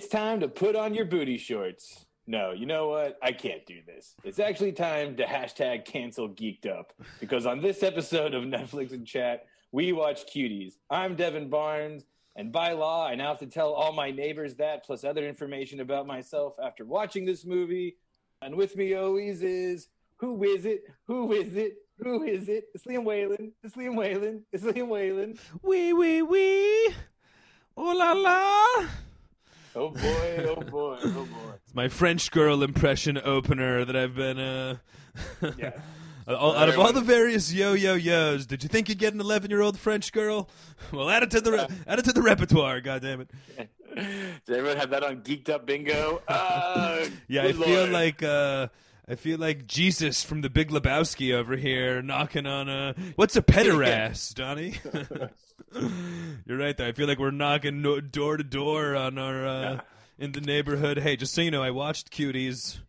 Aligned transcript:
It's 0.00 0.08
time 0.08 0.40
to 0.40 0.48
put 0.48 0.76
on 0.76 0.94
your 0.94 1.04
booty 1.04 1.36
shorts. 1.36 2.06
No, 2.26 2.52
you 2.52 2.64
know 2.64 2.88
what? 2.88 3.18
I 3.22 3.32
can't 3.32 3.66
do 3.66 3.80
this. 3.86 4.14
It's 4.24 4.38
actually 4.38 4.72
time 4.72 5.14
to 5.16 5.26
hashtag 5.26 5.84
cancel 5.84 6.26
geeked 6.26 6.66
up 6.66 6.94
because 7.20 7.44
on 7.44 7.60
this 7.60 7.82
episode 7.82 8.32
of 8.32 8.44
Netflix 8.44 8.92
and 8.92 9.06
Chat, 9.06 9.44
we 9.72 9.92
watch 9.92 10.24
cuties. 10.34 10.78
I'm 10.88 11.16
Devin 11.16 11.50
Barnes, 11.50 12.06
and 12.34 12.50
by 12.50 12.72
law, 12.72 13.06
I 13.06 13.14
now 13.14 13.28
have 13.28 13.40
to 13.40 13.46
tell 13.46 13.74
all 13.74 13.92
my 13.92 14.10
neighbors 14.10 14.54
that, 14.54 14.86
plus 14.86 15.04
other 15.04 15.28
information 15.28 15.80
about 15.80 16.06
myself 16.06 16.54
after 16.58 16.86
watching 16.86 17.26
this 17.26 17.44
movie. 17.44 17.98
And 18.40 18.56
with 18.56 18.76
me 18.76 18.94
always 18.94 19.42
is 19.42 19.88
who 20.16 20.42
is 20.44 20.64
it? 20.64 20.84
Who 21.08 21.34
is 21.34 21.56
it? 21.56 21.74
Who 21.98 22.22
is 22.22 22.48
it? 22.48 22.68
It's 22.72 22.86
Liam 22.86 23.04
Whalen. 23.04 23.52
It's 23.62 23.76
Liam 23.76 23.96
Whalen. 23.96 24.46
It's 24.50 24.64
Liam 24.64 24.88
Whalen. 24.88 25.38
Wee 25.60 25.92
wee 25.92 26.22
wee. 26.22 26.94
Oh 27.76 27.94
la 27.94 28.12
la. 28.12 28.88
Oh 29.76 29.90
boy, 29.90 30.46
oh 30.48 30.56
boy, 30.62 30.98
oh 31.02 31.10
boy. 31.30 31.52
It's 31.64 31.74
my 31.74 31.88
French 31.88 32.30
girl 32.30 32.62
impression 32.62 33.18
opener 33.22 33.84
that 33.84 33.94
I've 33.96 34.14
been 34.14 34.38
uh 34.38 34.76
Yeah. 35.58 35.72
all- 36.26 36.56
out 36.56 36.68
of 36.68 36.78
all 36.78 36.92
the 36.92 37.00
various 37.00 37.52
yo 37.52 37.72
yo 37.74 37.94
yo's, 37.94 38.46
did 38.46 38.62
you 38.62 38.68
think 38.68 38.88
you'd 38.88 38.98
get 38.98 39.14
an 39.14 39.20
11 39.20 39.50
year 39.50 39.60
old 39.62 39.78
French 39.78 40.12
girl? 40.12 40.48
Well, 40.92 41.08
add 41.08 41.22
it 41.22 41.30
to 41.32 41.40
the 41.40 41.52
re- 41.52 41.66
add 41.86 41.98
it 42.00 42.04
to 42.06 42.12
the 42.12 42.22
repertoire. 42.22 42.80
God 42.80 43.02
damn 43.02 43.20
it! 43.20 43.30
Does 44.46 44.56
everyone 44.56 44.76
have 44.78 44.90
that 44.90 45.04
on 45.04 45.18
Geeked 45.22 45.48
Up 45.50 45.66
Bingo? 45.66 46.20
Uh, 46.26 47.06
Yeah, 47.28 47.42
I 47.42 47.52
good 47.52 47.64
feel 47.64 47.76
Lord. 47.80 47.90
like 47.90 48.22
uh, 48.24 48.68
I 49.08 49.14
feel 49.14 49.38
like 49.38 49.66
Jesus 49.68 50.24
from 50.24 50.40
the 50.40 50.50
Big 50.50 50.70
Lebowski 50.70 51.32
over 51.34 51.54
here 51.56 52.02
knocking 52.02 52.46
on 52.46 52.68
a 52.68 52.94
what's 53.16 53.36
a 53.36 53.42
pederast, 53.42 54.34
Donnie? 54.34 54.78
You're 56.46 56.58
right 56.58 56.76
there. 56.76 56.88
I 56.88 56.92
feel 56.92 57.06
like 57.06 57.18
we're 57.18 57.30
knocking 57.30 57.82
no- 57.82 58.00
door 58.00 58.36
to 58.36 58.44
door 58.44 58.96
on 58.96 59.18
our 59.18 59.46
uh, 59.46 59.80
in 60.18 60.32
the 60.32 60.40
neighborhood. 60.40 60.98
Hey, 60.98 61.16
just 61.16 61.34
so 61.34 61.40
you 61.40 61.50
know, 61.50 61.62
I 61.62 61.70
watched 61.70 62.10
Cuties. 62.10 62.78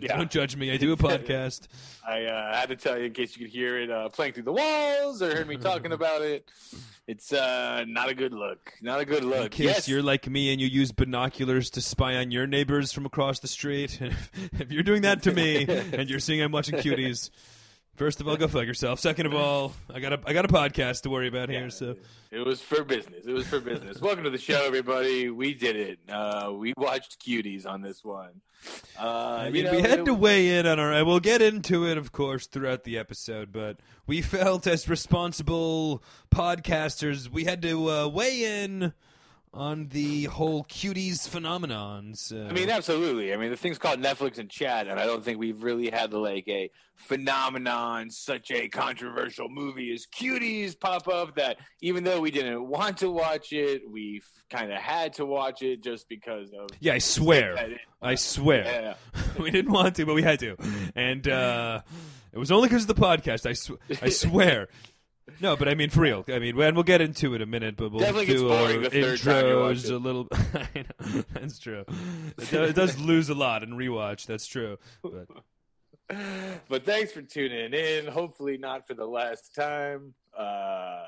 Yeah. 0.00 0.16
Don't 0.16 0.30
judge 0.32 0.56
me. 0.56 0.72
I 0.72 0.78
do 0.78 0.92
a 0.92 0.96
podcast. 0.96 1.68
I 2.04 2.24
uh, 2.24 2.56
had 2.56 2.70
to 2.70 2.74
tell 2.76 2.98
you 2.98 3.04
in 3.04 3.12
case 3.12 3.36
you 3.36 3.46
could 3.46 3.52
hear 3.52 3.78
it 3.78 3.88
uh, 3.88 4.08
playing 4.08 4.32
through 4.32 4.42
the 4.42 4.52
walls 4.52 5.22
or 5.22 5.32
heard 5.32 5.46
me 5.46 5.58
talking 5.58 5.92
about 5.92 6.22
it. 6.22 6.50
It's 7.06 7.32
uh, 7.32 7.84
not 7.86 8.08
a 8.08 8.14
good 8.14 8.32
look. 8.32 8.72
Not 8.82 8.98
a 8.98 9.04
good 9.04 9.22
look. 9.22 9.44
In 9.44 9.48
case 9.50 9.66
yes, 9.66 9.88
you're 9.88 10.02
like 10.02 10.28
me 10.28 10.50
and 10.50 10.60
you 10.60 10.66
use 10.66 10.90
binoculars 10.90 11.70
to 11.70 11.80
spy 11.80 12.16
on 12.16 12.32
your 12.32 12.48
neighbors 12.48 12.92
from 12.92 13.06
across 13.06 13.38
the 13.38 13.46
street, 13.46 14.00
if 14.58 14.72
you're 14.72 14.82
doing 14.82 15.02
that 15.02 15.22
to 15.22 15.32
me 15.32 15.64
and 15.68 16.10
you're 16.10 16.18
seeing 16.18 16.42
I'm 16.42 16.50
watching 16.50 16.76
cuties, 16.78 17.30
first 18.00 18.18
of 18.22 18.26
all, 18.26 18.34
go 18.34 18.48
fuck 18.48 18.64
yourself. 18.64 18.98
Second 18.98 19.26
of 19.26 19.34
all, 19.34 19.74
I 19.92 20.00
got 20.00 20.14
a 20.14 20.20
I 20.24 20.32
got 20.32 20.46
a 20.46 20.48
podcast 20.48 21.02
to 21.02 21.10
worry 21.10 21.28
about 21.28 21.50
here. 21.50 21.68
So 21.68 21.96
it 22.30 22.38
was 22.38 22.62
for 22.62 22.82
business. 22.82 23.26
It 23.26 23.32
was 23.32 23.46
for 23.46 23.60
business. 23.60 24.00
Welcome 24.00 24.24
to 24.24 24.30
the 24.30 24.38
show, 24.38 24.64
everybody. 24.64 25.28
We 25.28 25.52
did 25.52 25.76
it. 25.76 25.98
Uh, 26.08 26.50
we 26.56 26.72
watched 26.78 27.20
Cuties 27.22 27.66
on 27.66 27.82
this 27.82 28.02
one. 28.02 28.40
Uh, 28.98 29.02
I 29.02 29.46
you 29.48 29.52
mean, 29.52 29.64
know, 29.66 29.72
we 29.72 29.82
had 29.82 29.98
it- 30.00 30.04
to 30.06 30.14
weigh 30.14 30.58
in 30.58 30.66
on 30.66 30.78
our. 30.78 31.04
We'll 31.04 31.20
get 31.20 31.42
into 31.42 31.86
it, 31.86 31.98
of 31.98 32.10
course, 32.10 32.46
throughout 32.46 32.84
the 32.84 32.96
episode. 32.96 33.52
But 33.52 33.80
we 34.06 34.22
felt 34.22 34.66
as 34.66 34.88
responsible 34.88 36.02
podcasters, 36.34 37.28
we 37.28 37.44
had 37.44 37.60
to 37.62 37.90
uh, 37.90 38.08
weigh 38.08 38.64
in 38.64 38.94
on 39.52 39.88
the 39.88 40.24
whole 40.24 40.64
cuties 40.64 41.28
phenomenon. 41.28 42.14
So. 42.14 42.46
I 42.48 42.52
mean, 42.52 42.70
absolutely. 42.70 43.32
I 43.32 43.36
mean, 43.36 43.50
the 43.50 43.56
thing's 43.56 43.78
called 43.78 44.00
Netflix 44.00 44.38
and 44.38 44.48
chat, 44.48 44.86
and 44.86 45.00
I 45.00 45.06
don't 45.06 45.24
think 45.24 45.38
we've 45.38 45.62
really 45.62 45.90
had 45.90 46.12
like 46.12 46.46
a 46.48 46.70
phenomenon, 46.94 48.10
such 48.10 48.50
a 48.50 48.68
controversial 48.68 49.48
movie 49.48 49.92
as 49.92 50.06
Cuties 50.06 50.78
pop 50.78 51.08
up 51.08 51.34
that 51.36 51.56
even 51.80 52.04
though 52.04 52.20
we 52.20 52.30
didn't 52.30 52.64
want 52.68 52.98
to 52.98 53.10
watch 53.10 53.52
it, 53.52 53.82
we 53.90 54.22
kind 54.50 54.72
of 54.72 54.78
had 54.78 55.14
to 55.14 55.26
watch 55.26 55.62
it 55.62 55.82
just 55.82 56.08
because 56.08 56.50
of. 56.52 56.68
yeah, 56.78 56.94
I 56.94 56.98
swear. 56.98 57.76
I 58.00 58.14
swear. 58.14 58.64
Yeah. 58.64 59.22
we 59.42 59.50
didn't 59.50 59.72
want 59.72 59.96
to, 59.96 60.06
but 60.06 60.14
we 60.14 60.22
had 60.22 60.38
to, 60.40 60.56
and 60.94 61.26
uh, 61.26 61.80
it 62.32 62.38
was 62.38 62.52
only 62.52 62.68
because 62.68 62.82
of 62.82 62.88
the 62.88 62.94
podcast. 62.94 63.46
I 63.46 63.54
sw- 63.54 64.02
I 64.02 64.10
swear. 64.10 64.68
No, 65.40 65.56
but 65.56 65.68
I 65.68 65.74
mean 65.74 65.90
for 65.90 66.00
real. 66.00 66.24
I 66.28 66.38
mean, 66.38 66.60
and 66.60 66.76
we'll 66.76 66.84
get 66.84 67.00
into 67.00 67.32
it 67.34 67.36
in 67.36 67.42
a 67.42 67.46
minute, 67.46 67.76
but 67.76 67.90
we'll 67.90 68.00
Definitely 68.00 68.26
do 68.34 68.50
our 68.50 68.72
the 68.72 68.90
third 68.90 69.20
time 69.20 69.46
you 69.46 69.54
intros 69.54 69.90
a 69.90 69.96
little. 69.96 70.28
I 70.32 70.68
know, 70.74 71.24
that's 71.32 71.58
true. 71.58 71.84
It 72.38 72.50
does, 72.50 72.70
it 72.70 72.76
does 72.76 72.98
lose 72.98 73.28
a 73.28 73.34
lot 73.34 73.62
in 73.62 73.70
rewatch. 73.70 74.26
That's 74.26 74.46
true. 74.46 74.78
But 75.02 75.28
but 76.68 76.84
thanks 76.84 77.12
for 77.12 77.22
tuning 77.22 77.72
in. 77.72 78.06
Hopefully, 78.06 78.58
not 78.58 78.86
for 78.86 78.94
the 78.94 79.06
last 79.06 79.54
time. 79.54 80.14
Uh, 80.36 81.04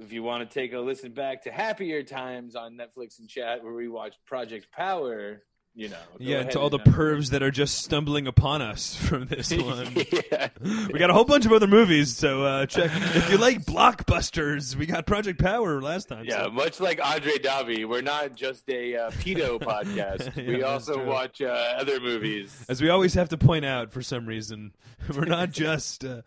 if 0.00 0.12
you 0.12 0.22
want 0.22 0.48
to 0.48 0.54
take 0.54 0.72
a 0.72 0.78
listen 0.78 1.12
back 1.12 1.44
to 1.44 1.50
happier 1.50 2.02
times 2.02 2.54
on 2.54 2.76
Netflix 2.76 3.18
and 3.18 3.28
chat, 3.28 3.64
where 3.64 3.72
we 3.72 3.88
watched 3.88 4.18
Project 4.26 4.70
Power, 4.72 5.42
you 5.78 5.88
know, 5.88 5.96
yeah, 6.18 6.42
to 6.42 6.58
all 6.58 6.70
the 6.70 6.80
uh, 6.80 6.84
pervs 6.86 7.30
that 7.30 7.40
are 7.40 7.52
just 7.52 7.78
stumbling 7.84 8.26
upon 8.26 8.60
us 8.62 8.96
from 9.06 9.26
this 9.26 9.52
one. 9.56 9.94
yeah. 9.94 10.48
We 10.60 10.98
got 10.98 11.08
a 11.08 11.12
whole 11.12 11.24
bunch 11.24 11.46
of 11.46 11.52
other 11.52 11.68
movies, 11.68 12.16
so 12.16 12.42
uh, 12.42 12.66
check 12.66 12.90
if 12.92 13.30
you 13.30 13.38
like 13.38 13.64
blockbusters. 13.64 14.74
We 14.74 14.86
got 14.86 15.06
Project 15.06 15.40
Power 15.40 15.80
last 15.80 16.08
time. 16.08 16.24
Yeah, 16.24 16.46
so- 16.46 16.50
much 16.50 16.80
like 16.80 17.00
Andre 17.04 17.34
Davi, 17.34 17.88
we're 17.88 18.00
not 18.02 18.34
just 18.34 18.68
a 18.68 18.96
uh, 18.96 19.10
pedo 19.12 19.58
podcast. 19.60 20.34
Yeah, 20.36 20.48
we 20.48 20.62
also 20.64 20.94
true. 20.94 21.06
watch 21.06 21.40
uh, 21.40 21.46
other 21.78 22.00
movies. 22.00 22.66
As 22.68 22.82
we 22.82 22.88
always 22.88 23.14
have 23.14 23.28
to 23.28 23.38
point 23.38 23.64
out, 23.64 23.92
for 23.92 24.02
some 24.02 24.26
reason, 24.26 24.72
we're 25.14 25.26
not 25.26 25.52
just. 25.52 26.04
Uh, 26.04 26.22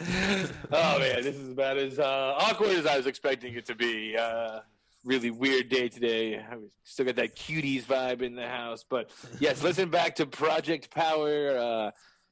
oh 0.00 0.98
man, 0.98 1.22
this 1.22 1.36
is 1.36 1.50
about 1.50 1.76
as 1.76 1.98
uh, 1.98 2.34
awkward 2.38 2.70
as 2.70 2.86
I 2.86 2.96
was 2.96 3.06
expecting 3.06 3.54
it 3.54 3.66
to 3.66 3.74
be. 3.74 4.16
Really 5.04 5.30
weird 5.30 5.68
day 5.68 5.88
today. 5.88 6.38
I 6.38 6.56
still 6.82 7.06
got 7.06 7.16
that 7.16 7.36
cuties 7.36 7.84
vibe 7.84 8.22
in 8.22 8.34
the 8.34 8.48
house, 8.48 8.84
but 8.88 9.10
yes, 9.38 9.62
listen 9.62 9.90
back 9.90 10.16
to 10.16 10.26
Project 10.26 10.90
Power. 10.90 11.56
Uh, 11.56 11.90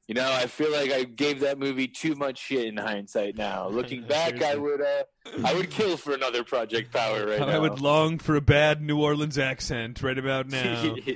you 0.08 0.14
know, 0.14 0.30
I 0.30 0.46
feel 0.46 0.72
like 0.72 0.90
I 0.90 1.04
gave 1.04 1.40
that 1.40 1.58
movie 1.58 1.86
too 1.86 2.14
much 2.14 2.38
shit 2.38 2.66
in 2.66 2.76
hindsight. 2.76 3.36
Now, 3.36 3.68
looking 3.70 4.02
back, 4.04 4.42
I 4.42 4.56
would, 4.56 4.80
uh, 4.80 5.04
I 5.44 5.54
would 5.54 5.70
kill 5.70 5.96
for 5.96 6.12
another 6.12 6.44
Project 6.44 6.92
Power 6.92 7.26
right 7.26 7.40
now. 7.40 7.46
I 7.46 7.58
would 7.58 7.80
long 7.80 8.18
for 8.18 8.34
a 8.34 8.40
bad 8.40 8.82
New 8.82 9.00
Orleans 9.00 9.38
accent 9.38 10.02
right 10.02 10.18
about 10.18 10.48
now. 10.48 10.96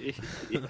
Yeah. 0.51 0.61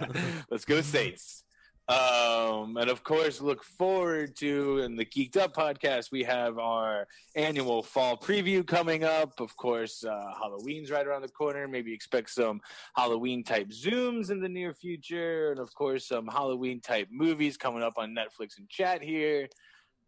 Let's 0.51 0.65
go 0.65 0.81
Saints. 0.81 1.45
Um, 1.89 2.77
and 2.79 2.91
of 2.91 3.05
course, 3.05 3.41
look 3.41 3.63
forward 3.63 4.35
to 4.39 4.79
in 4.79 4.97
the 4.97 5.05
Geeked 5.05 5.37
Up 5.37 5.55
podcast. 5.55 6.11
We 6.11 6.25
have 6.25 6.59
our 6.59 7.07
annual 7.37 7.85
fall 7.85 8.17
preview 8.17 8.67
coming 8.67 9.05
up. 9.05 9.39
Of 9.39 9.57
course, 9.57 10.03
uh, 10.03 10.33
Halloween's 10.41 10.91
right 10.91 11.07
around 11.07 11.23
the 11.23 11.29
corner. 11.29 11.69
Maybe 11.69 11.95
expect 11.95 12.31
some 12.31 12.61
Halloween 12.97 13.45
type 13.45 13.69
zooms 13.69 14.33
in 14.33 14.41
the 14.41 14.49
near 14.49 14.75
future, 14.75 15.53
and 15.53 15.61
of 15.61 15.73
course, 15.75 16.09
some 16.09 16.27
Halloween 16.27 16.81
type 16.81 17.07
movies 17.13 17.57
coming 17.57 17.85
up 17.85 17.99
on 17.99 18.17
Netflix 18.17 18.59
and 18.59 18.69
chat 18.69 19.01
here. 19.01 19.49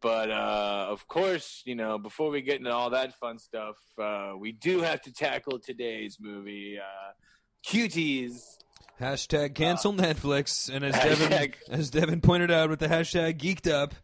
But 0.03 0.31
uh, 0.31 0.87
of 0.89 1.07
course, 1.07 1.63
you 1.65 1.77
know, 1.77 1.97
before 1.97 2.31
we 2.31 2.43
get 2.43 2.59
into 2.59 2.73
all 2.73 2.91
that 2.91 3.15
fun 3.15 3.39
stuff, 3.39 3.77
uh, 4.01 4.33
we 4.37 4.51
do 4.51 4.81
have 4.81 5.01
to 5.03 5.13
tackle 5.13 5.61
today's 5.61 6.19
movie, 6.21 6.79
uh, 6.79 7.13
Cuties. 7.65 8.58
Hashtag 9.01 9.55
cancel 9.55 9.93
Netflix, 9.93 10.73
and 10.75 10.85
as 10.85 10.95
Devin 10.95 11.53
as 11.71 11.91
Devin 11.91 12.21
pointed 12.21 12.51
out 12.51 12.69
with 12.71 12.81
the 12.81 12.89
hashtag 12.89 13.39
geeked 13.39 13.71
up. 13.71 13.95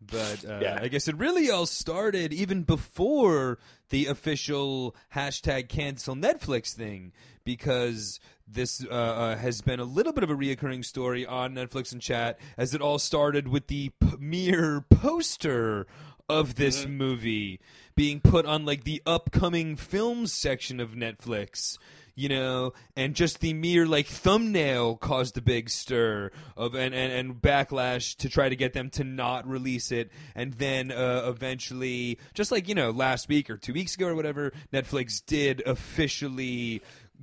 But 0.00 0.44
uh, 0.48 0.60
Yeah. 0.62 0.78
I 0.80 0.88
guess 0.88 1.08
it 1.08 1.16
really 1.16 1.50
all 1.50 1.66
started 1.66 2.32
even 2.32 2.62
before 2.62 3.58
the 3.88 4.06
official 4.06 4.94
hashtag 5.14 5.68
cancel 5.68 6.14
Netflix 6.14 6.72
thing, 6.74 7.12
because 7.44 8.20
this 8.46 8.84
uh, 8.84 8.94
uh, 8.94 9.36
has 9.36 9.62
been 9.62 9.80
a 9.80 9.84
little 9.84 10.12
bit 10.12 10.22
of 10.22 10.30
a 10.30 10.34
reoccurring 10.36 10.84
story 10.84 11.26
on 11.26 11.54
Netflix 11.54 11.92
and 11.92 12.00
chat, 12.00 12.38
as 12.56 12.72
it 12.74 12.80
all 12.80 12.98
started 13.00 13.48
with 13.48 13.66
the 13.66 13.88
p- 14.00 14.16
mere 14.20 14.82
poster 14.88 15.86
of 16.28 16.54
this 16.56 16.82
Mm-hmm. 16.84 16.96
movie 16.96 17.60
being 17.96 18.20
put 18.20 18.44
on 18.46 18.64
like 18.64 18.84
the 18.84 19.00
upcoming 19.06 19.74
films 19.76 20.32
section 20.32 20.78
of 20.80 20.90
Netflix 20.90 21.78
you 22.18 22.30
know, 22.30 22.72
and 22.96 23.14
just 23.14 23.40
the 23.40 23.52
mere 23.52 23.86
like 23.86 24.06
thumbnail 24.06 24.96
caused 24.96 25.36
a 25.36 25.42
big 25.42 25.68
stir 25.68 26.30
of 26.56 26.74
and, 26.74 26.94
and, 26.94 27.12
and 27.12 27.34
backlash 27.42 28.16
to 28.16 28.28
try 28.30 28.48
to 28.48 28.56
get 28.56 28.72
them 28.72 28.88
to 28.90 29.04
not 29.04 29.46
release 29.46 29.92
it, 29.92 30.10
and 30.34 30.54
then 30.54 30.90
uh, 30.90 31.24
eventually, 31.26 32.18
just 32.34 32.50
like 32.50 32.68
you 32.68 32.74
know, 32.74 32.90
last 32.90 33.28
week 33.28 33.50
or 33.50 33.58
two 33.58 33.74
weeks 33.74 33.94
ago 33.94 34.08
or 34.08 34.14
whatever, 34.14 34.52
Netflix 34.72 35.24
did 35.24 35.62
officially, 35.66 36.80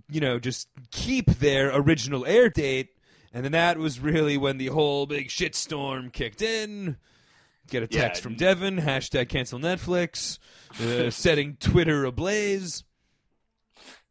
you 0.09 0.21
know, 0.21 0.37
just 0.39 0.67
keep 0.91 1.25
their 1.25 1.75
original 1.75 2.23
air 2.27 2.49
date, 2.49 2.89
and 3.33 3.43
then 3.43 3.51
that 3.53 3.79
was 3.79 3.99
really 3.99 4.37
when 4.37 4.57
the 4.59 4.67
whole 4.67 5.07
big 5.07 5.29
shitstorm 5.29 6.13
kicked 6.13 6.41
in. 6.43 6.97
Get 7.69 7.81
a 7.81 7.87
text 7.87 8.19
Yeah. 8.19 8.23
from 8.23 8.35
Devin, 8.35 8.77
hashtag 8.77 9.29
cancel 9.29 9.57
Netflix, 9.57 10.37
uh, 10.79 11.09
setting 11.11 11.55
Twitter 11.59 12.05
ablaze. 12.05 12.83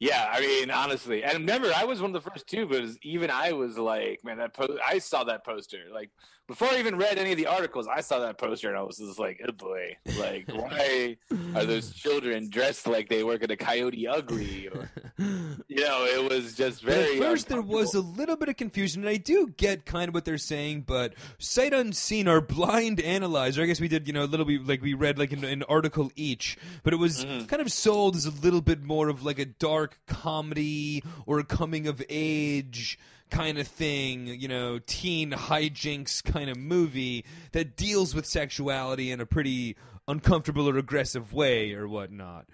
Yeah, 0.03 0.29
I 0.33 0.41
mean, 0.41 0.71
honestly, 0.73 1.23
and 1.23 1.35
remember, 1.35 1.71
I 1.77 1.85
was 1.85 2.01
one 2.03 2.13
of 2.13 2.25
the 2.25 2.29
first 2.29 2.49
too, 2.49 2.67
but 2.67 2.83
even 3.03 3.31
I 3.31 3.53
was 3.53 3.79
like, 3.79 4.25
man, 4.25 4.39
that 4.39 4.53
po- 4.53 4.77
I 4.85 4.99
saw 4.99 5.23
that 5.25 5.45
poster. 5.45 5.79
Like 5.95 6.11
before 6.49 6.67
I 6.69 6.81
even 6.81 6.97
read 6.97 7.19
any 7.19 7.31
of 7.31 7.37
the 7.39 7.47
articles, 7.47 7.87
I 7.87 8.01
saw 8.01 8.19
that 8.19 8.37
poster 8.37 8.69
and 8.69 8.77
I 8.77 8.83
was 8.83 8.97
just 8.99 9.21
like, 9.21 9.41
oh 9.47 9.53
boy, 9.53 9.97
like 10.19 10.49
why 10.53 11.19
are 11.55 11.65
those 11.65 11.93
children 11.95 12.51
dressed 12.51 12.89
like 12.89 13.09
they 13.11 13.23
work 13.23 13.45
at 13.45 13.53
a 13.53 13.57
Coyote 13.57 14.09
Ugly? 14.09 14.69
Or, 14.75 14.91
you 15.19 15.85
know, 15.85 16.05
it 16.05 16.29
was 16.29 16.55
just 16.55 16.85
But 16.85 16.95
very. 16.95 17.13
at 17.19 17.23
first, 17.23 17.49
there 17.49 17.63
was 17.63 17.95
a 17.95 18.01
little 18.01 18.35
bit 18.35 18.49
of 18.49 18.57
confusion, 18.57 19.03
and 19.03 19.09
I 19.09 19.19
do 19.19 19.55
get 19.57 19.87
kind 19.87 20.09
of 20.09 20.15
what 20.15 20.25
they're 20.25 20.37
saying. 20.37 20.81
But 20.85 21.15
sight 21.39 21.73
unseen, 21.73 22.27
our 22.27 22.41
blind 22.41 23.01
analyzer. 23.01 23.63
I 23.63 23.67
guess 23.67 23.81
we 23.81 23.87
did, 23.87 24.09
you 24.09 24.13
know, 24.15 24.25
a 24.25 24.27
little 24.27 24.47
bit 24.47 24.67
like 24.67 24.83
we 24.83 24.95
read 24.95 25.17
like 25.17 25.31
an, 25.33 25.45
an 25.45 25.63
article 25.69 26.11
each, 26.17 26.59
but 26.83 26.93
it 26.93 26.97
was 26.97 27.13
Mm-hmm. 27.23 27.45
kind 27.47 27.63
of 27.63 27.71
sold 27.71 28.17
as 28.17 28.27
a 28.27 28.31
little 28.33 28.61
bit 28.63 28.83
more 28.83 29.09
of 29.09 29.23
like 29.25 29.39
a 29.39 29.45
dark 29.45 29.92
comedy 30.07 31.03
or 31.27 31.39
a 31.39 31.45
coming 31.45 31.87
of 31.87 32.03
age 32.09 32.99
kind 33.31 33.59
of 33.59 33.67
thing, 33.67 34.27
you 34.27 34.49
know, 34.49 34.79
teen 34.87 35.31
hijinks 35.33 36.23
kind 36.23 36.51
of 36.51 36.57
movie 36.57 37.25
that 37.53 37.77
deals 37.77 38.15
with 38.15 38.27
sexuality 38.27 39.11
in 39.11 39.21
a 39.21 39.27
pretty 39.27 39.77
uncomfortable 40.09 40.69
or 40.69 40.77
aggressive 40.79 41.33
way 41.33 41.73
or 41.73 41.87
whatnot 41.89 42.47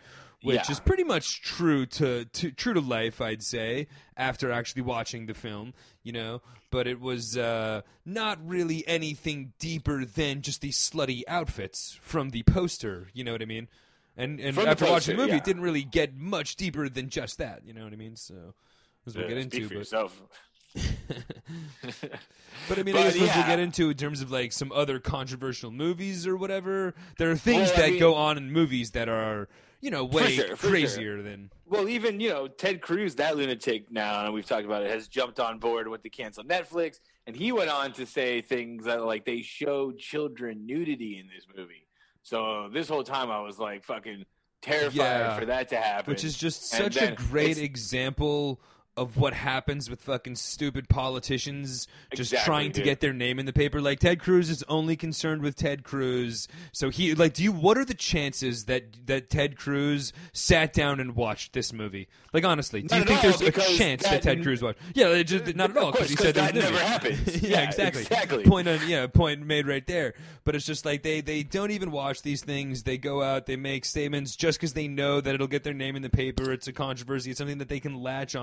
which 0.43 0.55
Yeah. 0.55 0.71
is 0.71 0.79
pretty 0.79 1.03
much 1.03 1.43
true 1.43 1.85
to, 1.85 2.25
to 2.27 2.53
true 2.53 2.73
to 2.75 2.81
life, 2.81 3.21
I'd 3.21 3.43
say. 3.43 3.89
After 4.17 4.53
actually 4.53 4.83
watching 4.83 5.27
the 5.27 5.35
film, 5.35 5.75
you 6.05 6.13
know, 6.13 6.43
but 6.71 6.87
it 6.87 7.01
was 7.01 7.37
uh, 7.37 7.81
not 8.05 8.39
really 8.47 8.87
anything 8.87 9.53
deeper 9.59 10.05
than 10.05 10.43
just 10.43 10.61
these 10.61 10.77
slutty 10.77 11.23
outfits 11.27 11.99
from 12.03 12.31
the 12.31 12.45
poster. 12.45 13.09
You 13.13 13.25
know 13.25 13.33
what 13.33 13.43
I 13.43 13.47
mean? 13.47 13.67
And 14.19 14.39
and 14.41 14.55
From 14.55 14.65
the 14.65 14.71
after 14.71 14.85
watching 14.87 15.17
the 15.17 15.23
movie, 15.23 15.33
yeah. 15.33 15.39
it 15.39 15.45
didn't 15.45 15.63
really 15.63 15.85
get 15.85 16.17
much 16.19 16.57
deeper 16.57 16.89
than 16.91 17.09
just 17.09 17.39
that. 17.39 17.63
You 17.65 17.73
know 17.73 17.85
what 17.85 17.93
I 17.93 17.97
mean? 17.97 18.17
So. 18.17 18.53
As 19.07 19.15
we'll 19.15 19.25
Yeah, 19.31 19.37
get 19.37 19.43
speak 19.45 19.55
into, 19.55 19.69
for 19.69 19.75
but, 19.75 19.79
yourself. 19.79 20.23
but 22.69 22.79
I 22.79 22.83
mean, 22.83 22.95
I 22.97 23.05
But, 23.05 23.13
guess 23.15 23.19
once 23.21 23.35
we'll 23.37 23.47
get 23.47 23.59
into 23.59 23.91
in 23.91 23.97
terms 23.97 24.21
of 24.21 24.31
like 24.31 24.53
some 24.53 24.71
other 24.73 24.99
controversial 24.99 25.71
movies 25.71 26.27
or 26.27 26.37
whatever, 26.37 26.95
there 27.17 27.31
are 27.31 27.37
things 27.37 27.69
Well, 27.69 27.77
that 27.77 27.91
mean- 27.91 28.01
go 28.01 28.15
on 28.15 28.37
in 28.37 28.53
movies 28.53 28.91
that 28.91 29.09
are, 29.09 29.49
you 29.81 29.91
know, 29.91 30.05
way 30.05 30.33
sure, 30.33 30.57
for 30.57 30.67
sure. 30.67 30.71
crazier 30.71 31.23
than 31.23 31.51
Well, 31.65 31.89
even 31.89 32.21
you 32.21 32.29
know 32.31 32.49
Ted 32.49 32.81
Cruz, 32.83 33.15
that 33.17 33.37
lunatic 33.37 33.91
now, 33.91 34.25
and 34.25 34.35
we've 34.35 34.45
talked 34.47 34.67
about 34.67 34.83
it, 34.83 34.91
has 34.91 35.09
jumped 35.09 35.41
on 35.41 35.59
board 35.59 35.89
with 35.89 36.03
the 36.03 36.11
cancel 36.11 36.45
Netflix, 36.45 36.99
and 37.27 37.35
he 37.37 37.53
went 37.53 37.71
on 37.71 37.93
to 37.93 38.05
say 38.05 38.43
things 38.43 38.85
that 38.85 39.05
like 39.05 39.25
they 39.25 39.41
showed 39.43 39.99
children 39.99 40.67
nudity 40.67 41.19
in 41.19 41.29
this 41.29 41.47
movie. 41.57 41.87
So 42.29 42.69
this 42.71 42.91
whole 42.91 43.05
time 43.05 43.31
I 43.31 43.41
was 43.41 43.59
like 43.59 43.85
fucking 43.85 44.27
terrified 44.61 44.95
Yeah. 44.97 45.39
for 45.39 45.47
that 45.47 45.71
to 45.71 45.77
happen. 45.79 46.13
Which 46.13 46.25
is 46.25 46.37
just 46.37 46.75
And 46.75 46.93
such 46.93 47.03
a 47.03 47.15
great 47.15 47.57
example 47.57 48.61
of 48.99 49.17
what 49.17 49.33
happens 49.33 49.89
with 49.89 50.01
fucking 50.03 50.37
stupid 50.37 50.89
politicians 50.89 51.87
just 52.15 52.33
Exactly, 52.33 52.45
trying 52.47 52.73
to 52.73 52.81
dude. 52.81 52.85
get 52.85 53.01
their 53.01 53.13
name 53.13 53.39
in 53.39 53.47
the 53.47 53.53
paper. 53.53 53.81
Like 53.81 54.01
Ted 54.01 54.21
Cruz 54.21 54.51
is 54.51 54.63
only 54.69 54.97
concerned 54.97 55.43
with 55.43 55.57
Ted 55.57 55.83
Cruz. 55.85 56.49
So 56.73 56.91
he 56.91 57.15
like 57.15 57.35
do 57.35 57.43
you 57.43 57.53
what 57.53 57.79
are 57.79 57.85
the 57.85 57.95
chances 57.95 58.65
that 58.67 58.85
that 59.07 59.31
Ted 59.31 59.57
Cruz 59.57 60.13
sat 60.33 60.73
down 60.73 61.01
and 61.01 61.15
watched 61.17 61.53
this 61.53 61.73
movie? 61.73 62.09
Like 62.33 62.45
honestly, 62.45 62.83
do 62.83 62.89
Not 62.95 62.99
you 62.99 63.05
think 63.05 63.25
all, 63.25 63.39
there's 63.39 63.57
a 63.57 63.77
chance 63.79 64.03
that, 64.03 64.11
that- 64.11 64.23
Ted 64.23 64.43
Cruz 64.43 64.63
watched? 64.63 64.79
Yeah, 64.95 65.09
it 65.09 65.25
just 65.25 65.47
uh, 65.49 65.53
not 65.55 65.71
at 65.71 65.77
all 65.77 65.91
Of 65.91 65.97
course, 65.97 66.11
he 66.11 66.17
said 66.17 66.35
that 66.35 66.55
never 66.55 66.71
movie. 66.73 66.85
happens. 66.85 67.43
yeah, 67.43 67.49
Yeah, 67.51 67.69
exactly. 67.69 68.03
exactly. 68.03 68.45
Point 68.45 68.69
on 68.69 68.79
yeah, 68.87 69.07
point 69.07 69.45
made 69.47 69.67
right 69.67 69.87
there. 69.87 70.15
But 70.45 70.55
it's 70.55 70.67
just 70.67 70.85
like 70.85 71.03
they 71.03 71.21
they 71.21 71.43
don't 71.43 71.71
even 71.71 71.91
watch 71.91 72.23
these 72.23 72.43
things. 72.43 72.83
They 72.83 72.99
go 72.99 73.23
out, 73.23 73.47
they 73.47 73.57
make 73.57 73.85
statements 73.85 74.37
just 74.37 74.59
because 74.59 74.73
they 74.73 74.89
know 74.89 75.21
that 75.21 75.35
it'll 75.35 75.47
get 75.47 75.63
their 75.65 75.75
name 75.75 75.97
in 75.97 76.03
the 76.03 76.11
paper. 76.11 76.53
It's 76.53 76.69
a 76.69 76.73
controversy. 76.73 77.31
It's 77.31 77.39
something 77.39 77.59
that 77.59 77.69
they 77.69 77.81
can 77.81 78.03
latch 78.03 78.35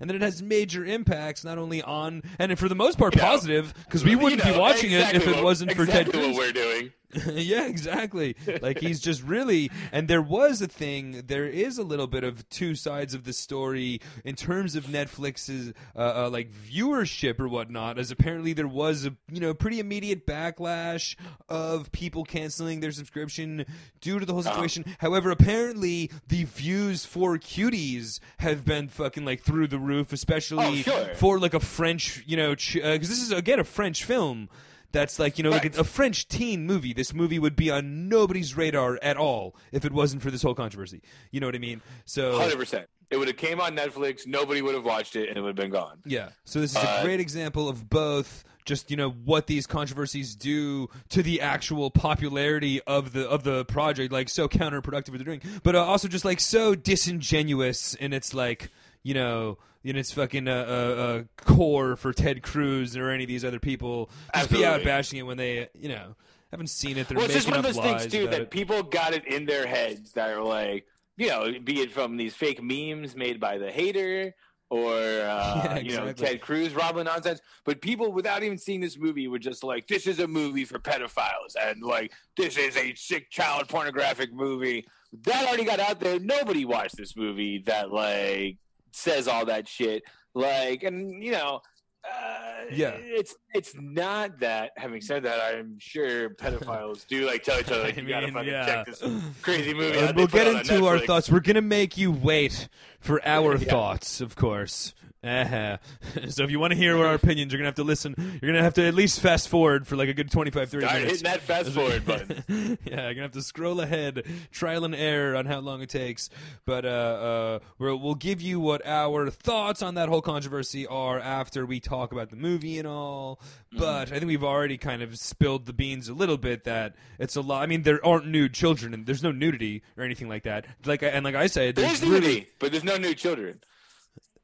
and 0.00 0.08
then 0.08 0.16
it 0.16 0.22
has 0.22 0.42
major 0.42 0.84
impacts 0.84 1.44
not 1.44 1.58
only 1.58 1.82
on 1.82 2.22
and 2.38 2.58
for 2.58 2.68
the 2.68 2.74
most 2.74 2.98
part 2.98 3.14
You 3.14 3.20
positive 3.20 3.74
because 3.84 4.04
we 4.04 4.16
wouldn't 4.16 4.44
know, 4.44 4.52
be 4.52 4.58
watching 4.58 4.92
it 4.92 5.14
if 5.14 5.26
it 5.26 5.42
wasn't 5.42 5.72
for 5.72 5.82
exactly 5.82 6.12
Ted 6.12 6.22
Cruz. 6.22 6.36
what 6.36 6.46
we're 6.46 6.52
doing. 6.52 6.92
yeah, 7.32 7.66
exactly. 7.66 8.36
Like 8.62 8.78
he's 8.78 9.00
just 9.08 9.22
really, 9.22 9.70
and 9.92 10.06
there 10.08 10.22
was 10.22 10.62
a 10.62 10.66
thing. 10.68 11.22
There 11.26 11.46
is 11.46 11.76
a 11.78 11.82
little 11.82 12.06
bit 12.06 12.22
of 12.24 12.48
two 12.48 12.74
sides 12.74 13.14
of 13.14 13.24
the 13.24 13.32
story 13.32 14.00
in 14.24 14.36
terms 14.36 14.76
of 14.76 14.84
Netflix's 14.86 15.72
uh, 15.96 16.24
uh, 16.26 16.30
like 16.30 16.50
viewership 16.52 17.40
or 17.40 17.48
whatnot. 17.48 17.98
As 17.98 18.10
apparently 18.10 18.52
there 18.52 18.68
was 18.68 19.04
a 19.06 19.16
you 19.32 19.40
know 19.40 19.54
pretty 19.54 19.80
immediate 19.80 20.26
backlash 20.26 21.16
of 21.48 21.90
people 21.92 22.24
canceling 22.24 22.80
their 22.80 22.92
subscription 22.92 23.64
due 24.00 24.18
to 24.18 24.26
the 24.26 24.32
whole 24.32 24.40
Uh-huh. 24.40 24.52
situation. 24.54 24.84
However, 25.00 25.30
apparently 25.30 26.10
the 26.28 26.44
views 26.44 27.04
for 27.04 27.38
Cuties 27.38 28.20
have 28.38 28.64
been 28.64 28.88
fucking 28.88 29.24
like 29.24 29.42
through 29.42 29.66
the 29.68 29.78
roof, 29.78 30.12
especially 30.12 30.64
Oh, 30.64 30.74
sure. 30.76 31.14
for 31.16 31.38
like 31.38 31.54
a 31.54 31.60
French, 31.60 32.22
you 32.26 32.36
know, 32.36 32.50
because 32.54 33.08
this 33.08 33.20
is 33.20 33.32
again 33.32 33.58
a 33.58 33.64
French 33.64 34.04
film. 34.04 34.48
That's 34.92 35.18
like 35.18 35.38
you 35.38 35.44
know, 35.44 35.50
like 35.50 35.62
Right. 35.62 35.76
a, 35.76 35.80
a 35.80 35.84
French 35.84 36.26
teen 36.28 36.66
movie. 36.66 36.92
This 36.92 37.14
movie 37.14 37.38
would 37.38 37.56
be 37.56 37.70
on 37.70 38.08
nobody's 38.08 38.56
radar 38.56 38.98
at 39.02 39.16
all 39.16 39.54
if 39.72 39.84
it 39.84 39.92
wasn't 39.92 40.22
for 40.22 40.30
this 40.30 40.42
whole 40.42 40.54
controversy. 40.54 41.00
You 41.30 41.40
know 41.40 41.46
what 41.46 41.54
I 41.54 41.58
mean? 41.58 41.80
So 42.04 42.38
Hundred 42.38 42.58
percent. 42.58 42.88
It 43.10 43.16
would 43.16 43.26
have 43.28 43.36
came 43.36 43.60
on 43.60 43.74
Netflix. 43.76 44.24
Nobody 44.26 44.62
would 44.62 44.74
have 44.76 44.84
watched 44.84 45.16
it, 45.16 45.28
and 45.28 45.36
it 45.36 45.40
would 45.40 45.48
have 45.48 45.56
been 45.56 45.70
gone. 45.72 45.98
yeah. 46.04 46.28
So 46.44 46.60
this 46.60 46.70
is 46.72 46.76
a 46.76 46.88
Uh, 46.88 47.02
great 47.04 47.18
example 47.20 47.68
of 47.68 47.88
both. 47.90 48.44
Just 48.66 48.90
you 48.90 48.96
know 48.96 49.10
what 49.10 49.46
these 49.48 49.66
controversies 49.66 50.36
do 50.36 50.88
to 51.08 51.22
the 51.22 51.40
actual 51.40 51.90
popularity 51.90 52.80
of 52.82 53.12
the 53.12 53.28
of 53.28 53.42
the 53.42 53.64
project, 53.64 54.12
like 54.12 54.28
so 54.28 54.48
counterproductive 54.48 55.08
what 55.10 55.18
they're 55.24 55.24
doing, 55.38 55.40
but 55.64 55.74
uh, 55.74 55.84
also 55.84 56.06
just 56.08 56.24
like 56.24 56.38
so 56.40 56.74
disingenuous 57.20 57.94
and 57.96 58.14
its 58.14 58.32
like 58.34 58.70
you 59.02 59.14
know 59.14 59.58
in 59.82 59.96
its 59.96 60.12
fucking 60.12 60.48
uh, 60.48 60.52
uh, 60.52 61.02
uh, 61.02 61.22
core 61.36 61.96
for 61.96 62.12
Ted 62.12 62.42
Cruz 62.42 62.96
or 62.96 63.10
any 63.10 63.24
of 63.24 63.28
these 63.28 63.44
other 63.44 63.60
people. 63.60 64.10
Just 64.34 64.50
be 64.50 64.64
out 64.64 64.84
bashing 64.84 65.18
it 65.18 65.22
when 65.22 65.36
they 65.36 65.68
you 65.78 65.88
know 65.88 66.14
haven't 66.50 66.68
seen 66.68 66.98
it. 66.98 67.08
They're 67.08 67.16
well, 67.16 67.26
it's 67.26 67.34
just 67.34 67.48
one 67.48 67.58
of 67.58 67.64
those 67.64 67.78
things 67.78 68.06
too 68.06 68.26
that 68.28 68.42
it. 68.42 68.50
people 68.50 68.82
got 68.82 69.12
it 69.12 69.26
in 69.26 69.46
their 69.46 69.66
heads 69.66 70.12
that 70.12 70.30
are 70.30 70.42
like, 70.42 70.86
you 71.16 71.28
know, 71.28 71.52
be 71.62 71.80
it 71.80 71.92
from 71.92 72.16
these 72.16 72.34
fake 72.34 72.62
memes 72.62 73.16
made 73.16 73.40
by 73.40 73.58
the 73.58 73.70
hater 73.70 74.34
or 74.70 74.94
uh, 74.94 75.62
Yeah, 75.64 75.78
you 75.78 75.96
know. 75.96 76.12
Ted 76.12 76.40
Cruz, 76.40 76.74
Robin 76.74 77.04
nonsense. 77.04 77.40
But 77.64 77.80
people 77.80 78.12
without 78.12 78.42
even 78.42 78.58
seeing 78.58 78.80
this 78.80 78.98
movie 78.98 79.28
were 79.28 79.38
just 79.38 79.62
like, 79.62 79.86
this 79.86 80.06
is 80.06 80.18
a 80.18 80.28
movie 80.28 80.64
for 80.64 80.78
pedophiles, 80.78 81.54
and 81.60 81.82
like 81.82 82.12
this 82.36 82.56
is 82.56 82.76
a 82.76 82.94
sick 82.94 83.30
child 83.30 83.68
pornographic 83.68 84.32
movie. 84.32 84.86
That 85.24 85.48
already 85.48 85.64
got 85.64 85.80
out 85.80 86.00
there. 86.00 86.20
Nobody 86.20 86.64
watched 86.64 86.96
this 86.96 87.16
movie 87.16 87.58
that 87.66 87.92
like 87.92 88.58
says 88.92 89.28
all 89.28 89.44
that 89.46 89.68
shit. 89.68 90.02
Like, 90.34 90.82
and 90.82 91.22
you 91.22 91.32
know. 91.32 91.60
Uh, 92.02 92.64
Yeah. 92.72 92.92
it's 92.96 93.36
it's 93.52 93.74
not 93.78 94.40
that. 94.40 94.70
Having 94.78 95.02
said 95.02 95.22
that, 95.24 95.54
I'm 95.54 95.78
sure 95.78 96.30
pedophiles 96.30 97.06
do 97.06 97.26
like 97.26 97.42
tell 97.42 97.60
each 97.60 97.70
other 97.70 97.82
like, 97.82 97.96
you 97.98 98.08
gotta 98.08 98.32
fucking 98.32 98.48
yeah. 98.48 98.64
check 98.64 98.86
this 98.86 99.02
crazy 99.42 99.74
movie. 99.74 99.98
Uh, 99.98 100.08
out. 100.08 100.16
We'll 100.16 100.26
get 100.26 100.46
into 100.46 100.86
our 100.86 100.98
thoughts. 100.98 101.30
We're 101.30 101.40
gonna 101.40 101.60
make 101.60 101.98
you 101.98 102.10
wait 102.10 102.68
for 103.00 103.20
our 103.28 103.56
Yeah. 103.58 103.68
thoughts, 103.70 104.22
of 104.22 104.34
course. 104.34 104.94
Uh-huh. 105.22 105.76
so 106.30 106.44
if 106.44 106.50
you 106.50 106.58
want 106.58 106.70
to 106.72 106.76
hear 106.78 106.96
our 106.96 107.14
opinions, 107.14 107.52
you're 107.52 107.58
gonna 107.58 107.68
have 107.68 107.74
to 107.74 107.84
listen. 107.84 108.14
You're 108.40 108.52
gonna 108.52 108.62
have 108.62 108.74
to 108.74 108.86
at 108.86 108.94
least 108.94 109.20
fast 109.20 109.48
forward 109.48 109.86
for 109.86 109.96
like 109.96 110.08
a 110.08 110.14
good 110.14 110.30
25, 110.30 110.70
30 110.70 110.86
Start 110.86 110.98
minutes. 111.00 111.20
hitting 111.20 111.32
that 111.32 111.40
fast 111.42 111.70
forward 111.72 112.04
button. 112.06 112.78
yeah, 112.84 113.04
you're 113.04 113.14
gonna 113.14 113.22
have 113.22 113.32
to 113.32 113.42
scroll 113.42 113.80
ahead, 113.80 114.24
trial 114.50 114.84
and 114.84 114.94
error 114.94 115.36
on 115.36 115.44
how 115.44 115.58
long 115.60 115.82
it 115.82 115.90
takes. 115.90 116.30
But 116.64 116.86
uh, 116.86 116.88
uh, 116.88 117.58
we'll, 117.78 117.98
we'll 117.98 118.14
give 118.14 118.40
you 118.40 118.60
what 118.60 118.84
our 118.86 119.28
thoughts 119.30 119.82
on 119.82 119.96
that 119.96 120.08
whole 120.08 120.22
controversy 120.22 120.86
are 120.86 121.18
after 121.18 121.66
we 121.66 121.80
talk 121.80 122.12
about 122.12 122.30
the 122.30 122.36
movie 122.36 122.78
and 122.78 122.88
all. 122.88 123.40
Mm-hmm. 123.72 123.78
But 123.78 124.12
I 124.12 124.18
think 124.18 124.26
we've 124.26 124.42
already 124.44 124.78
kind 124.78 125.02
of 125.02 125.16
spilled 125.18 125.66
the 125.66 125.72
beans 125.74 126.08
a 126.08 126.14
little 126.14 126.38
bit 126.38 126.64
that 126.64 126.96
it's 127.18 127.36
a 127.36 127.42
lot. 127.42 127.62
I 127.62 127.66
mean, 127.66 127.82
there 127.82 128.04
aren't 128.04 128.26
nude 128.26 128.54
children 128.54 128.94
and 128.94 129.04
there's 129.04 129.22
no 129.22 129.32
nudity 129.32 129.82
or 129.98 130.04
anything 130.04 130.28
like 130.30 130.44
that. 130.44 130.64
Like 130.86 131.02
and 131.02 131.24
like 131.24 131.34
I 131.34 131.46
said, 131.46 131.76
There's 131.76 132.00
there's 132.00 132.10
really 132.10 132.20
nudity, 132.20 132.48
but 132.58 132.70
there's 132.72 132.84
no 132.84 132.96
new 132.96 133.14
children. 133.14 133.60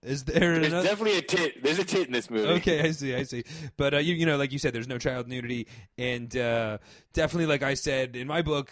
Is 0.07 0.25
there 0.25 0.55
There's 0.55 0.69
another? 0.69 0.89
definitely 0.89 1.19
a 1.19 1.23
tit. 1.23 1.63
There's 1.63 1.79
a 1.79 1.85
tit 1.85 2.07
in 2.07 2.13
this 2.13 2.31
movie. 2.31 2.49
Okay, 2.49 2.81
I 2.81 2.91
see, 2.93 3.15
I 3.15 3.25
see. 3.25 3.45
But 3.77 3.95
uh, 3.95 3.99
you, 3.99 4.15
you 4.15 4.25
know, 4.27 4.37
like 4.37 4.53
you 4.53 4.59
said, 4.59 4.73
there's 4.73 4.89
no 4.89 4.99
child 4.99 5.29
nudity, 5.29 5.67
and 5.99 6.35
uh, 6.37 6.79
definitely, 7.13 7.47
like 7.47 7.63
I 7.63 7.75
said 7.75 8.17
in 8.17 8.27
my 8.27 8.43
book, 8.43 8.71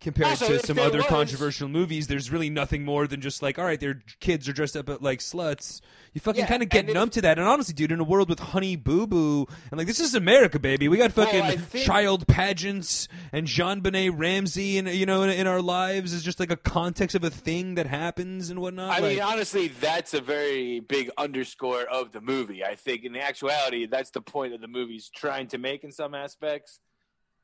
compared 0.00 0.28
Also, 0.30 0.58
to 0.58 0.66
some 0.66 0.78
other 0.78 0.98
was- 0.98 1.06
controversial 1.06 1.68
movies, 1.68 2.06
there's 2.06 2.30
really 2.30 2.50
nothing 2.50 2.84
more 2.84 3.06
than 3.06 3.20
just 3.20 3.42
like, 3.42 3.58
all 3.58 3.64
right, 3.64 3.80
their 3.80 4.02
kids 4.20 4.48
are 4.48 4.52
dressed 4.52 4.76
up 4.76 4.88
like 5.02 5.20
sluts. 5.20 5.80
You 6.12 6.20
fucking 6.20 6.40
Yeah, 6.40 6.46
kind 6.46 6.62
of 6.62 6.70
get 6.70 6.86
numb 6.86 7.10
to 7.10 7.20
that. 7.22 7.38
And 7.38 7.46
honestly, 7.46 7.74
dude, 7.74 7.92
in 7.92 8.00
a 8.00 8.04
world 8.04 8.28
with 8.30 8.38
Honey 8.38 8.74
Boo 8.76 9.06
Boo, 9.06 9.46
and 9.70 9.76
like 9.78 9.86
this 9.86 10.00
is 10.00 10.14
America, 10.14 10.58
baby. 10.58 10.88
We 10.88 10.96
got 10.96 11.12
fucking 11.12 11.42
I 11.42 11.56
think- 11.56 11.84
child 11.84 12.26
pageants 12.26 13.06
and 13.32 13.46
JonBenét 13.46 14.12
Ramsey, 14.16 14.78
and 14.78 14.88
you 14.88 15.04
know, 15.06 15.22
in, 15.22 15.30
in 15.30 15.46
our 15.46 15.60
lives 15.60 16.12
is 16.14 16.22
just 16.22 16.40
like 16.40 16.50
a 16.50 16.56
context 16.56 17.14
of 17.14 17.22
a 17.24 17.30
thing 17.30 17.74
that 17.74 17.86
happens 17.86 18.48
and 18.48 18.60
whatnot. 18.60 18.90
I 18.90 19.00
like, 19.00 19.14
mean, 19.16 19.20
honestly, 19.22 19.68
that's 19.68 20.14
a 20.14 20.20
very 20.22 20.80
big 20.80 21.10
underscore 21.18 21.82
of 21.82 22.12
the 22.12 22.20
movie. 22.20 22.64
I 22.64 22.76
think, 22.76 23.04
in 23.04 23.14
actuality, 23.16 23.86
that's 23.86 24.10
the 24.10 24.22
point 24.22 24.52
that 24.52 24.60
the 24.62 24.68
movie's 24.68 25.10
trying 25.10 25.48
to 25.48 25.58
make 25.58 25.84
in 25.84 25.92
some 25.92 26.14
aspects. 26.14 26.80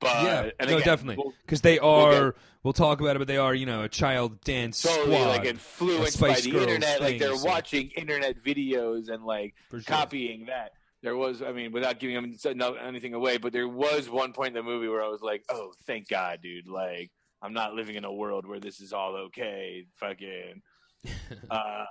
But 0.03 0.25
yeah, 0.25 0.51
no, 0.61 0.67
again, 0.67 0.81
definitely, 0.81 1.17
we'll- 1.25 1.35
because 1.47 1.61
they 1.63 1.79
we'll 1.79 2.11
get- 2.11 2.23
are. 2.23 2.35
We'll 2.65 2.73
talk 2.73 3.01
about 3.01 3.17
it, 3.17 3.19
but 3.19 3.27
they 3.27 3.39
are, 3.39 3.53
you 3.55 3.67
know, 3.67 3.83
a 3.83 3.89
child 3.89 4.41
dance 4.45 4.83
totally 4.83 5.17
squad. 5.17 5.29
like 5.29 5.45
influenced 5.47 6.21
by 6.21 6.35
the 6.41 6.51
Girls 6.53 6.63
internet. 6.63 7.01
Like 7.01 7.19
they're 7.19 7.37
so- 7.37 7.45
watching 7.45 7.91
internet 7.97 8.39
videos 8.41 9.09
and 9.09 9.25
like 9.25 9.55
sure. 9.71 9.81
copying 9.81 10.47
that. 10.47 10.71
there 11.03 11.17
was, 11.17 11.43
I 11.43 11.51
mean, 11.51 11.73
without 11.73 11.99
giving 11.99 12.17
anything 12.17 13.15
away, 13.15 13.39
but 13.39 13.53
there 13.53 13.67
was 13.67 14.09
one 14.09 14.33
point 14.33 14.57
in 14.57 14.65
the 14.65 14.71
movie 14.71 14.87
where 14.87 15.03
I 15.03 15.09
was 15.09 15.23
like, 15.23 15.43
oh, 15.49 15.73
thank 15.89 16.09
God, 16.09 16.39
dude. 16.41 16.69
Like, 16.69 17.11
I'm 17.43 17.53
not 17.53 17.75
living 17.75 17.97
in 17.97 18.05
a 18.05 18.13
world 18.13 18.47
where 18.47 18.61
this 18.61 18.81
is 18.81 18.93
all 18.93 19.17
okay. 19.27 19.87
Fucking. 19.97 20.63
uh, 21.51 21.85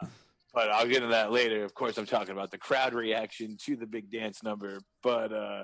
but 0.53 0.69
I'll 0.69 0.87
get 0.87 0.97
into 0.97 1.09
that 1.09 1.33
later. 1.33 1.65
Of 1.65 1.73
course, 1.73 1.97
I'm 1.97 2.05
talking 2.05 2.31
about 2.31 2.51
the 2.51 2.57
crowd 2.57 2.93
reaction 2.93 3.57
to 3.65 3.75
the 3.75 3.85
big 3.87 4.09
dance 4.09 4.41
number, 4.43 4.79
but 5.03 5.33
uh, 5.33 5.63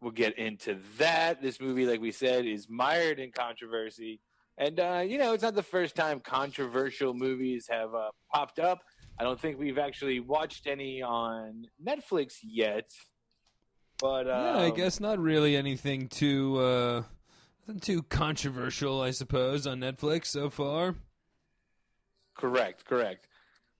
we'll 0.00 0.12
get 0.12 0.38
into 0.38 0.78
that. 0.98 1.42
This 1.42 1.60
movie, 1.60 1.86
like 1.86 2.00
we 2.00 2.12
said, 2.12 2.46
is 2.46 2.68
mired 2.68 3.18
in 3.18 3.32
controversy. 3.32 4.20
And, 4.58 4.80
uh, 4.80 5.04
you 5.06 5.18
know, 5.18 5.34
it's 5.34 5.42
not 5.42 5.54
the 5.54 5.62
first 5.62 5.94
time 5.94 6.20
controversial 6.20 7.12
movies 7.12 7.68
have 7.70 7.94
uh, 7.94 8.10
popped 8.32 8.58
up. 8.58 8.80
I 9.18 9.24
don't 9.24 9.40
think 9.40 9.58
we've 9.58 9.78
actually 9.78 10.20
watched 10.20 10.66
any 10.66 11.02
on 11.02 11.66
Netflix 11.84 12.36
yet. 12.42 12.90
But 13.98 14.28
um, 14.30 14.44
yeah, 14.44 14.56
I 14.56 14.68
um, 14.68 14.74
guess 14.74 15.00
not 15.00 15.18
really 15.18 15.56
anything 15.56 16.08
too 16.08 16.58
uh, 16.58 17.02
nothing 17.66 17.80
too 17.80 18.02
controversial, 18.02 19.00
I 19.00 19.10
suppose, 19.10 19.66
on 19.66 19.80
Netflix 19.80 20.26
so 20.26 20.50
far. 20.50 20.96
Correct, 22.34 22.84
correct. 22.84 23.28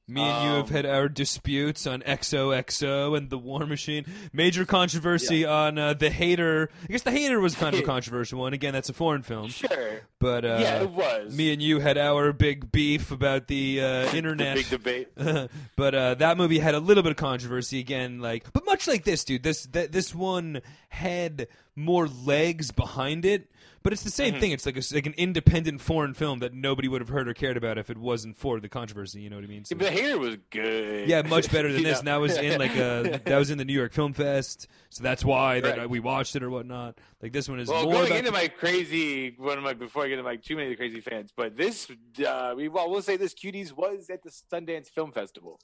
Me 0.08 0.20
and 0.20 0.44
you 0.44 0.56
have 0.58 0.68
had 0.68 0.86
um, 0.86 0.94
our 0.94 1.08
disputes 1.08 1.84
on 1.84 2.00
XOXO 2.02 3.16
and 3.16 3.28
the 3.28 3.36
War 3.36 3.66
Machine. 3.66 4.04
Major 4.32 4.64
controversy 4.64 5.38
yeah. 5.38 5.48
on 5.48 5.78
uh, 5.78 5.94
the 5.94 6.10
Hater. 6.10 6.70
I 6.84 6.86
guess 6.86 7.02
the 7.02 7.10
Hater 7.10 7.40
was 7.40 7.56
kind 7.56 7.74
of 7.74 7.80
a 7.80 7.82
controversial 7.82 8.38
one. 8.38 8.52
Again, 8.52 8.72
that's 8.72 8.88
a 8.88 8.92
foreign 8.92 9.22
film. 9.22 9.48
Sure, 9.48 10.02
but 10.20 10.44
uh, 10.44 10.58
yeah, 10.60 10.82
it 10.82 10.90
was. 10.90 11.36
Me 11.36 11.52
and 11.52 11.60
you 11.60 11.80
had 11.80 11.98
our 11.98 12.32
big 12.32 12.70
beef 12.70 13.10
about 13.10 13.48
the 13.48 13.82
uh, 13.82 14.14
internet. 14.14 14.56
the 14.68 14.78
big 14.78 15.08
debate. 15.16 15.50
but 15.76 15.94
uh, 15.96 16.14
that 16.14 16.38
movie 16.38 16.60
had 16.60 16.76
a 16.76 16.80
little 16.80 17.02
bit 17.02 17.10
of 17.10 17.18
controversy 17.18 17.80
again. 17.80 18.20
Like, 18.20 18.52
but 18.52 18.64
much 18.64 18.86
like 18.86 19.02
this, 19.02 19.24
dude. 19.24 19.42
This 19.42 19.66
th- 19.66 19.90
this 19.90 20.14
one 20.14 20.62
had 20.88 21.48
more 21.74 22.06
legs 22.06 22.70
behind 22.70 23.24
it 23.24 23.50
but 23.86 23.92
it's 23.92 24.02
the 24.02 24.10
same 24.10 24.32
mm-hmm. 24.32 24.40
thing. 24.40 24.50
It's 24.50 24.66
like 24.66 24.76
a, 24.76 24.82
like 24.92 25.06
an 25.06 25.14
independent 25.16 25.80
foreign 25.80 26.12
film 26.12 26.40
that 26.40 26.52
nobody 26.52 26.88
would 26.88 27.00
have 27.00 27.08
heard 27.08 27.28
or 27.28 27.34
cared 27.34 27.56
about 27.56 27.78
if 27.78 27.88
it 27.88 27.96
wasn't 27.96 28.36
for 28.36 28.58
the 28.58 28.68
controversy. 28.68 29.20
You 29.20 29.30
know 29.30 29.36
what 29.36 29.44
I 29.44 29.46
mean? 29.46 29.64
So, 29.64 29.76
the 29.76 29.92
hair 29.92 30.18
was 30.18 30.38
good. 30.50 31.08
Yeah, 31.08 31.22
much 31.22 31.52
better 31.52 31.72
than 31.72 31.82
this. 31.84 32.00
And 32.00 32.08
that 32.08 32.16
was 32.16 32.36
in 32.36 32.58
like 32.58 32.74
a 32.74 33.20
that 33.24 33.38
was 33.38 33.52
in 33.52 33.58
the 33.58 33.64
New 33.64 33.72
York 33.72 33.92
Film 33.92 34.12
Fest, 34.12 34.66
so 34.90 35.04
that's 35.04 35.24
why 35.24 35.60
that 35.60 35.84
uh, 35.84 35.88
we 35.88 36.00
watched 36.00 36.34
it 36.34 36.42
or 36.42 36.50
whatnot. 36.50 36.98
Like 37.22 37.32
this 37.32 37.48
one 37.48 37.60
is 37.60 37.68
well, 37.68 37.84
more 37.84 37.92
going 37.92 38.06
about 38.06 38.18
into 38.18 38.32
my 38.32 38.48
crazy 38.48 39.36
one 39.38 39.56
of 39.56 39.62
my 39.62 39.72
before 39.72 40.02
I 40.02 40.08
get 40.08 40.14
into 40.14 40.24
my 40.24 40.34
too 40.34 40.56
many 40.56 40.74
crazy 40.74 40.98
fans, 40.98 41.32
but 41.36 41.56
this 41.56 41.88
uh, 42.26 42.54
we 42.56 42.66
well 42.66 42.90
we'll 42.90 43.02
say 43.02 43.16
this 43.16 43.34
cuties 43.34 43.70
was 43.70 44.10
at 44.10 44.24
the 44.24 44.30
Sundance 44.30 44.88
Film 44.88 45.12
Festival. 45.12 45.60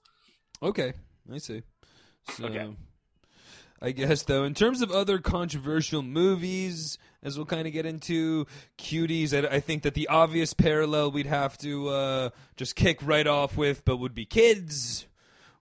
Okay, 0.63 0.93
I 1.29 1.39
see. 1.39 1.65
So, 2.37 2.45
okay. 2.45 2.71
I 3.83 3.91
guess 3.91 4.23
though, 4.23 4.45
in 4.45 4.55
terms 4.55 4.81
of 4.81 4.93
other 4.93 5.19
controversial 5.19 6.03
movies, 6.03 6.99
as 7.23 7.37
we'll 7.37 7.47
kind 7.47 7.67
of 7.67 7.73
get 7.73 7.87
into 7.87 8.47
cuties, 8.79 9.33
I, 9.33 9.57
I, 9.57 9.61
think 9.61 9.83
that 9.83 9.95
the 9.95 10.09
obvious 10.09 10.55
parallel 10.55 11.13
we'd 11.13 11.27
have 11.27 11.57
to 11.59 11.89
uh, 11.89 12.31
just 12.57 12.75
kick 12.77 12.99
right 13.03 13.27
off 13.27 13.57
with, 13.57 13.85
but 13.85 13.99
would 13.99 14.15
be 14.15 14.25
kids 14.25 15.07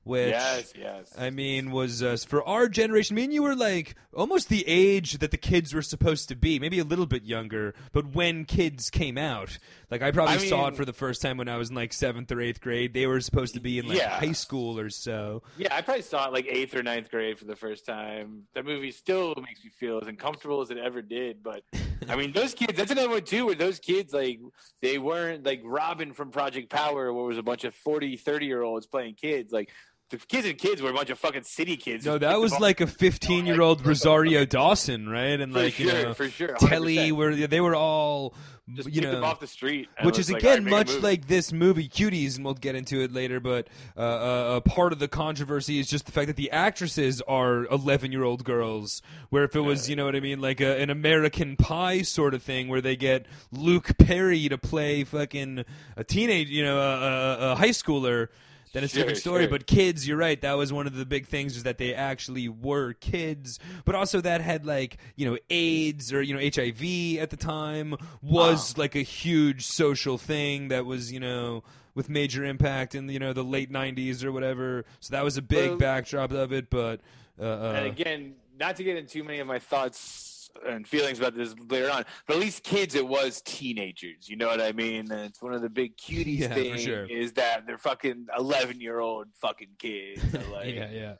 which 0.04 0.30
yes, 0.30 0.74
yes. 0.78 1.14
I 1.18 1.30
mean 1.30 1.72
was 1.72 2.02
uh, 2.02 2.18
for 2.28 2.44
our 2.48 2.68
generation. 2.68 3.16
I 3.16 3.22
mean, 3.22 3.32
you 3.32 3.44
were 3.44 3.56
like 3.56 3.96
almost 4.14 4.50
the 4.50 4.68
age 4.68 5.20
that 5.20 5.32
the 5.32 5.38
kids 5.38 5.74
were 5.74 5.82
supposed 5.82 6.30
to 6.30 6.36
be, 6.36 6.60
maybe 6.60 6.80
a 6.80 6.84
little 6.84 7.06
bit 7.06 7.24
younger. 7.24 7.76
But 7.92 8.14
when 8.14 8.46
kids 8.46 8.90
came 8.90 9.18
out, 9.18 9.58
like 9.92 10.02
I 10.02 10.12
probably 10.12 10.36
I 10.36 10.38
saw 10.50 10.64
mean, 10.64 10.74
it 10.74 10.76
for 10.78 10.86
the 10.86 10.94
first 10.94 11.22
time 11.22 11.38
when 11.38 11.48
I 11.48 11.58
was 11.58 11.70
in 11.70 11.76
like 11.76 11.94
seventh 11.94 12.32
or 12.32 12.42
eighth 12.42 12.62
grade. 12.62 12.94
They 12.94 13.06
were 13.06 13.22
supposed 13.22 13.54
to 13.54 13.60
be 13.60 13.78
in 13.78 13.88
like 13.88 13.98
yeah. 13.98 14.10
high 14.10 14.32
school 14.32 14.80
or 14.80 14.90
so. 14.90 15.44
Yeah, 15.58 15.76
I 15.76 15.82
probably 15.82 16.02
saw 16.02 16.28
it 16.28 16.34
like 16.34 16.48
eighth 16.48 16.76
or 16.76 16.82
ninth 16.82 17.12
grade 17.12 17.38
for 17.38 17.46
the 17.46 17.56
first 17.56 17.86
time. 17.86 18.44
That 18.56 18.66
movie 18.66 18.92
still 18.92 19.36
makes 19.36 19.64
me 19.64 19.70
feel 19.70 20.00
as 20.02 20.08
uncomfortable 20.08 20.62
as 20.62 20.72
it 20.72 20.78
ever 20.78 21.02
did. 21.02 21.44
But 21.44 21.64
I 22.10 22.16
mean, 22.16 22.32
those 22.32 22.56
kids. 22.56 22.74
That's 22.76 22.92
another 22.92 23.10
one 23.10 23.24
too. 23.24 23.46
Where 23.46 23.56
those 23.56 23.80
kids 23.80 24.14
like 24.14 24.40
they 24.82 24.98
weren't 24.98 25.46
like 25.46 25.62
Robin 25.64 26.14
from 26.14 26.32
Project 26.32 26.70
Power, 26.70 27.14
where 27.14 27.24
it 27.24 27.28
was 27.28 27.38
a 27.38 27.44
bunch 27.44 27.66
of 27.66 27.76
40, 27.76 28.18
30 28.18 28.46
year 28.46 28.64
olds 28.64 28.88
playing 28.88 29.16
kids. 29.16 29.52
Like 29.52 29.70
the 30.12 30.18
kids 30.18 30.46
and 30.46 30.58
kids 30.58 30.82
were 30.82 30.90
a 30.90 30.94
bunch 30.94 31.10
of 31.10 31.18
fucking 31.18 31.44
city 31.44 31.78
kids. 31.78 32.06
No, 32.06 32.18
that 32.18 32.40
was 32.40 32.60
like 32.60 32.82
a 32.82 32.88
15 32.88 33.46
year 33.46 33.62
old 33.62 33.86
Rosario 33.86 34.46
Dawson, 34.46 35.10
right? 35.10 35.40
And 35.40 35.54
for 35.54 35.60
like 35.64 35.74
sure, 35.74 35.86
you 35.86 36.04
know, 36.04 36.14
for 36.14 36.30
sure, 36.30 36.56
100%. 36.56 36.70
Telly, 36.70 37.12
where 37.12 37.48
they 37.48 37.62
were 37.62 37.76
all 37.76 38.36
just 38.74 38.92
you 38.94 39.02
know 39.02 39.24
off 39.24 39.40
the 39.40 39.48
street, 39.48 39.90
which 40.04 40.20
is 40.20 40.32
like, 40.32 40.42
again 40.42 40.64
right, 40.64 40.72
much 40.72 40.94
like 40.98 41.28
this 41.28 41.52
movie 41.52 41.90
Cuties, 41.90 42.36
and 42.36 42.46
we'll 42.46 42.54
get 42.54 42.76
into 42.76 43.02
it 43.02 43.12
later. 43.12 43.40
But 43.40 43.68
uh, 43.98 44.00
uh, 44.00 44.60
part 44.62 44.94
of 44.94 45.00
the 45.00 45.08
controversy 45.08 45.80
is 45.80 45.88
just 45.88 46.06
the 46.06 46.12
fact 46.12 46.28
that 46.28 46.36
the 46.36 46.52
actresses 46.52 47.22
are 47.22 47.66
11 47.66 48.12
year 48.12 48.24
old 48.24 48.44
girls. 48.44 49.02
Where 49.30 49.44
if 49.44 49.56
it 49.56 49.62
was, 49.62 49.90
you 49.90 49.96
know 49.96 50.06
what 50.06 50.16
I 50.16 50.20
mean, 50.20 50.42
like 50.42 50.62
a, 50.62 50.80
an 50.82 50.90
American 50.90 51.56
Pie 51.56 52.04
sort 52.04 52.34
of 52.34 52.44
thing, 52.44 52.68
where 52.68 52.82
they 52.82 52.96
get 52.96 53.26
Luke 53.52 53.98
Perry 53.98 54.48
to 54.50 54.58
play 54.58 55.04
fucking 55.04 55.66
a 55.96 56.04
teenage, 56.04 56.50
you 56.50 56.64
know, 56.64 56.80
a, 56.80 56.98
a, 56.98 57.52
a 57.52 57.56
high 57.56 57.70
schooler 57.70 58.28
then 58.74 58.84
it's 58.84 58.94
a 58.94 58.98
different 58.98 59.18
story. 59.18 59.44
Sure. 59.44 59.50
But 59.50 59.68
kids, 59.68 60.08
you're 60.08 60.18
right. 60.18 60.40
That 60.42 60.54
was 60.54 60.72
one 60.72 60.88
of 60.88 60.96
the 60.96 61.06
big 61.06 61.28
things 61.28 61.58
is 61.58 61.64
that 61.64 61.78
they 61.78 61.94
actually 61.94 62.48
were 62.48 62.94
kids. 62.94 63.60
But 63.86 63.96
also 63.96 64.22
that 64.22 64.42
had 64.42 64.66
like 64.66 64.98
you 65.16 65.30
know 65.30 65.38
AIDS 65.50 66.14
or 66.14 66.22
you 66.22 66.34
know 66.34 66.40
HIV 66.40 67.22
at 67.22 67.30
the 67.30 67.38
time 67.38 67.96
was 68.22 68.78
like 68.78 68.96
a 68.96 69.02
huge 69.02 69.66
social 69.66 70.18
thing 70.18 70.70
that 70.70 70.86
was 70.86 71.12
you 71.12 71.20
know 71.20 71.64
with 71.96 72.10
major 72.10 72.46
impact 72.46 72.96
in 72.96 73.10
you 73.10 73.20
know 73.20 73.34
the 73.34 73.44
late 73.44 73.72
'90s 73.72 74.24
or 74.24 74.32
whatever. 74.32 74.86
So 75.00 75.12
that 75.12 75.24
was 75.24 75.38
a 75.38 75.42
big 75.42 75.72
well, 75.72 75.78
backdrop 75.78 76.32
of 76.32 76.54
it. 76.54 76.70
But 76.70 77.02
uh, 77.40 77.44
uh, 77.44 77.74
and 77.76 77.86
again, 77.88 78.36
not 78.58 78.78
to 78.78 78.84
get 78.84 78.98
into 78.98 79.12
too 79.12 79.24
many 79.24 79.40
of 79.40 79.48
my 79.48 79.60
thoughts 79.60 80.31
and 80.66 80.88
feelings 80.88 81.20
about 81.20 81.36
this 81.36 81.56
later 81.70 81.90
on. 81.92 82.06
But 82.28 82.36
at 82.36 82.40
least 82.40 82.64
kids, 82.64 82.96
it 82.96 83.08
was 83.08 83.42
teenagers. 83.42 84.30
You 84.30 84.36
know 84.36 84.48
what 84.48 84.62
I 84.62 84.72
mean? 84.72 85.12
And 85.12 85.22
it's 85.22 85.42
one 85.42 85.54
of 85.54 85.62
the 85.62 85.70
big 85.70 85.98
cuties 85.98 86.40
yeah, 86.40 86.54
things 86.54 86.82
sure. 86.82 87.06
is 87.06 87.34
that 87.34 87.68
they're 87.68 87.78
fucking 87.78 88.28
eleven 88.38 88.82
year 88.82 89.00
old 89.00 89.28
fucking 89.42 89.76
kids. 89.78 90.22
like, 90.52 90.74
yeah, 90.74 90.90
yeah. 90.92 91.14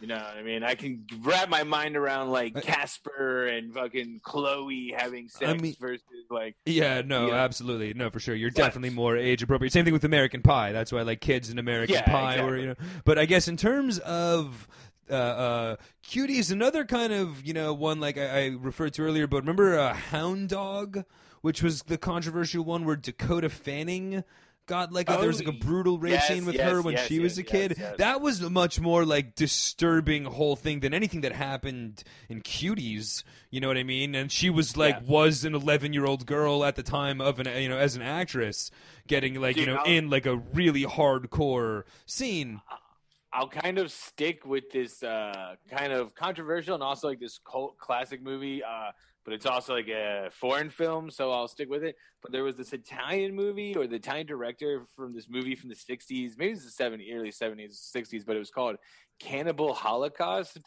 You 0.00 0.06
know 0.06 0.16
what 0.16 0.36
I 0.36 0.42
mean? 0.42 0.62
I 0.62 0.76
can 0.76 1.04
wrap 1.22 1.48
my 1.48 1.64
mind 1.64 1.96
around 1.96 2.30
like 2.30 2.62
Casper 2.62 3.48
and 3.48 3.74
fucking 3.74 4.20
Chloe 4.22 4.94
having 4.96 5.28
sex 5.28 5.50
I 5.50 5.54
mean, 5.54 5.74
versus 5.80 6.04
like. 6.30 6.54
Yeah, 6.64 7.02
no, 7.04 7.26
you 7.26 7.30
know, 7.32 7.36
absolutely, 7.36 7.94
no, 7.94 8.08
for 8.08 8.20
sure. 8.20 8.36
You're 8.36 8.50
definitely 8.50 8.90
more 8.90 9.16
age 9.16 9.42
appropriate. 9.42 9.72
Same 9.72 9.84
thing 9.84 9.92
with 9.92 10.04
American 10.04 10.40
Pie. 10.40 10.70
That's 10.70 10.92
why 10.92 11.02
like 11.02 11.20
kids 11.20 11.50
in 11.50 11.58
American 11.58 11.96
yeah, 11.96 12.02
Pie 12.02 12.32
exactly. 12.34 12.50
were 12.50 12.58
you 12.58 12.66
know. 12.68 12.74
But 13.04 13.18
I 13.18 13.26
guess 13.26 13.48
in 13.48 13.56
terms 13.56 13.98
of 13.98 14.68
uh, 15.10 15.14
uh, 15.14 15.76
Cutie 16.02 16.38
is 16.38 16.50
another 16.50 16.84
kind 16.84 17.12
of 17.12 17.44
you 17.44 17.54
know 17.54 17.72
one 17.74 18.00
like 18.00 18.18
I, 18.18 18.44
I 18.44 18.46
referred 18.48 18.94
to 18.94 19.02
earlier. 19.02 19.26
But 19.26 19.38
remember 19.38 19.78
uh, 19.78 19.94
Hound 19.94 20.48
Dog, 20.48 21.04
which 21.40 21.62
was 21.62 21.82
the 21.82 21.98
controversial 21.98 22.64
one 22.64 22.84
where 22.84 22.96
Dakota 22.96 23.48
Fanning 23.48 24.24
got 24.68 24.92
like 24.92 25.08
a, 25.08 25.16
oh, 25.16 25.20
there 25.20 25.28
was 25.28 25.40
like 25.40 25.48
a 25.48 25.56
oh, 25.56 25.60
brutal 25.60 25.98
rape 25.98 26.12
yes, 26.12 26.28
scene 26.28 26.46
with 26.46 26.54
yes, 26.54 26.70
her 26.70 26.82
when 26.82 26.94
yes, 26.94 27.08
she 27.08 27.18
was 27.18 27.38
a 27.38 27.42
kid. 27.42 27.82
That 27.96 28.20
was 28.20 28.40
a 28.40 28.50
much 28.50 28.78
more 28.78 29.04
like 29.04 29.34
disturbing 29.34 30.24
whole 30.24 30.54
thing 30.54 30.80
than 30.80 30.94
anything 30.94 31.22
that 31.22 31.32
happened 31.32 32.04
in 32.28 32.42
Cuties. 32.42 33.24
You 33.50 33.60
know 33.60 33.66
what 33.66 33.78
I 33.78 33.82
mean? 33.82 34.14
And 34.14 34.30
she 34.30 34.50
was 34.50 34.76
like 34.76 34.94
yeah. 34.94 35.10
was 35.10 35.44
an 35.44 35.54
11 35.54 35.92
year 35.92 36.04
old 36.04 36.26
girl 36.26 36.64
at 36.64 36.76
the 36.76 36.84
time 36.84 37.20
of 37.20 37.40
an 37.40 37.60
you 37.60 37.68
know 37.68 37.78
as 37.78 37.96
an 37.96 38.02
actress 38.02 38.70
getting 39.08 39.40
like 39.40 39.56
Dude, 39.56 39.66
you 39.66 39.72
know 39.72 39.80
I'll, 39.80 39.92
in 39.92 40.10
like 40.10 40.26
a 40.26 40.36
really 40.36 40.84
hardcore 40.84 41.82
scene. 42.06 42.60
I'll 43.38 43.48
kind 43.48 43.78
of 43.78 43.92
stick 43.92 44.44
with 44.44 44.68
this 44.72 45.00
uh, 45.00 45.54
kind 45.70 45.92
of 45.92 46.12
controversial 46.16 46.74
and 46.74 46.82
also 46.82 47.06
like 47.06 47.20
this 47.20 47.38
cult 47.48 47.78
classic 47.78 48.20
movie, 48.20 48.64
uh, 48.64 48.90
but 49.24 49.32
it's 49.32 49.46
also 49.46 49.74
like 49.74 49.86
a 49.86 50.28
foreign 50.32 50.68
film, 50.68 51.08
so 51.08 51.30
I'll 51.30 51.46
stick 51.46 51.70
with 51.70 51.84
it. 51.84 51.94
But 52.20 52.32
there 52.32 52.42
was 52.42 52.56
this 52.56 52.72
Italian 52.72 53.36
movie 53.36 53.76
or 53.76 53.86
the 53.86 53.94
Italian 53.94 54.26
director 54.26 54.82
from 54.96 55.14
this 55.14 55.28
movie 55.30 55.54
from 55.54 55.68
the 55.68 55.76
60s, 55.76 56.32
maybe 56.36 56.50
it's 56.50 56.76
the 56.76 56.84
70s, 56.84 57.14
early 57.14 57.30
70s, 57.30 57.92
60s, 57.94 58.26
but 58.26 58.34
it 58.34 58.40
was 58.40 58.50
called 58.50 58.74
Cannibal 59.20 59.72
Holocaust 59.72 60.58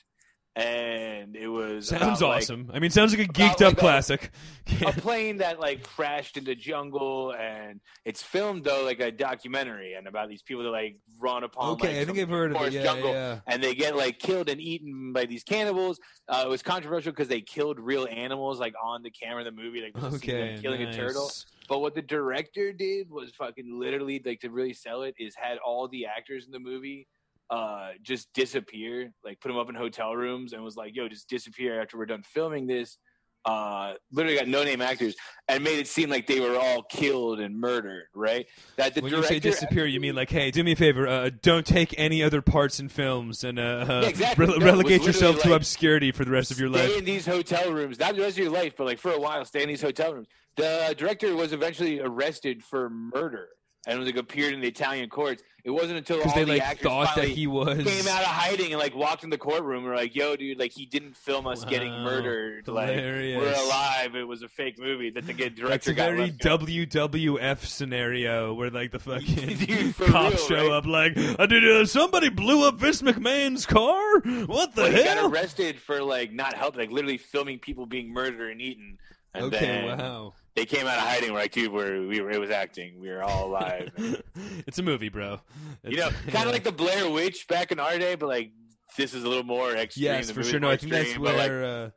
and 0.56 1.36
it 1.38 1.48
was 1.48 1.88
sounds 1.88 2.22
about, 2.22 2.38
awesome. 2.38 2.68
Like, 2.68 2.76
I 2.76 2.80
mean, 2.80 2.92
sounds 2.92 3.16
like 3.16 3.28
a 3.28 3.32
geeked 3.32 3.62
up 3.62 3.78
classic. 3.78 4.32
a 4.86 4.92
plane 4.92 5.38
that 5.38 5.60
like 5.62 5.84
crashed 5.84 6.36
in 6.36 6.44
the 6.44 6.56
jungle, 6.56 7.34
and 7.34 7.80
it's 8.04 8.22
filmed 8.22 8.66
though 8.66 8.84
like 8.84 9.00
a 9.00 9.12
documentary, 9.12 9.94
and 9.94 10.08
about 10.08 10.28
these 10.28 10.42
people 10.42 10.64
that 10.64 10.72
like 10.72 10.98
run 11.20 11.44
upon. 11.44 11.72
Okay, 11.74 11.88
like, 11.88 11.98
I 11.98 12.06
think 12.06 12.20
I've 12.20 12.30
heard 12.30 12.54
of 12.54 12.62
it. 12.62 12.74
Yeah, 12.74 12.84
jungle, 12.84 13.12
yeah. 13.12 13.40
And 13.48 13.64
they 13.64 13.76
get 13.76 13.96
like 13.96 14.20
killed 14.20 14.50
and 14.50 14.60
eaten 14.60 15.14
by 15.14 15.26
these 15.26 15.44
cannibals. 15.44 16.00
Uh, 16.28 16.44
it 16.46 16.50
was 16.50 16.62
controversial 16.62 17.14
because 17.14 17.30
they 17.30 17.42
killed 17.42 17.80
real 17.80 18.06
animals 18.12 18.60
like 18.60 18.74
on 18.84 19.04
the 19.04 19.12
camera 19.12 19.46
in 19.46 19.56
the 19.56 19.62
movie, 19.62 19.82
like 19.82 20.04
okay, 20.16 20.60
killing 20.62 20.84
nice. 20.84 20.96
a 20.96 20.98
turtle. 20.98 21.32
But 21.70 21.80
what 21.80 21.96
the 21.96 22.02
director 22.02 22.74
did 22.74 23.10
was 23.10 23.32
fucking 23.32 23.80
literally 23.80 24.22
like 24.26 24.42
to 24.42 24.50
really 24.50 24.74
sell 24.74 25.04
it 25.04 25.16
is 25.18 25.36
had 25.36 25.58
all 25.60 25.88
the 25.88 26.08
actors 26.08 26.46
in 26.46 26.52
the 26.52 26.60
movie 26.60 27.08
uh, 27.52 27.90
just 28.02 28.34
disappear, 28.34 29.14
like 29.24 29.40
put 29.42 29.50
them 29.50 29.58
up 29.58 29.70
in 29.70 29.76
hotel 29.76 30.16
rooms 30.16 30.54
and 30.54 30.64
was 30.64 30.76
like, 30.78 30.96
yo, 30.96 31.08
just 31.10 31.28
disappear 31.30 31.82
after 31.82 31.98
we're 31.98 32.08
done 32.08 32.24
filming 32.24 32.66
this. 32.66 32.98
uh, 33.46 33.94
literally 34.12 34.38
got 34.38 34.48
no 34.48 34.64
name 34.64 34.82
actors 34.82 35.16
and 35.48 35.64
made 35.64 35.80
it 35.80 35.88
seem 35.88 36.10
like 36.10 36.28
they 36.28 36.40
were 36.40 36.58
all 36.58 36.84
killed 36.84 37.40
and 37.40 37.60
murdered. 37.60 38.06
Right? 38.14 38.48
That 38.76 38.94
the 38.94 39.02
when 39.02 39.12
director, 39.12 39.34
you 39.34 39.42
say 39.42 39.50
disappear, 39.50 39.86
you 39.86 40.00
mean 40.00 40.16
like, 40.16 40.30
hey, 40.30 40.52
do 40.52 40.64
me 40.64 40.74
a 40.74 40.76
favor, 40.76 41.08
uh, 41.08 41.32
don't 41.42 41.66
take 41.66 41.96
any 41.98 42.24
other 42.24 42.42
parts 42.42 42.80
in 42.80 42.90
films 42.90 43.44
and 43.44 43.60
uh, 43.60 43.86
yeah, 43.88 44.10
exactly. 44.10 44.46
re- 44.46 44.58
no, 44.58 44.66
relegate 44.66 45.04
yourself 45.04 45.38
like, 45.38 45.44
to 45.46 45.54
obscurity 45.54 46.12
for 46.12 46.24
the 46.26 46.32
rest 46.32 46.52
of 46.52 46.60
your 46.60 46.70
life. 46.70 46.90
Stay 46.90 47.00
in 47.00 47.06
these 47.06 47.26
hotel 47.26 47.72
rooms, 47.72 48.00
not 48.00 48.16
the 48.16 48.22
rest 48.22 48.38
of 48.38 48.44
your 48.44 48.54
life, 48.54 48.76
but 48.78 48.86
like 48.86 49.00
for 49.00 49.12
a 49.12 49.20
while, 49.20 49.44
stay 49.46 49.64
in 49.64 49.70
these 49.70 49.82
hotel 49.82 50.14
rooms. 50.14 50.28
The 50.56 50.94
director 50.98 51.36
was 51.36 51.54
eventually 51.54 52.00
arrested 52.00 52.64
for 52.64 52.90
murder 52.90 53.48
and 53.88 54.00
was 54.00 54.08
like 54.08 54.18
appeared 54.18 54.54
in 54.54 54.62
the 54.62 54.68
Italian 54.68 55.10
courts. 55.10 55.44
It 55.64 55.70
wasn't 55.70 55.98
until 55.98 56.22
all 56.24 56.34
they 56.34 56.44
the 56.44 56.54
like 56.54 56.62
actors 56.62 56.82
thought 56.82 57.16
that 57.16 57.28
he 57.28 57.46
was 57.46 57.84
came 57.84 58.08
out 58.08 58.22
of 58.22 58.28
hiding 58.28 58.72
and 58.72 58.80
like 58.80 58.96
walked 58.96 59.24
in 59.24 59.30
the 59.30 59.38
courtroom 59.38 59.80
and 59.80 59.86
were 59.86 59.96
like, 59.96 60.16
"Yo, 60.16 60.36
dude, 60.36 60.58
like 60.58 60.72
he 60.72 60.88
didn't 60.88 61.16
film 61.16 61.46
us 61.46 61.64
wow. 61.64 61.70
getting 61.70 61.92
murdered. 61.92 62.66
Hilarious. 62.66 63.44
Like 63.44 63.56
we're 63.56 63.64
alive. 63.64 64.16
It 64.16 64.28
was 64.28 64.42
a 64.42 64.48
fake 64.48 64.80
movie." 64.80 65.12
That 65.12 65.28
the 65.28 65.34
director 65.34 65.68
That's 65.68 65.88
a 65.88 65.94
very 65.94 66.32
WWF 66.32 67.60
scenario 67.60 68.56
where 68.56 68.72
like 68.72 68.92
the 68.92 69.00
fucking 69.00 69.58
dude, 69.58 69.96
cops 69.98 70.36
real, 70.36 70.48
show 70.48 70.70
right? 70.70 70.78
up 70.78 70.86
like, 70.88 71.18
uh, 71.18 71.46
"Did 71.46 71.64
uh, 71.64 71.86
somebody 71.86 72.30
blew 72.30 72.68
up 72.68 72.80
Vince 72.80 73.04
McMahon's 73.04 73.68
car? 73.68 74.20
What 74.46 74.74
the 74.74 74.82
well, 74.82 74.92
hell?" 74.92 75.00
He 75.00 75.04
got 75.04 75.32
arrested 75.32 75.80
for 75.80 76.02
like 76.02 76.32
not 76.34 76.56
helping, 76.56 76.80
like 76.80 76.92
literally 76.92 77.18
filming 77.18 77.60
people 77.60 77.86
being 77.86 78.12
murdered 78.12 78.52
and 78.52 78.62
eaten. 78.62 78.98
And 79.34 79.46
okay, 79.46 79.60
then, 79.60 80.00
wow 80.00 80.34
they 80.56 80.66
came 80.66 80.86
out 80.86 80.98
of 80.98 81.04
hiding. 81.04 81.32
We're 81.32 81.40
like, 81.40 81.52
dude, 81.52 81.72
we're, 81.72 82.02
were, 82.08 82.32
it 82.32 82.40
was 82.40 82.52
acting. 82.52 83.00
We 83.00 83.10
were 83.10 83.24
all 83.24 83.48
alive. 83.48 83.92
it's 84.68 84.80
a 84.80 84.84
movie, 84.84 85.10
bro. 85.10 85.40
It's, 85.84 85.96
you 85.96 85.98
know, 85.98 86.10
kind 86.30 86.48
of 86.48 86.54
like 86.54 86.64
the 86.66 86.72
Blair 86.72 87.10
Witch 87.10 87.48
back 87.48 87.72
in 87.72 87.80
our 87.80 87.98
day, 87.98 88.16
but 88.16 88.28
like 88.28 88.52
this 88.98 89.14
is 89.14 89.24
a 89.24 89.28
little 89.28 89.44
more 89.44 89.76
extreme. 89.76 90.06
Yes, 90.06 90.32
for 90.32 90.44
sure. 90.44 90.60
No, 90.60 90.70
I 90.70 90.78
think 90.78 90.92
that's 90.92 91.18
where. 91.18 91.38
Like, 91.38 91.94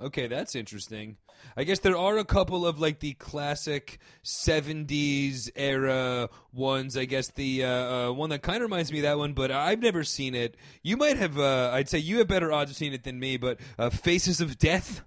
uh, 0.00 0.04
okay, 0.06 0.28
that's 0.28 0.54
interesting. 0.54 1.16
I 1.56 1.64
guess 1.64 1.80
there 1.80 1.96
are 1.96 2.18
a 2.18 2.24
couple 2.24 2.66
of 2.66 2.80
like 2.80 3.00
the 3.00 3.14
classic 3.14 3.98
'70s 4.24 5.50
era 5.56 6.28
ones. 6.52 6.96
I 6.96 7.04
guess 7.04 7.28
the 7.28 7.64
uh, 7.64 7.68
uh, 7.68 8.12
one 8.12 8.30
that 8.30 8.42
kind 8.42 8.56
of 8.56 8.62
reminds 8.62 8.92
me 8.92 8.98
of 8.98 9.02
that 9.02 9.18
one, 9.18 9.32
but 9.32 9.50
I've 9.50 9.80
never 9.80 10.04
seen 10.04 10.34
it. 10.34 10.56
You 10.82 10.96
might 10.96 11.16
have. 11.16 11.38
Uh, 11.38 11.70
I'd 11.72 11.88
say 11.88 11.98
you 11.98 12.18
have 12.18 12.28
better 12.28 12.52
odds 12.52 12.70
of 12.70 12.76
seeing 12.76 12.92
it 12.92 13.04
than 13.04 13.18
me. 13.18 13.36
But 13.36 13.58
uh, 13.78 13.90
Faces 13.90 14.40
of 14.40 14.58
Death. 14.58 15.02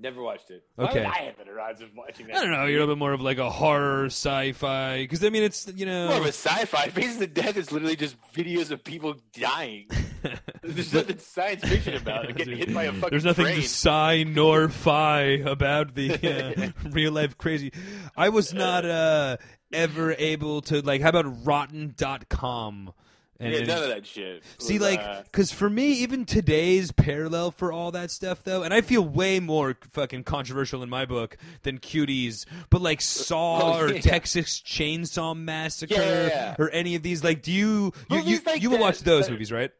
Never 0.00 0.22
watched 0.22 0.52
it. 0.52 0.62
Okay. 0.78 1.04
I 1.04 1.22
have 1.22 1.38
better 1.38 1.60
odds 1.60 1.80
of 1.80 1.88
watching 1.92 2.28
that. 2.28 2.36
I 2.36 2.40
don't 2.42 2.52
know. 2.52 2.66
You're 2.66 2.78
a 2.78 2.80
little 2.82 2.94
bit 2.94 2.98
more 3.00 3.12
of 3.12 3.20
like 3.20 3.38
a 3.38 3.50
horror 3.50 4.06
sci-fi 4.06 5.02
because 5.02 5.24
I 5.24 5.30
mean 5.30 5.42
it's 5.42 5.66
you 5.74 5.86
know 5.86 6.06
more 6.08 6.18
of 6.18 6.24
a 6.24 6.28
sci-fi. 6.28 6.88
Faces 6.90 7.20
of 7.20 7.34
Death 7.34 7.56
is 7.56 7.72
literally 7.72 7.96
just 7.96 8.16
videos 8.32 8.70
of 8.70 8.84
people 8.84 9.16
dying. 9.32 9.88
There's 10.62 10.94
nothing 10.94 11.18
science 11.18 11.64
fiction 11.64 11.94
about 11.94 12.30
it. 12.30 12.36
Getting 12.36 12.58
hit 12.58 12.72
by 12.72 12.84
a 12.84 12.92
fucking 12.92 13.10
There's 13.10 13.24
nothing 13.24 13.46
train. 13.46 13.56
to 13.56 13.62
sci 13.62 14.22
nor 14.22 14.68
fi 14.68 15.22
about 15.44 15.96
the 15.96 16.72
uh, 16.84 16.88
real 16.90 17.12
life 17.12 17.36
crazy. 17.36 17.72
I 18.16 18.28
was 18.28 18.54
not 18.54 18.84
uh, 18.84 19.38
ever 19.72 20.14
able 20.16 20.60
to 20.62 20.80
like. 20.80 21.00
How 21.02 21.08
about 21.08 21.44
Rotten.com? 21.44 22.92
And 23.40 23.52
yeah, 23.52 23.62
none 23.64 23.84
of 23.84 23.88
that 23.90 24.04
shit. 24.04 24.42
See, 24.58 24.74
was, 24.74 24.82
like, 24.82 24.98
uh, 24.98 25.22
because 25.22 25.52
for 25.52 25.70
me, 25.70 25.92
even 25.92 26.24
today's 26.24 26.90
parallel 26.90 27.52
for 27.52 27.72
all 27.72 27.92
that 27.92 28.10
stuff, 28.10 28.42
though, 28.42 28.64
and 28.64 28.74
I 28.74 28.80
feel 28.80 29.02
way 29.02 29.38
more 29.38 29.76
fucking 29.92 30.24
controversial 30.24 30.82
in 30.82 30.90
my 30.90 31.04
book 31.04 31.36
than 31.62 31.78
cuties, 31.78 32.46
but 32.68 32.82
like 32.82 33.00
Saw 33.28 33.76
Oh, 33.76 33.80
or. 33.80 33.98
Texas 34.00 34.60
Chainsaw 34.60 35.36
Massacre 35.36 35.94
Yeah, 35.94 36.00
yeah, 36.00 36.26
yeah. 36.26 36.54
or 36.58 36.68
any 36.70 36.96
of 36.96 37.02
these, 37.04 37.22
like, 37.22 37.42
do 37.42 37.52
you 37.52 37.92
you 38.10 38.18
you, 38.22 38.40
like 38.44 38.60
you 38.60 38.70
will 38.70 38.78
watch 38.80 39.00
those 39.00 39.26
but- 39.26 39.32
movies, 39.32 39.52
right? 39.52 39.70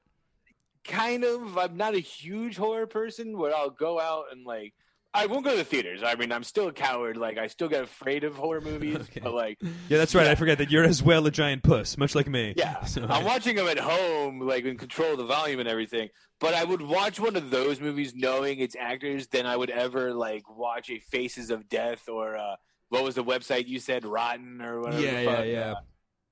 kind 0.85 1.23
of. 1.25 1.59
I'm 1.59 1.77
not 1.77 1.94
a 1.94 1.99
huge 2.01 2.57
horror 2.57 2.87
person, 2.87 3.37
where 3.37 3.55
I'll 3.55 3.71
go 3.71 4.01
out 4.01 4.27
and 4.33 4.47
like. 4.47 4.73
I 5.14 5.27
won't 5.27 5.44
go 5.44 5.53
to 5.53 5.57
the 5.57 5.64
theaters. 5.64 6.03
I 6.05 6.14
mean, 6.16 6.31
I'm 6.31 6.44
still 6.44 6.68
a 6.68 6.73
coward. 6.73 7.16
Like, 7.16 7.38
I 7.38 7.47
still 7.47 7.68
get 7.68 7.83
afraid 7.83 8.25
of 8.25 8.37
horror 8.37 8.61
movies. 8.61 8.97
Okay. 9.09 9.21
But 9.23 9.33
like, 9.35 9.59
Yeah, 9.88 9.99
that's 9.99 10.14
right. 10.14 10.27
Yeah. 10.27 10.33
I 10.33 10.35
forget 10.35 10.59
that 10.59 10.71
you're 10.71 10.85
as 10.85 11.03
well 11.03 11.27
a 11.27 11.31
giant 11.31 11.62
puss, 11.62 11.97
much 11.97 12.14
like 12.14 12.29
me. 12.29 12.53
Yeah, 12.57 12.85
So 12.85 13.07
I'm 13.09 13.25
watching 13.25 13.57
them 13.57 13.66
at 13.68 13.79
home, 13.79 14.40
like 14.40 14.64
in 14.64 14.77
control 14.77 15.12
of 15.12 15.18
the 15.18 15.25
volume 15.25 15.61
and 15.61 15.68
everything. 15.68 16.11
But 16.40 16.55
I 16.55 16.64
would 16.64 16.83
watch 16.83 17.18
one 17.18 17.37
of 17.37 17.51
those 17.51 17.81
movies 17.81 18.12
knowing 18.14 18.59
it's 18.59 18.77
actors 18.79 19.29
than 19.29 19.47
I 19.47 19.57
would 19.57 19.71
ever 19.71 20.12
like 20.12 20.49
watch 20.49 20.90
a 20.90 20.99
Faces 20.99 21.51
of 21.51 21.68
Death 21.68 22.09
or 22.09 22.37
uh, 22.37 22.57
what 22.90 23.03
was 23.03 23.14
the 23.14 23.25
website 23.25 23.66
you 23.66 23.81
said, 23.81 24.05
Rotten 24.05 24.61
or 24.61 24.81
whatever. 24.81 25.03
Yeah, 25.03 25.12
the 25.12 25.23
yeah, 25.25 25.42
yeah. 25.42 25.75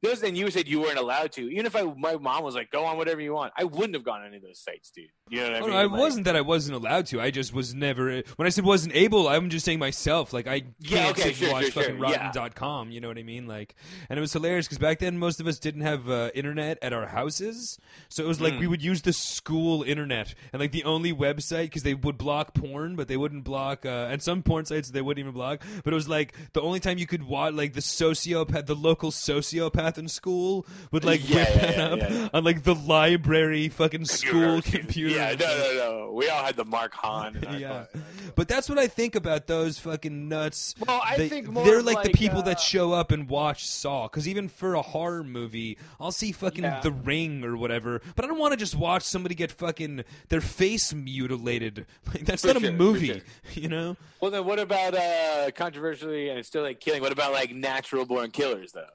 Those 0.06 0.22
and 0.22 0.36
you 0.36 0.50
said 0.50 0.68
you 0.68 0.80
weren't 0.80 0.98
allowed 0.98 1.32
to. 1.32 1.42
Even 1.52 1.66
if 1.66 1.74
I, 1.76 1.82
my 1.82 2.16
mom 2.16 2.44
was 2.44 2.54
like, 2.54 2.70
"Go 2.70 2.84
on 2.84 2.96
whatever 2.96 3.20
you 3.20 3.32
want," 3.34 3.52
I 3.56 3.64
wouldn't 3.64 3.94
have 3.94 4.04
gone 4.04 4.20
on 4.20 4.28
any 4.28 4.36
of 4.36 4.42
those 4.42 4.58
sites, 4.60 4.90
dude. 4.90 5.06
You 5.28 5.40
know 5.40 5.44
what 5.44 5.52
I 5.54 5.58
Oh, 5.58 5.60
mean? 5.62 5.70
no, 5.70 5.76
I 5.76 5.84
Like- 5.84 6.00
wasn't 6.00 6.24
that 6.26 6.36
I 6.36 6.40
wasn't 6.40 6.76
allowed 6.76 7.06
to. 7.06 7.20
I 7.20 7.30
just 7.30 7.52
was 7.52 7.74
never. 7.74 8.22
When 8.36 8.46
I 8.46 8.48
said 8.50 8.64
wasn't 8.64 8.94
able, 8.94 9.28
I'm 9.28 9.50
just 9.50 9.64
saying 9.64 9.78
myself. 9.78 10.32
Like 10.32 10.46
I 10.46 10.60
can't 10.60 10.74
Yeah, 10.80 11.08
okay, 11.10 11.20
sit 11.22 11.26
and 11.28 11.36
sure, 11.36 11.52
watch 11.52 11.62
sure, 11.64 11.72
sure, 11.72 11.82
fucking 11.82 11.98
yeah. 11.98 12.26
Rotten.com. 12.26 12.90
You 12.90 13.00
know 13.00 13.08
what 13.08 13.18
I 13.18 13.22
mean? 13.22 13.46
Like, 13.46 13.74
and 14.08 14.18
it 14.18 14.20
was 14.20 14.32
hilarious 14.32 14.66
because 14.66 14.78
back 14.78 14.98
then 15.00 15.18
most 15.18 15.40
of 15.40 15.46
us 15.46 15.58
didn't 15.58 15.82
have 15.82 16.08
uh, 16.08 16.30
internet 16.34 16.78
at 16.82 16.92
our 16.92 17.06
houses, 17.06 17.78
so 18.08 18.22
it 18.24 18.26
was 18.26 18.40
like 18.40 18.54
Mm. 18.54 18.60
we 18.60 18.66
would 18.68 18.82
use 18.82 19.02
the 19.02 19.12
school 19.12 19.82
internet 19.82 20.34
and 20.52 20.60
like 20.60 20.72
the 20.72 20.84
only 20.84 21.12
website 21.12 21.64
because 21.64 21.82
they 21.82 21.94
would 21.94 22.16
block 22.18 22.54
porn, 22.54 22.94
but 22.96 23.08
they 23.08 23.16
wouldn't 23.16 23.44
block. 23.44 23.84
Uh, 23.84 24.08
and 24.10 24.22
some 24.22 24.42
porn 24.42 24.64
sites 24.64 24.90
they 24.90 25.02
wouldn't 25.02 25.20
even 25.20 25.32
block. 25.32 25.62
But 25.84 25.92
it 25.92 25.96
was 25.96 26.08
like 26.08 26.34
the 26.52 26.60
only 26.62 26.80
time 26.80 26.98
you 26.98 27.06
could 27.06 27.22
watch 27.24 27.54
like 27.54 27.72
the 27.72 27.80
sociopath, 27.80 28.66
the 28.66 28.74
local 28.76 29.10
sociopath 29.10 29.95
in 29.98 30.08
school 30.08 30.66
would 30.92 31.04
like 31.04 31.28
Yeah, 31.28 31.36
whip 31.36 31.48
yeah, 31.54 31.88
that 31.88 32.10
yeah, 32.10 32.24
up 32.24 32.30
on 32.34 32.44
like 32.44 32.62
the 32.64 32.74
library 32.74 33.68
fucking 33.68 34.04
school 34.04 34.60
Computer. 34.62 34.78
computer. 34.78 35.14
Yeah, 35.16 35.34
no, 35.38 35.46
no, 35.46 35.74
no. 35.74 36.12
We 36.12 36.28
all 36.28 36.42
had 36.44 36.56
the 36.56 36.64
Mark 36.64 36.94
Hahn. 36.94 37.38
yeah. 37.58 37.84
thought- 37.84 38.02
But 38.34 38.48
that's 38.48 38.68
what 38.68 38.78
I 38.78 38.86
think 38.86 39.14
about 39.14 39.46
those 39.46 39.78
fucking 39.78 40.28
nuts. 40.28 40.74
Well, 40.86 41.00
I 41.04 41.16
They- 41.16 41.28
think 41.28 41.48
more 41.48 41.64
they're 41.64 41.78
of 41.80 41.84
like, 41.84 42.02
the 42.04 42.10
people 42.10 42.38
uh, 42.40 42.42
that 42.42 42.60
show 42.60 42.92
up 42.92 43.10
and 43.12 43.28
watch 43.28 43.66
Saw. 43.66 44.08
Because 44.08 44.26
even 44.28 44.48
for 44.48 44.74
a 44.74 44.82
horror 44.82 45.24
movie, 45.24 45.78
I'll 46.00 46.12
see 46.12 46.32
fucking. 46.32 46.62
The 46.82 46.92
Ring 46.92 47.44
or 47.44 47.56
whatever. 47.56 48.00
But 48.14 48.24
I 48.24 48.28
don't 48.28 48.38
want 48.38 48.52
to 48.52 48.56
just 48.56 48.74
watch 48.74 49.02
somebody 49.02 49.34
get 49.34 49.50
fucking 49.52 50.04
their 50.28 50.40
face 50.40 50.92
mutilated. 50.92 51.86
Like 52.14 52.24
that's 52.24 52.42
For 52.42 52.48
not 52.54 52.60
sure, 52.60 52.70
a 52.70 52.72
movie, 52.72 53.06
sure. 53.08 53.20
you 53.54 53.68
know? 53.68 53.96
Well, 54.20 54.30
then 54.30 54.44
what 54.44 54.58
about 54.58 54.94
uh 54.94 55.50
controversially 55.54 56.28
and 56.28 56.38
it's 56.38 56.48
still 56.48 56.62
like 56.62 56.80
killing? 56.80 57.02
What 57.02 57.12
about 57.12 57.32
like 57.32 57.54
Natural 57.54 58.04
Born 58.06 58.30
Killers 58.30 58.72
though? 58.72 58.86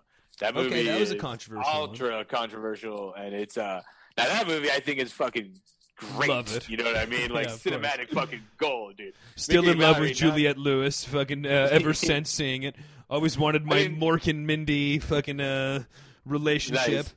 That 0.42 0.56
Okay, 0.58 0.64
movie 0.70 0.84
that 0.84 1.00
was 1.00 1.12
a 1.12 1.16
is 1.16 1.22
controversial 1.22 1.72
one. 1.72 1.90
ultra 1.90 2.26
controversial, 2.26 3.14
and 3.14 3.34
it's 3.34 3.58
uh 3.58 3.82
now 4.18 4.26
that 4.26 4.48
movie 4.48 4.70
I 4.70 4.80
think 4.82 5.00
is 5.00 5.12
fucking 5.14 5.54
great. 5.96 6.30
Love 6.30 6.54
it. 6.56 6.68
You 6.68 6.78
know 6.78 6.84
what 6.84 6.98
I 6.98 7.06
mean? 7.06 7.32
Like 7.34 7.48
Yeah, 7.48 7.54
of 7.54 7.64
course. 7.64 7.76
cinematic 7.76 8.10
fucking 8.10 8.42
gold, 8.58 8.98
dude. 8.98 9.14
Still 9.36 9.62
Mickey 9.62 9.74
in 9.78 9.80
love 9.80 10.00
with 10.00 10.16
Juliette 10.18 10.58
Lewis. 10.58 11.06
Fucking 11.06 11.46
uh, 11.46 11.50
ever 11.72 11.94
since 11.94 12.30
seeing 12.30 12.64
it, 12.64 12.76
always 13.10 13.38
wanted 13.38 13.66
my 13.66 13.78
I 13.80 13.88
mean- 13.88 14.00
Mork 14.02 14.28
and 14.28 14.46
Mindy 14.46 15.00
fucking 15.00 15.40
uh, 15.40 15.84
relationship. 16.26 17.06
Nice. 17.06 17.14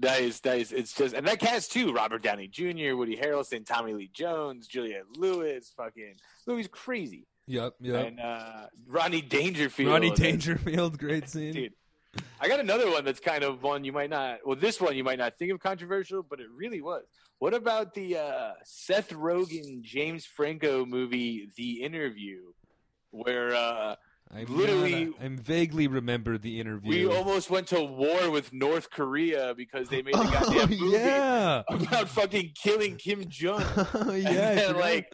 Nice, 0.00 0.44
nice. 0.44 0.70
It's 0.70 0.92
just, 0.94 1.12
and 1.14 1.26
that 1.26 1.40
cast 1.40 1.72
too: 1.72 1.92
Robert 1.92 2.22
Downey 2.22 2.46
Jr., 2.46 2.94
Woody 2.94 3.16
Harrelson, 3.16 3.66
Tommy 3.66 3.94
Lee 3.94 4.10
Jones, 4.12 4.68
Juliette 4.68 5.06
Lewis. 5.16 5.72
Fucking 5.76 6.14
movie's 6.46 6.68
crazy. 6.68 7.26
Yep, 7.48 7.74
yep. 7.80 8.06
And 8.06 8.20
uh, 8.20 8.66
Ronnie 8.86 9.22
Dangerfield. 9.22 9.90
Ronnie 9.90 10.10
Dangerfield, 10.12 10.98
great 10.98 11.28
scene. 11.28 11.52
dude. 11.52 11.72
I 12.40 12.48
got 12.48 12.60
another 12.60 12.90
one 12.90 13.04
that's 13.04 13.20
kind 13.20 13.42
of 13.44 13.62
one 13.62 13.84
you 13.84 13.92
might 13.92 14.10
not. 14.10 14.38
Well, 14.46 14.56
this 14.56 14.80
one 14.80 14.96
you 14.96 15.04
might 15.04 15.18
not 15.18 15.34
think 15.36 15.52
of 15.52 15.60
controversial, 15.60 16.22
but 16.22 16.40
it 16.40 16.46
really 16.54 16.80
was. 16.80 17.04
What 17.38 17.54
about 17.54 17.94
the 17.94 18.16
uh, 18.16 18.52
Seth 18.64 19.10
Rogen 19.10 19.82
James 19.82 20.24
Franco 20.24 20.84
movie, 20.86 21.50
The 21.56 21.82
Interview, 21.82 22.52
where 23.10 23.54
uh, 23.54 23.96
I'm 24.34 24.46
Literally- 24.46 25.12
I'm 25.22 25.36
vaguely 25.38 25.86
remember 25.86 26.36
the 26.38 26.60
interview. 26.60 26.90
we 27.08 27.14
almost 27.14 27.48
went 27.50 27.66
to 27.68 27.82
war 27.82 28.30
with 28.30 28.52
North 28.52 28.90
Korea 28.90 29.54
because 29.56 29.88
they 29.88 30.02
made 30.02 30.14
the 30.14 30.18
oh 30.22 30.30
goddamn 30.30 30.70
movie 30.78 30.96
yeah, 30.96 31.62
about 31.68 32.08
fucking 32.08 32.52
killing 32.54 32.96
Kim 32.96 33.28
Jong. 33.28 33.60
yeah. 33.60 33.84
I 34.04 34.20
then, 34.22 34.66
forgot. 34.68 34.80
like, 34.80 35.12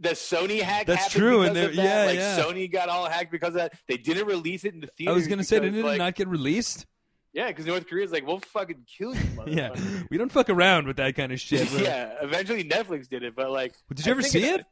The 0.00 0.10
Sony 0.10 0.60
hack. 0.60 0.86
That's 0.86 1.10
true, 1.12 1.42
and 1.42 1.56
that. 1.56 1.74
yeah, 1.74 2.04
like 2.04 2.18
yeah. 2.18 2.38
Sony 2.38 2.70
got 2.70 2.88
all 2.88 3.08
hacked 3.08 3.32
because 3.32 3.48
of 3.50 3.54
that. 3.54 3.72
They 3.88 3.96
didn't 3.96 4.26
release 4.26 4.64
it 4.64 4.74
in 4.74 4.80
the 4.80 4.86
theaters. 4.86 5.12
I 5.12 5.14
was 5.14 5.26
gonna 5.26 5.42
say, 5.44 5.56
because, 5.58 5.72
didn't 5.74 5.84
it 5.84 5.88
like, 5.88 5.98
not 5.98 6.14
get 6.14 6.28
released? 6.28 6.86
Yeah, 7.32 7.48
because 7.48 7.66
North 7.66 7.86
Korea's 7.88 8.10
like, 8.10 8.26
we'll 8.26 8.38
fucking 8.40 8.84
kill 8.86 9.14
you, 9.14 9.20
Yeah, 9.46 9.70
we 10.10 10.16
don't 10.18 10.32
fuck 10.32 10.48
around 10.50 10.86
with 10.86 10.96
that 10.96 11.14
kind 11.14 11.30
of 11.32 11.40
shit. 11.40 11.70
yeah, 11.78 12.14
eventually 12.22 12.64
Netflix 12.64 13.08
did 13.08 13.22
it, 13.22 13.34
but 13.36 13.50
like, 13.50 13.74
Did 13.94 14.06
you 14.06 14.10
I 14.10 14.12
ever 14.12 14.22
see 14.22 14.42
it- 14.44 14.60
it? 14.60 14.66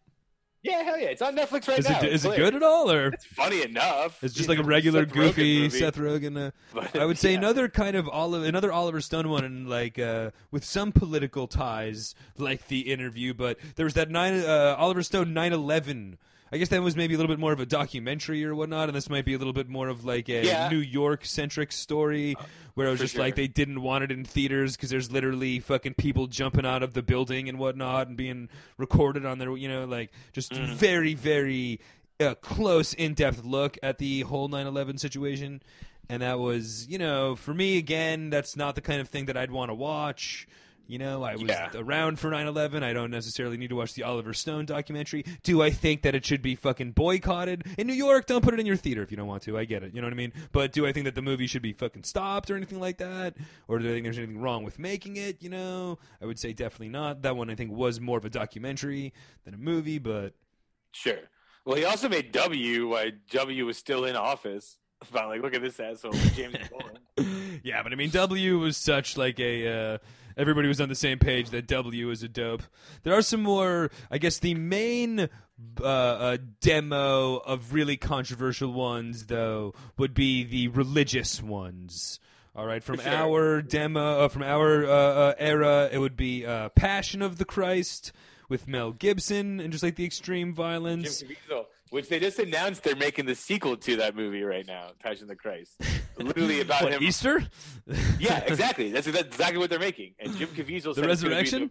Yeah, 0.62 0.82
hell 0.82 0.98
yeah, 0.98 1.08
it's 1.08 1.22
on 1.22 1.36
Netflix 1.36 1.68
right 1.68 1.78
Is 1.78 1.88
now. 1.88 2.00
It's 2.00 2.24
is 2.24 2.24
it 2.24 2.36
good 2.36 2.54
at 2.54 2.62
all, 2.62 2.90
or 2.90 3.08
It's 3.08 3.24
funny 3.24 3.62
enough. 3.62 4.22
it's 4.22 4.34
just 4.34 4.48
like 4.48 4.58
a 4.58 4.64
regular 4.64 5.04
Seth 5.04 5.12
goofy 5.14 5.62
movie. 5.62 5.78
Seth 5.78 5.96
Rogen? 5.96 6.48
Uh, 6.48 6.50
But, 6.74 6.96
I 6.96 7.04
would 7.04 7.18
say 7.18 7.32
yeah. 7.32 7.38
another 7.38 7.68
kind 7.68 7.94
of 7.96 8.08
Oliver, 8.08 8.44
another 8.44 8.72
Oliver 8.72 9.00
Stone 9.00 9.28
one, 9.28 9.44
and 9.44 9.68
like 9.68 9.98
uh, 9.98 10.30
with 10.50 10.64
some 10.64 10.90
political 10.92 11.46
ties, 11.46 12.14
like 12.36 12.66
the 12.68 12.92
interview. 12.92 13.32
But 13.32 13.58
there 13.76 13.84
was 13.84 13.94
that 13.94 14.10
nine 14.10 14.40
uh, 14.40 14.74
Oliver 14.76 15.02
Stone 15.04 15.26
9/11 15.34 16.16
I 16.52 16.58
guess 16.58 16.68
that 16.68 16.80
was 16.80 16.94
maybe 16.94 17.14
a 17.14 17.16
little 17.16 17.32
bit 17.32 17.40
more 17.40 17.52
of 17.52 17.58
a 17.58 17.66
documentary 17.66 18.44
or 18.44 18.54
whatnot, 18.54 18.88
and 18.88 18.96
this 18.96 19.10
might 19.10 19.24
be 19.24 19.34
a 19.34 19.38
little 19.38 19.52
bit 19.52 19.68
more 19.68 19.88
of 19.88 20.04
like 20.04 20.28
a 20.28 20.44
Yeah. 20.44 20.68
New 20.68 20.78
York 20.78 21.24
centric 21.24 21.72
story 21.72 22.36
where 22.74 22.86
it 22.86 22.90
was 22.90 23.00
for 23.00 23.04
just 23.04 23.16
like 23.16 23.34
they 23.34 23.48
didn't 23.48 23.82
want 23.82 24.04
it 24.04 24.12
in 24.12 24.24
theaters 24.24 24.76
because 24.76 24.90
there's 24.90 25.10
literally 25.10 25.58
fucking 25.58 25.94
people 25.94 26.28
jumping 26.28 26.64
out 26.64 26.82
of 26.84 26.92
the 26.92 27.02
building 27.02 27.48
and 27.48 27.58
whatnot 27.58 28.06
and 28.06 28.16
being 28.16 28.48
recorded 28.78 29.26
on 29.26 29.38
their, 29.38 29.56
you 29.56 29.68
know, 29.68 29.86
like 29.86 30.12
just 30.32 30.52
Mm. 30.52 30.74
very, 30.74 31.14
very 31.14 31.80
uh, 32.20 32.34
close, 32.36 32.94
in 32.94 33.12
depth 33.14 33.44
look 33.44 33.76
at 33.82 33.98
the 33.98 34.20
whole 34.22 34.48
9 34.48 34.66
11 34.66 34.98
situation. 34.98 35.60
And 36.08 36.22
that 36.22 36.38
was, 36.38 36.86
you 36.88 36.96
know, 36.98 37.34
for 37.34 37.52
me, 37.52 37.76
again, 37.76 38.30
that's 38.30 38.56
not 38.56 38.74
the 38.76 38.80
kind 38.80 39.00
of 39.00 39.08
thing 39.08 39.26
that 39.26 39.36
I'd 39.36 39.50
want 39.50 39.70
to 39.70 39.74
watch. 39.74 40.46
You 40.88 40.98
know, 40.98 41.22
I 41.24 41.32
was 41.34 41.42
Yeah. 41.42 41.70
around 41.74 42.20
for 42.20 42.30
9 42.30 42.46
11. 42.46 42.82
I 42.84 42.92
don't 42.92 43.10
necessarily 43.10 43.56
need 43.56 43.68
to 43.70 43.76
watch 43.76 43.94
the 43.94 44.04
Oliver 44.04 44.32
Stone 44.32 44.66
documentary. 44.66 45.24
Do 45.42 45.60
I 45.60 45.70
think 45.70 46.02
that 46.02 46.14
it 46.14 46.24
should 46.24 46.42
be 46.42 46.54
fucking 46.54 46.92
boycotted? 46.92 47.64
In 47.76 47.86
New 47.88 47.92
York, 47.94 48.26
don't 48.26 48.42
put 48.42 48.54
it 48.54 48.60
in 48.60 48.66
your 48.66 48.76
theater 48.76 49.02
if 49.02 49.10
you 49.10 49.16
don't 49.16 49.26
want 49.26 49.42
to. 49.44 49.58
I 49.58 49.64
get 49.64 49.82
it. 49.82 49.94
You 49.94 50.00
know 50.00 50.06
what 50.06 50.12
I 50.12 50.16
mean? 50.16 50.32
But 50.52 50.72
do 50.72 50.86
I 50.86 50.92
think 50.92 51.04
that 51.04 51.14
the 51.16 51.22
movie 51.22 51.46
should 51.48 51.62
be 51.62 51.72
fucking 51.72 52.04
stopped 52.04 52.50
or 52.50 52.56
anything 52.56 52.78
like 52.78 52.98
that? 52.98 53.34
Or 53.66 53.78
do 53.80 53.88
I 53.88 53.92
think 53.92 54.04
there's 54.04 54.18
anything 54.18 54.38
wrong 54.38 54.62
with 54.64 54.78
making 54.78 55.16
it? 55.16 55.42
You 55.42 55.50
know, 55.50 55.98
I 56.22 56.26
would 56.26 56.38
say 56.38 56.52
definitely 56.52 56.90
not. 56.90 57.22
That 57.22 57.36
one, 57.36 57.50
I 57.50 57.56
think, 57.56 57.72
was 57.72 58.00
more 58.00 58.18
of 58.18 58.24
a 58.24 58.30
documentary 58.30 59.12
than 59.44 59.54
a 59.54 59.58
movie, 59.58 59.98
but 59.98 60.34
Sure. 60.92 61.18
Well, 61.64 61.76
he 61.76 61.84
also 61.84 62.08
made 62.08 62.30
W 62.32 62.88
while 62.88 63.10
W 63.30 63.66
was 63.66 63.76
still 63.76 64.04
in 64.04 64.14
office. 64.14 64.76
About 65.10 65.28
like, 65.28 65.42
look 65.42 65.52
at 65.52 65.60
this 65.62 65.78
asshole, 65.78 66.12
James 66.12 66.56
Dolan. 66.70 67.60
yeah, 67.62 67.82
but 67.82 67.92
I 67.92 67.96
mean, 67.96 68.10
W 68.10 68.58
was 68.60 68.76
such 68.76 69.16
like 69.16 69.38
a. 69.40 69.68
Uh, 69.94 69.98
everybody 70.36 70.68
was 70.68 70.80
on 70.80 70.88
the 70.88 70.94
same 70.94 71.18
page 71.18 71.50
that 71.50 71.66
W 71.66 72.10
is 72.10 72.22
a 72.22 72.28
dope. 72.28 72.62
There 73.02 73.14
are 73.14 73.22
some 73.22 73.42
more. 73.42 73.90
I 74.10 74.18
guess 74.18 74.38
the 74.38 74.54
main 74.54 75.28
uh, 75.80 75.84
uh, 75.84 76.36
demo 76.60 77.36
of 77.36 77.72
really 77.72 77.96
controversial 77.96 78.72
ones, 78.72 79.26
though, 79.26 79.74
would 79.96 80.14
be 80.14 80.44
the 80.44 80.68
religious 80.68 81.42
ones. 81.42 82.20
All 82.54 82.66
right, 82.66 82.82
from 82.82 83.00
sure. 83.00 83.12
our 83.12 83.62
demo, 83.62 84.20
uh, 84.20 84.28
from 84.28 84.42
our 84.42 84.86
uh, 84.86 84.88
uh, 84.88 85.34
era, 85.38 85.90
it 85.92 85.98
would 85.98 86.16
be 86.16 86.46
uh, 86.46 86.70
Passion 86.70 87.20
of 87.20 87.36
the 87.36 87.44
Christ 87.44 88.12
with 88.48 88.66
Mel 88.66 88.92
Gibson 88.92 89.60
and 89.60 89.72
just 89.72 89.84
like 89.84 89.96
the 89.96 90.06
extreme 90.06 90.48
Jim 90.48 90.54
violence. 90.54 91.22
Caviezel, 91.22 91.66
which 91.90 92.08
they 92.08 92.18
just 92.18 92.38
announced 92.38 92.82
they're 92.82 92.96
making 92.96 93.26
the 93.26 93.34
sequel 93.34 93.76
to 93.76 93.96
that 93.96 94.16
movie 94.16 94.42
right 94.42 94.66
now, 94.66 94.90
Passion 95.02 95.24
of 95.24 95.28
the 95.28 95.36
Christ. 95.36 95.80
Literally 96.18 96.60
about 96.60 96.82
What, 96.84 96.92
him. 96.94 97.02
Easter? 97.02 97.44
Yeah, 98.18 98.38
exactly. 98.46 98.90
That's, 98.90 99.06
that's 99.06 99.26
exactly 99.28 99.58
what 99.58 99.70
they're 99.70 99.78
making. 99.78 100.14
And 100.18 100.36
Jim 100.36 100.48
Caviezel 100.48 100.94
gonna 100.94 101.06
Resurrection? 101.08 101.70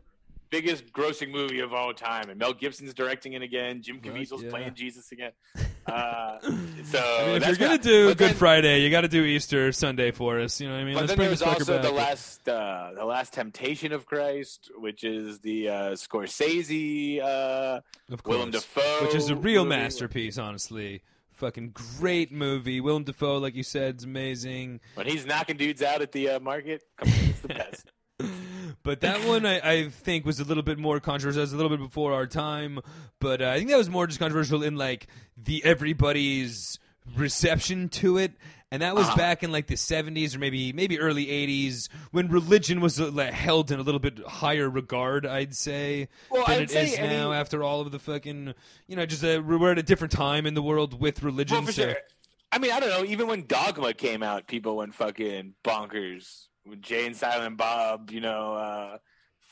Biggest 0.49 0.91
grossing 0.93 1.31
movie 1.31 1.59
of 1.59 1.73
all 1.73 1.93
time. 1.93 2.29
And 2.29 2.39
Mel 2.39 2.53
Gibson's 2.53 2.93
directing 2.93 3.33
it 3.33 3.41
again. 3.41 3.81
Jim 3.81 3.99
Caviezel's 3.99 4.43
yeah. 4.43 4.49
playing 4.49 4.73
Jesus 4.75 5.11
again. 5.11 5.31
Uh, 5.87 6.39
so 6.41 6.97
I 6.97 7.25
mean, 7.27 7.35
if 7.43 7.47
you're 7.47 7.55
gonna 7.57 7.77
do 7.77 8.07
Good 8.07 8.17
then- 8.17 8.33
Friday, 8.33 8.81
you 8.81 8.89
got 8.89 9.01
to 9.01 9.07
do 9.07 9.23
Easter 9.23 9.71
Sunday 9.71 10.09
for 10.09 10.39
us. 10.39 10.59
You 10.59 10.67
know 10.67 10.73
what 10.73 10.79
I 10.79 10.83
mean? 10.83 10.93
But 10.95 11.01
Let's 11.01 11.11
then 11.11 11.19
there 11.19 11.29
was 11.29 11.41
also 11.43 11.79
the 11.79 11.91
last, 11.91 12.49
uh, 12.49 12.89
the 12.95 13.05
last 13.05 13.33
Temptation 13.33 13.91
of 13.93 14.07
Christ, 14.07 14.71
which 14.77 15.03
is 15.03 15.41
the 15.41 15.69
uh, 15.69 15.73
Scorsese, 15.91 17.21
uh, 17.21 17.81
of 18.11 18.23
course, 18.23 18.35
Willem 18.35 18.49
Dafoe, 18.49 19.03
which 19.03 19.13
is 19.13 19.29
a 19.29 19.35
real 19.35 19.63
movie. 19.63 19.75
masterpiece. 19.77 20.39
Honestly, 20.39 21.03
fucking 21.33 21.75
great 21.99 22.31
movie. 22.31 22.81
Willem 22.81 23.03
Dafoe, 23.03 23.37
like 23.37 23.53
you 23.53 23.61
said, 23.61 23.99
is 23.99 24.05
amazing. 24.05 24.79
When 24.95 25.05
he's 25.05 25.27
knocking 25.27 25.57
dudes 25.57 25.83
out 25.83 26.01
at 26.01 26.11
the 26.13 26.29
uh, 26.31 26.39
market, 26.39 26.81
come 26.97 27.09
on, 27.09 27.19
it's 27.29 27.39
the 27.41 27.47
best. 27.49 27.91
But 28.83 29.01
that 29.01 29.27
one, 29.27 29.45
I, 29.45 29.59
I 29.59 29.89
think, 29.89 30.25
was 30.25 30.39
a 30.39 30.43
little 30.43 30.63
bit 30.63 30.77
more 30.77 30.99
controversial. 30.99 31.39
It 31.39 31.43
was 31.43 31.53
a 31.53 31.57
little 31.57 31.69
bit 31.75 31.79
before 31.79 32.13
our 32.13 32.27
time. 32.27 32.79
But 33.19 33.41
uh, 33.41 33.49
I 33.49 33.57
think 33.57 33.69
that 33.69 33.77
was 33.77 33.89
more 33.89 34.05
just 34.07 34.19
controversial 34.19 34.61
in 34.63 34.75
like 34.75 35.07
the 35.37 35.63
everybody's 35.65 36.79
reception 37.15 37.89
to 37.89 38.17
it. 38.17 38.33
And 38.71 38.81
that 38.81 38.95
was 38.95 39.05
Uh-huh. 39.07 39.15
back 39.17 39.43
in 39.43 39.51
like 39.51 39.67
the 39.67 39.75
70s 39.75 40.35
or 40.35 40.39
maybe 40.39 40.73
maybe 40.73 40.99
early 40.99 41.27
80s 41.27 41.87
when 42.11 42.27
religion 42.29 42.81
was 42.81 42.99
uh, 42.99 43.09
like, 43.11 43.31
held 43.31 43.71
in 43.71 43.79
a 43.79 43.83
little 43.83 43.99
bit 43.99 44.19
higher 44.27 44.69
regard, 44.69 45.25
I'd 45.25 45.55
say, 45.55 46.09
Well, 46.29 46.43
than 46.45 46.55
I'd 46.57 46.61
it 46.63 46.71
is 46.75 46.95
any- 46.97 47.07
now 47.15 47.31
after 47.31 47.63
all 47.63 47.81
of 47.81 47.91
the 47.91 47.99
fucking, 47.99 48.53
you 48.87 48.95
know, 48.95 49.05
just 49.05 49.23
uh, 49.23 49.41
we're 49.45 49.71
at 49.71 49.77
a 49.77 49.83
different 49.83 50.11
time 50.11 50.45
in 50.45 50.55
the 50.55 50.63
world 50.63 50.99
with 50.99 51.23
religion. 51.23 51.57
Well, 51.57 51.65
for 51.67 51.71
so- 51.71 51.83
sure. 51.83 51.95
I 52.51 52.57
mean, 52.57 52.71
I 52.71 52.79
don't 52.79 52.89
know. 52.89 53.03
Even 53.05 53.27
when 53.27 53.45
Dogma 53.47 53.93
came 53.93 54.23
out, 54.23 54.47
people 54.47 54.77
went 54.77 54.93
fucking 54.95 55.55
bonkers. 55.63 56.47
With 56.67 56.81
Jay 56.81 57.05
and 57.05 57.15
Silent 57.15 57.57
Bob, 57.57 58.09
you 58.11 58.21
know, 58.21 58.55
uh, 58.55 58.97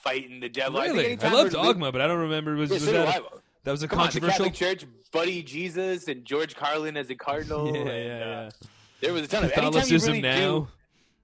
fighting 0.03 0.39
the 0.39 0.49
devil. 0.49 0.79
I 0.79 0.85
Really? 0.87 1.03
I, 1.03 1.07
anytime 1.09 1.33
love 1.33 1.51
Dogma, 1.51 1.91
but 1.91 2.01
I 2.01 2.07
don't 2.07 2.19
remember. 2.21 2.55
Was, 2.55 2.69
Yeah, 2.71 2.75
was 2.75 2.83
so 2.85 2.91
that, 2.93 3.07
I. 3.07 3.17
a, 3.17 3.21
that 3.65 3.71
was 3.71 3.83
a 3.83 3.87
Come 3.87 3.99
on, 3.99 4.05
the 4.07 4.11
controversial? 4.19 4.45
Catholic 4.45 4.79
Church, 4.79 4.89
Buddy 5.11 5.43
Jesus, 5.43 6.07
and 6.07 6.25
George 6.25 6.55
Carlin 6.55 6.97
as 6.97 7.09
a 7.09 7.15
cardinal. 7.15 7.67
yeah, 7.67 7.81
and, 7.81 7.87
yeah, 7.89 7.93
uh, 7.93 7.97
yeah. 7.99 8.49
There 9.01 9.13
was 9.13 9.23
a 9.23 9.27
ton 9.27 9.43
of 9.43 9.51
anytime 9.51 9.63
you 9.65 9.71
Catholicism 9.71 10.09
really 10.13 10.21
now. 10.21 10.37
do 10.59 10.67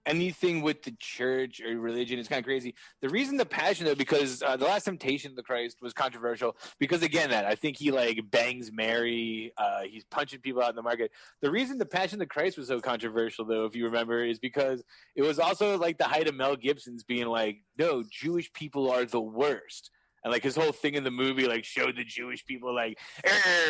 anything 0.05 0.61
with 0.61 0.83
the 0.83 0.93
church 0.99 1.61
or 1.61 1.79
religion 1.79 2.19
is 2.19 2.27
kind 2.27 2.39
of 2.39 2.45
crazy. 2.45 2.75
The 3.01 3.09
reason 3.09 3.37
the 3.37 3.45
passion 3.45 3.85
though, 3.85 3.95
because 3.95 4.41
uh, 4.41 4.57
the 4.57 4.65
last 4.65 4.85
temptation 4.85 5.31
of 5.31 5.35
the 5.35 5.43
Christ 5.43 5.77
was 5.81 5.93
controversial 5.93 6.55
because 6.79 7.03
again, 7.03 7.29
that 7.29 7.45
I 7.45 7.55
think 7.55 7.77
he 7.77 7.91
like 7.91 8.19
bangs 8.29 8.71
Mary, 8.71 9.51
uh, 9.57 9.81
he's 9.83 10.05
punching 10.05 10.39
people 10.41 10.61
out 10.61 10.71
in 10.71 10.75
the 10.75 10.81
market. 10.81 11.11
The 11.41 11.51
reason 11.51 11.77
the 11.77 11.85
passion 11.85 12.15
of 12.15 12.19
the 12.19 12.33
Christ 12.33 12.57
was 12.57 12.67
so 12.67 12.79
controversial 12.79 13.45
though, 13.45 13.65
if 13.65 13.75
you 13.75 13.85
remember, 13.85 14.23
is 14.23 14.39
because 14.39 14.83
it 15.15 15.21
was 15.21 15.39
also 15.39 15.77
like 15.77 15.97
the 15.97 16.05
height 16.05 16.27
of 16.27 16.35
Mel 16.35 16.55
Gibson's 16.55 17.03
being 17.03 17.27
like, 17.27 17.57
no, 17.77 18.03
Jewish 18.09 18.51
people 18.53 18.91
are 18.91 19.05
the 19.05 19.21
worst. 19.21 19.91
And 20.23 20.33
like 20.33 20.43
his 20.43 20.55
whole 20.55 20.71
thing 20.73 20.95
in 20.95 21.03
the 21.05 21.11
movie, 21.11 21.47
like 21.47 21.63
showed 21.63 21.95
the 21.95 22.03
Jewish 22.03 22.45
people 22.45 22.75
like, 22.75 22.99
"Er, 23.25 23.29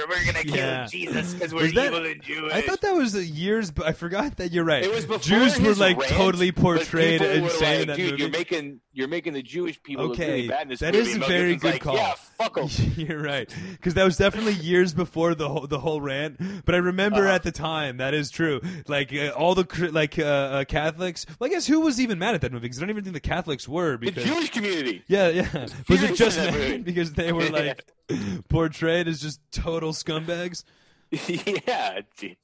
we're 0.09 0.25
gonna 0.25 0.43
kill 0.43 0.55
Yeah. 0.55 0.87
Jesus 0.87 1.33
because 1.33 1.53
we're 1.53 1.71
that- 1.71 1.85
evil 1.93 2.05
and 2.05 2.21
Jewish. 2.23 2.51
I 2.53 2.61
thought 2.61 2.81
that 2.81 2.95
was 2.95 3.13
years, 3.15 3.69
but 3.71 3.85
I 3.85 3.91
forgot 3.93 4.37
that 4.37 4.51
you're 4.51 4.63
right. 4.63 4.83
It 4.83 4.91
was 4.91 5.05
before 5.05 5.19
Jews 5.19 5.59
were 5.59 5.75
like 5.75 5.97
rant, 5.97 6.11
totally 6.11 6.51
portrayed 6.51 7.21
insane 7.21 7.61
like, 7.61 7.79
in 7.81 7.87
that 7.89 7.97
Dude, 7.97 8.11
movie. 8.11 8.21
you're 8.23 8.31
making 8.31 8.81
you're 8.99 9.07
making 9.07 9.33
the 9.33 9.41
Jewish 9.41 9.81
people 9.81 10.07
look 10.09 10.19
Okay, 10.19 10.31
really 10.33 10.47
bad 10.49 10.63
in 10.63 10.67
this 10.69 10.81
that 10.81 10.93
movie. 10.93 11.09
is 11.09 11.15
a 11.15 11.19
very 11.19 11.55
good 11.55 11.71
like, 11.73 11.81
call. 11.81 11.95
Yeah, 11.95 12.13
fuck 12.37 12.57
'em. 12.57 12.67
You're 12.97 13.21
right, 13.21 13.51
because 13.71 13.93
that 13.95 14.03
was 14.03 14.17
definitely 14.17 14.53
years 14.53 14.93
before 14.93 15.33
the 15.35 15.47
whole 15.49 15.65
the 15.67 15.79
whole 15.79 16.01
rant. 16.01 16.39
But 16.65 16.75
I 16.75 16.79
remember 16.79 17.25
Uh-huh. 17.25 17.35
at 17.35 17.43
the 17.43 17.51
time 17.51 17.97
that 17.97 18.13
is 18.13 18.29
true. 18.29 18.59
Like 18.87 19.13
uh, 19.13 19.29
all 19.29 19.55
the 19.55 19.89
like 19.91 20.19
uh, 20.19 20.23
uh, 20.23 20.63
Catholics. 20.65 21.25
Well, 21.39 21.49
I 21.49 21.53
guess 21.53 21.65
who 21.65 21.79
was 21.79 21.99
even 21.99 22.19
mad 22.19 22.35
at 22.35 22.41
that 22.41 22.51
movie? 22.51 22.63
Because 22.63 22.77
I 22.77 22.81
don't 22.81 22.89
even 22.91 23.03
think 23.05 23.13
the 23.15 23.19
Catholics 23.19 23.67
were. 23.67 23.97
The 23.97 24.11
Jewish 24.11 24.49
community. 24.51 25.03
yeah, 25.07 25.29
yeah. 25.29 25.65
Was 25.87 26.03
it 26.03 26.15
just 26.15 26.37
in 26.37 26.43
that 26.45 26.53
mad 26.53 26.61
movie. 26.69 26.77
because 26.83 27.13
they 27.13 27.31
were 27.31 27.49
like 27.49 27.85
portrayed 28.49 29.07
as 29.07 29.21
just 29.21 29.39
total 29.51 29.93
scumbags? 29.93 30.63
yeah, 31.11 32.01
dude. 32.17 32.35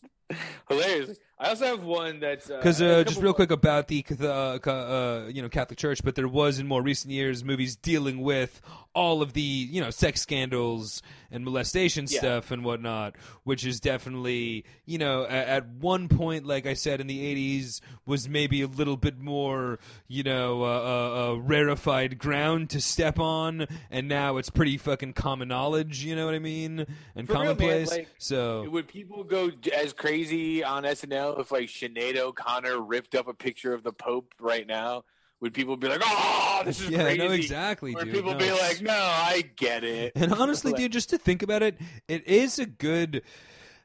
hilarious. 0.67 1.19
I 1.37 1.49
also 1.49 1.65
have 1.65 1.83
one 1.83 2.21
that's 2.21 2.47
Because 2.47 2.81
I 2.81 2.85
have 2.85 2.97
uh, 2.99 3.03
just 3.03 3.21
real 3.21 3.33
quick 3.33 3.51
about 3.51 3.89
the 3.89 4.05
uh, 4.21 4.25
uh, 4.25 5.27
you 5.27 5.41
know 5.41 5.49
Catholic 5.49 5.77
Church, 5.77 6.01
but 6.03 6.15
there 6.15 6.29
was 6.29 6.59
in 6.59 6.67
more 6.67 6.81
recent 6.81 7.11
years 7.11 7.43
movies 7.43 7.75
dealing 7.75 8.21
with 8.21 8.61
all 8.93 9.21
of 9.21 9.33
the 9.33 9.41
you 9.41 9.81
know 9.81 9.89
sex 9.89 10.21
scandals 10.21 11.01
and 11.29 11.43
molestation 11.43 12.05
Yeah. 12.09 12.19
stuff 12.19 12.51
and 12.51 12.63
whatnot, 12.63 13.15
which 13.43 13.65
is 13.65 13.81
definitely 13.81 14.63
you 14.85 14.97
know 14.97 15.25
at 15.25 15.67
one 15.67 16.07
point, 16.07 16.45
like 16.45 16.65
I 16.65 16.73
said 16.73 17.01
in 17.01 17.07
the 17.07 17.19
'80s, 17.35 17.81
was 18.05 18.29
maybe 18.29 18.61
a 18.61 18.67
little 18.67 18.95
bit 18.95 19.19
more 19.19 19.77
you 20.07 20.23
know 20.23 20.63
uh, 20.63 20.67
uh, 20.67 21.31
uh, 21.33 21.35
rarefied 21.35 22.17
ground 22.17 22.69
to 22.69 22.79
step 22.79 23.19
on, 23.19 23.67
and 23.91 24.07
now 24.07 24.37
it's 24.37 24.49
pretty 24.49 24.77
fucking 24.77 25.11
common 25.11 25.49
knowledge. 25.49 26.01
You 26.05 26.15
know 26.15 26.25
what 26.25 26.33
I 26.35 26.39
mean? 26.39 26.85
And 27.13 27.27
For 27.27 27.33
real, 27.33 27.43
man, 27.43 27.55
commonplace. 27.57 27.91
like, 27.91 28.07
so 28.17 28.69
Would 28.69 28.87
people 28.87 29.25
go 29.25 29.51
as 29.75 29.91
crazy 29.91 30.63
on 30.63 30.83
SNL 30.83 31.24
if 31.33 31.51
like 31.51 31.67
Sinead 31.69 32.17
O'Connor 32.17 32.79
ripped 32.81 33.15
up 33.15 33.27
a 33.27 33.33
picture 33.33 33.73
of 33.73 33.83
the 33.83 33.93
Pope 33.93 34.33
right 34.39 34.65
now? 34.67 35.03
Would 35.41 35.53
people 35.53 35.75
be 35.77 35.87
like, 35.89 36.01
"Oh, 36.03 36.61
this 36.65 36.81
is 36.81 36.89
yeah, 36.89 37.03
crazy"? 37.03 37.17
no, 37.19 37.31
exactly, 37.31 37.93
Or 37.93 38.03
dude. 38.05 38.13
people 38.13 38.31
No, 38.31 38.37
be 38.39 38.51
like, 38.51 38.81
"No, 38.81 38.93
I 38.93 39.43
get 39.55 39.83
it." 39.83 40.13
And 40.15 40.33
honestly, 40.33 40.71
Like- 40.73 40.81
dude, 40.81 40.91
just 40.93 41.09
to 41.09 41.17
think 41.17 41.43
about 41.43 41.61
it, 41.61 41.77
it 42.07 42.25
is 42.27 42.57
a 42.57 42.65
good. 42.65 43.21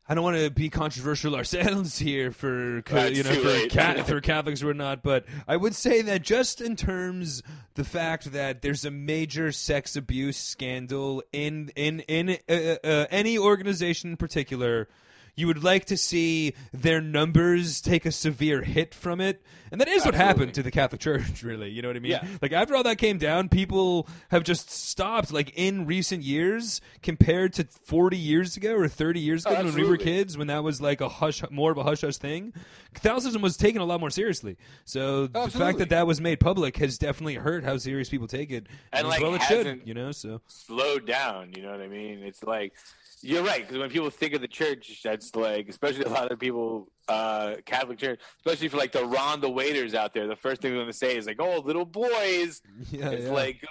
I 0.09 0.15
don't 0.15 0.25
want 0.25 0.39
to 0.39 0.51
be 0.51 0.71
controversial 0.71 1.37
ourselves 1.37 1.97
here 1.99 2.33
for 2.33 2.83
Uh, 2.91 3.05
you 3.05 3.23
know 3.23 3.31
for, 3.33 3.69
cat, 3.69 4.07
for 4.09 4.21
Catholics 4.21 4.61
or 4.63 4.75
not, 4.75 5.03
but 5.05 5.25
I 5.47 5.57
would 5.57 5.75
say 5.75 6.03
that 6.03 6.23
just 6.23 6.61
in 6.61 6.75
terms 6.75 7.45
the 7.75 7.85
fact 7.85 8.33
that 8.33 8.61
there's 8.63 8.85
a 8.85 8.91
major 8.91 9.53
sex 9.53 9.95
abuse 9.95 10.37
scandal 10.37 11.23
in 11.33 11.71
in 11.77 12.01
in 12.09 12.39
uh, 12.49 12.53
uh, 12.83 13.07
any 13.11 13.39
organization 13.39 14.11
in 14.11 14.17
particular. 14.17 14.89
You 15.37 15.47
would 15.47 15.63
like 15.63 15.87
to 15.87 15.97
see 15.97 16.55
their 16.73 17.01
numbers 17.01 17.81
take 17.81 18.07
a 18.07 18.13
severe 18.13 18.63
hit 18.63 18.95
from 18.95 19.21
it, 19.21 19.43
and 19.71 19.81
that 19.81 19.89
is 19.89 20.05
what 20.05 20.15
happened 20.15 20.55
to 20.55 20.63
the 20.63 20.71
Catholic 20.71 21.01
Church. 21.01 21.43
Really, 21.43 21.71
you 21.71 21.83
know 21.83 21.89
what 21.89 21.97
I 21.97 22.01
mean? 22.01 22.13
Yeah. 22.13 22.27
Like 22.43 22.53
after 22.53 22.75
all 22.75 22.83
that 22.83 22.99
came 22.99 23.19
down, 23.19 23.49
people 23.49 24.09
have 24.31 24.45
just 24.45 24.71
stopped. 24.71 25.33
Like 25.33 25.53
in 25.57 25.87
recent 25.87 26.23
years, 26.23 26.81
compared 27.03 27.53
to 27.55 27.65
forty 27.85 28.17
years 28.17 28.57
ago 28.57 28.75
or 28.75 28.89
thirty 28.89 29.21
years 29.21 29.47
ago 29.47 29.63
when 29.65 29.75
we 29.75 29.85
were 29.85 29.97
kids, 29.97 30.37
when 30.37 30.49
that 30.49 30.63
was 30.65 30.81
like 30.81 31.01
a 31.01 31.09
hush, 31.09 31.43
more 31.51 31.71
of 31.71 31.79
a 31.79 31.83
hush 31.85 32.01
hush 32.03 32.17
thing, 32.17 32.53
Catholicism 32.95 33.43
was 33.43 33.57
taken 33.57 33.81
a 33.81 33.85
lot 33.85 34.01
more 34.01 34.11
seriously. 34.11 34.57
So 34.85 35.27
the 35.27 35.49
fact 35.49 35.79
that 35.79 35.91
that 35.91 36.07
was 36.07 36.21
made 36.21 36.41
public 36.41 36.77
has 36.79 36.99
definitely 36.99 37.35
hurt 37.35 37.65
how 37.65 37.77
serious 37.77 38.09
people 38.09 38.27
take 38.27 38.51
it, 38.51 38.67
And, 38.93 39.07
as 39.07 39.11
like, 39.11 39.21
well 39.23 39.35
it 39.35 39.43
should. 39.43 39.83
You 39.85 39.95
know, 39.95 40.13
so 40.13 40.41
slowed 40.47 41.07
down. 41.07 41.53
You 41.57 41.63
know 41.63 41.71
what 41.71 41.81
I 41.81 41.89
mean? 41.89 42.23
It's 42.23 42.43
like 42.43 42.75
You're 43.23 43.43
right 43.45 43.61
because 43.61 43.79
when 43.79 43.91
people 43.91 44.09
think 44.11 44.33
of 44.35 44.41
the 44.41 44.49
church, 44.49 45.01
that's 45.05 45.35
like, 45.37 45.69
especially 45.69 46.05
a 46.05 46.09
lot 46.09 46.33
of 46.33 46.39
people, 46.39 46.89
uh, 47.09 47.57
Catholic 47.67 47.99
church, 47.99 48.21
especially 48.39 48.69
for 48.69 48.77
like 48.79 48.93
the 48.93 49.05
Ron 49.05 49.41
the 49.41 49.51
waiters 49.51 49.95
out 49.95 50.15
there. 50.15 50.27
The 50.27 50.37
first 50.37 50.63
thing 50.63 50.71
they're 50.71 50.81
going 50.81 50.91
to 50.93 50.97
say 50.97 51.17
is 51.17 51.27
like, 51.27 51.37
"Oh, 51.41 51.59
little 51.61 51.85
boys." 51.85 52.63
Yeah, 52.91 53.11
It's 53.11 53.25
yeah. 53.27 53.31
like 53.33 53.63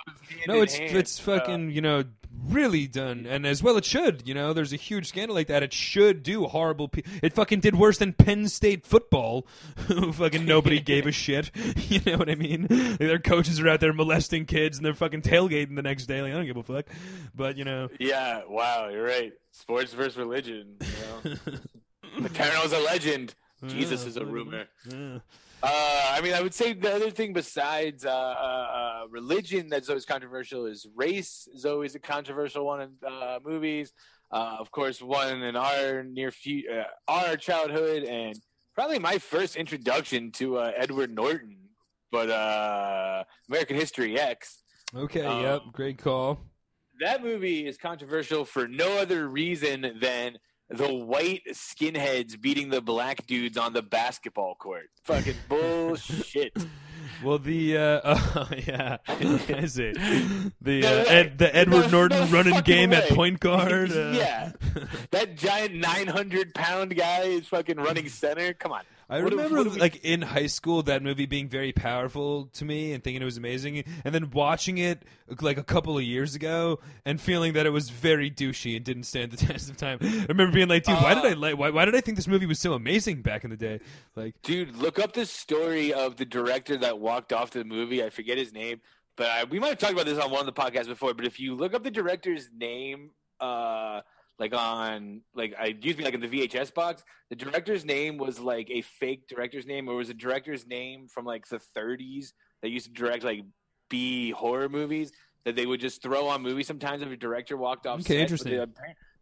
no, 0.47 0.61
it's 0.61 0.75
hand. 0.77 0.95
it's 0.95 1.19
fucking 1.19 1.71
you 1.71 1.81
know 1.81 2.03
really 2.47 2.87
done, 2.87 3.25
and 3.27 3.45
as 3.45 3.61
well 3.61 3.77
it 3.77 3.85
should. 3.85 4.27
You 4.27 4.33
know, 4.33 4.53
there's 4.53 4.73
a 4.73 4.77
huge 4.77 5.07
scandal 5.07 5.35
like 5.35 5.47
that. 5.47 5.63
It 5.63 5.73
should 5.73 6.23
do 6.23 6.45
horrible. 6.45 6.87
Pe- 6.87 7.03
it 7.21 7.33
fucking 7.33 7.59
did 7.59 7.75
worse 7.75 7.97
than 7.97 8.13
Penn 8.13 8.47
State 8.47 8.85
football. 8.85 9.47
fucking 10.13 10.45
nobody 10.45 10.79
gave 10.79 11.07
a 11.07 11.11
shit. 11.11 11.51
You 11.89 12.01
know 12.05 12.17
what 12.17 12.29
I 12.29 12.35
mean? 12.35 12.67
Like, 12.69 12.97
their 12.99 13.19
coaches 13.19 13.59
are 13.59 13.67
out 13.67 13.79
there 13.79 13.93
molesting 13.93 14.45
kids, 14.45 14.77
and 14.77 14.85
they're 14.85 14.93
fucking 14.93 15.23
tailgating 15.23 15.75
the 15.75 15.81
next 15.81 16.05
day. 16.05 16.21
Like 16.21 16.33
I 16.33 16.35
don't 16.35 16.45
give 16.45 16.57
a 16.57 16.63
fuck. 16.63 16.85
But 17.33 17.57
you 17.57 17.63
know, 17.63 17.89
yeah, 17.99 18.41
wow, 18.47 18.89
you're 18.89 19.03
right. 19.03 19.33
Sports 19.51 19.93
versus 19.93 20.17
religion. 20.17 20.77
You 21.23 21.35
know? 21.35 21.57
Paterno's 22.21 22.73
a 22.73 22.79
legend. 22.79 23.33
Jesus 23.67 24.05
is 24.05 24.17
a 24.17 24.25
rumor. 24.25 24.65
Yeah. 24.89 25.19
Uh, 25.61 26.13
I 26.15 26.21
mean, 26.21 26.33
I 26.33 26.41
would 26.41 26.53
say 26.53 26.73
the 26.73 26.93
other 26.93 27.11
thing 27.11 27.33
besides 27.33 28.05
uh, 28.05 28.09
uh, 28.09 28.13
uh, 28.13 29.01
religion 29.09 29.67
that's 29.67 29.89
always 29.89 30.05
controversial 30.05 30.65
is 30.65 30.87
race 30.95 31.47
is 31.53 31.65
always 31.65 31.95
a 31.95 31.99
controversial 31.99 32.65
one 32.65 32.81
in 32.81 32.91
uh, 33.05 33.39
movies. 33.43 33.91
Uh, 34.31 34.55
of 34.59 34.71
course, 34.71 35.01
one 35.01 35.41
in 35.41 35.55
our 35.55 36.03
near 36.03 36.31
future, 36.31 36.85
uh, 37.09 37.11
our 37.11 37.35
childhood, 37.35 38.03
and 38.03 38.37
probably 38.73 38.99
my 38.99 39.17
first 39.17 39.55
introduction 39.55 40.31
to 40.31 40.57
uh, 40.57 40.71
Edward 40.77 41.11
Norton, 41.11 41.57
but 42.11 42.29
uh, 42.29 43.23
American 43.49 43.75
History 43.75 44.17
X. 44.17 44.61
Okay. 44.95 45.25
Um, 45.25 45.41
yep. 45.41 45.61
Great 45.73 45.97
call. 45.97 46.39
That 47.01 47.23
movie 47.23 47.67
is 47.67 47.77
controversial 47.77 48.45
for 48.45 48.67
no 48.67 48.97
other 48.97 49.27
reason 49.27 49.97
than 49.99 50.37
the 50.69 50.93
white 50.93 51.43
skinheads 51.51 52.39
beating 52.39 52.69
the 52.69 52.81
black 52.81 53.25
dudes 53.27 53.57
on 53.57 53.73
the 53.73 53.81
basketball 53.81 54.55
court. 54.55 54.89
Fucking 55.03 55.35
bullshit. 55.49 56.53
Well, 57.23 57.39
the 57.39 57.77
uh, 57.77 58.01
oh, 58.05 58.49
yeah, 58.65 58.97
I 59.07 59.65
see. 59.65 59.91
The 60.61 60.81
No 60.81 60.99
uh. 61.01 61.05
Ed, 61.07 61.37
the 61.37 61.53
Edward 61.55 61.85
No- 61.85 61.89
Norton 61.89 62.19
no 62.19 62.25
running 62.37 62.61
game 62.61 62.93
at 62.93 63.09
point 63.09 63.39
guard. 63.39 63.91
Uh, 63.99 64.11
yeah, 64.11 64.51
that 65.11 65.35
giant 65.35 65.73
nine 65.73 66.07
hundred 66.07 66.53
pound 66.53 66.95
guy 66.95 67.21
is 67.23 67.47
fucking 67.47 67.77
running 67.77 68.07
center. 68.07 68.53
Come 68.53 68.71
on. 68.71 68.83
I 69.09 69.21
What 69.23 69.31
remember, 69.31 69.63
we- 69.63 69.79
like 69.79 70.05
in 70.05 70.21
high 70.21 70.45
school, 70.45 70.83
that 70.83 71.01
movie 71.01 71.25
being 71.25 71.49
very 71.49 71.71
powerful 71.73 72.45
to 72.53 72.63
me 72.63 72.93
and 72.93 73.03
thinking 73.03 73.21
it 73.21 73.25
was 73.25 73.37
amazing, 73.37 73.83
and 74.05 74.13
then 74.13 74.29
watching 74.29 74.77
it 74.77 75.03
like 75.41 75.57
a 75.57 75.63
couple 75.63 75.97
of 75.97 76.03
years 76.03 76.35
ago 76.35 76.79
and 77.05 77.19
feeling 77.19 77.53
that 77.53 77.65
it 77.65 77.71
was 77.71 77.89
very 77.89 78.29
douchey 78.29 78.75
and 78.75 78.85
didn't 78.85 79.03
stand 79.03 79.31
the 79.31 79.37
test 79.45 79.69
of 79.69 79.77
time. 79.77 79.97
I 80.01 80.25
remember 80.29 80.53
being 80.53 80.67
like, 80.67 80.83
"Dude, 80.83 80.95
why 80.97 81.15
did 81.15 81.25
I 81.25 81.31
Uh. 81.31 81.35
like? 81.37 81.57
Why, 81.57 81.71
why 81.71 81.85
did 81.85 81.95
I 81.95 82.01
think 82.01 82.17
this 82.17 82.27
movie 82.27 82.45
was 82.45 82.59
so 82.59 82.73
amazing 82.73 83.23
back 83.23 83.43
in 83.43 83.49
the 83.49 83.57
day?" 83.57 83.79
Like, 84.15 84.35
Dude, 84.43 84.75
look 84.75 84.99
up 84.99 85.13
the 85.13 85.25
story 85.25 85.91
of 85.91 86.17
the 86.17 86.25
director 86.25 86.77
that 86.77 86.99
walked 86.99 87.33
off 87.33 87.49
the 87.49 87.63
movie. 87.63 88.03
I 88.03 88.11
forget 88.11 88.37
his 88.37 88.53
name, 88.53 88.79
but 89.17 89.27
I, 89.27 89.43
we 89.45 89.57
might 89.59 89.69
have 89.69 89.79
talked 89.79 89.93
about 89.93 90.05
this 90.05 90.19
on 90.19 90.29
one 90.29 90.41
of 90.41 90.45
the 90.45 90.53
podcasts 90.61 90.87
before. 90.87 91.15
But 91.15 91.25
if 91.25 91.39
you 91.39 91.55
look 91.55 91.73
up 91.73 91.83
the 91.83 91.89
director's 91.91 92.49
name, 92.55 93.09
uh, 93.39 94.01
like 94.39 94.53
on 94.53 95.21
like 95.35 95.53
I 95.59 95.67
used 95.67 95.83
to 95.83 95.93
be 95.95 96.03
like 96.03 96.13
in 96.13 96.21
the 96.21 96.27
VHS 96.27 96.73
box, 96.73 97.03
the 97.29 97.35
director's 97.35 97.85
name 97.85 98.17
was 98.17 98.39
like 98.39 98.69
a 98.69 98.81
fake 98.81 99.27
director's 99.27 99.65
name, 99.65 99.87
or 99.89 99.95
was 99.95 100.09
a 100.09 100.13
director's 100.13 100.65
name 100.65 101.07
from 101.07 101.25
like 101.25 101.47
the 101.47 101.59
30s 101.77 102.33
that 102.61 102.69
used 102.69 102.87
to 102.87 102.93
direct 102.93 103.23
like 103.23 103.41
B 103.89 104.31
horror 104.31 104.69
movies 104.69 105.11
that 105.45 105.55
they 105.55 105.65
would 105.65 105.79
just 105.79 106.01
throw 106.01 106.27
on 106.27 106.41
movies 106.41 106.67
sometimes 106.67 107.01
if 107.01 107.09
a 107.09 107.17
director 107.17 107.57
walked 107.57 107.85
off. 107.85 107.99
Okay, 108.01 108.15
set, 108.15 108.21
interesting. 108.21 108.51
The, 108.53 108.69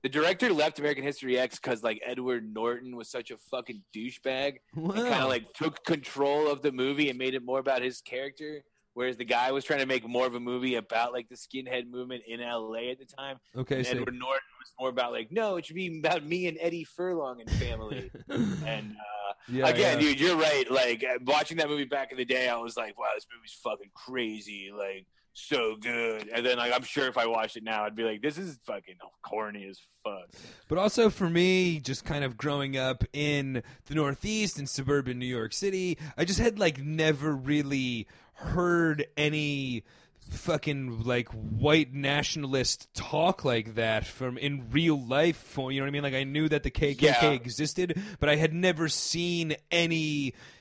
the 0.03 0.09
director 0.09 0.53
left 0.53 0.79
American 0.79 1.03
History 1.03 1.37
X 1.37 1.59
because 1.59 1.83
like 1.83 2.01
Edward 2.05 2.53
Norton 2.53 2.95
was 2.95 3.09
such 3.09 3.31
a 3.31 3.37
fucking 3.37 3.81
douchebag 3.95 4.57
wow. 4.75 4.91
and 4.91 5.07
kind 5.07 5.23
of 5.23 5.29
like 5.29 5.53
took 5.53 5.83
control 5.83 6.49
of 6.49 6.61
the 6.61 6.71
movie 6.71 7.09
and 7.09 7.17
made 7.17 7.33
it 7.33 7.43
more 7.43 7.59
about 7.59 7.81
his 7.81 8.01
character. 8.01 8.63
Whereas 8.97 9.15
the 9.15 9.25
guy 9.25 9.51
was 9.51 9.63
trying 9.63 9.81
to 9.81 9.85
make 9.85 10.07
more 10.09 10.25
of 10.25 10.33
a 10.33 10.39
movie 10.39 10.73
about 10.73 11.13
like 11.13 11.29
the 11.29 11.35
skinhead 11.35 11.87
movement 11.87 12.23
in 12.25 12.39
LA 12.39 12.89
at 12.89 12.97
the 12.97 13.05
time. 13.05 13.37
okay, 13.55 13.77
And 13.77 13.85
so 13.85 13.91
Edward 13.91 14.15
Norton 14.15 14.41
was 14.59 14.73
more 14.79 14.89
about 14.89 15.11
like, 15.11 15.31
no, 15.31 15.57
it 15.57 15.67
should 15.67 15.75
be 15.75 15.99
about 15.99 16.25
me 16.25 16.47
and 16.47 16.57
Eddie 16.59 16.83
Furlong 16.83 17.39
and 17.39 17.47
family. 17.47 18.09
and 18.27 18.95
uh, 18.95 19.33
yeah, 19.49 19.67
again, 19.67 19.99
yeah. 20.01 20.07
dude, 20.07 20.19
you're 20.19 20.35
right. 20.35 20.65
Like 20.71 21.03
uh, 21.03 21.19
watching 21.27 21.57
that 21.57 21.69
movie 21.69 21.85
back 21.85 22.11
in 22.11 22.17
the 22.17 22.25
day, 22.25 22.49
I 22.49 22.57
was 22.57 22.75
like, 22.75 22.97
wow, 22.97 23.05
this 23.13 23.27
movie's 23.31 23.55
fucking 23.61 23.91
crazy. 23.93 24.71
Like 24.75 25.05
so 25.33 25.75
good. 25.79 26.27
And 26.33 26.43
then 26.43 26.57
like 26.57 26.73
I'm 26.73 26.81
sure 26.81 27.07
if 27.07 27.19
I 27.19 27.27
watched 27.27 27.55
it 27.55 27.63
now, 27.63 27.83
I'd 27.83 27.95
be 27.95 28.03
like, 28.03 28.23
this 28.23 28.39
is 28.39 28.57
fucking 28.65 28.95
corny 29.21 29.67
as 29.69 29.79
fuck. 30.03 30.41
But 30.67 30.79
also 30.79 31.11
for 31.11 31.29
me, 31.29 31.79
just 31.79 32.03
kind 32.03 32.23
of 32.23 32.35
growing 32.35 32.77
up 32.77 33.03
in 33.13 33.61
the 33.85 33.93
Northeast 33.93 34.57
in 34.57 34.65
suburban 34.65 35.19
New 35.19 35.27
York 35.27 35.53
City, 35.53 35.99
I 36.17 36.25
just 36.25 36.39
had 36.39 36.57
like 36.57 36.79
never 36.79 37.31
really 37.35 38.07
heard 38.37 39.05
any 39.17 39.83
fucking 40.29 41.03
like 41.03 41.29
white 41.29 41.93
nationalist 41.93 42.93
talk 42.93 43.45
like 43.45 43.75
that 43.75 44.05
from 44.05 44.37
in 44.37 44.69
real 44.71 44.99
life 45.01 45.37
for 45.37 45.71
you 45.71 45.79
know 45.79 45.85
what 45.85 45.87
I 45.87 45.91
mean 45.91 46.03
like 46.03 46.13
I 46.13 46.25
knew 46.25 46.49
that 46.49 46.63
the 46.63 46.71
KKK 46.71 47.01
Yeah. 47.01 47.29
existed 47.31 47.97
but 48.19 48.27
I 48.27 48.35
had 48.35 48.53
never 48.53 48.89
seen 48.89 49.55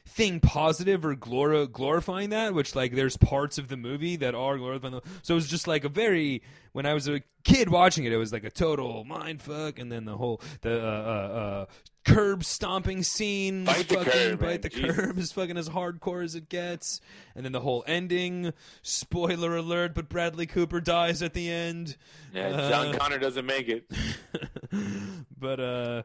anything 0.06 0.40
positive 0.40 1.04
or 1.04 1.14
glor- 1.16 1.70
glorifying 1.70 2.30
that 2.30 2.54
which 2.54 2.74
like 2.74 2.94
there's 2.94 3.16
parts 3.16 3.58
of 3.58 3.68
the 3.68 3.76
movie 3.76 4.16
that 4.16 4.34
are 4.34 4.56
glorifying 4.56 4.94
the- 4.94 5.02
so 5.22 5.34
it 5.34 5.36
was 5.36 5.48
just 5.48 5.66
like 5.66 5.84
a 5.84 5.88
very 5.88 6.42
when 6.72 6.86
I 6.86 6.94
was 6.94 7.08
a 7.08 7.20
kid 7.44 7.68
watching 7.70 8.04
it 8.04 8.12
it 8.12 8.16
was 8.16 8.32
like 8.32 8.44
a 8.44 8.50
total 8.50 9.04
mind 9.04 9.42
fuck 9.42 9.78
and 9.78 9.90
then 9.90 10.04
the 10.04 10.16
whole 10.16 10.40
the 10.62 10.80
uh, 10.80 10.86
uh, 10.86 11.38
uh, 11.38 11.66
curb 12.04 12.44
stomping 12.44 13.02
scene 13.02 13.64
Bite 13.64 13.88
the 13.88 13.96
fucking 13.96 14.12
curb, 14.12 14.40
bite 14.40 14.62
the 14.62 14.68
Jesus. 14.68 14.94
curb 14.96 15.18
is 15.18 15.32
fucking 15.32 15.56
as 15.56 15.68
hardcore 15.68 16.22
as 16.24 16.34
it 16.36 16.48
gets 16.48 17.00
and 17.34 17.44
then 17.44 17.52
the 17.52 17.60
whole 17.60 17.82
ending 17.86 18.52
spoiler 18.82 19.56
alert 19.56 19.94
but 19.94 20.08
Bradley 20.08 20.46
Cooper 20.46 20.80
dies 20.80 21.20
at 21.22 21.34
the 21.34 21.50
end 21.50 21.96
Yeah, 22.32 22.52
John 22.70 22.94
Uh, 22.94 22.98
Connor 22.98 23.18
doesn't 23.18 23.44
make 23.46 23.68
it. 23.68 23.90
but 25.38 25.60
uh 25.60 26.02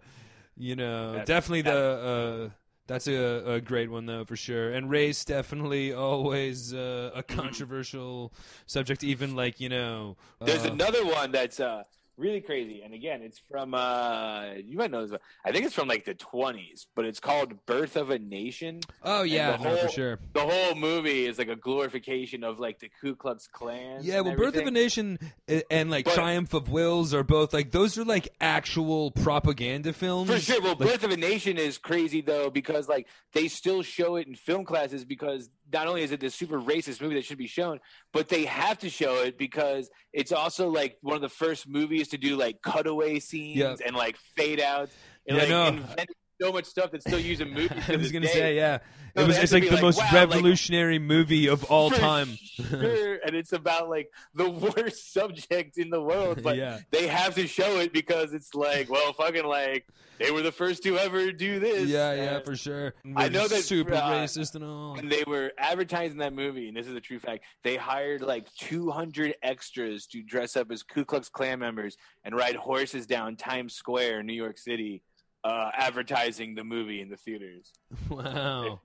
you 0.57 0.75
know 0.75 1.13
That- 1.13 1.27
definitely 1.27 1.61
the 1.61 2.49
uh 2.51 2.57
that's 2.91 3.08
a, 3.08 3.54
a 3.54 3.62
great 3.62 3.89
one 3.89 4.06
though 4.06 4.25
for 4.25 4.36
sure. 4.36 4.73
And 4.73 4.89
race 4.89 5.23
definitely 5.23 5.93
always 5.93 6.73
uh, 6.73 7.12
a 7.15 7.23
controversial 7.23 8.34
subject 8.65 9.01
even 9.04 9.34
like 9.34 9.62
you 9.62 9.69
know 9.69 10.17
There's 10.41 10.65
uh, 10.65 10.71
another 10.71 11.06
one 11.06 11.32
that's 11.32 11.62
uh, 11.62 11.84
really 12.21 12.39
crazy, 12.41 12.81
and 12.84 12.93
again, 12.93 13.21
it's 13.21 13.39
from 13.39 13.73
uh, 13.73 14.53
you 14.63 14.77
might 14.77 14.91
know 14.91 15.01
this. 15.01 15.12
one. 15.12 15.19
I 15.43 15.51
think 15.51 15.65
it's 15.65 15.75
from 15.75 15.88
like 15.88 16.05
the 16.05 16.13
20s, 16.15 16.86
but 16.95 17.05
it's 17.05 17.19
called 17.19 17.65
"Birth 17.65 17.95
of 17.97 18.10
a 18.12 18.19
Nation." 18.19 18.79
oh 19.03 19.23
yeah 19.23 19.57
the 19.57 19.63
no, 19.63 19.75
for 19.77 19.89
sure 19.89 20.19
The 20.34 20.41
whole 20.41 20.75
movie 20.75 21.25
is 21.25 21.38
like 21.38 21.47
a 21.49 21.55
glorification 21.55 22.43
of 22.43 22.60
like 22.60 22.79
the 22.79 22.89
Ku 23.01 23.15
Klux 23.15 23.47
Klan. 23.47 23.99
yeah 24.03 24.17
and 24.17 24.25
well 24.27 24.36
birth 24.36 24.55
of 24.55 24.67
a 24.67 24.71
nation 24.71 25.17
uh, 25.49 25.60
and 25.71 25.89
like 25.89 26.05
But- 26.05 26.13
triumph 26.13 26.53
of 26.53 26.69
wills 26.69 27.13
are 27.13 27.23
both 27.23 27.53
like 27.53 27.71
those 27.71 27.97
are 27.97 28.05
like 28.05 28.29
actual 28.39 29.12
propaganda 29.12 29.93
films 29.93 30.29
For 30.29 30.39
sure. 30.39 30.62
Well, 30.62 30.75
Like, 30.79 30.89
Birth 30.89 31.03
of 31.03 31.12
a 31.12 31.17
Nation 31.17 31.57
is 31.57 31.77
crazy 31.77 32.21
though 32.21 32.49
because 32.49 32.88
like 32.88 33.07
they 33.34 33.47
still 33.47 33.81
show 33.81 34.15
it 34.17 34.27
in 34.27 34.36
film 34.36 34.63
classes 34.65 35.03
because 35.05 35.49
not 35.71 35.88
only 35.88 36.01
is 36.03 36.12
it 36.12 36.19
this 36.19 36.36
super 36.36 36.60
racist 36.60 37.01
movie 37.01 37.15
that 37.15 37.25
should 37.25 37.38
be 37.38 37.47
shown, 37.47 37.79
but 38.13 38.27
they 38.29 38.45
have 38.45 38.79
to 38.79 38.89
show 38.89 39.23
it 39.23 39.38
because 39.38 39.89
it's 40.13 40.31
also 40.31 40.69
like 40.69 40.97
one 41.01 41.15
of 41.15 41.21
the 41.21 41.29
first 41.29 41.67
movies 41.67 42.10
to 42.10 42.17
do 42.17 42.36
like 42.38 42.62
cutaway 42.62 43.19
scenes 43.19 43.57
Yeah. 43.57 43.75
and 43.86 43.95
like 43.95 44.17
fade 44.38 44.60
outs 44.60 44.93
and 45.27 45.38
Yeah, 45.38 45.43
like 45.43 45.49
no. 45.49 45.65
invented 45.67 46.15
so 46.41 46.51
much 46.51 46.65
stuff 46.65 46.91
that's 46.91 47.06
still 47.06 47.19
used 47.19 47.41
in 47.41 47.49
movies. 47.54 47.71
I 47.88 47.95
was 47.95 48.12
gonna 48.12 48.27
say 48.27 48.56
yeah 48.56 48.80
it 49.13 49.27
was. 49.27 49.38
It's 49.38 49.51
like 49.51 49.69
the 49.69 49.75
be 49.75 49.82
most 49.82 49.97
like, 49.97 50.12
wow, 50.12 50.19
like- 50.19 50.30
revolutionary 50.30 50.99
movie 50.99 51.47
of 51.47 51.63
all 51.71 51.89
time 51.89 52.38
sure. 52.39 53.15
and 53.25 53.36
it's 53.36 53.51
about 53.54 53.89
like 53.89 54.10
the 54.34 54.49
worst 54.77 55.13
subject 55.13 55.77
in 55.77 55.89
the 55.89 56.01
world, 56.01 56.41
but 56.43 56.58
yeah 56.58 56.80
they 56.91 57.08
have 57.08 57.36
to 57.36 57.47
show 57.47 57.80
it 57.80 57.93
because 57.93 58.34
it's 58.34 58.54
like, 58.56 58.89
well, 58.89 59.13
fucking 59.13 59.45
like 59.45 59.88
they 60.17 60.32
were 60.32 60.41
the 60.41 60.51
first 60.51 60.84
to 60.84 60.97
ever 60.97 61.32
do 61.32 61.60
this. 61.60 61.89
yeah 61.89 62.13
yeah 62.13 62.39
for 62.39 62.56
sure 62.56 62.93
I 63.15 63.25
We're 63.25 63.30
know 63.30 63.47
that, 63.47 63.63
super 63.63 63.93
uh, 63.95 64.10
racist 64.12 64.56
and 64.56 64.63
all 64.63 64.93
When 64.95 65.10
they 65.10 65.23
were 65.25 65.51
advertising 65.58 66.19
that 66.19 66.34
movie, 66.34 66.67
and 66.67 66.77
this 66.77 66.88
is 66.88 66.95
a 66.95 67.01
true 67.01 67.19
fact, 67.19 67.43
they 67.63 67.75
hired 67.75 68.21
like 68.21 68.47
200 68.56 69.36
extras 69.43 70.06
to 70.08 70.21
dress 70.21 70.56
up 70.56 70.71
as 70.71 70.84
Ku 70.84 71.06
Klux 71.06 71.27
Klan 71.30 71.60
members 71.60 71.97
and 72.23 72.36
ride 72.36 72.56
horses 72.56 73.06
down 73.08 73.36
Times 73.36 73.73
Square, 73.73 74.23
New 74.23 74.34
York 74.34 74.58
City, 74.58 75.01
uh, 75.43 75.71
advertising 75.73 76.56
the 76.56 76.63
movie 76.63 77.01
in 77.01 77.10
the 77.10 77.17
theaters. 77.17 77.71
wow 78.10 78.80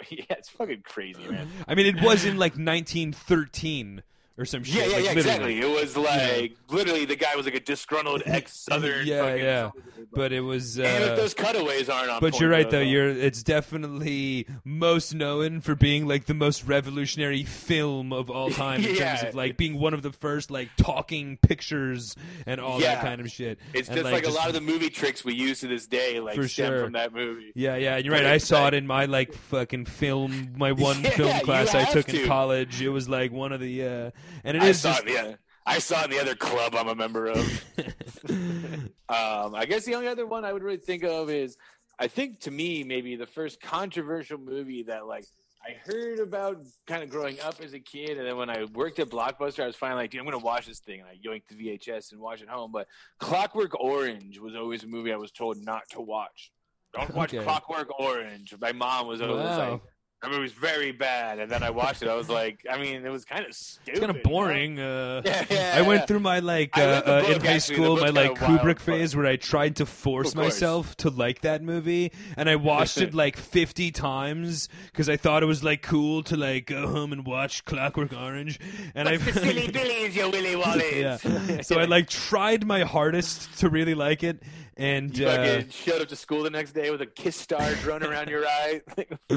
yeah, 0.10 0.24
it's 0.30 0.48
fucking 0.48 0.82
crazy, 0.82 1.26
man. 1.28 1.48
I 1.68 1.74
mean, 1.74 1.86
it 1.86 2.02
was 2.02 2.24
in 2.24 2.36
like 2.36 2.52
1913 2.52 4.02
or 4.38 4.44
some 4.44 4.62
shit. 4.64 4.74
Yeah, 4.76 4.86
yeah, 4.86 4.96
like, 4.96 5.04
yeah, 5.04 5.10
exactly. 5.12 5.60
It 5.60 5.68
was 5.68 5.96
like 5.96 6.56
literally 6.70 7.04
the 7.04 7.16
guy 7.16 7.36
was 7.36 7.44
like 7.46 7.54
a 7.54 7.60
disgruntled 7.60 8.22
ex-Southern. 8.26 9.06
Yeah, 9.06 9.22
fucking 9.22 9.44
yeah. 9.44 9.70
soldier. 9.70 9.86
But 10.12 10.32
it 10.32 10.40
was. 10.40 10.78
Uh, 10.78 10.82
and 10.82 11.18
those 11.18 11.34
cutaways 11.34 11.88
aren't 11.88 12.10
on 12.10 12.20
but 12.20 12.32
point, 12.32 12.40
you're 12.40 12.50
right 12.50 12.68
though. 12.68 12.78
though, 12.78 12.84
You're 12.84 13.08
it's 13.08 13.42
definitely 13.42 14.46
most 14.64 15.14
known 15.14 15.60
for 15.60 15.74
being 15.74 16.06
like 16.08 16.24
the 16.26 16.34
most 16.34 16.64
revolutionary 16.64 17.44
film 17.44 18.12
of 18.12 18.30
all 18.30 18.50
time 18.50 18.84
in 18.84 18.96
terms 18.96 19.22
of 19.22 19.34
like 19.34 19.56
being 19.56 19.78
one 19.78 19.94
of 19.94 20.02
the 20.02 20.12
first 20.12 20.50
like 20.50 20.68
talking 20.76 21.36
pictures 21.36 22.16
and 22.46 22.60
all 22.60 22.78
that 22.80 23.02
kind 23.02 23.20
of 23.20 23.30
shit. 23.30 23.58
It's 23.74 23.88
And, 23.88 23.98
just 23.98 24.10
like, 24.10 24.22
a 24.22 24.26
just- 24.26 24.36
lot 24.38 24.48
of 24.48 24.54
the 24.54 24.60
movie 24.60 24.90
tricks 24.90 25.24
we 25.24 25.34
use 25.34 25.60
to 25.60 25.66
this 25.68 25.86
day, 25.86 26.18
like 26.20 26.36
For 26.36 26.48
stem 26.48 26.72
sure. 26.72 26.84
from 26.84 26.92
that 26.92 27.12
movie. 27.12 27.52
Yeah, 27.54 27.76
yeah, 27.76 27.96
and 27.96 28.04
you're 28.04 28.14
right. 28.14 28.24
I 28.26 28.38
saw 28.38 28.66
it 28.68 28.74
in 28.74 28.86
my 28.86 29.04
like 29.04 29.32
fucking 29.32 29.84
film, 29.86 30.54
my 30.56 30.72
one 30.80 31.02
Yeah, 31.04 31.10
film 31.10 31.40
class 31.40 31.74
I 31.74 31.84
took 31.84 32.08
in 32.12 32.26
college. 32.26 32.80
It 32.80 32.88
was 32.88 33.08
like 33.08 33.32
one 33.32 33.52
of 33.52 33.60
the, 33.60 33.86
uh, 33.86 34.10
and 34.44 34.56
it 34.56 34.62
I 34.62 34.68
is 34.68 34.80
saw 34.80 34.92
just 34.92 35.06
it. 35.06 35.12
Yeah, 35.12 35.34
I 35.66 35.78
saw 35.78 36.00
it 36.02 36.04
in 36.06 36.10
the 36.12 36.20
other 36.20 36.34
club 36.34 36.74
I'm 36.76 36.88
a 36.88 36.94
member 36.94 37.26
of. 37.26 37.64
Um, 39.08 39.56
I 39.56 39.66
guess 39.66 39.84
the 39.84 39.94
only 39.96 40.06
other 40.06 40.24
one 40.26 40.44
I 40.44 40.52
would 40.52 40.62
really 40.62 40.76
think 40.76 41.02
of 41.02 41.30
is, 41.30 41.56
I 41.98 42.06
think 42.06 42.38
to 42.40 42.50
me 42.50 42.84
maybe 42.84 43.16
the 43.16 43.26
first 43.26 43.60
controversial 43.60 44.38
movie 44.38 44.84
that 44.84 45.06
like 45.06 45.24
I 45.66 45.72
heard 45.84 46.20
about 46.20 46.58
kind 46.86 47.02
of 47.02 47.10
growing 47.10 47.40
up 47.40 47.60
as 47.60 47.74
a 47.74 47.80
kid, 47.80 48.18
and 48.18 48.26
then 48.26 48.36
when 48.36 48.48
I 48.48 48.64
worked 48.72 48.98
at 49.00 49.08
Blockbuster, 49.10 49.64
I 49.64 49.66
was 49.66 49.74
finally 49.76 50.02
like, 50.04 50.10
dude, 50.12 50.20
I'm 50.20 50.26
gonna 50.26 50.38
watch 50.38 50.66
this 50.66 50.78
thing, 50.78 51.00
and 51.00 51.08
I 51.08 51.16
yoinked 51.16 51.48
the 51.48 51.56
VHS 51.56 52.12
and 52.12 52.20
watched 52.20 52.42
it 52.42 52.48
home. 52.48 52.70
But 52.72 52.86
Clockwork 53.18 53.78
Orange 53.80 54.38
was 54.38 54.54
always 54.54 54.84
a 54.84 54.86
movie 54.86 55.12
I 55.12 55.16
was 55.16 55.32
told 55.32 55.62
not 55.62 55.82
to 55.90 56.00
watch. 56.00 56.52
Don't 56.94 57.12
watch 57.14 57.34
Okay. 57.34 57.44
Clockwork 57.44 57.98
Orange. 58.00 58.54
My 58.60 58.72
mom 58.72 59.06
was 59.08 59.20
always 59.20 59.44
Wow. 59.44 59.70
like, 59.72 59.80
that 60.22 60.38
was 60.38 60.52
very 60.52 60.92
bad, 60.92 61.38
and 61.38 61.50
then 61.50 61.62
I 61.62 61.70
watched 61.70 62.02
it. 62.02 62.08
I 62.08 62.14
was 62.14 62.28
like, 62.28 62.66
I 62.70 62.78
mean, 62.78 63.04
it 63.06 63.10
was 63.10 63.24
kind 63.24 63.46
of 63.46 63.54
stupid. 63.54 63.90
it's 63.90 64.00
kind 64.00 64.14
of 64.16 64.22
boring. 64.22 64.78
Uh, 64.78 65.22
Yeah, 65.30 65.44
yeah, 65.50 65.74
I 65.76 65.82
went 65.82 66.00
yeah. 66.02 66.06
through 66.06 66.20
my 66.20 66.40
like 66.40 66.76
uh, 66.76 66.80
uh, 66.80 67.20
book, 67.22 67.30
in 67.36 67.40
high 67.40 67.52
actually. 67.54 67.74
School, 67.76 67.96
my 67.96 68.08
like 68.10 68.40
wild, 68.40 68.60
Kubrick 68.60 68.74
but- 68.76 68.80
phase 68.82 69.16
where 69.16 69.26
I 69.26 69.36
tried 69.36 69.76
to 69.76 69.86
force 69.86 70.34
myself 70.34 70.96
to 70.98 71.10
like 71.10 71.40
that 71.42 71.62
movie, 71.62 72.12
and 72.36 72.48
I 72.50 72.56
watched 72.56 72.98
it 72.98 73.14
like 73.24 73.36
50 73.36 73.90
times 73.92 74.68
because 74.86 75.08
I 75.08 75.16
thought 75.16 75.42
it 75.42 75.46
was 75.46 75.64
like 75.64 75.82
cool 75.82 76.22
to 76.24 76.36
like 76.36 76.66
go 76.66 76.86
home 76.88 77.12
and 77.12 77.26
watch 77.26 77.64
Clockwork 77.64 78.12
Orange, 78.12 78.58
and 78.94 79.08
I 79.08 79.12
What's 79.12 79.24
the 79.24 79.32
silly 79.40 79.68
billies, 79.72 80.14
you 80.16 80.28
willy 80.30 80.56
Wally. 80.56 81.00
yeah. 81.00 81.60
So 81.62 81.78
I 81.78 81.84
like 81.84 82.08
tried 82.10 82.66
my 82.66 82.82
hardest 82.82 83.58
to 83.60 83.70
really 83.70 83.94
like 83.94 84.22
it, 84.22 84.42
and 84.80 85.16
You 85.16 85.26
uh, 85.26 85.62
showed 85.70 86.00
up 86.02 86.08
to 86.08 86.16
school 86.16 86.42
the 86.42 86.50
next 86.50 86.72
day 86.72 86.90
with 86.90 87.02
a 87.02 87.06
kiss 87.06 87.36
star 87.36 87.74
drawn 87.74 88.02
around 88.02 88.28
your 88.28 88.46
eye. 88.46 88.80
I 89.30 89.34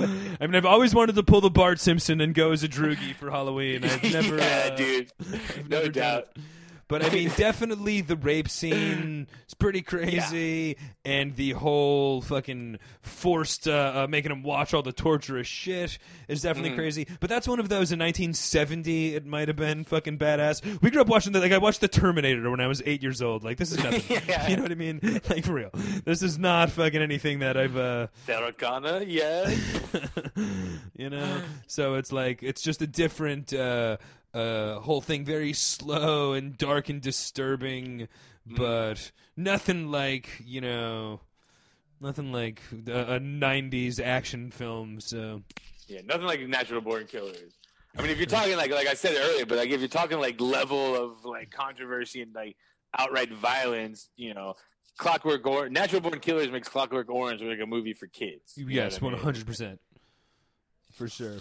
mean, 0.47 0.55
I've 0.55 0.65
always 0.65 0.95
wanted 0.95 1.15
to 1.15 1.23
pull 1.23 1.41
the 1.41 1.49
Bart 1.51 1.79
Simpson 1.79 2.21
and 2.21 2.33
go 2.33 2.51
as 2.51 2.63
a 2.63 2.67
droogie 2.69 3.13
for 3.13 3.29
Halloween. 3.29 3.83
I've 3.83 4.01
never, 4.13 4.37
yeah, 4.37 4.69
uh, 4.71 4.75
dude. 4.75 5.11
I've 5.19 5.69
No 5.69 5.77
never 5.79 5.89
done 5.89 6.03
doubt. 6.03 6.23
it. 6.35 6.41
But 6.93 7.03
I 7.03 7.09
mean, 7.09 7.31
definitely 7.35 8.01
the 8.01 8.15
rape 8.15 8.47
scene 8.47 9.25
is 9.47 9.55
pretty 9.55 9.81
crazy, 9.93 10.77
and 11.03 11.35
the 11.35 11.53
whole 11.53 12.21
fucking 12.21 12.77
forced 13.01 13.67
uh, 13.67 14.03
uh, 14.03 14.07
making 14.07 14.31
him 14.31 14.43
watch 14.43 14.75
all 14.75 14.83
the 14.83 14.91
torturous 14.93 15.47
shit 15.47 15.97
is 16.27 16.43
definitely 16.43 16.69
Mm. 16.69 16.75
crazy. 16.75 17.07
But 17.19 17.31
that's 17.31 17.47
one 17.47 17.59
of 17.59 17.67
those 17.67 17.91
in 17.91 17.97
1970. 17.97 19.15
It 19.15 19.25
might 19.25 19.47
have 19.47 19.57
been 19.57 19.85
fucking 19.85 20.19
badass. 20.19 20.61
We 20.83 20.91
grew 20.91 21.01
up 21.01 21.07
watching 21.07 21.33
the 21.33 21.39
like 21.39 21.51
I 21.51 21.57
watched 21.57 21.81
the 21.81 21.87
Terminator 21.87 22.47
when 22.51 22.59
I 22.59 22.67
was 22.67 22.83
eight 22.85 23.01
years 23.01 23.23
old. 23.23 23.43
Like 23.43 23.57
this 23.57 23.71
is 23.71 23.83
nothing. 23.83 24.19
Yeah. 24.27 24.47
You 24.47 24.57
know 24.57 24.61
what 24.61 24.71
I 24.71 24.75
mean? 24.75 24.99
Like 25.29 25.45
for 25.45 25.53
real. 25.53 25.71
This 26.05 26.21
is 26.21 26.37
not 26.37 26.69
fucking 26.69 27.01
anything 27.01 27.39
that 27.39 27.57
I've. 27.57 27.75
uh 27.75 28.05
Connor, 28.59 29.01
yeah. 29.01 29.49
you 30.95 31.09
know 31.09 31.41
so 31.65 31.95
it's 31.95 32.11
like 32.11 32.43
it's 32.43 32.61
just 32.61 32.83
a 32.83 32.87
different 32.87 33.51
uh 33.51 33.97
uh 34.33 34.79
whole 34.79 35.01
thing 35.01 35.23
very 35.23 35.53
slow 35.53 36.33
and 36.33 36.57
dark 36.57 36.89
and 36.89 37.01
disturbing 37.01 38.07
but 38.45 39.11
nothing 39.37 39.91
like 39.91 40.27
you 40.43 40.59
know 40.59 41.19
nothing 42.01 42.31
like 42.31 42.61
a, 42.87 43.15
a 43.15 43.19
90s 43.19 43.99
action 44.03 44.51
film 44.51 44.99
so 44.99 45.41
Yeah, 45.87 46.01
nothing 46.05 46.25
like 46.25 46.41
natural 46.47 46.81
born 46.81 47.05
killers. 47.05 47.53
I 47.97 48.01
mean, 48.01 48.09
if 48.09 48.17
you're 48.17 48.25
talking 48.25 48.57
like 48.57 48.71
like 48.71 48.87
I 48.87 48.95
said 48.95 49.15
earlier, 49.17 49.45
but 49.45 49.57
like 49.57 49.69
if 49.69 49.79
you're 49.79 49.87
talking 49.87 50.19
like 50.19 50.41
level 50.41 50.95
of 50.95 51.25
like 51.25 51.51
controversy 51.51 52.21
and 52.21 52.33
like 52.33 52.57
outright 52.97 53.31
violence, 53.31 54.09
you 54.15 54.33
know, 54.33 54.55
Clockwork 54.97 55.45
Orange, 55.45 55.71
Natural 55.71 56.01
Born 56.01 56.19
Killers 56.19 56.51
makes 56.51 56.67
Clockwork 56.67 57.09
Orange 57.09 57.41
like 57.41 57.59
a 57.59 57.65
movie 57.65 57.93
for 57.93 58.07
kids. 58.07 58.53
Yes 58.57 58.99
I 59.01 59.05
mean? 59.05 59.15
100% 59.15 59.77
for 60.91 61.07
sure 61.07 61.37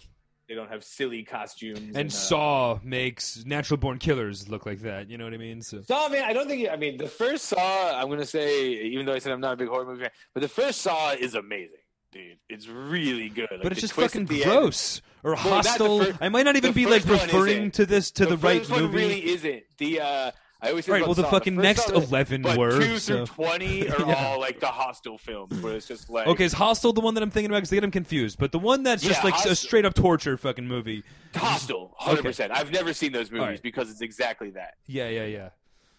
They 0.52 0.56
don't 0.56 0.68
have 0.70 0.84
silly 0.84 1.22
costumes. 1.22 1.96
and 1.96 2.08
uh, 2.08 2.12
saw 2.12 2.78
makes 2.82 3.42
natural 3.46 3.78
born 3.78 3.96
killers 3.98 4.50
look 4.50 4.66
like 4.66 4.80
that 4.80 5.08
you 5.08 5.16
know 5.16 5.24
what 5.24 5.32
i 5.32 5.38
mean 5.38 5.62
so 5.62 5.80
Saw, 5.80 6.10
man, 6.10 6.24
I 6.24 6.34
don't 6.34 6.46
think. 6.46 6.68
I 6.70 6.76
mean, 6.76 6.98
the 6.98 7.08
first 7.08 7.46
Saw, 7.46 7.98
I'm 7.98 8.10
gonna 8.10 8.26
say, 8.26 8.72
even 8.72 9.06
though 9.06 9.14
I 9.14 9.18
said 9.18 9.32
I'm 9.32 9.40
not 9.40 9.54
a 9.54 9.56
big 9.56 9.68
horror 9.68 9.86
movie 9.86 10.02
fan, 10.02 10.10
but 10.34 10.42
the 10.42 10.48
first 10.48 10.82
Saw 10.82 11.12
is 11.12 11.34
amazing, 11.34 11.80
dude. 12.12 12.36
It's 12.50 12.68
really 12.68 13.30
good. 13.30 13.48
Like, 13.50 13.62
but 13.62 13.72
it's 13.72 13.80
just 13.80 13.94
fucking 13.94 14.26
the 14.26 14.44
end- 14.44 14.52
gross 14.52 15.00
or 15.22 15.30
the 15.30 15.36
Hostel. 15.38 16.06
I 16.20 16.28
might 16.28 16.42
not 16.42 16.56
even 16.56 16.74
be 16.74 16.84
like 16.84 17.06
referring 17.06 17.70
to 17.72 17.86
this 17.86 18.10
to 18.12 18.26
the, 18.26 18.36
right 18.36 18.58
first 18.58 18.70
one 18.70 18.82
movie. 18.82 18.96
really 18.98 19.26
isn't. 19.30 19.62
The 19.78 20.00
uh, 20.00 20.30
I 20.64 20.70
always 20.70 20.86
Right, 20.88 20.98
about 20.98 21.08
well, 21.08 21.14
the 21.16 21.24
fucking 21.24 21.56
next 21.56 21.90
is- 21.90 22.04
11 22.08 22.42
but 22.42 22.56
were, 22.56 22.78
two 22.80 22.98
so- 22.98 23.26
twenty 23.26 23.88
are 23.90 24.06
Yeah. 24.06 24.14
all 24.14 24.38
like 24.38 24.60
the 24.60 24.68
Hostel 24.68 25.18
films, 25.18 25.60
where 25.60 25.74
it's 25.74 25.88
just 25.88 26.08
like 26.08 26.28
Okay, 26.28 26.44
is 26.44 26.52
Hostel 26.52 26.92
the 26.92 27.00
one 27.00 27.14
that 27.14 27.22
I'm 27.22 27.30
thinking 27.30 27.50
about? 27.50 27.58
Because 27.58 27.70
they 27.70 27.76
get 27.76 27.80
them 27.80 27.90
confused. 27.90 28.38
But 28.38 28.52
the 28.52 28.60
one 28.60 28.84
that's 28.84 29.02
just 29.02 29.24
Yeah, 29.24 29.30
like 29.30 29.44
a 29.44 29.56
straight 29.56 29.84
up 29.84 29.94
torture 29.94 30.36
fucking 30.36 30.68
movie. 30.68 31.02
Hostel, 31.34 31.92
hundred 31.98 32.22
percent. 32.22 32.52
I've 32.52 32.70
never 32.70 32.92
seen 32.92 33.10
those 33.12 33.30
movies 33.32 33.46
right. 33.46 33.62
because 33.62 33.90
it's 33.90 34.02
exactly 34.02 34.50
that. 34.50 34.74
Yeah, 34.86 35.08
yeah, 35.08 35.24
yeah. 35.24 35.48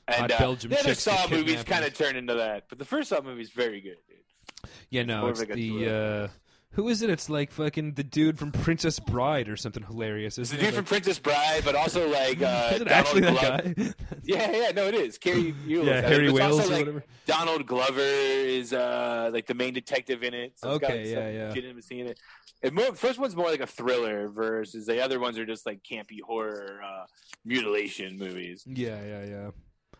And 0.07 0.31
uh, 0.31 0.37
Belgium 0.39 0.71
the 0.71 0.79
other 0.79 0.95
Saw 0.95 1.27
movies 1.29 1.63
kind 1.63 1.83
of 1.83 1.93
turn 1.93 2.15
into 2.15 2.35
that, 2.35 2.65
but 2.69 2.79
the 2.79 2.85
first 2.85 3.09
Saw 3.09 3.21
movie 3.21 3.41
is 3.41 3.49
very 3.51 3.81
good, 3.81 3.97
dude. 4.07 4.69
Yeah, 4.89 5.03
no, 5.03 5.27
it's 5.27 5.39
like 5.39 5.53
the 5.53 5.89
uh, 5.89 6.27
who 6.73 6.87
is 6.89 7.01
it? 7.01 7.09
It's 7.09 7.29
like 7.29 7.51
fucking 7.51 7.93
the 7.93 8.03
dude 8.03 8.37
from 8.37 8.51
Princess 8.51 8.99
Bride 8.99 9.47
or 9.49 9.55
something 9.55 9.83
hilarious. 9.83 10.37
It's 10.37 10.49
Isn't 10.49 10.57
the 10.57 10.63
dude 10.65 10.73
it? 10.73 10.77
from 10.77 10.85
Princess 10.85 11.19
Bride, 11.19 11.61
but 11.65 11.75
also 11.75 12.07
like 12.09 12.41
uh, 12.41 12.69
is 12.73 12.81
it 12.81 12.87
Donald 12.87 12.91
actually 12.91 13.21
that 13.21 13.63
Glover. 13.63 13.73
guy? 13.75 13.93
Yeah, 14.23 14.51
yeah, 14.55 14.71
no, 14.71 14.87
it 14.87 14.95
is. 14.95 15.17
Carrie. 15.17 15.53
Yeah, 15.67 16.01
Harry 16.01 16.31
Wales 16.31 16.69
or 16.69 16.71
whatever. 16.71 17.03
Donald 17.25 17.65
Glover 17.65 17.99
is 18.01 18.71
uh, 18.73 19.29
like 19.33 19.47
the 19.47 19.53
main 19.53 19.73
detective 19.73 20.23
in 20.23 20.33
it. 20.33 20.53
So 20.59 20.69
Okay, 20.71 21.11
yeah, 21.11 21.29
yeah. 21.29 21.47
legitimacy 21.49 21.99
in 22.01 22.07
it. 22.07 22.19
It 22.61 22.73
more, 22.73 22.93
first 22.95 23.19
one's 23.19 23.35
more 23.35 23.47
like 23.49 23.59
a 23.59 23.67
thriller 23.67 24.29
versus 24.29 24.85
the 24.85 25.03
other 25.03 25.19
ones 25.19 25.37
are 25.37 25.45
just 25.45 25.65
like 25.65 25.83
campy 25.83 26.21
horror 26.25 26.79
uh, 26.83 27.05
mutilation 27.43 28.17
movies. 28.17 28.63
yeah, 28.65 28.99
yeah, 29.05 29.25
yeah. 29.25 29.49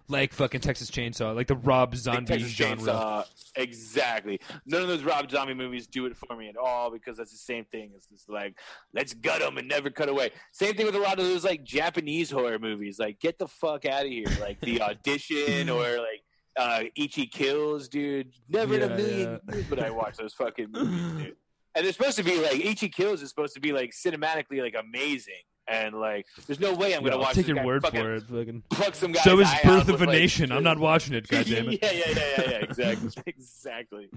Like 0.10 0.34
fucking 0.34 0.62
Texas 0.62 0.92
Chainsaw, 0.92 1.34
like 1.34 1.48
the 1.48 1.56
Rob 1.56 1.96
Zombie 1.96 2.26
Texas 2.26 2.52
genre. 2.52 2.78
Chainsaw, 2.78 3.26
exactly. 3.56 4.40
None 4.66 4.82
of 4.82 4.88
those 4.90 5.04
Rob 5.04 5.32
Zombie 5.32 5.54
movies 5.54 5.88
do 5.88 6.06
it 6.06 6.18
for 6.18 6.36
me 6.36 6.50
at 6.50 6.58
all 6.58 6.92
because 6.92 7.18
that's 7.18 7.32
the 7.32 7.38
same 7.38 7.66
thing. 7.66 7.92
It's 7.96 8.08
just 8.08 8.30
like 8.30 8.60
let's 8.94 9.14
gut 9.14 9.40
them 9.40 9.58
and 9.58 9.68
never 9.68 9.90
cut 9.90 10.10
away. 10.10 10.32
Same 10.52 10.76
thing 10.76 10.86
with 10.86 10.96
a 10.96 11.00
lot 11.00 11.20
of 11.20 11.26
those 11.26 11.46
like 11.46 11.64
Japanese 11.64 12.30
horror 12.30 12.60
movies. 12.60 13.00
Like 13.00 13.20
get 13.20 13.40
the 13.40 13.48
fuck 13.48 13.86
out 13.86 14.06
of 14.06 14.12
here. 14.12 14.28
Like 14.42 14.60
The 14.60 14.82
Audition 14.82 15.70
or 15.70 15.82
like 15.98 16.24
uh, 16.58 16.84
Ichi 16.96 17.28
Kills, 17.28 17.88
dude. 17.88 18.34
Never 18.50 18.76
in 18.76 18.84
a 18.84 18.90
million 18.90 19.40
yeah. 19.48 19.56
years 19.56 19.70
would 19.70 19.80
I 19.80 19.90
watch 19.90 20.18
those 20.18 20.34
fucking 20.34 20.70
movies, 20.72 21.24
dude. 21.24 21.36
And 21.76 21.86
they're 21.86 21.94
supposed 21.94 22.18
to 22.18 22.24
be 22.24 22.40
like 22.42 22.60
Ichi 22.64 22.90
Kills 22.90 23.22
is 23.22 23.30
supposed 23.30 23.54
to 23.56 23.62
be 23.62 23.72
like 23.72 23.92
cinematically 23.92 24.62
like 24.62 24.76
amazing. 24.78 25.44
And 25.68 25.96
like, 25.96 26.26
there's 26.46 26.60
no 26.60 26.74
way 26.74 26.94
I'm 26.94 27.04
gonna 27.04 27.16
I'll 27.16 27.22
watch. 27.22 27.36
take 27.36 27.46
this 27.46 27.48
your 27.48 27.58
guy 27.58 27.66
word 27.66 27.88
for 27.88 28.16
it. 28.16 28.24
Fucking. 28.24 28.64
Pluck 28.70 28.96
some 28.96 29.14
guys. 29.14 29.24
So 29.24 29.40
is 29.40 29.50
Birth 29.64 29.88
of 29.88 30.02
a 30.02 30.06
like, 30.06 30.20
Nation. 30.20 30.52
I'm 30.52 30.64
not 30.64 30.78
watching 30.78 31.14
it. 31.14 31.28
God 31.30 31.46
damn 31.46 31.70
it. 31.70 31.80
yeah, 31.82 31.92
yeah, 31.92 32.04
yeah, 32.10 32.16
yeah, 32.38 32.50
yeah, 32.50 32.58
exactly, 32.58 33.10
exactly. 33.26 34.10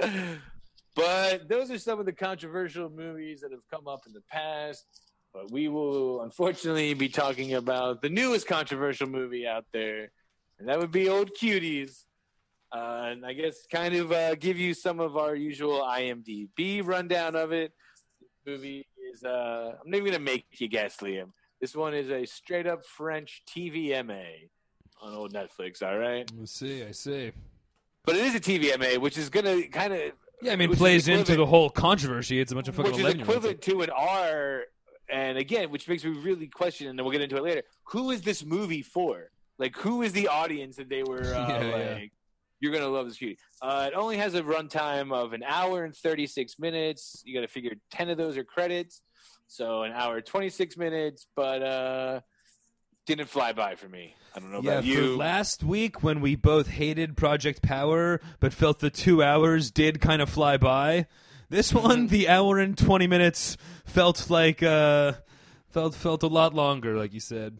But 0.94 1.48
those 1.48 1.70
are 1.70 1.78
some 1.78 2.00
of 2.00 2.06
the 2.06 2.12
controversial 2.12 2.90
movies 2.90 3.40
that 3.40 3.50
have 3.50 3.66
come 3.70 3.88
up 3.88 4.02
in 4.06 4.12
the 4.12 4.20
past. 4.20 4.84
But 5.32 5.50
we 5.50 5.68
will 5.68 6.20
unfortunately 6.20 6.92
be 6.92 7.08
talking 7.08 7.54
about 7.54 8.02
the 8.02 8.10
newest 8.10 8.46
controversial 8.46 9.06
movie 9.08 9.46
out 9.46 9.64
there, 9.72 10.10
and 10.58 10.68
that 10.68 10.78
would 10.78 10.92
be 10.92 11.08
Old 11.08 11.30
Cuties. 11.34 12.04
Uh, 12.70 13.08
and 13.12 13.24
I 13.24 13.32
guess 13.32 13.66
kind 13.70 13.94
of 13.94 14.12
uh, 14.12 14.34
give 14.34 14.58
you 14.58 14.74
some 14.74 15.00
of 15.00 15.16
our 15.16 15.34
usual 15.34 15.80
IMDb 15.80 16.86
rundown 16.86 17.36
of 17.36 17.52
it. 17.52 17.72
Movie 18.46 18.86
is, 19.12 19.24
uh, 19.24 19.72
I'm 19.82 19.90
not 19.90 19.96
even 19.98 20.10
going 20.12 20.18
to 20.18 20.32
make 20.32 20.46
you 20.58 20.68
guess, 20.68 20.96
Liam. 20.98 21.30
This 21.60 21.74
one 21.76 21.94
is 21.94 22.10
a 22.10 22.26
straight 22.26 22.66
up 22.66 22.84
French 22.84 23.42
TVMA 23.48 24.48
on 25.00 25.14
old 25.14 25.32
Netflix, 25.32 25.82
all 25.82 25.96
right? 25.98 26.30
I 26.40 26.44
see. 26.44 26.82
I 26.84 26.90
see. 26.92 27.32
But 28.04 28.16
it 28.16 28.24
is 28.24 28.34
a 28.34 28.40
TVMA, 28.40 28.98
which 28.98 29.16
is 29.16 29.28
going 29.30 29.46
to 29.46 29.68
kind 29.68 29.92
of 29.92 30.00
Yeah, 30.40 30.52
I 30.52 30.56
mean, 30.56 30.70
Which 30.70 30.78
plays 30.78 31.06
into 31.08 31.36
the 31.36 31.46
whole 31.46 31.70
controversy. 31.70 32.40
It's 32.40 32.50
a 32.50 32.54
bunch 32.54 32.68
of 32.68 32.74
fucking 32.74 32.92
which 32.92 32.98
is 32.98 33.04
eleven 33.04 33.18
year 33.18 33.26
olds. 33.26 33.36
equivalent 33.36 33.62
to 33.62 33.82
an 33.82 33.90
R. 33.90 34.62
And 35.08 35.38
again, 35.38 35.70
which 35.70 35.86
makes 35.88 36.04
me 36.04 36.10
really 36.10 36.46
question, 36.46 36.88
and 36.88 36.98
then 36.98 37.04
we'll 37.04 37.12
get 37.12 37.20
into 37.20 37.36
it 37.36 37.42
later. 37.42 37.62
Who 37.90 38.10
is 38.10 38.22
this 38.22 38.44
movie 38.44 38.82
for? 38.82 39.30
Like, 39.58 39.76
who 39.76 40.02
is 40.02 40.12
the 40.12 40.28
audience 40.28 40.76
that 40.76 40.88
they 40.88 41.02
were 41.02 41.34
uh, 41.34 41.48
Yeah, 41.60 41.76
yeah. 41.76 41.98
You're 42.62 42.72
gonna 42.72 42.86
love 42.88 43.06
this 43.08 43.20
movie. 43.20 43.38
Uh, 43.60 43.90
it 43.92 43.94
only 43.96 44.16
has 44.18 44.34
a 44.36 44.42
runtime 44.42 45.12
of 45.12 45.32
an 45.32 45.42
hour 45.42 45.84
and 45.84 45.92
36 45.94 46.60
minutes. 46.60 47.20
You 47.26 47.34
got 47.34 47.40
to 47.40 47.48
figure 47.48 47.72
10 47.90 48.08
of 48.10 48.16
those 48.16 48.36
are 48.36 48.44
credits, 48.44 49.02
so 49.48 49.82
an 49.82 49.90
hour 49.90 50.20
26 50.20 50.76
minutes. 50.76 51.26
But 51.34 51.60
uh, 51.62 52.20
didn't 53.04 53.28
fly 53.28 53.52
by 53.52 53.74
for 53.74 53.88
me. 53.88 54.14
I 54.36 54.38
don't 54.38 54.52
know 54.52 54.60
Yeah, 54.62 54.70
about 54.74 54.84
you. 54.84 55.16
last 55.16 55.64
week 55.64 56.04
when 56.04 56.20
we 56.20 56.36
both 56.36 56.68
hated 56.68 57.16
Project 57.16 57.62
Power 57.62 58.20
but 58.38 58.54
felt 58.54 58.78
the 58.78 58.90
two 58.90 59.24
hours 59.24 59.72
did 59.72 60.00
kind 60.00 60.22
of 60.22 60.30
fly 60.30 60.56
by. 60.56 61.06
This 61.50 61.72
Mm-hmm. 61.72 61.86
one, 61.88 62.06
the 62.06 62.28
hour 62.28 62.58
and 62.58 62.78
twenty 62.78 63.08
minutes 63.08 63.56
felt 63.84 64.30
like 64.30 64.62
uh 64.62 65.14
felt 65.68 65.96
felt 65.96 66.22
a 66.22 66.28
lot 66.28 66.54
longer, 66.54 66.96
like 66.96 67.12
you 67.12 67.18
said. 67.20 67.58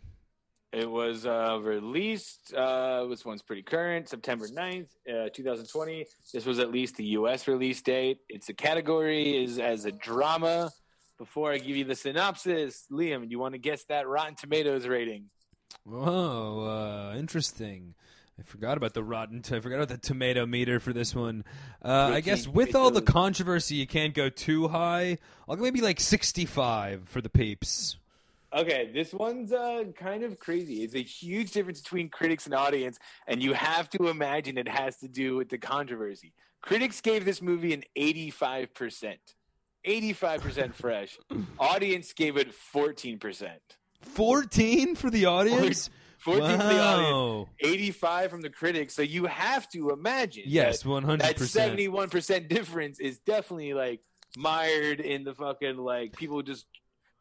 It 0.73 0.91
was 0.91 1.27
uh, 1.27 1.59
released. 1.61 2.55
Uh, 2.55 3.05
this 3.07 3.25
one's 3.27 3.43
pretty 3.43 3.62
current, 3.62 4.09
September 4.09 4.49
9th, 4.49 4.89
uh, 5.07 5.29
2020. 5.33 6.07
This 6.33 6.47
was 6.47 6.59
at 6.59 6.73
least 6.73 6.97
the 6.97 7.05
U.S. 7.05 7.47
release 7.47 7.83
date. 7.83 8.18
Its 8.31 8.49
a 8.49 8.55
category 8.55 9.45
is 9.45 9.59
as 9.59 9.85
a 9.85 9.93
drama. 9.93 10.70
Before 11.18 11.53
I 11.53 11.59
give 11.59 11.77
you 11.77 11.85
the 11.85 11.95
synopsis, 11.95 12.87
Liam, 12.91 13.31
you 13.31 13.39
want 13.39 13.53
to 13.53 13.59
guess 13.59 13.85
that 13.85 14.09
Rotten 14.09 14.35
Tomatoes 14.35 14.87
rating? 14.87 15.27
Oh, 15.91 16.64
uh, 16.64 17.16
interesting. 17.16 17.95
I 18.39 18.43
forgot 18.43 18.77
about 18.79 18.95
the 18.95 19.05
rotten. 19.05 19.43
T- 19.43 19.55
I 19.55 19.61
forgot 19.61 19.77
about 19.77 19.89
the 19.89 19.99
tomato 19.99 20.47
meter 20.47 20.81
for 20.81 20.93
this 20.93 21.14
one. 21.14 21.45
Uh, 21.85 22.12
I 22.14 22.20
guess 22.23 22.49
with 22.49 22.75
all 22.75 22.91
the 22.91 23.03
controversy, 23.03 23.77
you 23.77 23.87
can't 23.87 24.14
go 24.14 24.31
too 24.31 24.68
high. 24.68 25.18
I'll 25.49 25.57
go 25.57 25.62
maybe 25.62 25.83
like 25.83 26.01
sixty-five 26.01 27.09
for 27.09 27.20
the 27.20 27.29
peeps. 27.29 27.99
Okay, 28.55 28.91
this 28.93 29.15
one's 29.15 29.51
uh, 29.53 29.85
kind 29.97 30.23
of 30.25 30.39
crazy. 30.39 30.83
It's 30.83 30.95
a 30.95 31.03
huge 31.03 31.53
difference 31.53 31.81
between 31.81 32.11
critics 32.11 32.45
and 32.45 32.55
audience, 32.55 32.99
and 33.27 33.43
you 33.43 33.55
have 33.55 33.89
to 33.91 34.09
imagine 34.09 34.59
it 34.59 34.69
has 34.69 34.99
to 34.99 35.09
do 35.09 35.37
with 35.37 35.49
the 35.49 35.57
controversy. 35.59 36.35
Critics 36.61 37.01
gave 37.01 37.25
this 37.25 37.41
movie 37.41 37.73
an 37.73 37.83
85%. 37.99 39.17
85% 39.87 40.75
fresh. 40.75 41.19
audience 41.59 42.13
gave 42.13 42.37
it 42.37 42.53
14%. 42.75 43.49
Fourteen 44.03 44.97
for 44.97 45.11
the 45.11 45.27
audience. 45.27 45.89
fourteen 46.19 46.59
for 46.59 46.67
the 46.67 46.81
audience, 46.81 47.13
Wow. 47.13 47.49
85 47.61 48.31
from 48.31 48.41
the 48.43 48.51
critics. 48.51 48.95
So 48.95 49.03
you 49.03 49.27
have 49.27 49.69
to 49.71 49.91
imagine 49.91 50.45
Yes, 50.47 50.83
that, 50.83 50.89
one 50.89 51.05
hundred 51.05 51.23
that 51.23 51.37
71% 51.37 52.49
difference 52.49 52.99
is 53.01 53.19
definitely 53.21 53.75
like 53.75 54.01
mired 54.37 55.01
in 55.01 55.25
the 55.25 55.35
fucking 55.35 55.77
like 55.77 56.17
people 56.17 56.43
just 56.43 56.67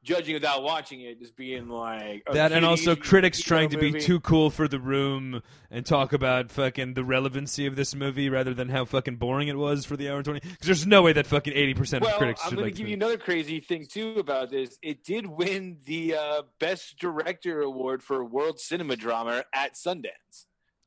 judging 0.03 0.33
without 0.33 0.63
watching 0.63 1.01
it, 1.01 1.19
just 1.19 1.35
being 1.35 1.69
like 1.69 2.23
a 2.27 2.33
That 2.33 2.51
and 2.51 2.65
also 2.65 2.95
critics 2.95 3.41
trying 3.41 3.69
to 3.69 3.77
be 3.77 3.99
too 3.99 4.19
cool 4.19 4.49
for 4.49 4.67
the 4.67 4.79
room 4.79 5.43
and 5.69 5.85
talk 5.85 6.13
about 6.13 6.51
fucking 6.51 6.93
the 6.95 7.03
relevancy 7.03 7.65
of 7.65 7.75
this 7.75 7.93
movie 7.93 8.29
rather 8.29 8.53
than 8.53 8.69
how 8.69 8.85
fucking 8.85 9.17
boring 9.17 9.47
it 9.47 9.57
was 9.57 9.85
for 9.85 9.95
the 9.95 10.09
hour 10.09 10.17
and 10.17 10.25
twenty. 10.25 10.39
Because 10.39 10.65
there's 10.65 10.87
no 10.87 11.01
way 11.01 11.13
that 11.13 11.27
fucking 11.27 11.53
eighty 11.53 11.73
percent 11.73 12.03
of 12.03 12.09
Well, 12.09 12.17
critics 12.17 12.41
I'm 12.43 12.55
going 12.55 12.65
like 12.65 12.73
to 12.73 12.77
give 12.77 12.87
you 12.87 12.95
another 12.95 13.17
crazy 13.17 13.59
thing 13.59 13.85
too 13.85 14.15
about 14.17 14.49
this. 14.49 14.77
It 14.81 15.03
did 15.03 15.27
win 15.27 15.77
the 15.85 16.15
uh, 16.15 16.41
best 16.59 16.97
director 16.99 17.61
award 17.61 18.03
for 18.03 18.23
world 18.23 18.59
cinema 18.59 18.95
drama 18.95 19.43
at 19.53 19.75
Sundance. 19.75 20.45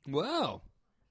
Wow. 0.08 0.62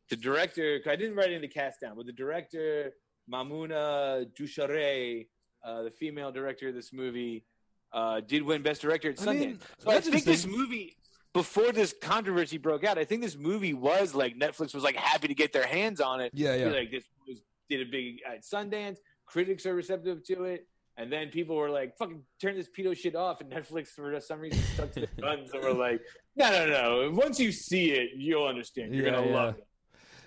The 0.09 0.17
director, 0.17 0.79
I 0.85 0.95
didn't 0.95 1.15
write 1.15 1.39
the 1.39 1.47
cast 1.47 1.81
down, 1.81 1.95
but 1.95 2.05
the 2.05 2.11
director 2.11 2.93
Mamuna 3.31 4.27
Dushare, 4.37 5.27
uh, 5.63 5.83
the 5.83 5.91
female 5.91 6.31
director 6.31 6.69
of 6.69 6.75
this 6.75 6.93
movie, 6.93 7.45
uh, 7.93 8.19
did 8.21 8.43
win 8.43 8.61
best 8.61 8.81
director 8.81 9.09
at 9.09 9.17
Sundance. 9.17 9.27
I 9.29 9.33
mean, 9.33 9.59
so 9.79 9.91
I 9.91 9.99
think 9.99 10.23
this 10.23 10.45
movie. 10.45 10.95
Before 11.33 11.71
this 11.71 11.95
controversy 11.99 12.59
broke 12.59 12.83
out, 12.83 12.99
I 12.99 13.05
think 13.05 13.23
this 13.23 13.35
movie 13.35 13.73
was 13.73 14.13
like 14.13 14.37
Netflix 14.37 14.71
was 14.75 14.83
like 14.83 14.95
happy 14.95 15.27
to 15.27 15.33
get 15.33 15.51
their 15.51 15.65
hands 15.65 15.99
on 15.99 16.21
it. 16.21 16.31
Yeah, 16.35 16.53
yeah. 16.53 16.67
Like 16.67 16.91
this 16.91 17.05
was 17.27 17.41
did 17.69 17.81
a 17.81 17.89
big 17.89 18.17
at 18.23 18.43
Sundance. 18.43 18.97
Critics 19.25 19.65
are 19.65 19.73
receptive 19.73 20.23
to 20.25 20.43
it, 20.43 20.67
and 20.95 21.11
then 21.11 21.29
people 21.29 21.55
were 21.55 21.71
like, 21.71 21.97
"Fucking 21.97 22.21
turn 22.39 22.55
this 22.55 22.69
pedo 22.69 22.95
shit 22.95 23.15
off." 23.15 23.41
And 23.41 23.51
Netflix, 23.51 23.87
for 23.87 24.19
some 24.19 24.41
reason, 24.41 24.61
stuck 24.75 24.91
to 24.91 24.99
their 24.99 25.09
guns 25.19 25.49
and 25.53 25.63
were 25.63 25.73
like, 25.73 26.01
"No, 26.35 26.51
no, 26.51 26.67
no. 26.67 27.11
Once 27.15 27.39
you 27.39 27.51
see 27.51 27.89
it, 27.93 28.11
you'll 28.15 28.45
understand. 28.45 28.93
You're 28.93 29.05
Yeah, 29.07 29.13
gonna 29.13 29.27
yeah. 29.27 29.33
love 29.33 29.57
it." 29.57 29.65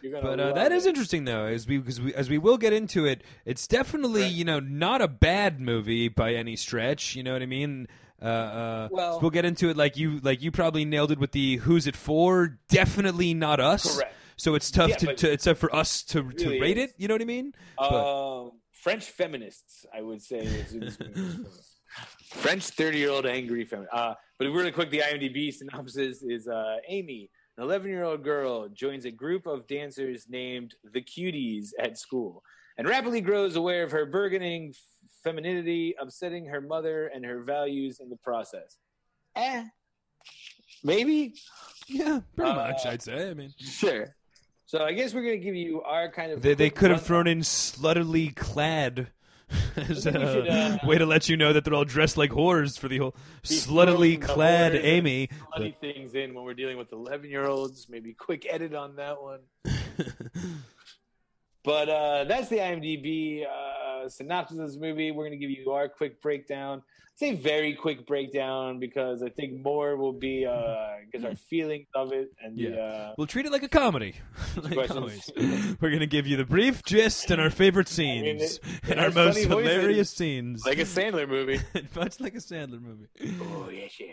But 0.02 0.38
uh, 0.40 0.52
that 0.52 0.72
is 0.72 0.86
interesting, 0.86 1.24
though, 1.24 1.46
as 1.46 1.66
we 1.66 1.78
because 1.78 2.00
we, 2.00 2.14
as 2.14 2.28
we 2.30 2.38
will 2.38 2.58
get 2.58 2.72
into 2.72 3.04
it. 3.06 3.22
It's 3.44 3.66
definitely 3.66 4.22
Right. 4.22 4.32
you 4.32 4.44
know 4.44 4.60
not 4.60 5.00
a 5.02 5.08
bad 5.08 5.60
movie 5.60 6.08
by 6.08 6.34
any 6.34 6.56
stretch. 6.56 7.14
You 7.16 7.22
know 7.22 7.32
what 7.32 7.42
I 7.42 7.46
mean? 7.46 7.88
Uh, 8.20 8.24
uh, 8.24 8.88
Well- 8.90 9.14
so 9.14 9.20
we'll 9.20 9.30
get 9.30 9.44
into 9.44 9.68
it 9.68 9.76
like 9.76 9.96
you 9.96 10.20
like 10.20 10.42
you 10.42 10.50
probably 10.50 10.84
nailed 10.84 11.10
it 11.12 11.18
with 11.18 11.32
the 11.32 11.56
who's 11.56 11.86
it 11.86 11.96
for? 11.96 12.58
Definitely 12.68 13.34
not 13.34 13.60
us. 13.60 13.96
Correct. 13.96 14.14
So 14.38 14.54
it's 14.54 14.70
tough 14.70 14.90
Yeah, 14.90 14.96
to, 14.96 15.14
to 15.14 15.32
it's 15.32 15.44
tough 15.44 15.58
for 15.58 15.74
us 15.74 16.02
to 16.04 16.30
to 16.30 16.60
rate 16.60 16.76
is. 16.78 16.90
it. 16.90 16.94
You 16.98 17.08
know 17.08 17.14
what 17.14 17.22
I 17.22 17.24
mean? 17.24 17.52
Um, 17.78 18.52
French 18.72 19.04
feminists, 19.10 19.84
I 19.92 20.02
would 20.02 20.22
say. 20.22 20.46
French 22.32 22.64
thirty-year-old 22.70 23.26
angry 23.26 23.64
feminist. 23.64 23.92
Uh, 23.94 24.14
but 24.38 24.48
really 24.48 24.70
quick, 24.72 24.90
the 24.90 24.98
IMDb 25.00 25.52
synopsis 25.52 26.22
is: 26.22 26.46
uh, 26.46 26.76
Amy, 26.88 27.30
an 27.56 27.62
eleven-year-old 27.64 28.22
girl, 28.22 28.68
joins 28.68 29.04
a 29.04 29.10
group 29.10 29.46
of 29.46 29.66
dancers 29.66 30.26
named 30.28 30.74
the 30.92 31.00
Cuties 31.00 31.70
at 31.78 31.98
school, 31.98 32.42
and 32.76 32.88
rapidly 32.88 33.20
grows 33.20 33.56
aware 33.56 33.82
of 33.82 33.90
her 33.92 34.04
burgeoning 34.06 34.74
femininity, 35.24 35.94
upsetting 36.00 36.46
her 36.46 36.60
mother 36.60 37.06
and 37.08 37.24
her 37.24 37.42
values 37.42 38.00
in 38.00 38.08
the 38.10 38.16
process. 38.16 38.76
Eh, 39.34 39.64
maybe. 40.84 41.34
Yeah, 41.88 42.20
pretty 42.34 42.50
Uh, 42.50 42.54
much. 42.56 42.84
I'd 42.86 43.02
say. 43.02 43.30
I 43.30 43.34
mean, 43.34 43.52
Sure. 43.58 44.14
So 44.68 44.82
I 44.84 44.92
guess 44.92 45.14
we're 45.14 45.22
gonna 45.22 45.36
give 45.36 45.54
you 45.54 45.80
our 45.82 46.10
kind 46.10 46.32
of. 46.32 46.42
they 46.42 46.54
they 46.54 46.70
could 46.70 46.90
have 46.90 47.02
thrown 47.02 47.26
in 47.28 47.40
sluttily 47.40 48.34
clad. 48.34 49.12
As 49.76 50.06
a 50.06 50.12
should, 50.12 50.48
uh, 50.48 50.78
way 50.84 50.98
to 50.98 51.06
let 51.06 51.28
you 51.28 51.36
know 51.36 51.52
that 51.52 51.64
they're 51.64 51.74
all 51.74 51.84
dressed 51.84 52.16
like 52.16 52.30
whores 52.30 52.78
for 52.78 52.88
the 52.88 52.98
whole 52.98 53.14
sluttily 53.42 54.20
clad 54.20 54.74
Amy. 54.74 55.28
slutty 55.54 55.76
things 55.78 56.14
in 56.14 56.34
when 56.34 56.44
we're 56.44 56.54
dealing 56.54 56.78
with 56.78 56.92
11 56.92 57.30
year 57.30 57.46
olds. 57.46 57.88
Maybe 57.88 58.12
quick 58.12 58.46
edit 58.48 58.74
on 58.74 58.96
that 58.96 59.20
one. 59.22 59.40
But 61.66 61.88
uh, 61.88 62.24
that's 62.28 62.48
the 62.48 62.58
IMDb 62.58 63.44
uh, 63.44 63.48
synopsis 64.08 64.58
of 64.58 64.66
this 64.68 64.76
movie. 64.76 65.10
We're 65.10 65.24
going 65.28 65.38
to 65.38 65.44
give 65.46 65.50
you 65.50 65.70
our 65.72 65.88
quick 65.88 66.20
breakdown. 66.22 66.82
Say 67.16 67.34
very 67.34 67.72
quick 67.74 68.06
breakdown 68.06 68.78
because 68.78 69.22
I 69.22 69.30
think 69.30 69.64
more 69.64 69.96
will 69.96 70.12
be 70.12 70.44
uh 70.44 70.96
because 71.10 71.24
our 71.24 71.34
feelings 71.34 71.86
of 71.94 72.12
it 72.12 72.28
and 72.42 72.58
the, 72.58 72.62
Yeah. 72.64 72.76
uh, 72.76 73.14
We'll 73.16 73.26
treat 73.26 73.46
it 73.46 73.52
like 73.52 73.62
a 73.62 73.68
comedy. 73.70 74.16
like 74.62 74.90
always. 74.90 75.30
We're 75.80 75.88
going 75.88 76.00
to 76.00 76.06
give 76.06 76.26
you 76.26 76.36
the 76.36 76.44
brief 76.44 76.82
gist 76.84 77.30
and 77.30 77.40
our 77.40 77.48
favorite 77.48 77.88
mean, 77.96 78.38
scenes 78.38 78.60
it- 78.62 78.90
and 78.90 79.00
our 79.00 79.10
most 79.10 79.38
hilarious 79.38 80.10
scenes. 80.10 80.66
like 80.66 80.78
a 80.78 80.82
Sandler 80.82 81.26
movie. 81.26 81.58
Much 81.96 82.20
like 82.20 82.34
a 82.34 82.38
Sandler 82.38 82.82
movie. 82.82 83.06
Oh 83.40 83.70
yes, 83.72 83.98
yeah. 83.98 84.06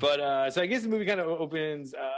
But 0.00 0.18
uh, 0.20 0.50
so 0.50 0.62
I 0.62 0.66
guess 0.66 0.82
the 0.82 0.88
movie 0.88 1.06
kind 1.06 1.20
of 1.20 1.28
opens. 1.28 1.94
Uh, 1.94 2.10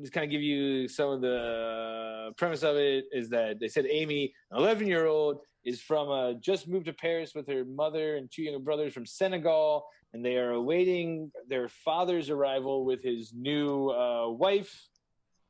just 0.00 0.12
kind 0.12 0.24
of 0.24 0.30
give 0.30 0.42
you 0.42 0.88
some 0.88 1.10
of 1.10 1.20
the 1.20 2.32
premise 2.36 2.62
of 2.64 2.76
it 2.76 3.04
is 3.12 3.28
that 3.30 3.60
they 3.60 3.68
said 3.68 3.86
Amy, 3.88 4.32
an 4.50 4.58
11 4.58 4.86
year 4.86 5.06
old, 5.06 5.40
is 5.64 5.80
from 5.80 6.10
uh, 6.10 6.32
just 6.34 6.68
moved 6.68 6.86
to 6.86 6.92
Paris 6.92 7.32
with 7.34 7.46
her 7.48 7.64
mother 7.64 8.16
and 8.16 8.30
two 8.30 8.42
younger 8.42 8.58
brothers 8.58 8.92
from 8.92 9.06
Senegal, 9.06 9.86
and 10.12 10.24
they 10.24 10.36
are 10.36 10.50
awaiting 10.50 11.30
their 11.48 11.68
father's 11.68 12.30
arrival 12.30 12.84
with 12.84 13.02
his 13.02 13.32
new 13.32 13.90
uh, 13.90 14.28
wife. 14.28 14.88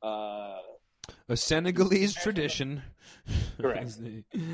Uh, 0.03 0.57
A 1.29 1.37
Senegalese 1.37 2.15
tradition. 2.15 2.83
Correct. 3.59 3.99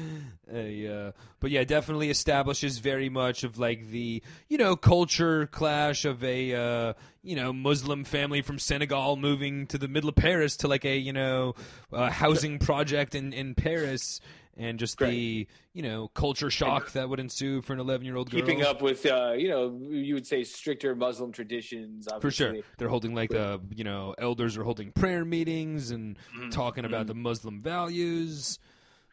A, 0.52 0.86
uh, 0.86 1.12
but 1.40 1.50
yeah, 1.50 1.64
definitely 1.64 2.10
establishes 2.10 2.78
very 2.78 3.08
much 3.08 3.44
of 3.44 3.58
like 3.58 3.88
the 3.88 4.22
you 4.48 4.58
know 4.58 4.76
culture 4.76 5.46
clash 5.46 6.04
of 6.04 6.22
a 6.22 6.54
uh, 6.54 6.92
you 7.22 7.36
know 7.36 7.52
Muslim 7.52 8.04
family 8.04 8.42
from 8.42 8.58
Senegal 8.58 9.16
moving 9.16 9.66
to 9.68 9.78
the 9.78 9.88
middle 9.88 10.08
of 10.08 10.16
Paris 10.16 10.56
to 10.58 10.68
like 10.68 10.84
a 10.84 10.96
you 10.96 11.12
know 11.12 11.54
uh, 11.92 12.10
housing 12.10 12.58
project 12.58 13.14
in 13.14 13.32
in 13.32 13.54
Paris. 13.54 14.20
And 14.60 14.78
just 14.78 14.98
the 14.98 15.46
you 15.72 15.82
know 15.82 16.08
culture 16.08 16.50
shock 16.50 16.90
that 16.92 17.08
would 17.08 17.20
ensue 17.20 17.62
for 17.62 17.74
an 17.74 17.78
eleven 17.78 18.04
year 18.04 18.16
old 18.16 18.30
girl. 18.30 18.40
keeping 18.40 18.62
up 18.62 18.82
with, 18.82 19.06
uh, 19.06 19.32
you 19.36 19.48
know, 19.48 19.78
you 19.88 20.14
would 20.14 20.26
say 20.26 20.42
stricter 20.42 20.96
Muslim 20.96 21.30
traditions. 21.30 22.08
For 22.20 22.32
sure, 22.32 22.56
they're 22.76 22.88
holding 22.88 23.14
like 23.14 23.30
the 23.30 23.60
you 23.74 23.84
know 23.84 24.16
elders 24.18 24.56
are 24.56 24.64
holding 24.64 24.90
prayer 24.92 25.24
meetings 25.24 25.92
and 25.92 26.18
Mm-hmm. 26.36 26.50
talking 26.50 26.84
about 26.84 27.06
the 27.06 27.14
Muslim 27.14 27.62
values, 27.62 28.58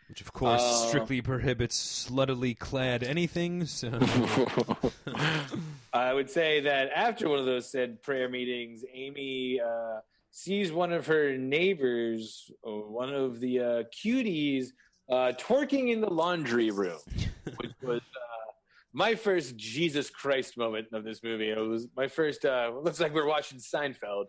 which 0.10 0.22
of 0.22 0.34
course 0.34 0.64
Uh, 0.64 0.88
strictly 0.88 1.22
prohibits 1.22 2.08
sluttily 2.10 2.58
clad 2.58 3.04
anything. 3.04 3.68
So 3.68 3.92
I 5.94 6.14
would 6.14 6.30
say 6.30 6.62
that 6.62 6.90
after 6.96 7.30
one 7.30 7.40
of 7.40 7.46
those 7.46 7.70
said 7.70 8.02
prayer 8.02 8.30
meetings, 8.30 8.84
Amy 8.94 9.60
uh, 9.62 10.00
sees 10.32 10.72
one 10.72 10.92
of 10.92 11.08
her 11.08 11.38
neighbors, 11.38 12.52
one 12.64 13.14
of 13.14 13.40
the 13.40 13.60
uh, 13.60 13.84
cuties, 13.96 14.68
uh, 15.10 15.32
twerking 15.38 15.92
in 15.92 16.02
the 16.02 16.10
laundry 16.10 16.72
room, 16.72 17.00
which 17.58 17.72
was 17.82 18.00
uh, 18.02 18.52
my 18.94 19.16
first 19.16 19.56
Jesus 19.58 20.10
Christ 20.10 20.58
moment 20.58 20.88
of 20.94 21.04
this 21.04 21.22
movie. 21.24 21.50
It 21.50 21.58
was 21.60 21.88
my 21.96 22.08
first. 22.08 22.46
Uh, 22.46 22.72
looks 22.82 23.00
like 23.00 23.14
we're 23.14 23.28
watching 23.28 23.60
Seinfeld. 23.60 24.26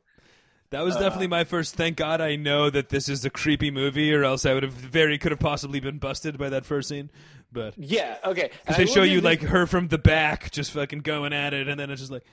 that 0.70 0.82
was 0.82 0.96
Uh, 0.96 1.00
definitely 1.00 1.28
my 1.28 1.44
first. 1.44 1.74
Thank 1.76 1.96
God 1.96 2.20
I 2.20 2.36
know 2.36 2.68
that 2.70 2.88
this 2.88 3.08
is 3.08 3.24
a 3.24 3.30
creepy 3.30 3.70
movie, 3.70 4.12
or 4.12 4.24
else 4.24 4.44
I 4.44 4.54
would 4.54 4.62
have 4.64 4.72
very 4.72 5.18
could 5.18 5.32
have 5.32 5.40
possibly 5.40 5.80
been 5.80 5.98
busted 5.98 6.36
by 6.38 6.48
that 6.50 6.66
first 6.66 6.88
scene. 6.88 7.10
But 7.52 7.74
Yeah. 7.78 8.18
Okay. 8.24 8.50
because 8.64 8.76
they 8.76 8.86
show 8.86 9.02
you 9.04 9.20
like 9.20 9.40
her 9.42 9.66
from 9.66 9.88
the 9.88 9.98
back, 9.98 10.50
just 10.50 10.72
fucking 10.72 10.98
going 11.00 11.32
at 11.32 11.54
it, 11.54 11.68
and 11.68 11.78
then 11.78 11.90
it's 11.90 12.00
just 12.00 12.12
like, 12.12 12.24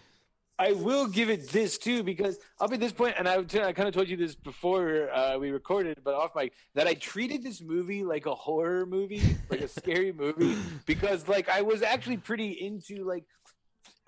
I 0.60 0.74
will 0.74 1.08
give 1.08 1.30
it 1.30 1.50
this 1.50 1.78
too 1.78 2.04
because 2.04 2.38
up 2.62 2.72
at 2.72 2.80
this 2.80 2.92
point, 2.92 3.16
and 3.18 3.28
I, 3.28 3.38
I 3.38 3.74
kind 3.74 3.88
of 3.88 3.94
told 3.94 4.08
you 4.08 4.18
this 4.18 4.36
before 4.36 5.10
uh, 5.12 5.38
we 5.38 5.52
recorded, 5.52 6.00
but 6.04 6.14
off 6.14 6.36
mic, 6.36 6.54
that 6.76 6.88
I 6.88 6.94
treated 6.94 7.44
this 7.44 7.62
movie 7.62 8.04
like 8.04 8.26
a 8.26 8.36
horror 8.36 8.86
movie, 8.86 9.22
like 9.50 9.62
a 9.62 9.68
scary 9.68 10.12
movie, 10.18 10.56
because 10.86 11.28
like 11.28 11.50
I 11.50 11.62
was 11.62 11.82
actually 11.82 12.18
pretty 12.18 12.52
into 12.52 13.04
like 13.04 13.26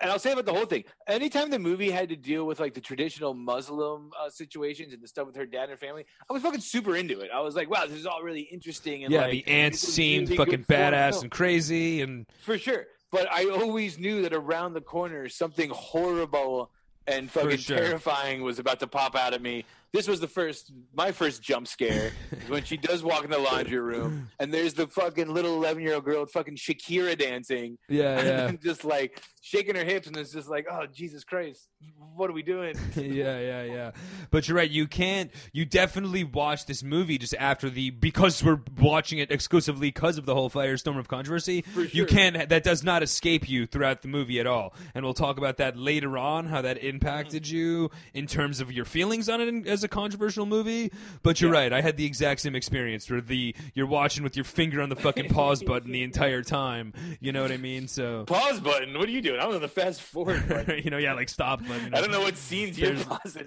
and 0.00 0.10
I'll 0.10 0.18
say 0.18 0.32
about 0.32 0.44
the 0.44 0.52
whole 0.52 0.66
thing. 0.66 0.84
Anytime 1.06 1.50
the 1.50 1.58
movie 1.58 1.90
had 1.90 2.10
to 2.10 2.16
deal 2.16 2.44
with 2.44 2.60
like 2.60 2.74
the 2.74 2.80
traditional 2.80 3.32
Muslim 3.32 4.10
uh, 4.20 4.28
situations 4.28 4.92
and 4.92 5.02
the 5.02 5.08
stuff 5.08 5.26
with 5.26 5.36
her 5.36 5.46
dad 5.46 5.62
and 5.62 5.70
her 5.70 5.76
family, 5.76 6.04
I 6.28 6.32
was 6.32 6.42
fucking 6.42 6.60
super 6.60 6.96
into 6.96 7.20
it. 7.20 7.30
I 7.34 7.40
was 7.40 7.56
like, 7.56 7.70
wow, 7.70 7.86
this 7.86 7.96
is 7.96 8.06
all 8.06 8.22
really 8.22 8.42
interesting. 8.42 9.04
And 9.04 9.12
yeah, 9.12 9.22
like, 9.22 9.30
the 9.30 9.46
ants 9.48 9.80
seemed 9.80 10.34
fucking 10.34 10.64
badass 10.64 11.22
and 11.22 11.30
crazy, 11.30 12.02
and 12.02 12.26
for 12.42 12.58
sure. 12.58 12.86
But 13.10 13.30
I 13.30 13.48
always 13.50 13.98
knew 13.98 14.22
that 14.22 14.32
around 14.32 14.74
the 14.74 14.80
corner 14.80 15.28
something 15.28 15.70
horrible 15.70 16.70
and 17.06 17.30
fucking 17.30 17.58
sure. 17.58 17.76
terrifying 17.76 18.42
was 18.42 18.58
about 18.58 18.80
to 18.80 18.86
pop 18.86 19.14
out 19.14 19.32
at 19.32 19.40
me. 19.40 19.64
This 19.92 20.08
was 20.08 20.20
the 20.20 20.28
first, 20.28 20.72
my 20.94 21.12
first 21.12 21.42
jump 21.42 21.66
scare 21.68 22.12
when 22.48 22.64
she 22.64 22.76
does 22.76 23.02
walk 23.02 23.24
in 23.24 23.30
the 23.30 23.38
laundry 23.38 23.78
room 23.80 24.28
and 24.38 24.52
there's 24.52 24.74
the 24.74 24.86
fucking 24.86 25.28
little 25.32 25.54
11 25.54 25.82
year 25.82 25.94
old 25.94 26.04
girl, 26.04 26.26
fucking 26.26 26.56
Shakira 26.56 27.18
dancing 27.18 27.78
yeah, 27.88 28.22
yeah. 28.22 28.46
and 28.48 28.60
just 28.60 28.84
like 28.84 29.22
shaking 29.40 29.74
her 29.76 29.84
hips, 29.84 30.06
and 30.06 30.16
it's 30.16 30.32
just 30.32 30.48
like, 30.48 30.66
oh 30.70 30.86
Jesus 30.92 31.24
Christ, 31.24 31.68
what 32.14 32.28
are 32.30 32.32
we 32.32 32.42
doing? 32.42 32.74
yeah, 32.96 33.38
yeah, 33.38 33.62
yeah. 33.62 33.90
But 34.30 34.48
you're 34.48 34.56
right. 34.56 34.70
You 34.70 34.86
can't. 34.86 35.30
You 35.52 35.64
definitely 35.64 36.24
watch 36.24 36.66
this 36.66 36.82
movie 36.82 37.18
just 37.18 37.34
after 37.38 37.70
the 37.70 37.90
because 37.90 38.42
we're 38.42 38.60
watching 38.80 39.18
it 39.18 39.30
exclusively 39.30 39.88
because 39.88 40.18
of 40.18 40.26
the 40.26 40.34
whole 40.34 40.50
firestorm 40.50 40.98
of 40.98 41.08
controversy. 41.08 41.64
You 41.76 41.86
sure. 41.88 42.06
can't. 42.06 42.48
That 42.48 42.64
does 42.64 42.82
not 42.82 43.02
escape 43.02 43.48
you 43.48 43.66
throughout 43.66 44.02
the 44.02 44.08
movie 44.08 44.40
at 44.40 44.46
all. 44.46 44.74
And 44.94 45.04
we'll 45.04 45.14
talk 45.14 45.38
about 45.38 45.58
that 45.58 45.76
later 45.76 46.18
on. 46.18 46.46
How 46.46 46.62
that 46.62 46.82
impacted 46.82 47.44
Mm-hmm. 47.44 47.56
you 47.56 47.90
in 48.14 48.26
terms 48.26 48.60
of 48.60 48.72
your 48.72 48.84
feelings 48.84 49.28
on 49.28 49.40
it 49.40 49.66
as 49.66 49.84
a 49.84 49.85
controversial 49.88 50.46
movie. 50.46 50.92
But 51.22 51.40
you're 51.40 51.52
Yeah. 51.52 51.60
right. 51.60 51.72
I 51.72 51.80
had 51.80 51.96
the 51.96 52.04
exact 52.04 52.40
same 52.40 52.54
experience 52.54 53.08
where 53.10 53.20
the 53.20 53.54
you're 53.74 53.86
watching 53.86 54.22
with 54.22 54.36
your 54.36 54.44
finger 54.44 54.80
on 54.82 54.88
the 54.88 54.96
fucking 54.96 55.28
pause 55.30 55.62
button 55.62 55.92
the 55.92 56.02
entire 56.02 56.42
time. 56.42 56.92
You 57.20 57.32
know 57.32 57.42
what 57.42 57.52
I 57.52 57.56
mean? 57.56 57.88
So. 57.88 58.24
Pause 58.26 58.60
button. 58.60 58.98
What 58.98 59.08
are 59.08 59.12
you 59.12 59.20
doing? 59.22 59.40
I'm 59.40 59.50
on 59.54 59.60
the 59.60 59.68
fast 59.68 60.00
forward 60.02 60.48
button. 60.48 60.82
you 60.84 60.90
know, 60.90 60.98
yeah, 60.98 61.14
like 61.14 61.28
stop 61.28 61.60
button. 61.66 61.94
I 61.94 62.00
don't 62.00 62.10
know 62.10 62.20
what 62.20 62.36
scenes 62.36 62.78
you're 62.78 62.94
pausing. 63.04 63.46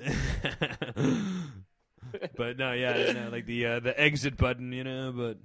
but 2.36 2.58
no, 2.58 2.72
yeah, 2.74 3.12
know, 3.14 3.30
like 3.32 3.46
the 3.46 3.66
uh, 3.66 3.80
the 3.80 4.00
exit 4.00 4.38
button, 4.38 4.72
you 4.72 4.84
know. 4.84 5.12
But 5.16 5.38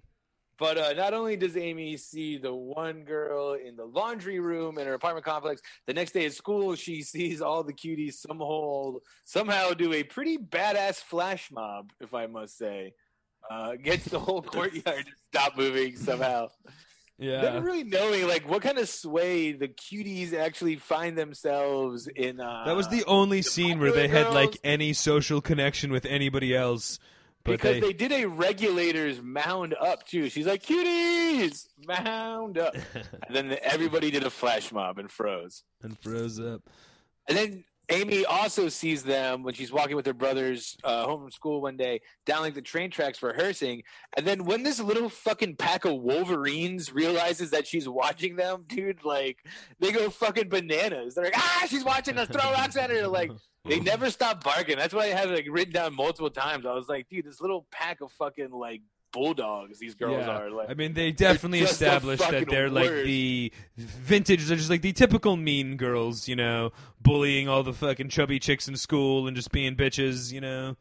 But 0.65 0.79
uh, 0.79 0.93
not 0.95 1.13
only 1.13 1.37
does 1.37 1.59
Amy 1.59 1.99
see 1.99 2.39
the 2.39 2.55
one 2.55 3.05
girl 3.05 3.53
in 3.53 3.77
the 3.77 3.85
laundry 3.85 4.41
room 4.41 4.79
in 4.79 4.87
her 4.87 4.95
apartment 4.95 5.27
complex, 5.27 5.61
the 5.87 5.93
next 5.93 6.13
day 6.13 6.25
at 6.25 6.33
school 6.33 6.75
she 6.75 7.03
sees 7.13 7.43
all 7.43 7.63
the 7.63 7.75
cuties 7.75 8.15
somehow 8.15 8.95
somehow 9.27 9.75
do 9.75 9.93
a 9.93 10.03
pretty 10.05 10.39
badass 10.39 11.03
flash 11.03 11.51
mob, 11.53 11.93
if 12.01 12.15
I 12.15 12.29
must 12.29 12.57
say. 12.57 12.95
Uh, 13.51 13.75
gets 13.75 14.07
the 14.07 14.19
whole 14.19 14.41
courtyard 14.55 15.05
to 15.05 15.13
stop 15.29 15.55
moving 15.55 15.97
somehow. 15.97 16.49
Yeah. 17.19 17.43
Never 17.43 17.61
really 17.61 17.85
knowing 17.85 18.27
like 18.27 18.49
what 18.49 18.63
kind 18.63 18.79
of 18.79 18.89
sway 18.89 19.53
the 19.53 19.69
cuties 19.69 20.33
actually 20.33 20.77
find 20.77 21.19
themselves 21.19 22.07
in. 22.07 22.41
Uh, 22.41 22.65
that 22.65 22.75
was 22.75 22.89
the 22.89 23.05
only 23.05 23.43
scene 23.43 23.81
where 23.81 23.93
they 23.93 24.09
popular 24.09 24.25
had 24.25 24.35
like 24.35 24.57
any 24.65 24.95
social 24.95 25.43
connection 25.43 25.93
with 25.93 26.07
anybody 26.07 26.57
else. 26.57 26.99
But 27.45 27.53
because 27.53 27.75
they, 27.75 27.81
they, 27.81 27.93
did 27.93 28.13
a 28.13 28.25
regulators 28.27 29.21
mound 29.21 29.75
up 29.79 30.07
too. 30.07 30.31
She's 30.31 30.47
like 30.47 30.63
cuties 30.63 31.67
mound 31.87 32.57
up, 32.57 32.75
and 32.95 33.37
then 33.37 33.59
everybody 33.63 34.11
did 34.11 34.25
a 34.25 34.31
flash 34.31 34.73
mob 34.73 34.99
and 34.99 35.11
froze. 35.11 35.63
and 35.83 35.99
froze 35.99 36.41
up. 36.41 36.63
And 37.29 37.37
then 37.37 37.65
Amy 37.91 38.25
also 38.25 38.69
sees 38.69 39.03
them 39.03 39.43
when 39.43 39.53
she's 39.53 39.71
walking 39.71 39.95
with 39.95 40.07
her 40.07 40.15
brothers 40.15 40.77
uh, 40.85 41.05
home 41.05 41.21
from 41.21 41.31
school 41.31 41.61
one 41.61 41.77
day 41.77 42.01
down 42.25 42.41
like 42.41 42.55
the 42.55 42.63
train 42.63 42.91
tracks 42.91 43.23
rehearsing. 43.23 43.83
And 44.17 44.27
then 44.27 44.45
when 44.45 44.63
this 44.63 44.81
little 44.81 45.11
fucking 45.11 45.57
pack 45.57 45.85
of 45.85 46.01
Wolverines 46.01 46.95
realizes 46.95 47.51
that 47.51 47.67
she's 47.67 47.87
watching 47.87 48.37
them, 48.37 48.65
dude, 48.67 49.05
like 49.05 49.39
they 49.81 49.93
go 49.93 50.09
fucking 50.09 50.49
bananas. 50.49 51.15
They're 51.15 51.25
like, 51.25 51.37
ah, 51.37 51.67
she's 51.69 51.85
watching 51.85 52.17
us, 52.17 52.29
throw 52.29 52.53
rocks 52.53 52.77
at 52.77 52.89
her. 52.89 53.07
Like 53.07 53.31
they 53.65 53.81
never 53.81 54.11
stop 54.11 54.45
barking. 54.45 54.77
That's 54.77 54.93
why 54.93 55.05
I 55.05 55.09
have 55.09 55.31
it 55.31 55.35
like 55.35 55.47
written 55.49 55.73
down 55.73 55.95
multiple 55.95 56.31
times. 56.31 56.67
I 56.67 56.75
was 56.75 56.89
like, 56.89 57.09
dude, 57.09 57.25
this 57.25 57.41
little 57.41 57.67
pack 57.71 58.01
of 58.01 58.13
fucking 58.13 58.51
like 58.51 58.83
bulldogs 59.13 59.79
these 59.79 59.95
girls 59.95 60.27
yeah. 60.27 60.37
are. 60.37 60.51
Like 60.51 60.69
I 60.69 60.75
mean, 60.75 60.93
they 60.93 61.13
definitely 61.13 61.61
established 61.61 62.29
that 62.29 62.49
they're 62.49 62.69
like 62.69 62.91
the 62.91 63.53
vintage, 63.77 64.45
they're 64.47 64.57
just 64.57 64.71
like 64.71 64.83
the 64.83 64.93
typical 64.93 65.37
mean 65.37 65.77
girls, 65.77 66.29
you 66.29 66.37
know, 66.37 66.73
bullying 67.01 67.49
all 67.49 67.63
the 67.63 67.73
fucking 67.73 68.11
chubby 68.11 68.39
chicks 68.39 68.69
in 68.69 68.77
school 68.77 69.27
and 69.27 69.37
just 69.37 69.51
being 69.51 69.77
bitches, 69.77 70.33
you 70.33 70.41
know. 70.41 70.77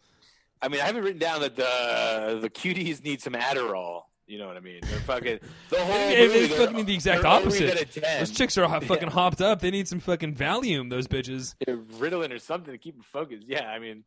I 0.62 0.68
mean, 0.68 0.82
I 0.82 0.86
haven't 0.86 1.04
written 1.04 1.20
down 1.20 1.42
that 1.42 1.56
the 1.56 2.40
the 2.42 2.50
cuties 2.50 3.04
need 3.04 3.22
some 3.22 3.34
Adderall. 3.34 4.04
You 4.26 4.38
know 4.40 4.48
what 4.48 4.56
I 4.58 4.62
mean? 4.62 4.80
They're 4.82 5.00
fucking 5.02 5.40
the 5.70 5.78
whole. 5.80 5.94
They 6.10 6.28
movie, 6.28 6.48
they're- 6.48 6.68
fucking 6.68 6.86
the 6.86 6.94
exact 6.94 7.26
opposite. 7.26 7.70
at 7.76 7.82
a 7.82 7.86
10. 8.02 8.20
Those 8.20 8.32
chicks 8.32 8.58
are 8.58 8.68
fucking 8.82 9.08
Yeah. 9.08 9.10
hopped 9.10 9.42
up. 9.42 9.60
They 9.60 9.72
need 9.72 9.88
some 9.88 10.00
fucking 10.00 10.36
Valium. 10.36 10.90
Those 10.90 11.08
bitches. 11.08 11.56
They're 11.66 11.78
Ritalin 11.78 12.32
or 12.34 12.40
something 12.40 12.72
to 12.72 12.78
keep 12.78 12.96
them 12.96 13.04
focused. 13.04 13.48
Yeah, 13.48 13.68
I 13.68 13.80
mean, 13.80 14.04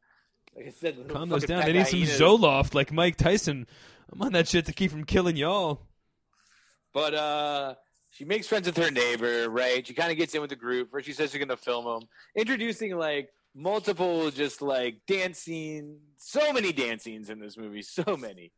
like 0.56 0.66
I 0.66 0.70
said, 0.70 1.06
Calm 1.08 1.28
those 1.28 1.44
down. 1.44 1.64
They 1.66 1.72
need 1.74 1.86
some. 1.86 2.00
Zoloft 2.00 2.74
like 2.74 2.92
Mike 2.92 3.16
Tyson. 3.16 3.66
I'm 4.12 4.22
on 4.22 4.32
that 4.32 4.48
shit 4.48 4.66
to 4.66 4.72
keep 4.72 4.90
from 4.90 5.04
killing 5.04 5.36
y'all. 5.36 5.80
But 6.94 7.12
uh, 7.14 7.74
she 8.10 8.24
makes 8.24 8.46
friends 8.46 8.66
with 8.66 8.76
her 8.78 8.90
neighbor, 8.90 9.50
right? 9.50 9.86
She 9.86 9.92
kind 9.92 10.10
of 10.10 10.16
gets 10.16 10.34
in 10.34 10.40
with 10.40 10.50
the 10.50 10.56
group. 10.56 10.90
First, 10.90 11.06
she 11.06 11.12
says 11.12 11.30
she's 11.30 11.40
gonna 11.40 11.56
film 11.58 11.84
them, 11.84 12.08
introducing 12.34 12.96
like 12.96 13.28
multiple, 13.54 14.30
just 14.30 14.62
like 14.62 15.00
dancing. 15.06 15.98
So 16.16 16.52
many 16.54 16.72
dance 16.72 17.02
scenes 17.02 17.28
in 17.28 17.38
this 17.38 17.58
movie. 17.58 17.82
So 17.82 18.16
many. 18.16 18.52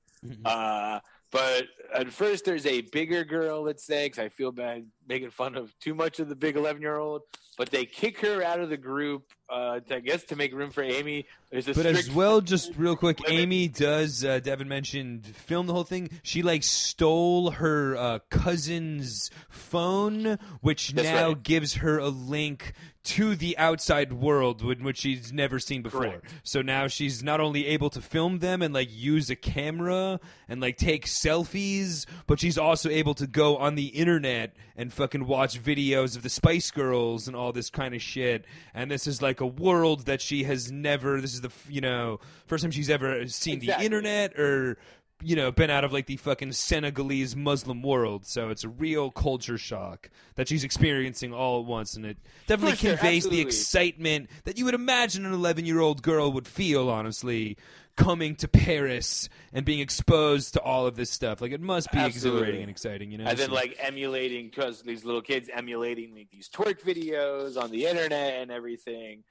Uh, 0.44 1.00
but 1.30 1.64
at 1.94 2.10
first, 2.10 2.44
there's 2.44 2.66
a 2.66 2.80
bigger 2.80 3.24
girl, 3.24 3.62
let's 3.62 3.84
say, 3.84 4.06
because 4.06 4.18
I 4.18 4.28
feel 4.28 4.52
bad 4.52 4.86
making 5.06 5.30
fun 5.30 5.56
of 5.56 5.78
too 5.78 5.94
much 5.94 6.20
of 6.20 6.28
the 6.28 6.36
big 6.36 6.56
11 6.56 6.80
year 6.80 6.96
old. 6.96 7.22
But 7.56 7.70
they 7.70 7.86
kick 7.86 8.20
her 8.20 8.42
out 8.42 8.60
of 8.60 8.70
the 8.70 8.76
group, 8.76 9.24
uh, 9.50 9.80
to, 9.80 9.96
I 9.96 10.00
guess, 10.00 10.22
to 10.24 10.36
make 10.36 10.54
room 10.54 10.70
for 10.70 10.82
Amy. 10.82 11.26
There's 11.50 11.66
a 11.66 11.74
But 11.74 11.86
as 11.86 12.10
well, 12.10 12.40
just 12.40 12.72
real 12.76 12.94
quick, 12.94 13.18
limit. 13.20 13.40
Amy 13.40 13.68
does. 13.68 14.24
Uh, 14.24 14.38
Devin 14.38 14.68
mentioned 14.68 15.26
film 15.26 15.66
the 15.66 15.72
whole 15.72 15.84
thing. 15.84 16.08
She 16.22 16.42
like 16.42 16.62
stole 16.62 17.50
her 17.50 17.96
uh, 17.96 18.18
cousin's 18.30 19.30
phone, 19.48 20.38
which 20.60 20.90
That's 20.92 21.08
now 21.08 21.28
right. 21.28 21.42
gives 21.42 21.74
her 21.74 21.98
a 21.98 22.08
link 22.08 22.74
to 23.08 23.34
the 23.34 23.56
outside 23.56 24.12
world, 24.12 24.62
which 24.62 24.98
she's 24.98 25.32
never 25.32 25.58
seen 25.58 25.80
before. 25.80 26.02
Correct. 26.02 26.34
So 26.42 26.60
now 26.60 26.88
she's 26.88 27.22
not 27.22 27.40
only 27.40 27.66
able 27.66 27.88
to 27.90 28.02
film 28.02 28.40
them 28.40 28.60
and 28.60 28.74
like 28.74 28.88
use 28.92 29.30
a 29.30 29.36
camera 29.36 30.20
and 30.46 30.60
like 30.60 30.76
take 30.76 31.06
selfies, 31.06 32.04
but 32.26 32.38
she's 32.38 32.58
also 32.58 32.90
able 32.90 33.14
to 33.14 33.26
go 33.26 33.56
on 33.56 33.76
the 33.76 33.86
internet 33.86 34.54
and 34.76 34.92
fucking 34.92 35.26
watch 35.26 35.62
videos 35.62 36.16
of 36.16 36.22
the 36.22 36.28
Spice 36.28 36.70
Girls 36.70 37.28
and 37.28 37.34
all 37.34 37.50
this 37.50 37.70
kind 37.70 37.94
of 37.94 38.02
shit. 38.02 38.44
And 38.74 38.90
this 38.90 39.06
is 39.06 39.22
like 39.22 39.40
a 39.40 39.46
world 39.46 40.04
that 40.04 40.20
she 40.20 40.44
has 40.44 40.70
never. 40.70 41.18
This 41.20 41.32
is 41.32 41.40
the 41.40 41.50
you 41.68 41.80
know 41.80 42.20
first 42.46 42.62
time 42.62 42.70
she's 42.70 42.90
ever 42.90 43.26
seen 43.26 43.60
the 43.60 43.80
internet 43.80 44.38
or. 44.38 44.76
You 45.20 45.34
know, 45.34 45.50
been 45.50 45.68
out 45.70 45.82
of 45.82 45.92
like 45.92 46.06
the 46.06 46.16
fucking 46.16 46.52
Senegalese 46.52 47.34
Muslim 47.34 47.82
world, 47.82 48.24
so 48.24 48.50
it's 48.50 48.62
a 48.62 48.68
real 48.68 49.10
culture 49.10 49.58
shock 49.58 50.10
that 50.36 50.46
she's 50.46 50.62
experiencing 50.62 51.34
all 51.34 51.58
at 51.60 51.66
once, 51.66 51.94
and 51.96 52.06
it 52.06 52.18
definitely 52.46 52.76
sure, 52.76 52.96
conveys 52.96 53.28
the 53.28 53.40
excitement 53.40 54.30
that 54.44 54.58
you 54.58 54.64
would 54.64 54.74
imagine 54.74 55.26
an 55.26 55.32
11 55.32 55.64
year 55.66 55.80
old 55.80 56.02
girl 56.02 56.30
would 56.32 56.46
feel, 56.46 56.88
honestly, 56.88 57.56
coming 57.96 58.36
to 58.36 58.46
Paris 58.46 59.28
and 59.52 59.64
being 59.66 59.80
exposed 59.80 60.52
to 60.52 60.60
all 60.60 60.86
of 60.86 60.94
this 60.94 61.10
stuff. 61.10 61.40
Like, 61.40 61.50
it 61.50 61.60
must 61.60 61.90
be 61.90 61.98
Absolutely. 61.98 62.38
exhilarating 62.38 62.62
and 62.62 62.70
exciting, 62.70 63.10
you 63.10 63.18
know? 63.18 63.24
and 63.24 63.36
then 63.36 63.48
So- 63.48 63.54
like 63.54 63.76
emulating 63.80 64.46
because 64.50 64.82
these 64.82 65.04
little 65.04 65.20
kids 65.20 65.50
emulating 65.52 66.14
like, 66.14 66.30
these 66.30 66.48
twerk 66.48 66.80
videos 66.80 67.60
on 67.60 67.72
the 67.72 67.86
internet 67.86 68.40
and 68.40 68.52
everything. 68.52 69.24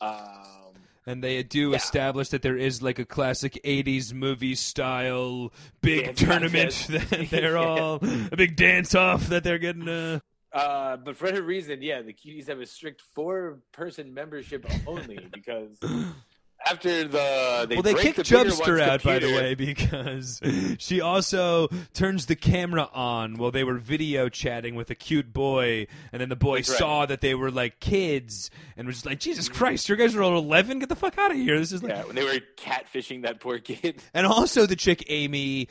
Um, 0.00 0.72
and 1.06 1.22
they 1.22 1.42
do 1.42 1.70
Yeah. 1.70 1.76
establish 1.76 2.28
that 2.30 2.42
there 2.42 2.56
is 2.56 2.82
like 2.82 2.98
a 2.98 3.04
classic 3.04 3.60
80s 3.64 4.12
movie 4.12 4.54
style 4.56 5.52
big 5.80 6.06
Dance 6.06 6.20
tournament 6.20 6.86
that 6.90 7.28
they're 7.30 7.52
Yeah. 7.56 7.62
all, 7.64 7.94
a 8.32 8.36
big 8.36 8.56
dance 8.56 8.94
off 8.94 9.28
that 9.28 9.44
they're 9.44 9.58
getting. 9.58 9.88
Uh, 9.88 10.18
uh, 10.52 10.96
but 10.96 11.16
for 11.16 11.26
whatever 11.26 11.46
reason, 11.46 11.82
yeah, 11.82 12.00
the 12.02 12.12
cuties 12.14 12.48
have 12.48 12.60
a 12.60 12.66
strict 12.66 13.02
four-person 13.14 14.12
membership 14.14 14.66
only 14.86 15.28
because 15.32 15.78
after 16.70 17.04
the 17.04 17.66
they 17.68 17.76
well, 17.76 17.82
they 17.82 17.94
kicked 17.94 18.16
the 18.16 18.22
Chubster 18.22 18.80
out, 18.80 19.02
by 19.02 19.18
the 19.18 19.32
way, 19.32 19.54
because 19.66 20.40
she 20.78 21.00
also 21.00 21.68
turns 21.94 22.26
the 22.26 22.36
camera 22.36 22.88
on 22.92 23.36
while 23.36 23.50
they 23.50 23.64
were 23.64 23.78
video 23.78 24.28
chatting 24.28 24.74
with 24.74 24.90
a 24.90 24.94
cute 24.94 25.32
boy, 25.32 25.86
and 26.12 26.20
then 26.20 26.28
the 26.28 26.36
boy 26.36 26.58
That's 26.58 26.70
right. 26.70 26.78
saw 26.78 27.06
that 27.06 27.20
they 27.20 27.34
were 27.34 27.50
like 27.50 27.80
kids 27.80 28.50
and 28.76 28.86
was 28.86 28.96
just 28.96 29.06
like, 29.06 29.20
"Jesus 29.20 29.48
Christ, 29.48 29.88
you 29.88 29.96
guys 29.96 30.14
are 30.14 30.22
all 30.22 30.36
eleven! 30.36 30.78
Get 30.78 30.88
the 30.88 30.96
fuck 30.96 31.16
out 31.18 31.30
of 31.30 31.36
here! 31.36 31.58
This 31.58 31.72
is 31.72 31.82
like." 31.82 31.92
Yeah, 31.92 32.04
when 32.04 32.16
they 32.16 32.24
were 32.24 32.40
catfishing 32.56 33.22
that 33.22 33.40
poor 33.40 33.58
kid. 33.58 34.02
And 34.14 34.26
also, 34.26 34.66
the 34.66 34.76
chick 34.76 35.04
Amy 35.08 35.68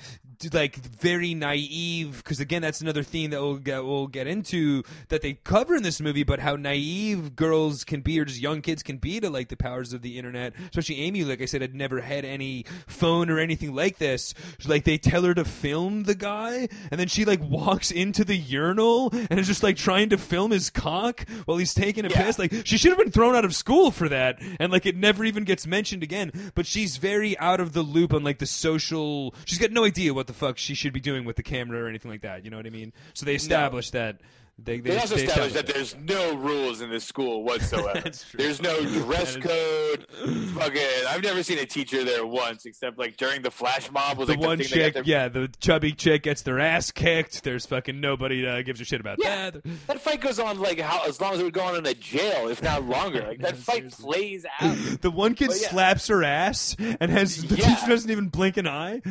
like 0.53 0.75
very 0.77 1.33
naive 1.33 2.17
because 2.23 2.39
again 2.39 2.61
that's 2.61 2.81
another 2.81 3.03
theme 3.03 3.31
that 3.31 3.41
we'll 3.41 3.57
get 3.57 3.83
we'll 3.85 4.07
get 4.07 4.27
into 4.27 4.83
that 5.09 5.21
they 5.21 5.33
cover 5.33 5.75
in 5.75 5.83
this 5.83 5.99
movie 6.01 6.23
but 6.23 6.39
how 6.39 6.55
naive 6.55 7.35
girls 7.35 7.83
can 7.83 8.01
be 8.01 8.19
or 8.19 8.25
just 8.25 8.39
young 8.41 8.61
kids 8.61 8.83
can 8.83 8.97
be 8.97 9.19
to 9.19 9.29
like 9.29 9.49
the 9.49 9.55
powers 9.57 9.93
of 9.93 10.01
the 10.01 10.17
internet. 10.17 10.53
Especially 10.69 10.99
amy 11.01 11.23
like 11.23 11.41
i 11.41 11.45
said 11.45 11.61
had 11.61 11.75
never 11.75 12.01
had 12.01 12.25
any 12.25 12.65
phone 12.87 13.29
or 13.29 13.39
anything 13.39 13.73
like 13.73 13.97
this. 13.97 14.33
Like 14.65 14.83
they 14.83 14.97
tell 14.97 15.23
her 15.23 15.33
to 15.33 15.45
film 15.45 16.03
the 16.03 16.15
guy 16.15 16.67
and 16.91 16.99
then 16.99 17.07
she 17.07 17.25
like 17.25 17.41
walks 17.41 17.91
into 17.91 18.23
the 18.23 18.35
urinal 18.37 19.09
and 19.29 19.39
is 19.39 19.47
just 19.47 19.63
like 19.63 19.77
trying 19.77 20.09
to 20.09 20.17
film 20.17 20.51
his 20.51 20.69
cock 20.69 21.27
while 21.45 21.57
he's 21.57 21.73
taking 21.73 22.05
a 22.05 22.09
Yeah. 22.09 22.23
piss. 22.25 22.39
Like 22.39 22.51
she 22.65 22.77
should 22.77 22.91
have 22.91 22.97
been 22.99 23.11
thrown 23.11 23.35
out 23.35 23.45
of 23.45 23.55
school 23.55 23.91
for 23.91 24.09
that 24.09 24.39
and 24.59 24.71
like 24.71 24.85
it 24.85 24.95
never 24.95 25.23
even 25.23 25.43
gets 25.43 25.65
mentioned 25.67 26.03
again. 26.03 26.51
But 26.55 26.65
she's 26.65 26.97
very 26.97 27.37
out 27.39 27.59
of 27.59 27.73
the 27.73 27.81
loop 27.81 28.13
on 28.13 28.23
like 28.23 28.39
the 28.39 28.45
social 28.45 29.33
she's 29.45 29.59
got 29.59 29.71
no 29.71 29.85
idea 29.85 30.13
what 30.13 30.27
the 30.27 30.33
fuck 30.35 30.57
she 30.57 30.75
should 30.75 30.93
be 30.93 30.99
doing 30.99 31.25
with 31.25 31.35
the 31.35 31.43
camera 31.43 31.83
or 31.83 31.87
anything 31.87 32.11
like 32.11 32.21
that 32.21 32.43
you 32.45 32.51
know 32.51 32.57
what 32.57 32.65
i 32.67 32.69
mean 32.69 32.91
so 33.13 33.25
they 33.25 33.35
established 33.35 33.93
that 33.93 34.19
they, 34.57 34.79
they, 34.79 34.91
They 34.91 34.97
also 34.99 35.15
they 35.17 35.23
established 35.25 35.55
that 35.55 35.67
there's 35.67 35.97
no 35.97 36.33
rules 36.37 36.79
in 36.79 36.89
this 36.89 37.03
school 37.03 37.43
whatsoever. 37.43 38.09
There's 38.35 38.61
no 38.61 38.81
dress 38.85 39.33
That 39.33 39.43
code. 39.43 40.07
Fucking, 40.53 40.81
I've 41.09 41.21
never 41.23 41.43
seen 41.43 41.57
a 41.59 41.65
teacher 41.65 42.05
there 42.05 42.25
once, 42.25 42.65
except 42.65 42.97
like 42.97 43.17
during 43.17 43.41
the 43.41 43.51
flash 43.51 43.91
mob 43.91 44.17
was 44.17 44.29
the 44.29 44.35
like 44.35 44.47
one 44.47 44.57
the 44.59 44.63
chick, 44.63 44.93
their- 44.93 45.03
yeah, 45.03 45.27
the 45.27 45.49
chubby 45.59 45.91
chick 45.91 46.23
gets 46.23 46.41
their 46.43 46.61
ass 46.61 46.89
kicked. 46.89 47.43
There's 47.43 47.65
fucking 47.65 47.99
nobody 47.99 48.47
uh, 48.47 48.61
gives 48.61 48.79
a 48.79 48.85
shit 48.85 49.01
about 49.01 49.17
Yeah. 49.19 49.49
that. 49.49 49.63
That 49.87 49.99
fight 49.99 50.21
goes 50.21 50.39
on 50.39 50.57
like 50.61 50.79
how 50.79 51.03
as 51.05 51.19
long 51.19 51.33
as 51.33 51.41
it 51.41 51.43
would 51.43 51.51
go 51.53 51.63
on 51.63 51.75
in 51.75 51.85
a 51.85 51.93
jail, 51.93 52.47
if 52.47 52.63
not 52.63 52.85
longer. 52.85 53.23
Like 53.27 53.39
that 53.41 53.51
No, 53.55 53.59
fight 53.59 53.75
seriously. 53.93 54.05
plays 54.05 54.45
out. 54.61 55.01
The 55.01 55.11
one 55.11 55.35
kid 55.35 55.49
yeah. 55.49 55.67
slaps 55.67 56.07
her 56.07 56.23
ass 56.23 56.77
and 56.79 57.11
has 57.11 57.43
the 57.43 57.57
Yeah. 57.57 57.75
teacher 57.75 57.87
doesn't 57.87 58.09
even 58.09 58.29
blink 58.29 58.55
an 58.55 58.69
eye. 58.69 59.01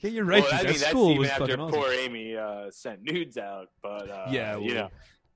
Yeah, 0.00 0.10
you're 0.10 0.24
right. 0.24 0.42
well, 0.42 0.52
I 0.52 0.56
mean, 0.58 0.66
that 0.66 0.78
that's 0.78 0.90
school 0.90 1.10
even 1.10 1.18
was 1.20 1.30
after 1.30 1.46
fucking 1.46 1.60
awesome. 1.60 1.80
poor 1.80 1.92
Amy 1.92 2.36
uh, 2.36 2.70
sent 2.70 3.02
nudes 3.02 3.36
out. 3.36 3.68
But 3.82 4.10
uh, 4.10 4.26
Yeah, 4.30 4.56
you 4.58 4.74
know. 4.74 4.90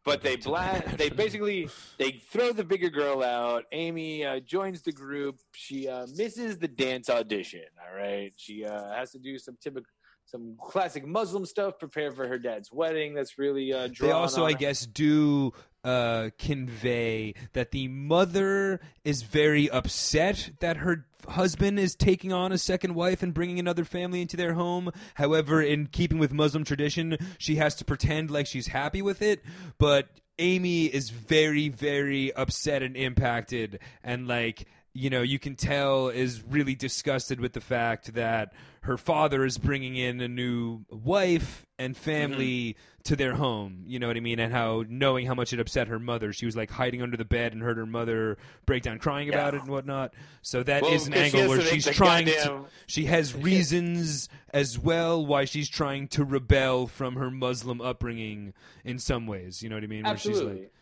But 0.04 0.22
they 0.22 0.36
blast. 0.36 0.96
they 0.98 1.08
basically 1.24 1.68
they 1.98 2.12
throw 2.12 2.52
the 2.52 2.64
bigger 2.64 2.90
girl 2.90 3.22
out. 3.22 3.64
Amy 3.72 4.24
uh, 4.24 4.40
joins 4.40 4.82
the 4.82 4.92
group. 4.92 5.40
She 5.52 5.88
uh, 5.88 6.06
misses 6.16 6.58
the 6.58 6.68
dance 6.68 7.08
audition. 7.08 7.64
All 7.80 7.96
right, 7.96 8.32
she 8.36 8.64
uh, 8.64 8.92
has 8.94 9.12
to 9.12 9.18
do 9.18 9.38
some 9.38 9.56
typical, 9.60 9.86
some 10.24 10.56
classic 10.60 11.06
Muslim 11.06 11.46
stuff. 11.46 11.78
Prepare 11.78 12.10
for 12.12 12.26
her 12.26 12.38
dad's 12.38 12.72
wedding. 12.72 13.14
That's 13.14 13.38
really 13.38 13.72
uh, 13.72 13.88
They 14.00 14.10
also, 14.10 14.44
I 14.44 14.54
guess, 14.54 14.86
do 14.86 15.52
uh, 15.84 16.30
convey 16.38 17.34
that 17.52 17.70
the 17.72 17.88
mother 17.88 18.80
is 19.04 19.22
very 19.22 19.68
upset 19.70 20.50
that 20.60 20.78
her 20.78 21.06
husband 21.28 21.78
is 21.78 21.94
taking 21.94 22.32
on 22.32 22.52
a 22.52 22.58
second 22.58 22.94
wife 22.94 23.22
and 23.22 23.34
bringing 23.34 23.58
another 23.58 23.84
family 23.84 24.20
into 24.20 24.36
their 24.36 24.54
home. 24.54 24.90
However, 25.14 25.62
in 25.62 25.86
keeping 25.86 26.18
with 26.18 26.32
Muslim 26.32 26.64
tradition, 26.64 27.16
she 27.38 27.56
has 27.56 27.74
to 27.76 27.84
pretend 27.84 28.30
like 28.30 28.46
she's 28.46 28.68
happy 28.68 29.02
with 29.02 29.22
it. 29.22 29.42
But 29.78 30.08
Amy 30.38 30.86
is 30.86 31.10
very, 31.10 31.68
very 31.68 32.32
upset 32.32 32.82
and 32.82 32.96
impacted, 32.96 33.80
and 34.02 34.26
like 34.26 34.66
you 34.94 35.08
know, 35.08 35.22
you 35.22 35.38
can 35.38 35.56
tell 35.56 36.08
is 36.08 36.42
really 36.42 36.74
disgusted 36.74 37.40
with 37.40 37.54
the 37.54 37.60
fact 37.60 38.14
that 38.14 38.52
her 38.82 38.96
father 38.96 39.44
is 39.44 39.58
bringing 39.58 39.94
in 39.96 40.20
a 40.20 40.26
new 40.28 40.84
wife 40.90 41.64
and 41.78 41.96
family 41.96 42.76
to 43.04 43.14
their 43.16 43.34
home. 43.34 43.84
You 43.86 43.98
know 44.00 44.08
what 44.08 44.16
I 44.16 44.20
mean? 44.20 44.38
And 44.40 44.52
how 44.52 44.84
knowing 44.88 45.26
how 45.26 45.34
much 45.34 45.52
it 45.52 45.60
upset 45.60 45.86
her 45.88 45.98
mother, 46.00 46.32
she 46.32 46.46
was 46.46 46.56
like 46.56 46.70
hiding 46.70 47.00
under 47.00 47.16
the 47.16 47.24
bed 47.24 47.52
and 47.52 47.62
heard 47.62 47.76
her 47.76 47.86
mother 47.86 48.38
break 48.66 48.82
down 48.82 48.98
crying 48.98 49.28
about 49.28 49.54
it 49.54 49.60
and 49.62 49.70
whatnot. 49.70 50.14
So 50.42 50.62
that 50.64 50.84
is 50.84 51.08
Well, 51.08 51.18
an 51.18 51.22
'cause 51.22 51.30
she 51.30 51.38
angle 51.38 51.48
where 51.48 51.60
she's 51.62 51.86
trying 51.86 52.26
to. 52.26 52.64
She 52.86 53.04
has 53.06 53.34
reasons 53.36 54.28
as 54.52 54.78
well 54.78 55.24
why 55.24 55.44
she's 55.44 55.68
trying 55.68 56.08
to 56.08 56.24
rebel 56.24 56.86
from 56.88 57.14
her 57.16 57.30
Muslim 57.30 57.80
upbringing 57.80 58.52
in 58.84 58.98
some 58.98 59.26
ways. 59.28 59.62
You 59.62 59.68
know 59.68 59.76
what 59.76 59.84
I 59.84 59.88
mean? 59.88 60.04
Where 60.04 60.16
she's 60.16 60.30
Absolutely. 60.32 60.60
like, 60.62 60.72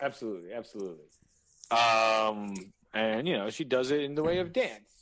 absolutely, 0.00 0.52
absolutely. 0.52 1.04
Um, 1.70 2.54
and 2.94 3.26
you 3.28 3.36
know 3.36 3.50
she 3.50 3.64
does 3.64 3.90
it 3.90 4.00
in 4.00 4.14
the 4.14 4.22
way 4.22 4.38
of 4.38 4.52
dance. 4.52 4.97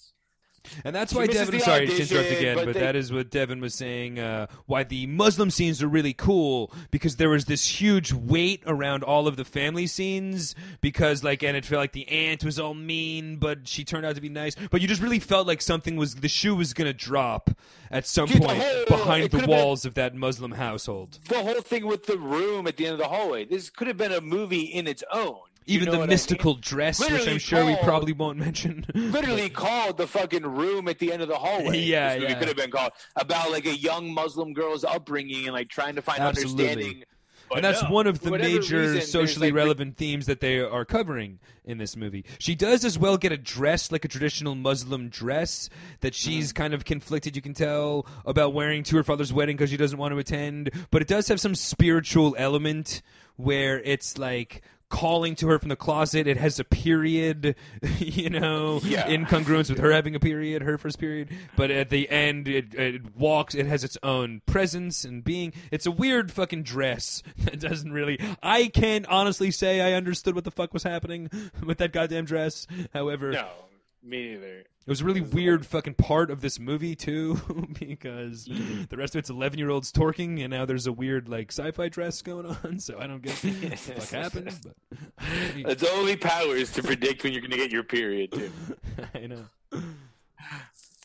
And 0.84 0.94
that's 0.94 1.12
She 1.12 1.18
why 1.18 1.26
Devin. 1.26 1.60
Sorry 1.60 1.86
to 1.86 2.00
interrupt 2.00 2.30
again, 2.30 2.54
but 2.56 2.64
but 2.66 2.74
they- 2.74 2.80
that 2.80 2.96
is 2.96 3.12
what 3.12 3.30
Devin 3.30 3.60
was 3.60 3.74
saying. 3.74 4.18
Uh, 4.18 4.46
why 4.66 4.84
the 4.84 5.06
Muslim 5.06 5.50
scenes 5.50 5.82
are 5.82 5.88
really 5.88 6.12
cool 6.12 6.72
because 6.90 7.16
there 7.16 7.28
was 7.28 7.46
this 7.46 7.80
huge 7.80 8.12
weight 8.12 8.62
around 8.66 9.02
all 9.02 9.26
of 9.28 9.36
the 9.36 9.44
family 9.44 9.86
scenes 9.86 10.54
because, 10.80 11.22
like, 11.24 11.42
and 11.42 11.56
it 11.56 11.64
felt 11.64 11.80
like 11.80 11.92
the 11.92 12.08
aunt 12.08 12.44
was 12.44 12.58
all 12.58 12.74
mean, 12.74 13.36
but 13.36 13.66
she 13.68 13.84
turned 13.84 14.04
out 14.06 14.14
to 14.14 14.20
be 14.20 14.28
nice. 14.28 14.54
But 14.70 14.80
you 14.80 14.88
just 14.88 15.00
really 15.02 15.20
felt 15.20 15.46
like 15.46 15.60
something 15.62 15.96
was 15.96 16.16
the 16.16 16.28
shoe 16.28 16.54
was 16.54 16.72
gonna 16.72 16.92
drop 16.92 17.50
at 17.90 18.06
some 18.06 18.26
Dude, 18.26 18.42
point 18.42 18.58
whole- 18.62 18.84
behind 18.86 19.24
the 19.24 19.28
could've 19.28 19.46
been- 19.46 19.56
walls 19.58 19.84
of 19.84 19.94
that 19.94 20.14
Muslim 20.14 20.52
household. 20.52 21.18
The 21.28 21.42
whole 21.42 21.60
thing 21.60 21.86
with 21.86 22.06
the 22.06 22.18
room 22.18 22.66
at 22.66 22.76
the 22.76 22.86
end 22.86 22.94
of 22.94 22.98
the 22.98 23.08
hallway. 23.08 23.44
This 23.44 23.70
could 23.70 23.86
have 23.88 23.96
been 23.96 24.12
a 24.12 24.20
movie 24.20 24.62
in 24.62 24.86
its 24.86 25.02
own. 25.12 25.38
You 25.66 25.74
Even 25.76 25.86
know 25.86 25.92
the 25.92 25.98
what 25.98 26.02
I 26.04 26.06
mean? 26.06 26.10
mystical 26.14 26.54
dress, 26.54 27.00
which 27.00 27.26
I'm 27.28 27.38
sure 27.38 27.66
we 27.66 27.74
probably 27.82 28.12
won't 28.12 28.38
mention. 28.38 28.86
literally 28.94 29.50
called 29.50 29.96
the 29.96 30.06
fucking 30.06 30.44
room 30.46 30.86
at 30.86 31.00
the 31.00 31.12
end 31.12 31.22
of 31.22 31.28
the 31.28 31.34
hallway. 31.36 31.80
Yeah, 31.80 32.14
yeah. 32.14 32.34
could 32.34 32.46
have 32.48 32.56
been 32.56 32.70
called 32.70 32.92
about 33.16 33.50
like 33.50 33.66
a 33.66 33.76
young 33.76 34.14
Muslim 34.14 34.52
girl's 34.52 34.84
upbringing 34.84 35.44
and 35.46 35.52
like 35.54 35.68
trying 35.68 35.96
to 35.96 36.02
find 36.02 36.20
Absolutely. 36.20 36.68
understanding. 36.70 37.04
But 37.48 37.58
and 37.58 37.64
that's 37.64 37.82
no, 37.84 37.90
one 37.90 38.06
of 38.08 38.20
the 38.20 38.32
major 38.32 38.80
reason, 38.80 39.02
socially 39.02 39.48
like, 39.52 39.56
relevant 39.56 39.96
themes 39.96 40.26
that 40.26 40.40
they 40.40 40.58
are 40.58 40.84
covering 40.84 41.38
in 41.64 41.78
this 41.78 41.96
movie. 41.96 42.24
She 42.40 42.56
does 42.56 42.84
as 42.84 42.98
well 42.98 43.16
get 43.16 43.30
a 43.30 43.36
dress 43.36 43.92
like 43.92 44.04
a 44.04 44.08
traditional 44.08 44.56
Muslim 44.56 45.08
dress 45.08 45.68
that 46.00 46.12
she's 46.14 46.48
Mm-hmm. 46.52 46.56
kind 46.62 46.74
of 46.74 46.84
conflicted, 46.84 47.36
you 47.36 47.42
can 47.42 47.54
tell, 47.54 48.04
about 48.24 48.52
wearing 48.52 48.82
to 48.84 48.96
her 48.96 49.04
father's 49.04 49.32
wedding 49.32 49.56
because 49.56 49.70
she 49.70 49.76
doesn't 49.76 49.98
want 49.98 50.12
to 50.12 50.18
attend. 50.18 50.70
But 50.90 51.02
it 51.02 51.08
does 51.08 51.28
have 51.28 51.40
some 51.40 51.54
spiritual 51.54 52.34
element 52.36 53.00
where 53.36 53.80
it's 53.80 54.18
like 54.18 54.62
calling 54.88 55.34
to 55.36 55.48
her 55.48 55.58
from 55.58 55.68
the 55.68 55.76
closet. 55.76 56.26
It 56.26 56.36
has 56.36 56.60
a 56.60 56.64
period, 56.64 57.56
you 57.98 58.30
know, 58.30 58.80
Yeah. 58.84 59.06
in 59.08 59.26
congruence 59.26 59.68
with 59.68 59.78
her 59.78 59.90
having 59.92 60.14
a 60.14 60.20
period, 60.20 60.62
her 60.62 60.78
first 60.78 60.98
period. 60.98 61.28
But 61.56 61.70
at 61.70 61.90
the 61.90 62.08
end, 62.08 62.48
it, 62.48 62.74
it 62.74 63.16
walks. 63.16 63.54
It 63.54 63.66
has 63.66 63.82
its 63.84 63.98
own 64.02 64.42
presence 64.46 65.04
and 65.04 65.24
being. 65.24 65.52
It's 65.70 65.86
a 65.86 65.90
weird 65.90 66.30
fucking 66.32 66.62
dress 66.62 67.22
that 67.38 67.58
doesn't 67.60 67.92
really. 67.92 68.18
I 68.42 68.68
can't 68.68 69.06
honestly 69.06 69.50
say 69.50 69.80
I 69.80 69.92
understood 69.94 70.34
what 70.34 70.44
the 70.44 70.50
fuck 70.50 70.72
was 70.72 70.82
happening 70.82 71.30
with 71.64 71.78
that 71.78 71.92
goddamn 71.92 72.24
dress. 72.24 72.66
However, 72.92 73.32
No, 73.32 73.48
me 74.02 74.30
neither. 74.30 74.64
It 74.86 74.90
was 74.90 75.00
a 75.00 75.04
really 75.04 75.20
weird 75.20 75.66
fucking 75.66 75.94
part 75.94 76.30
of 76.30 76.40
this 76.40 76.60
movie 76.60 76.94
too, 76.94 77.40
because 77.80 78.44
the 78.44 78.96
rest 78.96 79.16
of 79.16 79.18
it's 79.18 79.30
eleven 79.30 79.58
year 79.58 79.68
olds 79.68 79.90
torking, 79.90 80.42
and 80.42 80.50
now 80.50 80.64
there's 80.64 80.86
a 80.86 80.92
weird 80.92 81.28
like 81.28 81.50
sci-fi 81.50 81.88
dress 81.88 82.22
going 82.22 82.46
on. 82.46 82.78
So 82.78 82.96
I 83.00 83.08
don't 83.08 83.20
get 83.20 83.32
what 83.32 83.60
the 83.60 83.76
fuck 83.76 84.08
happened, 84.10 84.56
but 84.62 84.74
It's 85.56 85.82
only 85.82 86.16
powers 86.16 86.70
to 86.74 86.84
predict 86.84 87.24
when 87.24 87.32
you're 87.32 87.42
going 87.42 87.50
to 87.50 87.56
get 87.56 87.72
your 87.72 87.82
period 87.82 88.30
too. 88.30 88.52
I 89.12 89.26
know. 89.26 89.44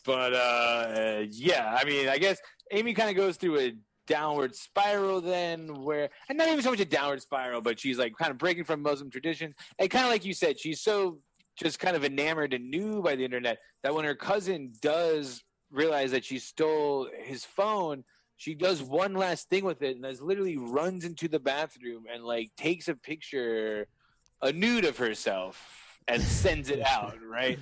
But 0.04 0.32
uh, 0.32 0.36
uh, 0.36 1.24
yeah, 1.30 1.76
I 1.76 1.84
mean, 1.84 2.08
I 2.08 2.18
guess 2.18 2.40
Amy 2.70 2.94
kind 2.94 3.10
of 3.10 3.16
goes 3.16 3.36
through 3.36 3.58
a 3.58 3.72
downward 4.06 4.54
spiral 4.54 5.20
then 5.20 5.82
where 5.82 6.10
and 6.28 6.36
not 6.36 6.48
even 6.48 6.60
so 6.62 6.70
much 6.70 6.80
a 6.80 6.84
downward 6.84 7.22
spiral 7.22 7.60
but 7.60 7.78
she's 7.78 7.98
like 7.98 8.12
kind 8.18 8.32
of 8.32 8.36
breaking 8.36 8.64
from 8.64 8.82
muslim 8.82 9.08
tradition 9.08 9.54
and 9.78 9.90
kind 9.90 10.04
of 10.04 10.10
like 10.10 10.24
you 10.24 10.34
said 10.34 10.58
she's 10.58 10.80
so 10.80 11.18
just 11.56 11.78
kind 11.78 11.96
of 11.96 12.04
enamored 12.04 12.54
and 12.54 12.70
new 12.70 13.02
by 13.02 13.14
the 13.16 13.24
internet 13.24 13.58
that 13.82 13.94
when 13.94 14.04
her 14.04 14.14
cousin 14.14 14.72
does 14.80 15.42
realize 15.70 16.10
that 16.10 16.24
she 16.24 16.38
stole 16.38 17.08
his 17.24 17.44
phone 17.44 18.04
she 18.36 18.54
does 18.54 18.82
one 18.82 19.14
last 19.14 19.48
thing 19.48 19.64
with 19.64 19.82
it 19.82 19.96
and 19.96 20.04
is 20.04 20.20
literally 20.20 20.56
runs 20.56 21.04
into 21.04 21.28
the 21.28 21.38
bathroom 21.38 22.04
and 22.12 22.24
like 22.24 22.50
takes 22.56 22.88
a 22.88 22.94
picture 22.94 23.86
a 24.42 24.52
nude 24.52 24.84
of 24.84 24.98
herself 24.98 26.00
and 26.08 26.22
sends 26.22 26.68
it 26.68 26.80
out 26.86 27.16
right 27.28 27.58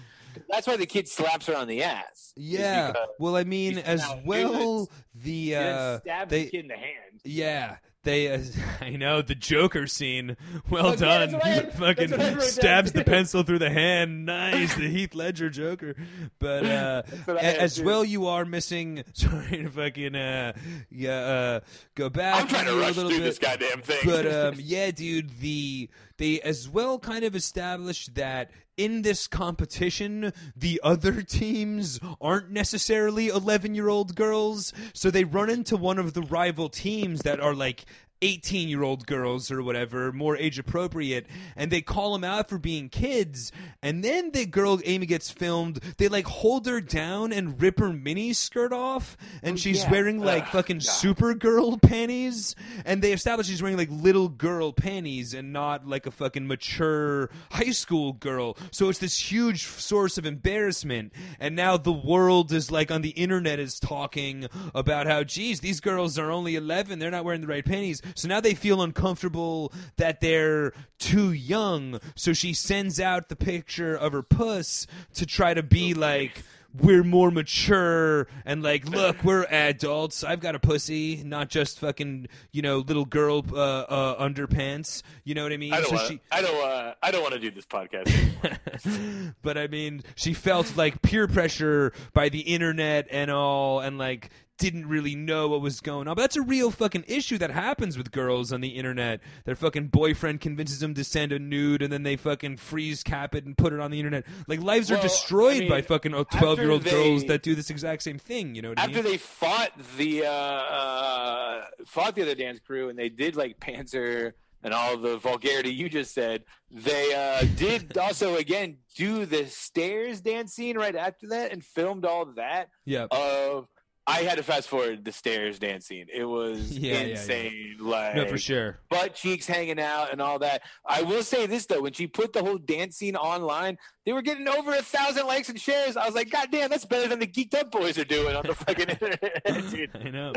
that's 0.48 0.66
why 0.66 0.76
the 0.76 0.86
kid 0.86 1.08
slaps 1.08 1.46
her 1.46 1.56
on 1.56 1.66
the 1.68 1.82
ass 1.82 2.32
Yeah. 2.36 2.92
Well, 3.18 3.36
I 3.36 3.44
mean, 3.44 3.78
as 3.78 4.04
well, 4.24 4.88
the 5.14 5.56
uh, 5.56 5.98
stabs 6.00 6.30
they 6.30 6.44
the 6.44 6.50
kid 6.50 6.60
in 6.60 6.68
the 6.68 6.76
hand. 6.76 7.20
yeah. 7.24 7.76
They, 8.02 8.32
uh, 8.32 8.40
I 8.80 8.90
know 8.90 9.20
the 9.20 9.34
Joker 9.34 9.86
scene. 9.86 10.36
Well 10.70 10.88
Okay, 10.88 11.00
done. 11.00 11.32
what 11.32 11.44
I 11.44 11.48
had- 11.50 11.72
Fucking 11.74 12.10
that's 12.10 12.22
what 12.22 12.30
down, 12.38 12.40
stabs 12.40 12.92
the 12.92 13.04
pencil 13.04 13.42
through 13.42 13.58
the 13.58 13.68
hand. 13.70 14.24
Nice, 14.26 14.74
the 14.74 14.88
Heath 14.88 15.14
Ledger 15.14 15.50
Joker. 15.50 15.94
But 16.38 16.64
uh, 16.66 17.02
what 17.26 17.36
I 17.36 17.40
a- 17.40 17.44
had, 17.44 17.56
as 17.56 17.76
too. 17.76 17.84
well, 17.84 18.04
you 18.04 18.26
are 18.28 18.44
missing. 18.44 19.04
Sorry 19.12 19.58
to 19.64 19.68
fucking 19.68 20.14
uh, 20.14 20.52
yeah, 20.90 21.10
uh, 21.18 21.60
go 21.94 22.08
back. 22.08 22.40
I'm 22.42 22.48
trying 22.48 22.64
to 22.66 22.72
a 22.72 22.80
rush 22.80 22.96
little 22.96 23.10
through 23.10 23.18
bit. 23.20 23.24
this 23.24 23.38
goddamn 23.38 23.82
thing. 23.82 23.98
But 24.04 24.26
um, 24.26 24.54
yeah, 24.58 24.90
dude, 24.90 25.38
the 25.40 25.90
they 26.16 26.40
as 26.40 26.68
well 26.68 26.98
kind 26.98 27.24
of 27.24 27.34
established 27.36 28.14
that 28.14 28.50
in 28.80 29.02
this 29.02 29.26
competition, 29.26 30.32
the 30.56 30.80
other 30.82 31.22
teams 31.40 32.00
aren't 32.20 32.50
necessarily 32.50 33.28
11 33.28 33.74
year 33.74 33.88
old 33.88 34.14
girls. 34.14 34.72
So 34.94 35.10
they 35.10 35.24
run 35.24 35.50
into 35.50 35.76
one 35.76 35.98
of 35.98 36.14
the 36.14 36.22
rival 36.22 36.68
teams 36.70 37.20
that 37.20 37.40
are 37.40 37.54
like 37.54 37.84
18 38.22 38.68
year 38.68 38.82
old 38.82 39.06
girls 39.06 39.50
or 39.50 39.62
whatever, 39.62 40.12
more 40.12 40.36
age 40.36 40.58
appropriate, 40.58 41.26
and 41.56 41.70
they 41.70 41.80
call 41.80 42.12
them 42.12 42.24
out 42.24 42.48
for 42.48 42.58
being 42.58 42.88
kids. 42.88 43.52
And 43.82 44.04
then 44.04 44.30
the 44.32 44.46
girl 44.46 44.80
Amy 44.84 45.06
gets 45.06 45.30
filmed, 45.30 45.80
they 45.98 46.08
like 46.08 46.26
hold 46.26 46.66
her 46.66 46.80
down 46.80 47.32
and 47.32 47.60
rip 47.60 47.78
her 47.78 47.92
mini 47.92 48.32
skirt 48.32 48.72
off, 48.72 49.16
and 49.42 49.54
oh, 49.54 49.56
she's 49.56 49.84
yeah. 49.84 49.90
wearing 49.90 50.20
like 50.20 50.44
Ugh, 50.44 50.52
fucking 50.52 50.78
God. 50.78 50.84
Supergirl 50.84 51.80
panties. 51.80 52.54
And 52.84 53.02
they 53.02 53.12
establish 53.12 53.46
she's 53.46 53.62
wearing 53.62 53.76
like 53.76 53.90
little 53.90 54.28
girl 54.28 54.72
panties 54.72 55.34
and 55.34 55.52
not 55.52 55.86
like 55.86 56.06
a 56.06 56.10
fucking 56.10 56.46
mature 56.46 57.30
high 57.50 57.70
school 57.70 58.12
girl. 58.12 58.56
So 58.70 58.88
it's 58.88 58.98
this 58.98 59.18
huge 59.18 59.64
source 59.64 60.18
of 60.18 60.26
embarrassment. 60.26 61.12
And 61.38 61.56
now 61.56 61.76
the 61.76 61.92
world 61.92 62.52
is 62.52 62.70
like 62.70 62.90
on 62.90 63.02
the 63.02 63.10
internet 63.10 63.58
is 63.58 63.78
talking 63.78 64.46
about 64.74 65.06
how, 65.06 65.24
geez, 65.24 65.60
these 65.60 65.80
girls 65.80 66.18
are 66.18 66.30
only 66.30 66.56
11. 66.56 66.98
They're 66.98 67.10
not 67.10 67.24
wearing 67.24 67.40
the 67.40 67.46
right 67.46 67.64
panties. 67.64 68.02
So 68.14 68.28
now 68.28 68.40
they 68.40 68.54
feel 68.54 68.82
uncomfortable 68.82 69.72
that 69.96 70.20
they're 70.20 70.72
too 70.98 71.32
young. 71.32 72.00
So 72.14 72.32
she 72.32 72.52
sends 72.54 73.00
out 73.00 73.28
the 73.28 73.36
picture 73.36 73.94
of 73.94 74.12
her 74.12 74.22
puss 74.22 74.86
to 75.14 75.26
try 75.26 75.54
to 75.54 75.62
be 75.62 75.94
like, 75.94 76.42
we're 76.78 77.02
more 77.02 77.32
mature 77.32 78.28
and 78.44 78.62
like 78.62 78.88
look 78.88 79.24
we're 79.24 79.44
adults 79.46 80.22
i've 80.22 80.38
got 80.38 80.54
a 80.54 80.60
pussy 80.60 81.20
not 81.24 81.48
just 81.48 81.80
fucking 81.80 82.28
you 82.52 82.62
know 82.62 82.78
little 82.78 83.04
girl 83.04 83.44
uh, 83.52 83.56
uh 83.56 84.24
underpants 84.28 85.02
you 85.24 85.34
know 85.34 85.42
what 85.42 85.52
i 85.52 85.56
mean 85.56 85.72
I 85.72 85.80
don't 85.80 85.88
So 85.88 85.96
want. 85.96 86.06
she- 86.08 86.20
I 86.30 86.40
don't. 86.42 86.64
Uh, 86.64 86.94
I 87.02 87.10
don't 87.10 87.22
want 87.22 87.34
to 87.34 87.40
do 87.40 87.50
this 87.50 87.66
podcast. 87.66 89.34
but 89.42 89.58
I 89.58 89.66
mean, 89.66 90.02
she 90.14 90.32
felt 90.32 90.76
like 90.76 91.02
peer 91.02 91.26
pressure 91.26 91.92
by 92.12 92.28
the 92.28 92.40
internet 92.40 93.08
and 93.10 93.30
all, 93.32 93.80
and 93.80 93.98
like 93.98 94.30
didn't 94.60 94.86
really 94.86 95.16
know 95.16 95.48
what 95.48 95.62
was 95.62 95.80
going 95.80 96.06
on. 96.06 96.14
But 96.14 96.22
that's 96.22 96.36
a 96.36 96.42
real 96.42 96.70
fucking 96.70 97.04
issue 97.08 97.38
that 97.38 97.50
happens 97.50 97.98
with 97.98 98.12
girls 98.12 98.52
on 98.52 98.60
the 98.60 98.68
internet. 98.68 99.20
Their 99.44 99.56
fucking 99.56 99.88
boyfriend 99.88 100.40
convinces 100.40 100.78
them 100.78 100.94
to 100.94 101.02
send 101.02 101.32
a 101.32 101.38
nude, 101.38 101.82
and 101.82 101.92
then 101.92 102.04
they 102.04 102.16
fucking 102.16 102.58
freeze 102.58 103.02
cap 103.02 103.34
it 103.34 103.44
and 103.44 103.56
put 103.56 103.72
it 103.72 103.80
on 103.80 103.90
the 103.90 103.98
internet. 103.98 104.24
Like 104.46 104.60
lives 104.60 104.92
are 104.92 105.00
destroyed 105.00 105.56
I 105.56 105.60
mean, 105.60 105.68
by 105.68 105.82
fucking 105.82 106.12
twelve 106.12 106.58
year 106.58 106.70
old 106.70 106.84
girls 106.84 107.24
that 107.24 107.42
do 107.42 107.54
this 107.54 107.70
exact 107.70 108.02
same 108.02 108.18
thing. 108.18 108.54
You 108.54 108.62
know 108.62 108.68
what 108.68 108.78
I 108.78 108.84
After 108.84 108.96
mean? 108.96 109.04
they 109.04 109.16
fought 109.16 109.72
the 109.96 110.26
uh, 110.26 110.30
uh, 110.30 111.64
fought 111.86 112.14
the 112.14 112.22
other 112.22 112.34
dance 112.34 112.60
crew 112.60 112.88
and 112.88 112.98
they 112.98 113.08
did 113.08 113.34
like 113.34 113.58
Panzer 113.58 114.34
and 114.62 114.74
all 114.74 114.96
the 114.96 115.16
vulgarity 115.16 115.72
you 115.72 115.88
just 115.88 116.12
said, 116.12 116.44
they 116.70 117.14
uh, 117.14 117.46
did 117.56 117.96
also 117.98 118.36
again 118.36 118.76
do 118.94 119.24
the 119.24 119.46
stairs 119.46 120.20
dance 120.20 120.52
scene 120.52 120.76
right 120.76 120.94
after 120.94 121.28
that 121.28 121.52
and 121.52 121.64
filmed 121.64 122.04
all 122.04 122.26
that 122.26 122.68
yeah. 122.84 123.06
of. 123.10 123.68
I 124.10 124.22
had 124.22 124.36
to 124.38 124.42
fast 124.42 124.68
forward 124.68 125.04
the 125.04 125.12
stairs 125.12 125.58
dance 125.58 125.86
scene. 125.86 126.06
It 126.12 126.24
was 126.24 126.70
Yeah, 126.78 126.92
yeah, 126.92 127.00
yeah. 127.00 127.06
insane. 127.12 127.76
Like 127.80 128.16
no, 128.16 128.26
for 128.26 128.38
sure. 128.38 128.78
butt 128.88 129.14
cheeks 129.14 129.46
hanging 129.46 129.78
out 129.80 130.12
and 130.12 130.20
all 130.20 130.38
that. 130.40 130.62
I 130.84 131.02
will 131.02 131.22
say 131.22 131.46
this 131.46 131.66
though, 131.66 131.82
when 131.82 131.92
she 131.92 132.06
put 132.06 132.32
the 132.32 132.42
whole 132.42 132.58
dance 132.58 132.96
scene 132.96 133.16
online, 133.16 133.78
they 134.04 134.12
were 134.12 134.22
getting 134.22 134.48
over 134.48 134.72
a 134.74 134.82
thousand 134.82 135.26
likes 135.26 135.48
and 135.48 135.60
shares. 135.60 135.96
I 135.96 136.06
was 136.06 136.14
like, 136.14 136.30
God 136.30 136.48
damn, 136.50 136.70
that's 136.70 136.84
better 136.84 137.08
than 137.08 137.18
the 137.20 137.26
geeked 137.26 137.54
up 137.54 137.70
boys 137.70 137.96
are 137.98 138.04
doing 138.04 138.34
on 138.34 138.44
the 138.46 138.54
fucking 138.54 138.88
internet. 138.88 139.90
I 139.94 140.10
know. 140.10 140.32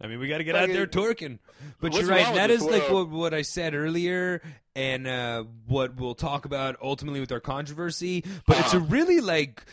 I 0.00 0.08
mean, 0.08 0.18
we 0.18 0.28
got 0.28 0.38
to 0.38 0.44
get 0.44 0.56
out 0.56 0.68
there 0.68 0.86
twerking. 0.86 1.38
But 1.80 1.94
you're 1.94 2.04
right. 2.06 2.34
That 2.34 2.50
is 2.50 2.60
with 2.62 2.70
That 2.72 2.76
this 2.76 2.84
is 2.84 2.88
like 2.90 2.92
what, 2.92 3.08
what 3.08 3.34
I 3.34 3.42
said 3.42 3.74
earlier, 3.74 4.42
and 4.74 5.06
uh, 5.06 5.44
what 5.66 5.96
we'll 5.96 6.14
talk 6.14 6.44
about 6.44 6.76
ultimately 6.82 7.20
with 7.20 7.32
our 7.32 7.40
controversy. 7.40 8.22
But 8.46 8.58
it's 8.60 8.74
a 8.74 8.76
Uh-huh. 8.76 8.86
really 8.90 9.20
like 9.20 9.64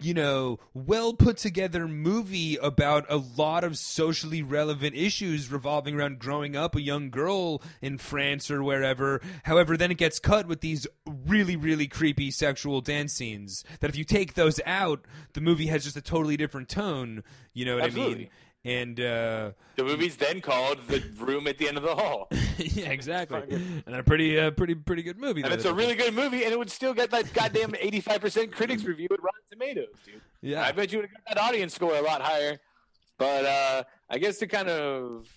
you 0.00 0.14
know 0.14 0.58
well 0.74 1.12
put 1.12 1.36
together 1.36 1.86
movie 1.86 2.56
about 2.56 3.04
a 3.08 3.16
lot 3.16 3.64
of 3.64 3.78
socially 3.78 4.42
relevant 4.42 4.94
issues 4.94 5.50
revolving 5.50 5.94
around 5.94 6.18
growing 6.18 6.56
up 6.56 6.74
a 6.74 6.80
young 6.80 7.10
girl 7.10 7.62
in 7.80 7.98
France 7.98 8.50
or 8.50 8.62
wherever. 8.62 9.20
However, 9.44 9.76
then 9.76 9.90
it 9.90 9.98
gets 9.98 10.18
cut 10.18 10.46
with 10.46 10.60
these 10.60 10.86
really 11.06 11.56
really 11.56 11.86
creepy 11.86 12.30
sexual 12.30 12.80
dance 12.80 13.12
scenes. 13.12 13.64
That 13.80 13.90
if 13.90 13.96
you 13.96 14.04
take 14.04 14.34
those 14.34 14.60
out, 14.66 15.04
the 15.34 15.40
movie 15.40 15.66
has 15.66 15.84
just 15.84 15.96
a 15.96 16.02
totally 16.02 16.36
different 16.36 16.68
tone. 16.68 17.22
You 17.52 17.64
know 17.64 17.74
what 17.76 17.84
I 17.84 17.90
mean? 17.90 18.28
Absolutely. 18.64 18.82
And 18.82 19.00
uh, 19.00 19.50
The 19.76 19.84
movie's 19.84 20.16
then 20.16 20.40
called 20.40 20.78
The 20.88 21.02
Room 21.18 21.46
at 21.46 21.58
the 21.58 21.68
End 21.68 21.76
of 21.76 21.82
the 21.82 21.94
Hall. 21.94 22.28
yeah, 22.58 22.90
exactly. 22.90 23.42
And 23.86 23.94
a 23.96 24.02
pretty, 24.02 24.38
uh, 24.38 24.50
pretty, 24.50 24.74
pretty 24.74 25.02
good 25.02 25.18
movie. 25.18 25.42
And 25.42 25.52
it's 25.52 25.64
a 25.64 25.72
really 25.74 25.94
good 25.94 26.14
movie, 26.14 26.44
and 26.44 26.52
it 26.52 26.58
would 26.58 26.70
still 26.70 26.92
get 26.94 27.10
that 27.10 27.32
goddamn 27.32 27.72
85% 27.72 28.52
critics 28.52 28.84
review 28.84 29.08
at 29.10 29.22
Rotten 29.22 29.40
Tomatoes, 29.50 29.88
dude. 30.04 30.20
yeah. 30.42 30.62
I 30.64 30.72
bet 30.72 30.92
you 30.92 30.98
would 30.98 31.08
have 31.08 31.14
got 31.24 31.34
that 31.34 31.42
audience 31.42 31.74
score 31.74 31.94
a 31.96 32.02
lot 32.02 32.20
higher. 32.20 32.58
But 33.18 33.44
uh, 33.44 33.82
I 34.08 34.18
guess 34.18 34.38
to 34.38 34.46
kind 34.46 34.68
of 34.68 35.28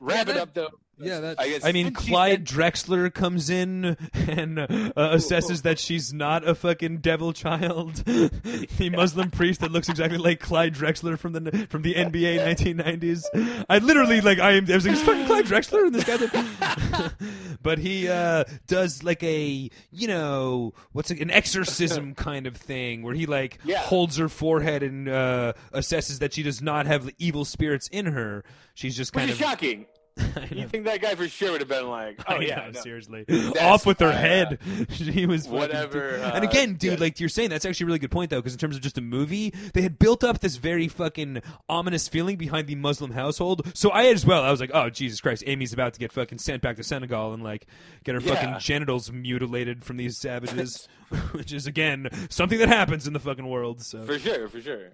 wrap 0.00 0.26
Yeah, 0.28 0.34
it 0.34 0.38
up, 0.40 0.54
though. 0.54 0.70
Yeah, 0.98 1.20
that, 1.20 1.38
I 1.40 1.48
guess 1.48 1.64
I 1.64 1.72
mean, 1.72 1.86
since 1.88 2.02
she 2.04 2.10
Clyde 2.10 2.48
said- 2.48 2.56
Drexler 2.56 3.12
comes 3.12 3.50
in 3.50 3.96
and 4.14 4.58
uh, 4.58 4.66
assesses 4.96 5.62
that 5.62 5.78
she's 5.78 6.14
not 6.14 6.48
a 6.48 6.54
fucking 6.54 6.98
devil 6.98 7.32
child. 7.34 7.94
the 8.06 8.90
Muslim 8.94 9.30
priest 9.30 9.60
that 9.60 9.70
looks 9.70 9.88
exactly 9.90 10.16
like 10.18 10.40
Clyde 10.40 10.74
Drexler 10.74 11.18
from 11.18 11.34
the 11.34 11.66
from 11.68 11.82
the 11.82 11.94
NBA 11.94 12.38
1990s. 12.46 13.64
I 13.68 13.78
literally 13.78 14.22
like 14.22 14.38
I 14.38 14.52
am. 14.52 14.70
I 14.70 14.74
was 14.74 14.86
like, 14.86 14.96
"Is 14.96 15.02
fucking 15.02 15.26
Clyde 15.26 15.44
Drexler 15.44 15.86
and 15.86 15.94
this 15.94 16.04
guy. 16.04 16.16
That... 16.16 17.12
but 17.62 17.78
he 17.78 18.08
uh, 18.08 18.44
does 18.66 19.02
like 19.02 19.22
a 19.22 19.70
you 19.90 20.08
know 20.08 20.72
what's 20.92 21.10
it, 21.10 21.20
an 21.20 21.30
exorcism 21.30 22.14
kind 22.16 22.46
of 22.46 22.56
thing 22.56 23.02
where 23.02 23.14
he 23.14 23.26
like 23.26 23.58
Yeah. 23.64 23.80
holds 23.80 24.16
her 24.16 24.28
forehead 24.30 24.82
and 24.82 25.08
uh, 25.08 25.52
assesses 25.74 26.20
that 26.20 26.32
she 26.32 26.42
does 26.42 26.62
not 26.62 26.86
have 26.86 27.10
evil 27.18 27.44
spirits 27.44 27.88
in 27.88 28.06
her. 28.06 28.44
She's 28.74 28.96
just 28.96 29.14
Which 29.14 29.20
kind 29.20 29.30
is 29.30 29.36
of. 29.40 29.46
shocking. 29.46 29.86
You 30.50 30.68
think 30.68 30.84
that 30.84 31.00
guy 31.00 31.14
for 31.14 31.28
sure 31.28 31.52
would 31.52 31.60
have 31.60 31.68
been 31.68 31.88
like, 31.88 32.20
oh, 32.28 32.36
I 32.36 32.40
yeah. 32.40 32.56
know, 32.56 32.70
no. 32.70 32.80
seriously. 32.80 33.24
That's 33.28 33.58
Off 33.58 33.86
with 33.86 34.00
her 34.00 34.08
uh, 34.08 34.12
head. 34.12 34.58
she 34.90 35.26
was 35.26 35.48
whatever, 35.48 36.16
and 36.16 36.44
uh, 36.44 36.48
again, 36.48 36.74
dude, 36.74 36.94
yeah. 36.94 36.98
like 37.00 37.20
you're 37.20 37.28
saying, 37.28 37.50
that's 37.50 37.64
actually 37.64 37.84
a 37.84 37.86
really 37.88 37.98
good 37.98 38.10
point 38.10 38.30
though, 38.30 38.38
because 38.38 38.52
in 38.52 38.58
terms 38.58 38.76
of 38.76 38.82
just 38.82 38.98
a 38.98 39.00
movie, 39.00 39.52
they 39.74 39.82
had 39.82 39.98
built 39.98 40.24
up 40.24 40.40
this 40.40 40.56
very 40.56 40.88
fucking 40.88 41.42
ominous 41.68 42.08
feeling 42.08 42.36
behind 42.36 42.66
the 42.66 42.74
Muslim 42.74 43.12
household. 43.12 43.70
So 43.74 43.90
I 43.90 44.06
as 44.06 44.24
well, 44.26 44.42
I 44.42 44.50
was 44.50 44.60
like, 44.60 44.70
oh 44.74 44.90
Jesus 44.90 45.20
Christ, 45.20 45.42
Amy's 45.46 45.72
about 45.72 45.94
to 45.94 46.00
get 46.00 46.12
fucking 46.12 46.38
sent 46.38 46.62
back 46.62 46.76
to 46.76 46.82
Senegal 46.82 47.32
and 47.32 47.42
like 47.42 47.66
get 48.04 48.14
her 48.14 48.20
Yeah. 48.20 48.34
fucking 48.34 48.58
genitals 48.60 49.10
mutilated 49.10 49.84
from 49.84 49.96
these 49.96 50.16
savages, 50.18 50.88
which 51.32 51.52
is 51.52 51.66
again 51.66 52.08
something 52.30 52.58
that 52.58 52.68
happens 52.68 53.06
in 53.06 53.12
the 53.12 53.20
fucking 53.20 53.46
world. 53.48 53.82
So 53.82 54.04
For 54.04 54.18
sure, 54.18 54.48
for 54.48 54.60
sure. 54.60 54.90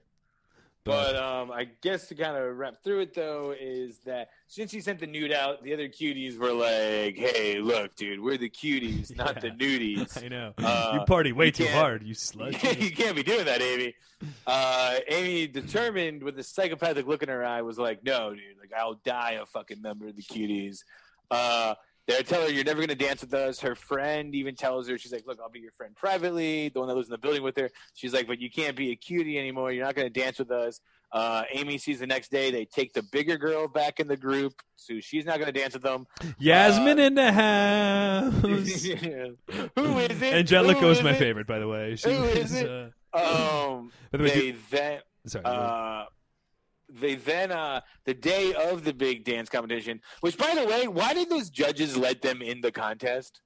But 0.84 1.14
um, 1.14 1.52
I 1.52 1.68
guess 1.80 2.08
to 2.08 2.16
kind 2.16 2.36
of 2.36 2.56
wrap 2.58 2.82
through 2.82 3.00
it 3.02 3.14
though 3.14 3.54
is 3.58 3.98
that 4.04 4.30
since 4.48 4.72
he 4.72 4.80
sent 4.80 4.98
the 4.98 5.06
nude 5.06 5.32
out, 5.32 5.62
the 5.62 5.72
other 5.74 5.88
cuties 5.88 6.36
were 6.36 6.52
like, 6.52 7.16
"Hey, 7.16 7.60
look, 7.60 7.94
dude, 7.94 8.20
we're 8.20 8.36
the 8.36 8.50
cuties, 8.50 9.14
not 9.16 9.40
the 9.40 9.50
nudies. 9.50 10.22
I 10.24 10.28
know 10.28 10.52
Uh, 10.58 10.90
you 10.98 11.04
party 11.04 11.30
way 11.30 11.46
you 11.46 11.52
too 11.52 11.68
hard, 11.68 12.02
you 12.02 12.14
slut. 12.16 12.80
you 12.82 12.90
can't 12.90 13.14
be 13.14 13.22
doing 13.22 13.44
that, 13.44 13.62
Amy." 13.62 13.94
Uh, 14.46 14.96
Amy, 15.08 15.46
determined 15.46 16.22
with 16.24 16.36
a 16.38 16.42
psychopathic 16.42 17.06
look 17.06 17.22
in 17.22 17.28
her 17.28 17.44
eye, 17.44 17.62
was 17.62 17.78
like, 17.78 18.02
"No, 18.04 18.30
dude, 18.30 18.40
like 18.60 18.72
I'll 18.76 18.94
die 19.04 19.38
a 19.40 19.46
fucking 19.46 19.80
member 19.82 20.08
of 20.08 20.16
the 20.16 20.22
cuties." 20.22 20.82
Uh, 21.30 21.74
they 22.08 22.22
tell 22.22 22.42
her 22.42 22.48
you're 22.50 22.64
never 22.64 22.80
gonna 22.80 22.94
dance 22.94 23.20
with 23.20 23.32
us. 23.34 23.60
Her 23.60 23.74
friend 23.74 24.34
even 24.34 24.54
tells 24.54 24.88
her, 24.88 24.98
she's 24.98 25.12
like, 25.12 25.26
"Look, 25.26 25.38
I'll 25.40 25.50
be 25.50 25.60
your 25.60 25.72
friend 25.72 25.94
privately." 25.94 26.68
The 26.68 26.80
one 26.80 26.88
that 26.88 26.94
lives 26.94 27.08
in 27.08 27.12
the 27.12 27.18
building 27.18 27.42
with 27.42 27.56
her, 27.56 27.70
she's 27.94 28.12
like, 28.12 28.26
"But 28.26 28.40
you 28.40 28.50
can't 28.50 28.76
be 28.76 28.90
a 28.90 28.96
cutie 28.96 29.38
anymore. 29.38 29.70
You're 29.72 29.84
not 29.84 29.94
gonna 29.94 30.10
dance 30.10 30.38
with 30.38 30.50
us." 30.50 30.80
Uh, 31.12 31.44
Amy 31.52 31.76
sees 31.76 32.00
the 32.00 32.06
next 32.06 32.30
day 32.30 32.50
they 32.50 32.64
take 32.64 32.94
the 32.94 33.02
bigger 33.02 33.36
girl 33.36 33.68
back 33.68 34.00
in 34.00 34.08
the 34.08 34.16
group, 34.16 34.54
so 34.76 34.98
she's 35.00 35.26
not 35.26 35.38
gonna 35.38 35.52
dance 35.52 35.74
with 35.74 35.82
them. 35.82 36.06
Yasmin 36.38 36.98
Uh, 36.98 37.02
in 37.02 37.14
the 37.14 37.32
house. 37.32 38.32
Who 38.42 39.98
is 39.98 40.22
it? 40.22 40.34
Angelica 40.34 40.86
was 40.86 40.98
is 40.98 41.04
my 41.04 41.10
it? 41.12 41.18
favorite, 41.18 41.46
by 41.46 41.58
the 41.58 41.68
way. 41.68 41.96
She 41.96 42.12
Who 42.14 42.22
is 42.24 42.42
was, 42.50 42.52
it? 42.62 42.68
uh, 42.70 42.88
Um, 43.14 43.92
By 44.10 44.18
the 44.18 44.24
way, 44.24 44.30
they 44.30 44.50
then 44.70 45.00
sorry. 45.26 45.44
They 47.00 47.14
then 47.14 47.50
uh, 47.52 47.80
the 48.04 48.14
day 48.14 48.52
of 48.54 48.84
the 48.84 48.92
big 48.92 49.24
dance 49.24 49.48
competition. 49.48 50.00
Which, 50.20 50.36
by 50.38 50.54
the 50.54 50.64
way, 50.66 50.86
why 50.88 51.14
did 51.14 51.30
those 51.30 51.50
judges 51.50 51.96
let 51.96 52.22
them 52.22 52.42
in 52.42 52.60
the 52.60 52.72
contest? 52.72 53.40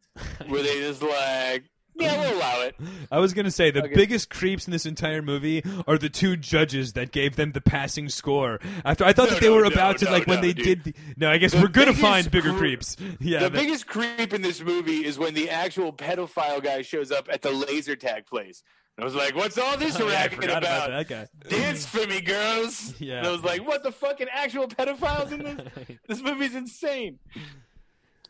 Were 0.49 0.63
they 0.63 0.81
just 0.81 1.03
like, 1.03 1.65
yeah, 1.99 2.19
we'll 2.21 2.37
allow 2.39 2.61
it? 2.63 2.75
I 3.11 3.19
was 3.21 3.33
gonna 3.35 3.51
say 3.51 3.71
the 3.71 3.83
Okay. 3.85 3.95
biggest 3.95 4.29
creeps 4.31 4.67
in 4.67 4.71
this 4.71 4.85
entire 4.87 5.23
movie 5.23 5.63
are 5.87 5.97
the 5.99 6.09
two 6.11 6.37
judges 6.37 6.93
that 6.95 7.11
gave 7.13 7.37
them 7.37 7.53
the 7.53 7.61
passing 7.61 8.09
score. 8.09 8.61
After 8.85 9.05
I 9.05 9.13
thought 9.13 9.29
No, 9.29 9.35
that 9.35 9.41
they 9.41 9.49
no, 9.49 9.55
were 9.57 9.63
no, 9.63 9.69
about 9.69 9.99
to 9.99 10.11
like 10.11 10.27
when 10.27 10.41
they 10.43 10.53
dude. 10.53 10.83
did. 10.83 10.85
The, 10.85 10.95
no, 11.17 11.31
I 11.31 11.39
guess 11.39 11.53
The 11.53 11.61
we're 11.63 11.69
gonna 11.69 11.95
find 11.95 12.31
bigger 12.31 12.53
cre- 12.53 12.59
creeps. 12.59 12.97
Yeah, 13.21 13.41
the 13.41 13.51
but- 13.51 13.61
biggest 13.61 13.87
creep 13.87 14.33
in 14.35 14.43
this 14.43 14.61
movie 14.63 15.05
is 15.05 15.19
when 15.19 15.35
the 15.35 15.49
actual 15.51 15.93
pedophile 15.93 16.63
guy 16.63 16.83
shows 16.83 17.11
up 17.11 17.29
at 17.31 17.43
the 17.43 17.51
laser 17.51 17.97
tag 17.97 18.27
place. 18.27 18.63
I 18.99 19.05
was 19.05 19.15
like, 19.15 19.35
what's 19.35 19.59
all 19.59 19.77
this 19.77 20.01
Oh, 20.01 20.09
yeah, 20.09 20.23
racket 20.25 20.45
about? 20.45 20.63
about 20.63 20.89
that 20.91 21.09
guy. 21.09 21.27
Dance 21.51 21.85
for 21.85 22.07
me, 22.07 22.21
girls. 22.21 22.95
Yeah. 23.01 23.19
And 23.19 23.27
I 23.27 23.31
was 23.31 23.43
like, 23.43 23.67
what 23.67 23.83
the 23.83 23.93
fucking 23.93 24.29
actual 24.33 24.67
pedophiles 24.69 25.33
in 25.33 25.43
this? 25.43 25.97
This 26.09 26.23
movie's 26.23 26.55
insane. 26.55 27.19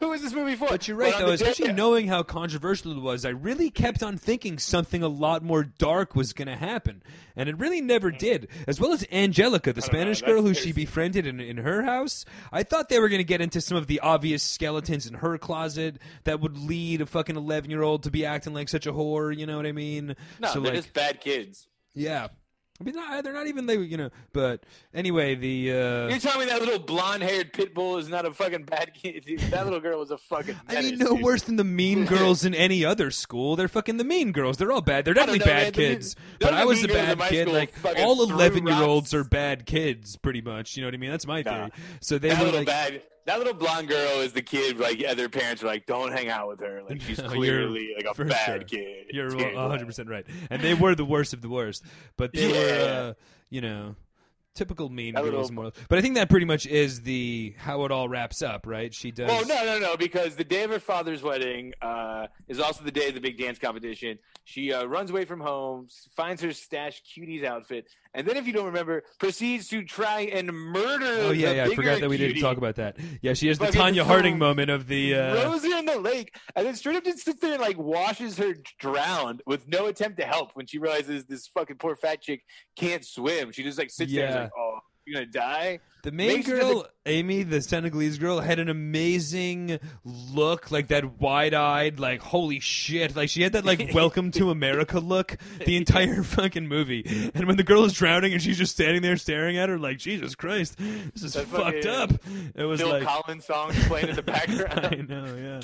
Who 0.01 0.13
is 0.13 0.23
this 0.23 0.35
movie 0.35 0.57
for? 0.57 0.69
But 0.69 0.87
you're 0.87 0.97
right, 0.97 1.15
though, 1.19 1.31
especially 1.31 1.73
knowing 1.73 2.07
how 2.07 2.23
controversial 2.23 2.93
it 2.93 3.01
was. 3.01 3.25
I 3.25 3.31
really 3.31 3.71
kept 3.71 4.03
on 4.03 4.19
thinking 4.19 4.59
something 4.59 5.03
a 5.03 5.09
lot 5.09 5.43
more 5.43 5.65
dark 5.65 6.15
was 6.15 6.33
going 6.33 6.49
to 6.49 6.57
happen, 6.57 7.03
and 7.35 7.49
it 7.49 7.59
really 7.59 7.81
never 7.81 8.11
hmm. 8.11 8.19
did. 8.19 8.49
As 8.67 8.81
well 8.81 8.93
as 8.93 9.07
Angelica, 9.11 9.73
the 9.73 9.83
Spanish 9.83 10.23
girl 10.23 10.43
who 10.43 10.55
she 10.55 10.73
befriended 10.73 11.27
in, 11.27 11.41
in 11.41 11.57
her 11.59 11.83
house. 11.83 12.25
I 12.53 12.63
thought 12.63 12.89
they 12.89 13.01
were 13.01 13.09
going 13.09 13.21
to 13.21 13.25
get 13.25 13.41
into 13.41 13.61
some 13.61 13.77
of 13.77 13.87
the 13.87 14.01
obvious 14.01 14.43
skeletons 14.43 15.07
in 15.07 15.15
her 15.15 15.39
closet 15.39 15.99
that 16.25 16.41
would 16.41 16.59
lead 16.59 17.01
a 17.01 17.07
fucking 17.07 17.37
11 17.37 17.71
year 17.71 17.83
old 17.83 18.03
to 18.05 18.11
be 18.11 18.27
acting 18.27 18.55
like 18.55 18.69
such 18.69 18.87
a 18.87 18.93
whore. 18.93 19.37
You 19.37 19.47
know 19.47 19.57
what 19.57 19.67
I 19.67 19.73
mean? 19.73 20.17
No, 20.41 20.49
so 20.49 20.61
they're 20.61 20.73
like, 20.73 20.83
just 20.83 20.93
bad 20.93 21.21
kids. 21.21 21.69
yeah. 21.95 22.29
I 22.81 22.85
mean, 22.85 22.95
not, 22.95 23.25
they're 23.25 23.33
not 23.33 23.47
even 23.47 23.67
they, 23.67 23.79
you 23.79 23.97
know. 23.97 24.11
But 24.33 24.65
anyway, 24.93 25.35
the 25.35 25.73
uh, 25.73 26.09
You're 26.09 26.19
telling 26.19 26.41
me 26.41 26.47
that 26.47 26.61
little 26.61 26.79
blonde-haired 26.79 27.53
pit 27.53 27.75
bull 27.75 27.97
is 27.97 28.09
not 28.09 28.27
a 28.27 28.33
fucking 28.33 28.65
bad 28.65 28.93
kid? 28.93 29.25
Dude, 29.27 29.41
that 29.41 29.65
little 29.65 29.81
girl 29.81 29.99
was 29.99 30.11
a 30.11 30.19
fucking. 30.19 30.57
I 30.69 30.83
mean, 30.83 30.99
no 30.99 31.17
dude. 31.17 31.23
worse 31.23 31.43
than 31.43 31.57
the 31.57 31.65
mean 31.65 32.05
girls 32.07 32.45
in 32.45 32.55
any 32.55 32.85
other 32.85 33.11
school. 33.11 33.57
They're 33.57 33.69
fucking 33.69 33.97
the 33.97 34.05
mean 34.05 34.33
girls. 34.33 34.59
They're 34.59 34.73
all 34.73 34.83
bad. 34.83 35.05
They're 35.05 35.15
definitely 35.15 35.39
know, 35.41 35.47
bad 35.47 35.63
man. 35.63 35.73
The 35.73 35.95
kids. 35.95 36.17
none 36.41 36.51
But 36.51 36.55
I 36.55 36.65
was 36.67 36.85
a 36.85 36.87
mean 36.87 36.97
girls 36.97 37.09
in 37.09 37.19
bad 37.19 37.31
kid. 37.31 37.49
Like 37.49 37.75
all 37.99 38.23
eleven 38.23 38.67
year 38.67 38.83
olds 38.83 39.15
are 39.15 39.25
bad 39.25 39.65
kids, 39.65 40.17
pretty 40.17 40.43
much. 40.43 40.77
You 40.77 40.83
know 40.83 40.89
what 40.89 40.95
I 40.95 40.99
mean? 40.99 41.11
That's 41.11 41.27
my 41.27 41.43
Nah. 41.43 41.69
So 42.01 42.19
they 42.19 42.31
were 42.31 42.45
little 42.45 42.61
like, 42.61 42.67
bad. 42.67 43.03
That 43.27 43.39
little 43.39 43.55
blonde 43.55 43.89
girl 43.89 44.21
is 44.21 44.33
the 44.33 44.43
kid. 44.43 44.79
Like, 44.79 44.99
yeah, 45.01 45.15
their 45.15 45.29
parents 45.29 45.63
are 45.63 45.67
like, 45.67 45.87
"Don't 45.87 46.13
hang 46.13 46.29
out 46.29 46.49
with 46.49 46.61
her. 46.61 46.83
Like, 46.89 47.01
she's 47.03 47.19
No, 47.23 47.29
clearly 47.29 47.93
like 47.97 48.07
a 48.07 48.25
bad 48.25 48.47
sure. 48.71 48.81
kid." 48.81 49.07
You're 49.11 49.35
100 49.55 49.85
percent 49.87 50.09
right, 50.09 50.25
and 50.51 50.63
they 50.63 50.75
were 50.75 50.95
the 50.95 51.05
worst 51.05 51.33
of 51.33 51.43
the 51.43 51.49
worst. 51.49 51.83
But 52.17 52.33
they 52.33 52.49
Yeah. 52.49 52.55
were, 52.55 53.09
uh, 53.11 53.15
you 53.51 53.61
know, 53.61 53.97
typical 54.55 54.89
mean 54.89 55.15
That 55.15 55.25
girls 55.25 55.51
little-. 55.51 55.73
But 55.89 55.99
I 55.99 56.03
think 56.03 56.15
that 56.15 56.31
pretty 56.31 56.47
much 56.47 56.67
is 56.67 57.03
the 57.03 57.55
how 57.59 57.85
it 57.85 57.91
all 57.93 58.09
wraps 58.09 58.43
up, 58.43 58.67
right? 58.67 58.95
She 58.95 59.11
does. 59.11 59.29
Well, 59.29 59.45
no, 59.47 59.65
no, 59.65 59.79
no, 59.79 59.97
because 59.97 60.37
the 60.37 60.45
day 60.45 60.63
of 60.63 60.71
her 60.71 60.79
father's 60.81 61.23
wedding 61.23 61.75
uh, 61.83 62.29
is 62.49 62.59
also 62.61 62.85
the 62.85 62.93
day 62.93 63.09
of 63.09 63.15
the 63.15 63.21
big 63.21 63.37
dance 63.39 63.59
competition. 63.59 64.19
She 64.45 64.73
uh, 64.73 64.85
runs 64.85 65.11
away 65.11 65.25
from 65.25 65.41
home, 65.41 65.89
finds 66.15 66.41
her 66.43 66.53
stashed 66.53 67.05
cuties 67.07 67.43
outfit, 67.45 67.89
and 68.17 68.27
then, 68.27 68.37
if 68.37 68.47
you 68.47 68.53
don't 68.53 68.67
remember, 68.67 69.05
proceeds 69.21 69.69
to 69.69 69.85
try 69.85 70.23
and 70.23 70.51
murder. 70.53 71.05
Oh 71.07 71.31
yeah, 71.31 71.53
yeah. 71.53 71.65
I 71.67 71.75
forgot 71.75 72.01
that 72.01 72.09
we 72.09 72.17
cutie, 72.17 72.33
didn't 72.35 72.43
talk 72.43 72.57
about 72.57 72.77
that. 72.77 72.97
Yeah, 73.21 73.35
she 73.35 73.49
has 73.49 73.59
the 73.59 73.67
Tonya 73.67 73.97
so- 73.99 74.05
Harding 74.05 74.39
moment 74.39 74.71
of 74.71 74.89
the. 74.89 75.15
Uh, 75.15 75.41
throws 75.43 75.63
her 75.63 75.79
in 75.79 75.85
the 75.85 76.01
lake, 76.01 76.35
and 76.57 76.67
then 76.67 76.75
straight 76.75 76.97
up 76.97 77.05
just 77.05 77.25
sits 77.25 77.41
there 77.41 77.53
and 77.53 77.61
like 77.61 77.77
washes 77.79 78.39
her 78.39 78.55
drowned 78.81 79.43
with 79.47 79.69
no 79.69 79.87
attempt 79.87 80.19
to 80.19 80.25
help. 80.25 80.51
When 80.55 80.67
she 80.67 80.79
realizes 80.79 81.27
this 81.27 81.47
fucking 81.49 81.77
poor 81.77 81.95
fat 81.95 82.23
chick 82.23 82.43
can't 82.77 83.05
swim, 83.05 83.53
she 83.53 83.63
just 83.63 83.79
like 83.79 83.91
sits 83.91 84.13
there 84.13 84.25
and 84.27 84.35
is 84.35 84.41
like, 84.43 84.51
"Oh, 84.59 84.79
you're 85.07 85.21
gonna 85.21 85.31
die." 85.31 85.81
The 86.07 86.13
main 86.13 86.43
girl, 86.43 86.87
Amy, 87.05 87.43
the 87.43 87.61
Senegalese 87.61 88.17
girl, 88.19 88.39
had 88.39 88.61
an 88.61 88.69
amazing 88.69 89.81
look, 90.05 90.71
like 90.71 90.87
that 90.87 91.21
wide-eyed, 91.21 91.99
like 91.99 92.21
holy 92.21 92.61
shit, 92.61 93.17
like 93.17 93.29
she 93.29 93.43
had 93.43 93.55
that 93.55 93.65
like 93.65 93.91
"Welcome 93.93 94.31
to 94.31 94.53
America" 94.53 95.01
look 95.01 95.37
the 95.65 95.77
entire 95.77 96.23
fucking 96.37 96.69
movie. 96.69 97.03
And 97.35 97.49
when 97.49 97.57
the 97.57 97.65
girl 97.65 97.83
is 97.83 97.93
drowning 97.93 98.33
and 98.33 98.41
she's 98.41 98.57
just 98.57 98.71
standing 98.71 99.03
there 99.03 99.17
staring 99.17 99.59
at 99.59 99.69
her, 99.69 99.81
like 99.81 99.99
Jesus 99.99 100.37
Christ, 100.37 100.79
this 101.13 101.25
is 101.25 101.33
That 101.33 101.49
fucked 101.49 101.85
fucking 101.85 101.91
up. 101.91 102.13
It 102.55 102.63
was 102.63 102.81
Phil 102.81 102.89
like, 102.89 103.03
Collins 103.03 103.45
songs 103.47 103.75
playing 103.89 104.11
in 104.11 104.15
the 104.15 104.23
background. 104.23 104.87
I 104.87 104.95
know, 105.13 105.35
yeah. 105.35 105.59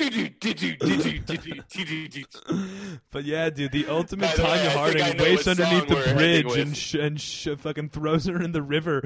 But 3.13 3.25
yeah, 3.25 3.49
dude, 3.49 3.71
the 3.71 3.87
ultimate 3.87 4.37
By 4.37 4.37
the 4.37 4.43
Tonya 4.43 4.69
Harding 4.73 5.19
waits 5.19 5.47
underneath 5.47 5.87
the 5.87 6.15
bridge 6.17 6.57
and 6.59 6.77
sh- 6.77 6.95
and 6.95 7.21
sh- 7.21 7.47
fucking 7.57 7.91
throws 7.91 8.25
her 8.25 8.43
in 8.43 8.51
the 8.51 8.63
river 8.63 9.03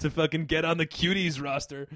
to 0.00 0.10
fucking 0.10 0.46
get 0.46 0.64
on 0.64 0.79
the 0.80 0.86
cuties 0.86 1.42
roster. 1.42 1.86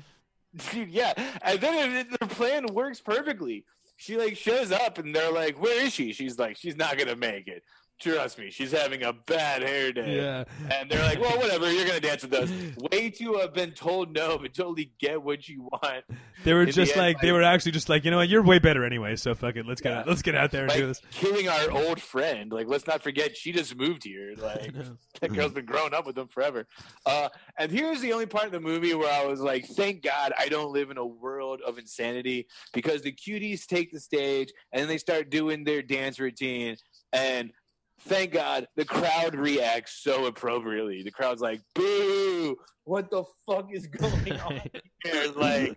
Dude, 0.70 0.91
yeah, 0.91 1.14
and 1.43 1.61
then 1.61 1.97
it, 1.97 2.20
their 2.20 2.28
plan 2.28 2.66
works 2.72 3.01
perfectly. 3.01 3.64
She 3.97 4.16
like 4.16 4.37
shows 4.37 4.70
up, 4.70 4.99
and 4.99 5.14
they're 5.14 5.32
like, 5.32 5.61
"Where 5.61 5.85
is 5.85 5.93
she?" 5.93 6.12
She's 6.12 6.39
like, 6.39 6.57
"She's 6.57 6.76
not 6.76 6.97
gonna 6.99 7.16
make 7.16 7.49
it. 7.49 7.64
Trust 8.01 8.38
me, 8.38 8.51
she's 8.51 8.72
having 8.72 9.03
a 9.03 9.12
bad 9.12 9.62
hair 9.62 9.92
day." 9.92 10.16
Yeah. 10.16 10.45
And 10.72 10.90
they're 10.90 11.03
like, 11.03 11.20
"Well, 11.20 11.38
whatever. 11.38 11.70
You're 11.72 11.86
gonna 11.86 12.01
dance 12.01 12.22
with 12.22 12.34
us." 12.34 12.51
Way 12.92 13.11
to 13.11 13.34
have 13.34 13.55
been 13.55 13.70
told 13.70 14.12
no, 14.14 14.36
but 14.36 14.53
totally 14.53 14.92
get 14.99 15.22
what 15.22 15.49
you 15.49 15.62
want. 15.72 16.05
They 16.42 16.53
were 16.53 16.61
In 16.62 16.66
the 16.66 16.72
just 16.72 16.92
end, 16.92 17.01
like 17.01 17.20
they 17.20 17.30
like- 17.32 17.38
were 17.40 17.42
actually 17.45 17.72
just 17.72 17.88
like 17.88 18.05
you 18.05 18.11
know 18.11 18.16
what 18.18 18.28
you're 18.28 18.42
way 18.42 18.59
better 18.59 18.84
anyway 18.84 19.16
so 19.16 19.34
fuck 19.34 19.57
it 19.57 19.64
let's 19.66 19.80
get 19.80 19.90
Yeah. 19.92 20.01
out, 20.01 20.09
let's 20.09 20.22
get 20.22 20.34
out 20.34 20.51
there 20.51 20.62
and 20.62 20.70
Like 20.70 20.80
do 20.80 20.86
this. 20.88 21.01
killing 21.12 21.49
our 21.49 21.70
old 21.70 22.01
friend. 22.03 22.53
Like, 22.53 22.66
let's 22.68 22.86
not 22.86 23.01
forget 23.03 23.36
she 23.36 23.53
just 23.53 23.76
moved 23.76 24.05
here. 24.05 24.34
Like, 24.45 24.74
that 25.20 25.32
girl's 25.32 25.53
been 25.53 25.64
growing 25.64 25.95
up 25.95 26.05
with 26.05 26.16
them 26.16 26.28
forever. 26.28 26.66
Uh, 27.07 27.28
and 27.57 27.70
here's 27.70 28.01
the 28.01 28.12
only 28.12 28.26
part 28.26 28.47
of 28.47 28.53
the 28.53 28.61
movie 28.61 28.92
where 28.95 29.11
I 29.11 29.24
was 29.24 29.40
like, 29.40 29.64
thank 29.66 30.03
God 30.03 30.32
I 30.38 30.49
don't 30.49 30.72
live 30.72 30.90
in 30.90 30.99
a 30.99 31.07
world 31.07 31.61
of 31.66 31.78
insanity 31.78 32.49
because 32.74 33.03
the 33.03 33.12
cuties 33.12 33.66
take 33.66 33.92
the 33.92 34.01
stage 34.01 34.53
and 34.72 34.90
they 34.90 34.99
start 34.99 35.30
doing 35.30 35.64
their 35.64 35.80
dance 35.82 36.18
routine. 36.18 36.76
And 37.12 37.53
thank 38.01 38.32
God 38.32 38.66
the 38.76 38.84
crowd 38.84 39.34
reacts 39.34 40.01
so 40.03 40.26
appropriately. 40.26 41.03
The 41.03 41.11
crowd's 41.11 41.40
like, 41.40 41.61
boo, 41.74 42.57
what 42.84 43.11
the 43.11 43.24
fuck 43.47 43.68
is 43.72 43.86
going 43.86 44.32
on 44.40 44.61
here? 45.05 45.32
Like, 45.34 45.76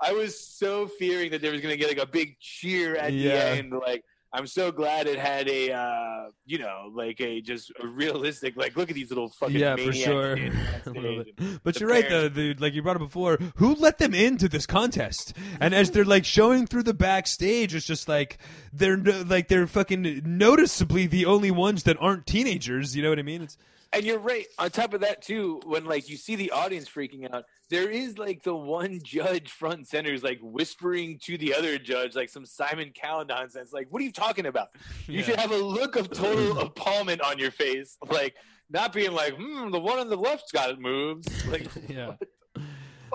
I 0.00 0.12
was 0.12 0.40
so 0.40 0.86
fearing 0.86 1.30
that 1.32 1.42
there 1.42 1.52
was 1.52 1.60
going 1.60 1.72
to 1.72 1.78
get 1.78 1.88
like 1.88 2.06
a 2.06 2.10
big 2.10 2.38
cheer 2.40 2.96
at 2.96 3.12
Yeah. 3.12 3.32
the 3.34 3.44
end. 3.58 3.72
Like, 3.72 4.04
I'm 4.32 4.46
so 4.46 4.70
glad 4.70 5.08
it 5.08 5.18
had 5.18 5.48
a, 5.48 5.72
uh, 5.72 6.30
you 6.46 6.58
know, 6.58 6.90
like 6.94 7.20
a 7.20 7.40
just 7.40 7.72
a 7.82 7.86
realistic, 7.86 8.56
like, 8.56 8.76
look 8.76 8.88
at 8.88 8.94
these 8.94 9.08
little 9.08 9.28
fucking 9.28 9.56
yeah 9.56 9.74
for 9.74 9.92
sure 9.92 10.36
standing 10.36 10.52
on 10.56 10.66
A 10.86 10.90
little 10.90 11.22
stage. 11.24 11.36
bit. 11.36 11.62
but 11.64 11.80
you're 11.80 11.88
right 11.88 12.08
though 12.08 12.28
dude 12.28 12.60
like 12.60 12.72
you 12.74 12.82
brought 12.82 12.96
it 12.96 13.00
before 13.00 13.38
who 13.56 13.74
let 13.74 13.98
them 13.98 14.14
into 14.14 14.48
this 14.48 14.66
contest 14.66 15.36
and 15.60 15.74
as 15.74 15.90
they're 15.90 16.04
like 16.04 16.24
showing 16.24 16.66
through 16.66 16.84
the 16.84 16.94
backstage 16.94 17.74
it's 17.74 17.84
just 17.86 18.08
like 18.08 18.38
they're 18.72 18.96
like 18.96 19.48
they're 19.48 19.66
fucking 19.66 20.22
noticeably 20.24 21.06
the 21.06 21.26
only 21.26 21.50
ones 21.50 21.82
that 21.82 21.96
aren't 22.00 22.26
teenagers 22.26 22.94
you 22.96 23.02
know 23.02 23.10
what 23.10 23.18
i 23.18 23.22
mean 23.22 23.42
it's 23.42 23.56
And 23.92 24.04
you're 24.04 24.18
right. 24.20 24.46
On 24.58 24.70
top 24.70 24.94
of 24.94 25.00
that, 25.00 25.20
too, 25.20 25.60
when 25.64 25.84
like 25.84 26.08
you 26.08 26.16
see 26.16 26.36
the 26.36 26.52
audience 26.52 26.88
freaking 26.88 27.32
out, 27.34 27.44
there 27.70 27.90
is 27.90 28.18
like 28.18 28.44
the 28.44 28.54
one 28.54 29.00
judge 29.02 29.50
front 29.50 29.78
and 29.78 29.86
center 29.86 30.12
is 30.14 30.22
like 30.22 30.38
whispering 30.42 31.18
to 31.24 31.36
the 31.36 31.54
other 31.54 31.76
judge 31.76 32.14
like 32.14 32.28
some 32.28 32.46
Simon 32.46 32.92
Cowell 32.94 33.24
nonsense. 33.24 33.72
Like, 33.72 33.88
what 33.90 34.00
are 34.00 34.04
you 34.04 34.12
talking 34.12 34.46
about? 34.46 34.68
You 35.08 35.18
Yeah. 35.18 35.24
should 35.24 35.40
have 35.40 35.50
a 35.50 35.56
look 35.56 35.96
of 35.96 36.08
total 36.10 36.58
appallment 36.66 37.20
on 37.20 37.38
your 37.40 37.50
face, 37.50 37.98
like 38.08 38.36
not 38.70 38.92
being 38.92 39.10
like, 39.12 39.34
hmm, 39.34 39.70
the 39.72 39.80
one 39.80 39.98
on 39.98 40.08
the 40.08 40.16
left's 40.16 40.52
got 40.52 40.70
it 40.70 40.78
moved. 40.78 41.28
Like, 41.48 41.66
yeah 41.88 42.12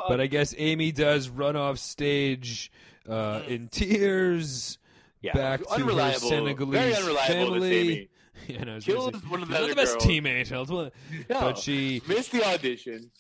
but 0.10 0.20
i 0.20 0.28
guess 0.28 0.54
amy 0.58 0.92
does 0.92 1.30
run 1.30 1.56
off 1.56 1.78
stage 1.80 2.70
uh, 3.08 3.42
in 3.48 3.70
tears 3.70 4.78
yeah, 5.22 5.32
back 5.34 5.62
to 5.62 5.70
her 5.86 6.20
Senegalese 6.20 6.70
very 6.72 6.94
unreliable. 6.96 7.34
family. 7.34 8.10
This 8.48 8.50
Amy. 8.50 8.58
Yeah, 8.60 8.64
no, 8.66 8.76
was 8.76 8.86
Kills 8.86 9.12
gonna 9.12 9.26
one 9.30 9.42
of 9.44 9.50
the 9.50 9.56
she's 9.56 9.62
not 9.62 9.70
the 9.70 9.76
best 9.76 9.94
girls. 9.94 10.06
teammate, 10.06 10.48
No, 11.30 11.40
but 11.40 11.58
she 11.58 12.02
missed 12.08 12.32
the 12.32 12.44
audition. 12.46 13.12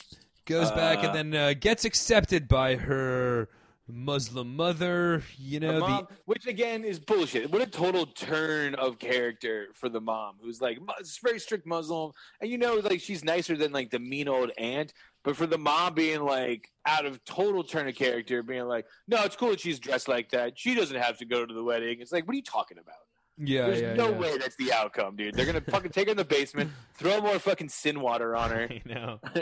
goes 0.46 0.72
back 0.72 1.00
Uh, 1.00 1.08
and 1.08 1.34
then 1.34 1.42
uh, 1.42 1.54
gets 1.60 1.86
accepted 1.86 2.48
by 2.48 2.76
her 2.76 3.50
Muslim 3.88 4.56
mother. 4.56 5.24
You 5.38 5.60
know, 5.60 5.80
mom, 5.80 6.08
which 6.26 6.46
again 6.48 6.84
is 6.84 7.00
bullshit. 7.00 7.52
What 7.52 7.62
a 7.62 7.68
total 7.68 8.06
turn 8.08 8.76
of 8.76 9.00
character 9.00 9.68
for 9.74 9.90
the 9.90 10.02
mom, 10.02 10.36
who's 10.42 10.62
like 10.62 10.80
very 11.24 11.40
strict 11.40 11.66
Muslim, 11.68 12.12
and 12.42 12.50
you 12.50 12.58
know, 12.58 12.76
like 12.76 13.00
she's 13.02 13.24
nicer 13.24 13.56
than 13.56 13.72
like 13.72 13.92
the 13.92 14.00
mean 14.00 14.28
old 14.28 14.52
aunt. 14.58 14.94
But 15.24 15.36
for 15.36 15.48
the 15.48 15.58
mom 15.58 15.96
being 15.96 16.22
like 16.22 16.72
out 16.86 17.06
of 17.08 17.24
total 17.26 17.64
turn 17.64 17.88
of 17.88 17.96
character, 17.96 18.44
being 18.44 18.66
like, 18.68 18.86
no, 19.08 19.24
it's 19.24 19.36
cool 19.36 19.50
that 19.50 19.60
she's 19.60 19.80
dressed 19.80 20.08
like 20.08 20.30
that. 20.32 20.58
She 20.58 20.76
doesn't 20.76 20.98
have 20.98 21.18
to 21.18 21.26
go 21.26 21.44
to 21.46 21.52
the 21.54 21.64
wedding. 21.64 22.00
It's 22.00 22.12
like, 22.12 22.28
what 22.28 22.34
are 22.34 22.38
you 22.38 22.44
talking 22.44 22.78
about? 22.78 22.96
Yeah, 23.38 23.68
There's 23.68 23.82
yeah, 23.82 23.94
no 23.96 24.12
yeah. 24.12 24.18
way 24.18 24.38
that's 24.38 24.56
the 24.56 24.72
outcome, 24.72 25.16
dude. 25.18 25.34
They're 25.36 25.46
gonna 25.46 25.62
fucking 25.62 25.92
take 25.92 26.08
her 26.08 26.12
in 26.12 26.18
the 26.18 26.24
basement, 26.26 26.72
throw 26.94 27.20
more 27.20 27.38
fucking 27.38 27.70
sin 27.70 28.00
water 28.00 28.36
on 28.36 28.50
her. 28.52 28.68
I 28.72 28.82
know. 28.86 29.20
I 29.36 29.40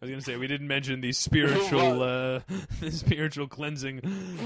was 0.00 0.10
gonna 0.10 0.20
say 0.22 0.36
we 0.36 0.46
didn't 0.46 0.68
mention 0.68 1.00
the 1.00 1.12
spiritual, 1.12 2.02
uh, 2.02 2.40
the 2.80 2.90
spiritual 2.90 3.46
cleansing. 3.46 3.98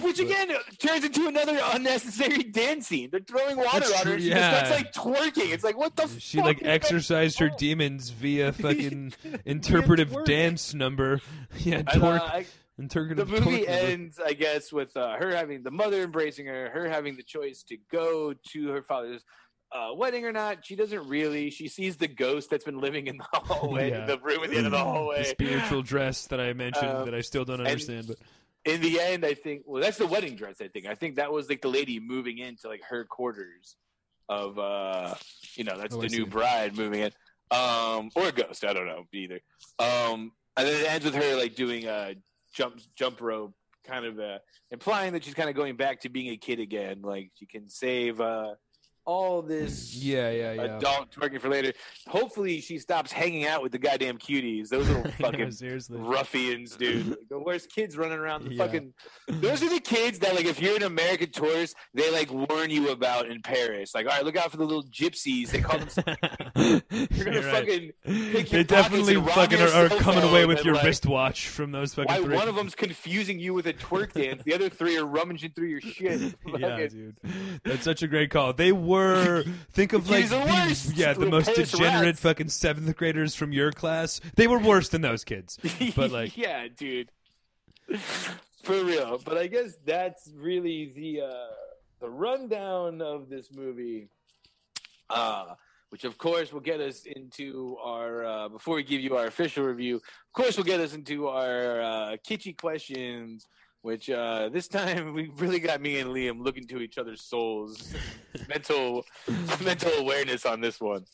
Which 0.03 0.18
again 0.18 0.51
turns 0.78 1.05
into 1.05 1.28
another 1.28 1.59
unnecessary 1.72 2.42
dance 2.42 2.88
scene. 2.88 3.11
They're 3.11 3.20
throwing 3.20 3.57
water 3.57 3.80
That's 3.80 3.92
on 3.92 3.99
her. 3.99 4.03
true, 4.05 4.12
and 4.14 4.22
She 4.22 4.28
yeah. 4.30 4.64
starts 4.64 4.82
like 4.82 4.92
twerking. 4.92 5.53
It's 5.53 5.64
like 5.64 5.78
what 5.78 5.94
the 5.94 6.09
fuck? 6.09 6.20
She 6.20 6.40
like 6.40 6.62
is 6.62 7.09
that? 7.09 7.34
her 7.38 7.51
demons 7.57 8.11
via 8.11 8.53
fucking 8.53 9.12
interpretive 9.44 10.24
dance 10.24 10.74
number. 10.74 11.20
Yeah, 11.59 11.82
And, 11.92 12.03
uh, 12.03 12.42
twerk. 12.78 12.80
I- 12.80 12.82
interpretive 12.82 13.28
the 13.30 13.40
movie 13.40 13.66
ends, 13.68 14.18
I 14.24 14.32
guess, 14.32 14.72
with 14.72 14.96
uh, 14.96 15.16
her 15.16 15.34
having 15.34 15.62
the 15.62 15.70
mother 15.70 16.02
embracing 16.02 16.46
her, 16.46 16.70
her 16.70 16.88
having 16.88 17.16
the 17.16 17.22
choice 17.22 17.62
to 17.64 17.76
go 17.90 18.34
to 18.52 18.68
her 18.68 18.82
father's 18.82 19.24
uh, 19.72 19.90
wedding 19.94 20.24
or 20.24 20.32
not. 20.32 20.64
She 20.64 20.76
doesn't 20.76 21.08
really. 21.08 21.50
She 21.50 21.68
sees 21.68 21.96
the 21.98 22.08
ghost 22.08 22.48
that's 22.50 22.64
been 22.64 22.80
living 22.80 23.06
in 23.06 23.18
the 23.18 23.24
hallway, 23.32 23.90
Yeah. 23.90 24.06
the 24.06 24.18
room 24.18 24.42
at 24.44 24.50
the 24.50 24.56
end 24.56 24.66
of 24.66 24.72
the 24.72 25.14
The 25.18 25.24
spiritual 25.24 25.82
dress 25.82 26.26
that 26.28 26.40
I 26.40 26.52
mentioned 26.54 26.90
Um, 26.90 27.04
that 27.04 27.14
I 27.14 27.20
still 27.20 27.44
don't 27.44 27.60
understand, 27.60 28.06
but 28.08 28.16
in 28.64 28.80
the 28.80 29.00
end, 29.00 29.24
I 29.24 29.34
think. 29.34 29.62
Well, 29.66 29.82
that's 29.82 29.98
the 29.98 30.06
wedding 30.06 30.36
dress. 30.36 30.60
I 30.60 30.68
think. 30.68 30.86
I 30.86 30.94
think 30.94 31.16
that 31.16 31.32
was 31.32 31.48
like 31.48 31.60
the 31.62 31.68
lady 31.68 32.00
moving 32.00 32.38
into 32.38 32.68
like 32.68 32.82
her 32.88 33.04
quarters 33.04 33.76
of, 34.30 34.58
uh 34.58 35.14
you 35.54 35.64
know, 35.64 35.76
that's 35.78 35.94
Oh, 35.94 36.00
the 36.02 36.08
new 36.08 36.26
bride 36.26 36.76
moving 36.76 37.00
in, 37.00 37.12
um, 37.50 38.10
or 38.14 38.28
a 38.28 38.32
ghost. 38.32 38.64
I 38.64 38.72
don't 38.72 38.86
know 38.86 39.04
either. 39.12 39.40
Um, 39.78 40.32
and 40.56 40.66
then 40.68 40.80
it 40.84 40.90
ends 40.90 41.04
with 41.04 41.14
her 41.14 41.36
like 41.36 41.54
doing 41.54 41.86
a 41.86 42.14
jump 42.59 42.80
jump 42.96 43.20
rope 43.20 43.54
kind 43.86 44.04
of 44.04 44.18
uh, 44.18 44.38
implying 44.70 45.12
that 45.12 45.24
she's 45.24 45.34
kind 45.34 45.48
of 45.48 45.54
going 45.54 45.76
back 45.76 46.00
to 46.00 46.09
being 46.09 46.32
a 46.32 46.36
kid 46.36 46.61
again. 46.61 47.00
Like 47.02 47.30
she 47.36 47.46
can 47.46 47.70
save 47.70 48.20
uh, 48.20 48.54
all 49.09 49.40
this 49.40 49.94
Yeah, 49.96 50.30
yeah, 50.30 50.52
yeah. 50.52 50.76
adult 50.76 51.11
twerking 51.11 51.40
for 51.40 51.48
later. 51.48 51.72
Hopefully, 52.09 52.61
she 52.61 52.78
stops 52.78 53.11
hanging 53.11 53.46
out 53.46 53.62
with 53.62 53.72
the 53.72 53.78
goddamn 53.78 54.18
cuties. 54.18 54.68
Those 54.68 54.86
little 54.88 55.02
I 55.24 55.30
know, 55.30 55.50
fucking 55.50 55.52
ruffians, 55.90 56.76
dude. 56.76 57.09
Like, 57.09 57.28
the 57.30 57.38
worst 57.38 57.70
kids 57.70 57.96
running 57.96 58.18
around 58.18 58.44
the 58.44 58.54
Yeah. 58.54 58.64
fucking. 58.66 58.92
Those 59.28 59.62
are 59.62 59.68
the 59.70 59.80
kids 59.80 60.18
that, 60.18 60.34
like, 60.34 60.44
if 60.44 60.61
you're 60.61 60.76
an 60.76 60.82
American 60.82 61.30
tourist, 61.30 61.74
they 61.94 62.11
like 62.12 62.30
warn 62.30 62.68
you 62.70 62.90
about 62.90 63.28
in 63.30 63.40
Paris. 63.40 63.94
Like, 63.94 64.06
all 64.06 64.12
right, 64.12 64.24
look 64.24 64.36
out 64.36 64.50
for 64.50 64.59
the 64.59 64.64
little 64.64 64.84
gypsies. 64.84 65.50
They 65.50 65.61
call 65.62 65.78
them. 65.78 65.88
You're 67.11 67.24
gonna 67.24 67.40
You're 67.40 67.50
fucking. 67.50 67.90
Pick 68.04 68.48
They 68.50 68.64
definitely 68.64 69.14
pockets 69.16 69.16
and 69.16 69.26
rob 69.26 69.34
fucking 69.34 69.61
are, 69.61 69.98
are 69.98 70.02
coming 70.02 70.22
away 70.24 70.44
with 70.44 70.59
and, 70.59 70.66
your 70.66 70.74
like, 70.74 70.84
wristwatch 70.84 71.48
from 71.48 71.72
those 71.72 71.94
fucking 71.94 72.12
Why 72.12 72.20
three. 72.22 72.34
one 72.36 72.48
of 72.48 72.56
them's 72.56 72.74
confusing 72.74 73.38
you 73.38 73.54
with 73.54 73.66
a 73.66 73.72
twerk 73.72 74.12
dance, 74.12 74.42
the 74.44 74.52
other 74.54 74.68
three 74.68 74.96
are 74.98 75.06
rummaging 75.06 75.52
through 75.54 75.68
your 75.68 75.80
shit. 75.80 76.34
yeah, 76.59 76.86
dude, 76.88 77.16
that's 77.64 77.84
such 77.84 78.02
a 78.02 78.06
great 78.09 78.30
call. 78.30 78.52
They 78.52 78.72
were 78.72 78.97
think 79.72 79.92
of 79.92 80.09
like 80.11 80.20
He's 80.22 80.30
the 80.30 80.38
worst. 80.38 80.96
yeah 80.96 81.12
the 81.12 81.20
Little 81.20 81.34
most 81.38 81.55
degenerate 81.55 82.05
rats. 82.07 82.20
fucking 82.20 82.49
seventh 82.49 82.96
graders 82.96 83.34
from 83.34 83.53
your 83.53 83.72
class. 83.72 84.20
They 84.36 84.46
were 84.46 84.59
worse 84.59 84.88
than 84.88 85.03
those 85.03 85.24
kids. 85.24 85.59
But 85.96 86.11
like 86.11 86.36
yeah, 86.36 86.68
dude, 86.68 87.11
for 88.62 88.84
real. 88.84 89.18
But 89.24 89.38
I 89.38 89.46
guess 89.46 89.74
that's 89.84 90.30
really 90.36 90.92
the 90.94 91.22
uh, 91.22 91.46
the 92.01 92.11
rundown 92.11 93.01
of 93.03 93.28
this 93.28 93.49
movie, 93.53 94.09
uh, 95.11 95.55
which 95.90 96.05
of 96.05 96.18
course 96.18 96.53
will 96.53 96.61
get 96.61 96.80
us 96.80 97.05
into 97.05 97.76
our. 97.82 98.24
Uh, 98.24 98.49
before 98.49 98.76
we 98.76 98.82
give 98.82 99.01
you 99.01 99.16
our 99.16 99.26
official 99.26 99.64
review, 99.64 99.96
of 99.96 100.32
course, 100.32 100.57
will 100.57 100.64
get 100.64 100.80
us 100.80 100.94
into 100.94 101.28
our 101.28 101.80
uh, 101.80 102.16
kitschy 102.28 102.57
questions. 102.57 103.46
Which 103.89 104.11
uh, 104.11 104.51
this 104.51 104.68
time 104.68 105.14
we 105.14 105.30
really 105.39 105.61
got 105.61 105.80
me 105.80 105.99
and 105.99 106.11
Liam 106.11 106.45
looking 106.45 106.66
to 106.66 106.78
each 106.80 106.99
other's 106.99 107.22
souls, 107.22 107.95
mental 108.49 109.07
mental 109.64 109.91
awareness 109.93 110.45
on 110.45 110.61
this 110.61 110.78
one. 110.78 111.07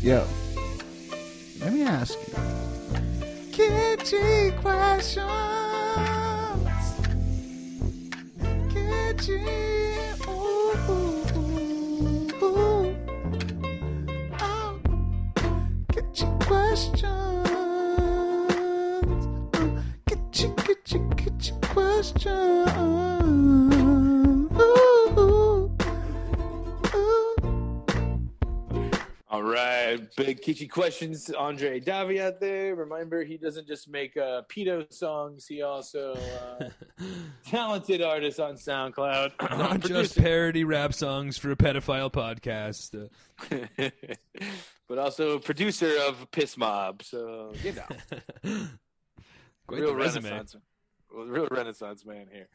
Yo, 0.00 0.24
let 1.60 1.72
me 1.72 1.82
ask 1.82 2.16
you. 2.28 2.34
Kitschy 3.50 4.56
questions. 4.60 5.73
Ooh, 22.26 23.60
ooh. 24.60 25.74
All 29.34 29.42
right, 29.42 29.98
big 30.16 30.42
kitschy 30.42 30.70
questions. 30.70 31.28
Andre 31.28 31.80
Davi 31.80 32.20
out 32.20 32.38
there. 32.38 32.76
Remember, 32.76 33.24
he 33.24 33.36
doesn't 33.36 33.66
just 33.66 33.88
make 33.88 34.16
uh, 34.16 34.42
pedo 34.48 34.86
songs. 34.92 35.44
He 35.48 35.62
also 35.62 36.16
uh, 36.60 36.68
talented 37.44 38.00
artist 38.00 38.38
on 38.38 38.54
SoundCloud. 38.54 39.32
not 39.58 39.80
just 39.80 40.16
parody 40.16 40.62
rap 40.62 40.94
songs 40.94 41.36
for 41.36 41.50
a 41.50 41.56
pedophile 41.56 42.12
podcast. 42.12 42.94
Uh, 43.50 43.88
but 44.88 44.98
also 44.98 45.40
producer 45.40 45.90
of 46.06 46.30
Piss 46.30 46.56
Mob. 46.56 47.02
So 47.02 47.52
you 47.64 47.72
know, 47.72 47.82
quite 49.66 49.80
real 49.80 49.88
the 49.88 49.96
resume. 49.96 50.44
Real 51.14 51.48
renaissance 51.50 52.04
man 52.04 52.26
here. 52.32 52.48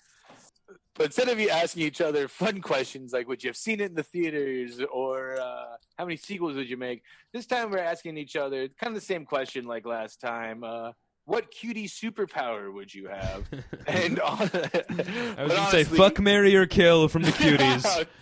But 0.96 1.08
instead 1.08 1.30
of 1.30 1.40
you 1.40 1.50
asking 1.50 1.84
each 1.84 2.02
other 2.02 2.28
fun 2.28 2.62
questions 2.62 3.14
like 3.14 3.28
would 3.28 3.44
you 3.44 3.50
have 3.50 3.58
seen 3.58 3.80
it 3.80 3.90
in 3.90 3.96
the 3.96 4.04
theaters 4.04 4.82
or 4.92 5.40
uh, 5.40 5.78
how 5.98 6.06
many 6.06 6.18
sequels 6.18 6.56
would 6.56 6.70
you 6.70 6.78
make, 6.78 7.04
this 7.34 7.46
time 7.46 7.72
we're 7.72 7.80
asking 7.80 8.18
each 8.18 8.36
other 8.36 8.68
kind 8.68 8.90
of 8.90 8.96
the 8.96 9.06
same 9.06 9.26
question 9.26 9.66
like 9.66 9.86
last 9.86 10.22
time. 10.22 10.64
Uh, 10.64 10.92
what 11.30 11.52
cutie 11.52 11.88
superpower 11.88 12.74
would 12.74 12.94
you 12.94 13.08
have? 13.08 13.48
and 13.88 14.20
on, 14.20 14.40
I 14.42 15.44
was 15.44 15.54
gonna 15.54 15.72
say 15.72 15.84
fuck, 15.84 16.20
marry, 16.20 16.56
or 16.56 16.66
kill 16.66 17.08
from 17.08 17.24
the 17.24 17.32
cuties. 17.32 18.08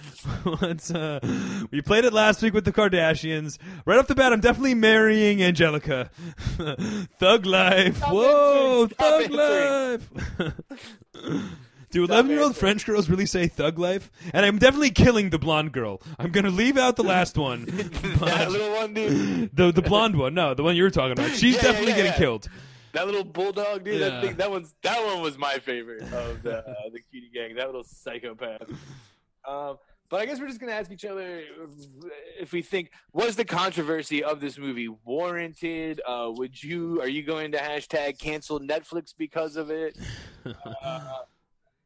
Uh, 0.94 1.20
we 1.72 1.82
played 1.82 2.04
it 2.04 2.12
last 2.12 2.42
week 2.42 2.54
with 2.54 2.66
the 2.66 2.74
Kardashians. 2.74 3.58
Right 3.86 3.98
off 3.98 4.08
the 4.08 4.16
bat, 4.16 4.34
I'm 4.34 4.42
definitely 4.42 4.74
marrying 4.74 5.42
Angelica. 5.42 6.10
Thug 7.18 7.46
life. 7.46 7.98
Stop 7.98 8.12
Whoa, 8.14 8.90
answering. 9.00 9.30
Thug 9.30 10.02
life. 10.34 11.44
Do 11.92 12.04
11 12.04 12.30
year 12.30 12.42
old. 12.42 12.58
French 12.58 12.86
girls 12.86 13.10
really 13.10 13.26
say 13.26 13.48
thug 13.48 13.80
life? 13.80 14.12
And 14.34 14.46
I'm 14.46 14.58
definitely 14.58 14.92
killing 14.92 15.30
the 15.30 15.40
blonde 15.40 15.72
girl. 15.72 16.02
I'm 16.20 16.32
going 16.32 16.44
to 16.46 16.52
leave 16.52 16.78
out 16.78 16.98
the 16.98 17.04
last 17.04 17.38
one. 17.38 17.64
that 17.66 18.52
little 18.52 18.72
one, 18.74 18.94
dude. 18.94 19.56
the, 19.56 19.72
the 19.72 19.82
blonde 19.82 20.18
one. 20.18 20.34
No, 20.34 20.54
the 20.54 20.64
one 20.64 20.76
you 20.76 20.84
were 20.84 20.90
talking 20.90 21.14
about. 21.14 21.32
She's 21.32 21.56
Yeah, 21.56 21.62
definitely 21.62 21.92
yeah, 21.92 21.96
getting 21.96 22.12
yeah. 22.12 22.18
killed. 22.18 22.50
That 22.98 23.06
little 23.06 23.24
bulldog, 23.24 23.84
dude. 23.84 24.00
Yeah. 24.00 24.10
That 24.10 24.24
thing, 24.24 24.36
that 24.38 24.50
one's 24.50 24.74
that 24.82 25.06
one 25.06 25.22
was 25.22 25.38
my 25.38 25.60
favorite 25.60 26.02
of 26.12 26.42
the 26.42 26.68
uh, 26.68 26.74
the 26.92 27.00
cutie 27.00 27.30
gang. 27.32 27.54
That 27.54 27.68
little 27.68 27.84
psychopath. 27.84 28.68
Um, 29.48 29.78
but 30.10 30.20
I 30.20 30.26
guess 30.26 30.40
we're 30.40 30.48
just 30.48 30.60
gonna 30.60 30.72
ask 30.72 30.90
each 30.90 31.06
other 31.06 31.44
if 32.40 32.52
we 32.52 32.64
think 32.64 32.90
was 33.14 33.36
the 33.36 33.46
controversy 33.46 34.24
of 34.24 34.42
this 34.42 34.58
movie 34.58 34.88
warranted? 34.88 36.02
Uh, 36.08 36.32
would 36.34 36.64
you 36.64 37.00
are 37.00 37.08
you 37.08 37.22
going 37.22 37.52
to 37.52 37.60
hashtag 37.60 38.18
cancel 38.18 38.60
Netflix 38.60 39.14
because 39.16 39.58
of 39.58 39.70
it? 39.70 39.96
Uh, 40.44 41.20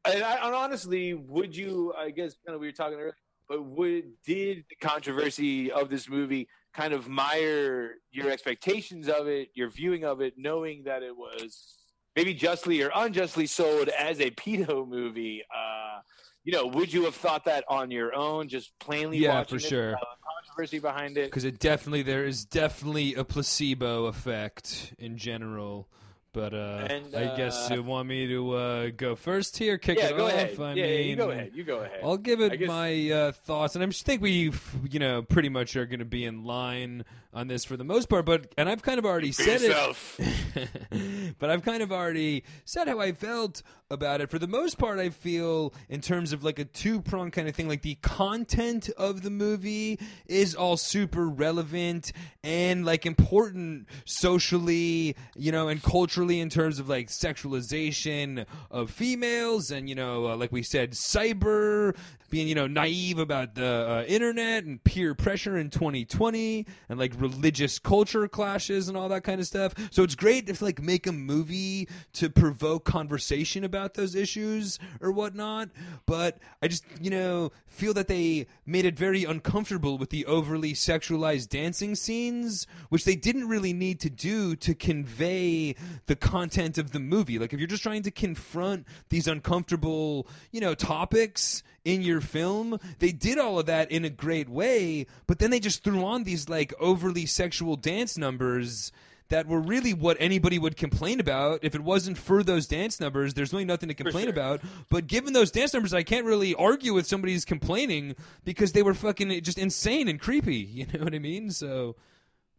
and, 0.05 0.24
I, 0.24 0.45
and 0.45 0.55
honestly, 0.55 1.14
would 1.14 1.53
you? 1.53 1.93
I 1.97 2.12
guess 2.12 2.38
kind 2.45 2.55
of 2.55 2.62
we 2.62 2.68
were 2.68 2.72
talking 2.72 2.97
earlier, 2.97 3.18
but 3.49 3.66
would 3.66 4.14
did 4.26 4.64
the 4.70 4.76
controversy 4.80 5.74
of 5.74 5.89
this 5.89 6.07
movie 6.07 6.47
kind 6.74 6.93
of 6.93 7.07
mire 7.07 7.95
your 8.11 8.30
expectations 8.30 9.07
of 9.07 9.28
it, 9.28 9.49
your 9.53 9.69
viewing 9.69 10.05
of 10.05 10.22
it, 10.22 10.36
knowing 10.38 10.84
that 10.84 11.03
it 11.03 11.15
was 11.15 11.76
maybe 12.15 12.34
justly 12.34 12.82
or 12.82 12.91
unjustly 12.95 13.47
sold 13.47 13.89
as 13.89 14.19
a 14.19 14.32
pedo 14.32 14.88
movie? 14.88 15.43
Uh, 15.53 15.99
you 16.43 16.51
know, 16.51 16.65
would 16.67 16.91
you 16.91 17.03
have 17.03 17.15
thought 17.15 17.45
that 17.45 17.63
on 17.69 17.91
your 17.91 18.15
own, 18.15 18.47
just 18.47 18.72
plainly 18.80 19.17
Yeah, 19.19 19.36
watching 19.36 19.59
for 19.59 19.65
it 19.65 19.69
sure. 19.69 19.88
without 19.88 20.07
controversy 20.45 20.80
behind 20.80 21.17
it? 21.17 21.26
because 21.26 21.43
it 21.43 21.59
definitely 21.59 22.01
there 22.01 22.26
is 22.26 22.45
definitely 22.45 23.13
a 23.15 23.24
placebo 23.24 24.05
effect 24.05 24.93
in 24.97 25.17
general. 25.17 25.88
But 26.34 26.53
uh, 26.53 26.88
And, 26.89 27.13
I 27.13 27.36
guess 27.36 27.69
uh, 27.69 27.73
you 27.75 27.84
want 27.84 28.07
me 28.07 28.25
to 28.27 28.53
uh, 28.55 28.89
go 28.95 29.15
first 29.15 29.57
here, 29.57 29.77
kick 29.77 29.97
Yeah, 29.97 30.07
it 30.11 30.17
go 30.17 30.27
off. 30.27 30.32
ahead. 30.32 30.59
I 30.59 30.73
yeah, 30.73 30.86
mean, 30.86 30.93
yeah, 30.93 30.99
you 31.01 31.15
go 31.17 31.29
ahead. 31.32 31.51
You 31.53 31.63
go 31.65 31.79
ahead. 31.79 31.99
I'll 32.01 32.15
give 32.17 32.39
it 32.39 32.57
guess- 32.57 32.67
my 32.69 33.11
uh, 33.11 33.32
thoughts, 33.34 33.75
and 33.75 33.84
I 33.84 33.88
just 33.88 34.05
think 34.05 34.21
we, 34.21 34.53
you 34.89 34.99
know, 34.99 35.23
pretty 35.23 35.49
much 35.49 35.75
are 35.75 35.86
going 35.86 35.99
to 35.99 36.05
be 36.05 36.23
in 36.23 36.45
line 36.45 37.03
on 37.34 37.47
this 37.47 37.65
for 37.65 37.75
the 37.75 37.84
most 37.84 38.07
part. 38.07 38.25
But 38.25 38.53
and 38.57 38.69
I've 38.69 38.82
kind 38.82 38.97
of 38.97 39.05
already 39.05 39.34
said 39.34 39.59
yourself. 39.61 40.17
it, 40.55 41.36
but 41.39 41.49
I've 41.49 41.63
kind 41.63 41.84
of 41.84 41.91
already 41.91 42.45
said 42.63 42.88
how 42.88 42.99
I 43.01 43.11
felt 43.11 43.61
about 43.91 44.21
it. 44.21 44.29
For 44.29 44.39
the 44.39 44.47
most 44.47 44.77
part, 44.77 44.99
I 44.99 45.09
feel 45.09 45.73
in 45.89 46.01
terms 46.01 46.33
of 46.33 46.43
like 46.43 46.59
a 46.59 46.65
two 46.65 47.01
prong 47.01 47.29
kind 47.29 47.47
of 47.47 47.55
thing, 47.55 47.67
like 47.67 47.81
the 47.81 47.95
content 47.95 48.89
of 48.97 49.21
the 49.21 49.29
movie 49.29 49.99
is 50.25 50.55
all 50.55 50.77
super 50.77 51.27
relevant 51.27 52.11
and 52.43 52.85
like 52.85 53.05
important 53.05 53.87
socially, 54.05 55.15
you 55.35 55.51
know, 55.51 55.67
and 55.67 55.83
culturally 55.83 56.39
in 56.39 56.49
terms 56.49 56.79
of 56.79 56.89
like 56.89 57.09
sexualization 57.09 58.45
of 58.71 58.89
females 58.89 59.71
and, 59.71 59.89
you 59.89 59.95
know, 59.95 60.27
uh, 60.27 60.35
like 60.35 60.51
we 60.51 60.63
said, 60.63 60.91
cyber 60.91 61.95
being, 62.29 62.47
you 62.47 62.55
know, 62.55 62.67
naive 62.67 63.19
about 63.19 63.55
the 63.55 63.65
uh, 63.65 64.03
internet 64.07 64.63
and 64.63 64.81
peer 64.83 65.13
pressure 65.13 65.57
in 65.57 65.69
2020 65.69 66.65
and 66.89 66.97
like 66.97 67.13
religious 67.17 67.77
culture 67.77 68.27
clashes 68.27 68.87
and 68.87 68.97
all 68.97 69.09
that 69.09 69.23
kind 69.23 69.41
of 69.41 69.45
stuff. 69.45 69.73
So 69.91 70.03
it's 70.03 70.15
great 70.15 70.49
if 70.49 70.61
like 70.61 70.81
make 70.81 71.07
a 71.07 71.11
movie 71.11 71.89
to 72.13 72.29
provoke 72.29 72.85
conversation 72.85 73.63
about 73.63 73.80
those 73.93 74.15
issues 74.15 74.79
or 75.01 75.11
whatnot. 75.11 75.69
But 76.05 76.39
I 76.61 76.67
just, 76.67 76.86
you 77.01 77.09
know, 77.09 77.51
feel 77.67 77.93
that 77.93 78.07
they 78.07 78.47
made 78.65 78.86
it 78.86 78.97
very 78.97 79.23
uncomfortable 79.23 79.97
with 79.97 80.09
the 80.09 80.25
overly 80.25 80.73
sexualized 80.73 81.49
dancing 81.49 81.95
scenes, 81.95 82.67
which 82.89 83.05
they 83.05 83.15
didn't 83.15 83.47
really 83.47 83.73
need 83.73 83.99
to 84.01 84.09
do 84.09 84.55
to 84.57 84.73
convey 84.75 85.75
the 86.05 86.15
content 86.15 86.77
of 86.77 86.91
the 86.91 86.99
movie. 86.99 87.39
Like 87.39 87.53
if 87.53 87.59
you're 87.59 87.67
just 87.67 87.84
trying 87.84 88.03
to 88.03 88.11
confront 88.11 88.86
these 89.09 89.27
uncomfortable, 89.27 90.27
you 90.51 90.61
know, 90.61 90.75
topics 90.75 91.63
in 91.84 92.01
your 92.01 92.21
film, 92.21 92.79
they 92.99 93.11
did 93.11 93.38
all 93.38 93.59
of 93.59 93.65
that 93.65 93.91
in 93.91 94.05
a 94.05 94.09
great 94.09 94.49
way, 94.49 95.07
but 95.27 95.39
then 95.39 95.49
they 95.49 95.59
just 95.59 95.84
threw 95.84 96.03
on 96.05 96.23
these 96.23 96.49
like 96.49 96.73
overly 96.79 97.25
sexual 97.25 97.75
dance 97.75 98.17
numbers 98.17 98.91
that 99.32 99.47
were 99.47 99.59
really 99.59 99.93
what 99.93 100.17
anybody 100.19 100.59
would 100.59 100.77
complain 100.77 101.19
about. 101.19 101.59
If 101.63 101.73
it 101.75 101.82
wasn't 101.82 102.17
for 102.17 102.43
those 102.43 102.67
dance 102.67 102.99
numbers, 102.99 103.34
there's 103.34 103.51
really 103.51 103.65
nothing 103.65 103.89
to 103.89 103.95
complain 103.95 104.25
sure. 104.25 104.34
about. 104.34 104.61
But 104.89 105.07
given 105.07 105.34
those 105.34 105.51
dance 105.51 105.73
numbers, 105.73 105.93
I 105.93 106.03
can't 106.03 106.25
really 106.25 106.53
argue 106.55 106.93
with 106.93 107.07
somebody's 107.07 107.43
complaining 107.43 108.15
because 108.45 108.73
they 108.73 108.84
were 108.84 108.93
fucking 108.93 109.41
just 109.41 109.57
insane 109.57 110.07
and 110.07 110.19
creepy. 110.19 110.51
You 110.82 110.88
know 110.93 111.03
what 111.03 111.13
I 111.13 111.19
mean? 111.19 111.51
So 111.51 111.95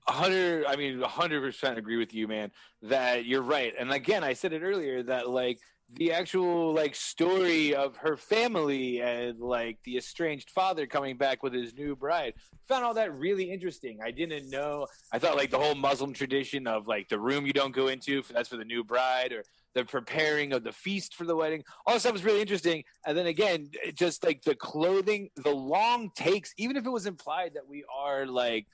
hundred. 0.06 0.64
I 0.66 0.76
mean, 0.76 1.00
hundred 1.00 1.40
percent 1.40 1.76
agree 1.76 1.96
with 1.96 2.14
you, 2.14 2.28
man. 2.28 2.52
That 2.82 3.24
you're 3.24 3.42
right. 3.42 3.72
And 3.78 3.90
again, 3.90 4.22
I 4.22 4.34
said 4.34 4.52
it 4.52 4.62
earlier 4.62 5.02
that 5.04 5.28
like 5.28 5.58
the 5.96 6.12
actual 6.12 6.72
like 6.72 6.94
story 6.94 7.74
of 7.74 7.96
her 7.98 8.16
family 8.16 9.00
and 9.00 9.38
like 9.40 9.78
the 9.84 9.96
estranged 9.96 10.50
father 10.50 10.86
coming 10.86 11.16
back 11.16 11.42
with 11.42 11.52
his 11.52 11.74
new 11.74 11.94
bride 11.94 12.34
found 12.66 12.84
all 12.84 12.94
that 12.94 13.14
really 13.16 13.50
interesting 13.50 13.98
i 14.02 14.10
didn't 14.10 14.48
know 14.48 14.86
i 15.12 15.18
thought 15.18 15.36
like 15.36 15.50
the 15.50 15.58
whole 15.58 15.74
muslim 15.74 16.12
tradition 16.12 16.66
of 16.66 16.86
like 16.88 17.08
the 17.08 17.18
room 17.18 17.44
you 17.46 17.52
don't 17.52 17.74
go 17.74 17.88
into 17.88 18.22
that's 18.32 18.48
for 18.48 18.56
the 18.56 18.64
new 18.64 18.82
bride 18.82 19.32
or 19.32 19.42
the 19.74 19.84
preparing 19.84 20.52
of 20.52 20.64
the 20.64 20.72
feast 20.72 21.14
for 21.14 21.24
the 21.24 21.36
wedding 21.36 21.62
all 21.86 21.94
this 21.94 22.02
stuff 22.02 22.12
was 22.12 22.24
really 22.24 22.40
interesting 22.40 22.82
and 23.06 23.16
then 23.16 23.26
again 23.26 23.70
just 23.94 24.24
like 24.24 24.42
the 24.42 24.54
clothing 24.54 25.28
the 25.36 25.50
long 25.50 26.10
takes 26.14 26.54
even 26.56 26.76
if 26.76 26.86
it 26.86 26.90
was 26.90 27.06
implied 27.06 27.52
that 27.54 27.66
we 27.68 27.84
are 27.94 28.26
like 28.26 28.66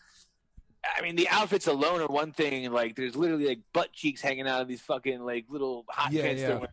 I 0.97 1.03
mean, 1.03 1.17
the 1.17 1.29
outfits 1.29 1.67
alone 1.67 2.01
are 2.01 2.07
one 2.07 2.33
thing. 2.33 2.71
Like, 2.71 2.95
there's 2.95 3.17
literally 3.17 3.49
like 3.49 3.59
butt 3.75 3.93
cheeks 3.93 4.23
hanging 4.23 4.47
out 4.47 4.63
of 4.63 4.69
these 4.69 4.81
fucking 4.81 5.21
like 5.21 5.45
little 5.49 5.85
hot 5.91 6.13
Yeah, 6.13 6.23
pants. 6.23 6.41
yeah. 6.41 6.47
they're 6.49 6.57
wearing. 6.59 6.73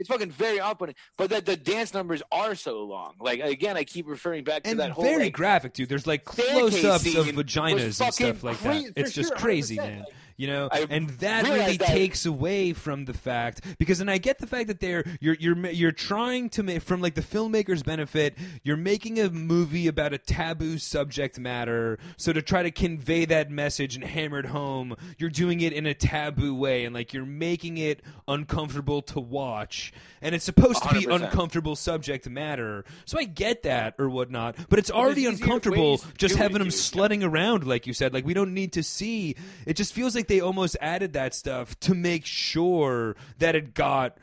It's 0.00 0.08
fucking 0.08 0.30
very 0.32 0.58
off-putting. 0.58 0.96
But 1.16 1.30
that 1.30 1.46
the 1.46 1.56
dance 1.56 1.94
numbers 1.94 2.22
are 2.32 2.56
so 2.56 2.82
long. 2.84 3.14
Like 3.20 3.40
again, 3.40 3.76
I 3.76 3.84
keep 3.84 4.08
referring 4.08 4.42
back 4.42 4.64
to 4.64 4.70
and 4.70 4.80
that 4.80 4.90
whole 4.90 5.04
very 5.04 5.24
like, 5.24 5.34
graphic, 5.34 5.74
dude. 5.74 5.88
There's 5.88 6.06
like 6.06 6.24
close-ups 6.24 7.14
of 7.14 7.26
vaginas 7.26 7.84
and 7.84 7.94
stuff 7.94 8.42
like 8.42 8.58
that. 8.60 8.92
It's 8.96 9.12
just 9.12 9.28
sure, 9.28 9.36
crazy, 9.36 9.76
man. 9.76 10.00
Like, 10.00 10.08
You 10.40 10.46
know, 10.46 10.70
I 10.72 10.86
and 10.88 11.10
that 11.18 11.44
really 11.44 11.76
that- 11.76 11.86
takes 11.86 12.24
away 12.24 12.72
from 12.72 13.04
the 13.04 13.12
fact 13.12 13.60
because, 13.76 14.00
and 14.00 14.10
I 14.10 14.16
get 14.16 14.38
the 14.38 14.46
fact 14.46 14.68
that 14.68 14.80
they're 14.80 15.04
you're 15.20 15.34
you're 15.34 15.66
you're 15.68 15.92
trying 15.92 16.48
to 16.50 16.62
make 16.62 16.80
from 16.80 17.02
like 17.02 17.14
the 17.14 17.20
filmmaker's 17.20 17.82
benefit, 17.82 18.38
you're 18.62 18.78
making 18.78 19.20
a 19.20 19.28
movie 19.28 19.86
about 19.86 20.14
a 20.14 20.18
taboo 20.18 20.78
subject 20.78 21.38
matter. 21.38 21.98
So 22.16 22.32
to 22.32 22.40
try 22.40 22.62
to 22.62 22.70
convey 22.70 23.26
that 23.26 23.50
message 23.50 23.96
and 23.96 24.02
hammer 24.02 24.38
it 24.38 24.46
home, 24.46 24.96
you're 25.18 25.28
doing 25.28 25.60
it 25.60 25.74
in 25.74 25.84
a 25.84 25.92
taboo 25.92 26.54
way, 26.54 26.86
and 26.86 26.94
like 26.94 27.12
you're 27.12 27.26
making 27.26 27.76
it 27.76 28.00
uncomfortable 28.26 29.02
to 29.02 29.20
watch. 29.20 29.92
And 30.22 30.34
it's 30.34 30.46
supposed 30.46 30.82
to 30.84 30.94
be 30.94 31.04
uncomfortable 31.04 31.76
subject 31.76 32.26
matter. 32.30 32.86
So 33.04 33.18
I 33.18 33.24
get 33.24 33.64
that 33.64 33.96
or 33.98 34.08
whatnot, 34.08 34.56
but 34.70 34.78
it's 34.78 34.90
already 34.90 35.26
uncomfortable 35.26 36.00
just 36.16 36.36
having 36.36 36.60
them 36.60 36.68
slutting 36.68 37.28
around, 37.30 37.66
like 37.66 37.86
you 37.86 37.92
said. 37.92 38.14
Like 38.14 38.24
we 38.24 38.32
don't 38.32 38.54
need 38.54 38.72
to 38.72 38.82
see. 38.82 39.36
It 39.66 39.76
just 39.76 39.92
feels 39.92 40.14
like 40.14 40.29
they 40.30 40.40
almost 40.40 40.76
added 40.80 41.12
that 41.12 41.34
stuff 41.34 41.78
to 41.80 41.94
make 41.94 42.24
sure 42.24 43.16
that 43.38 43.54
it 43.54 43.74
got 43.74 44.16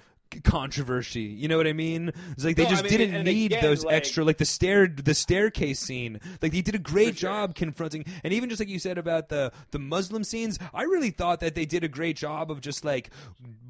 controversy. 0.43 1.21
You 1.21 1.47
know 1.47 1.55
what 1.57 1.67
I 1.67 1.73
mean? 1.73 2.11
It's 2.31 2.43
like 2.43 2.55
they 2.57 2.63
No, 2.63 2.69
I 2.69 2.71
just 2.71 2.83
mean, 2.83 2.97
didn't 2.97 3.23
need 3.23 3.51
again, 3.53 3.63
those 3.63 3.85
like- 3.85 3.95
extra, 3.95 4.23
like 4.25 4.37
the 4.37 4.45
stair, 4.45 4.87
the 4.87 5.13
staircase 5.13 5.79
scene. 5.79 6.19
Like 6.41 6.51
they 6.51 6.61
did 6.61 6.75
a 6.75 6.79
great 6.79 7.13
For 7.13 7.19
sure. 7.19 7.29
job 7.29 7.55
confronting, 7.55 8.05
and 8.23 8.33
even 8.33 8.49
just 8.49 8.59
like 8.59 8.67
you 8.69 8.79
said 8.79 8.97
about 8.97 9.29
the 9.29 9.51
the 9.71 9.79
Muslim 9.79 10.23
scenes, 10.23 10.59
I 10.73 10.83
really 10.83 11.11
thought 11.11 11.39
that 11.41 11.55
they 11.55 11.65
did 11.65 11.83
a 11.83 11.87
great 11.87 12.17
job 12.17 12.51
of 12.51 12.61
just 12.61 12.83
like 12.83 13.09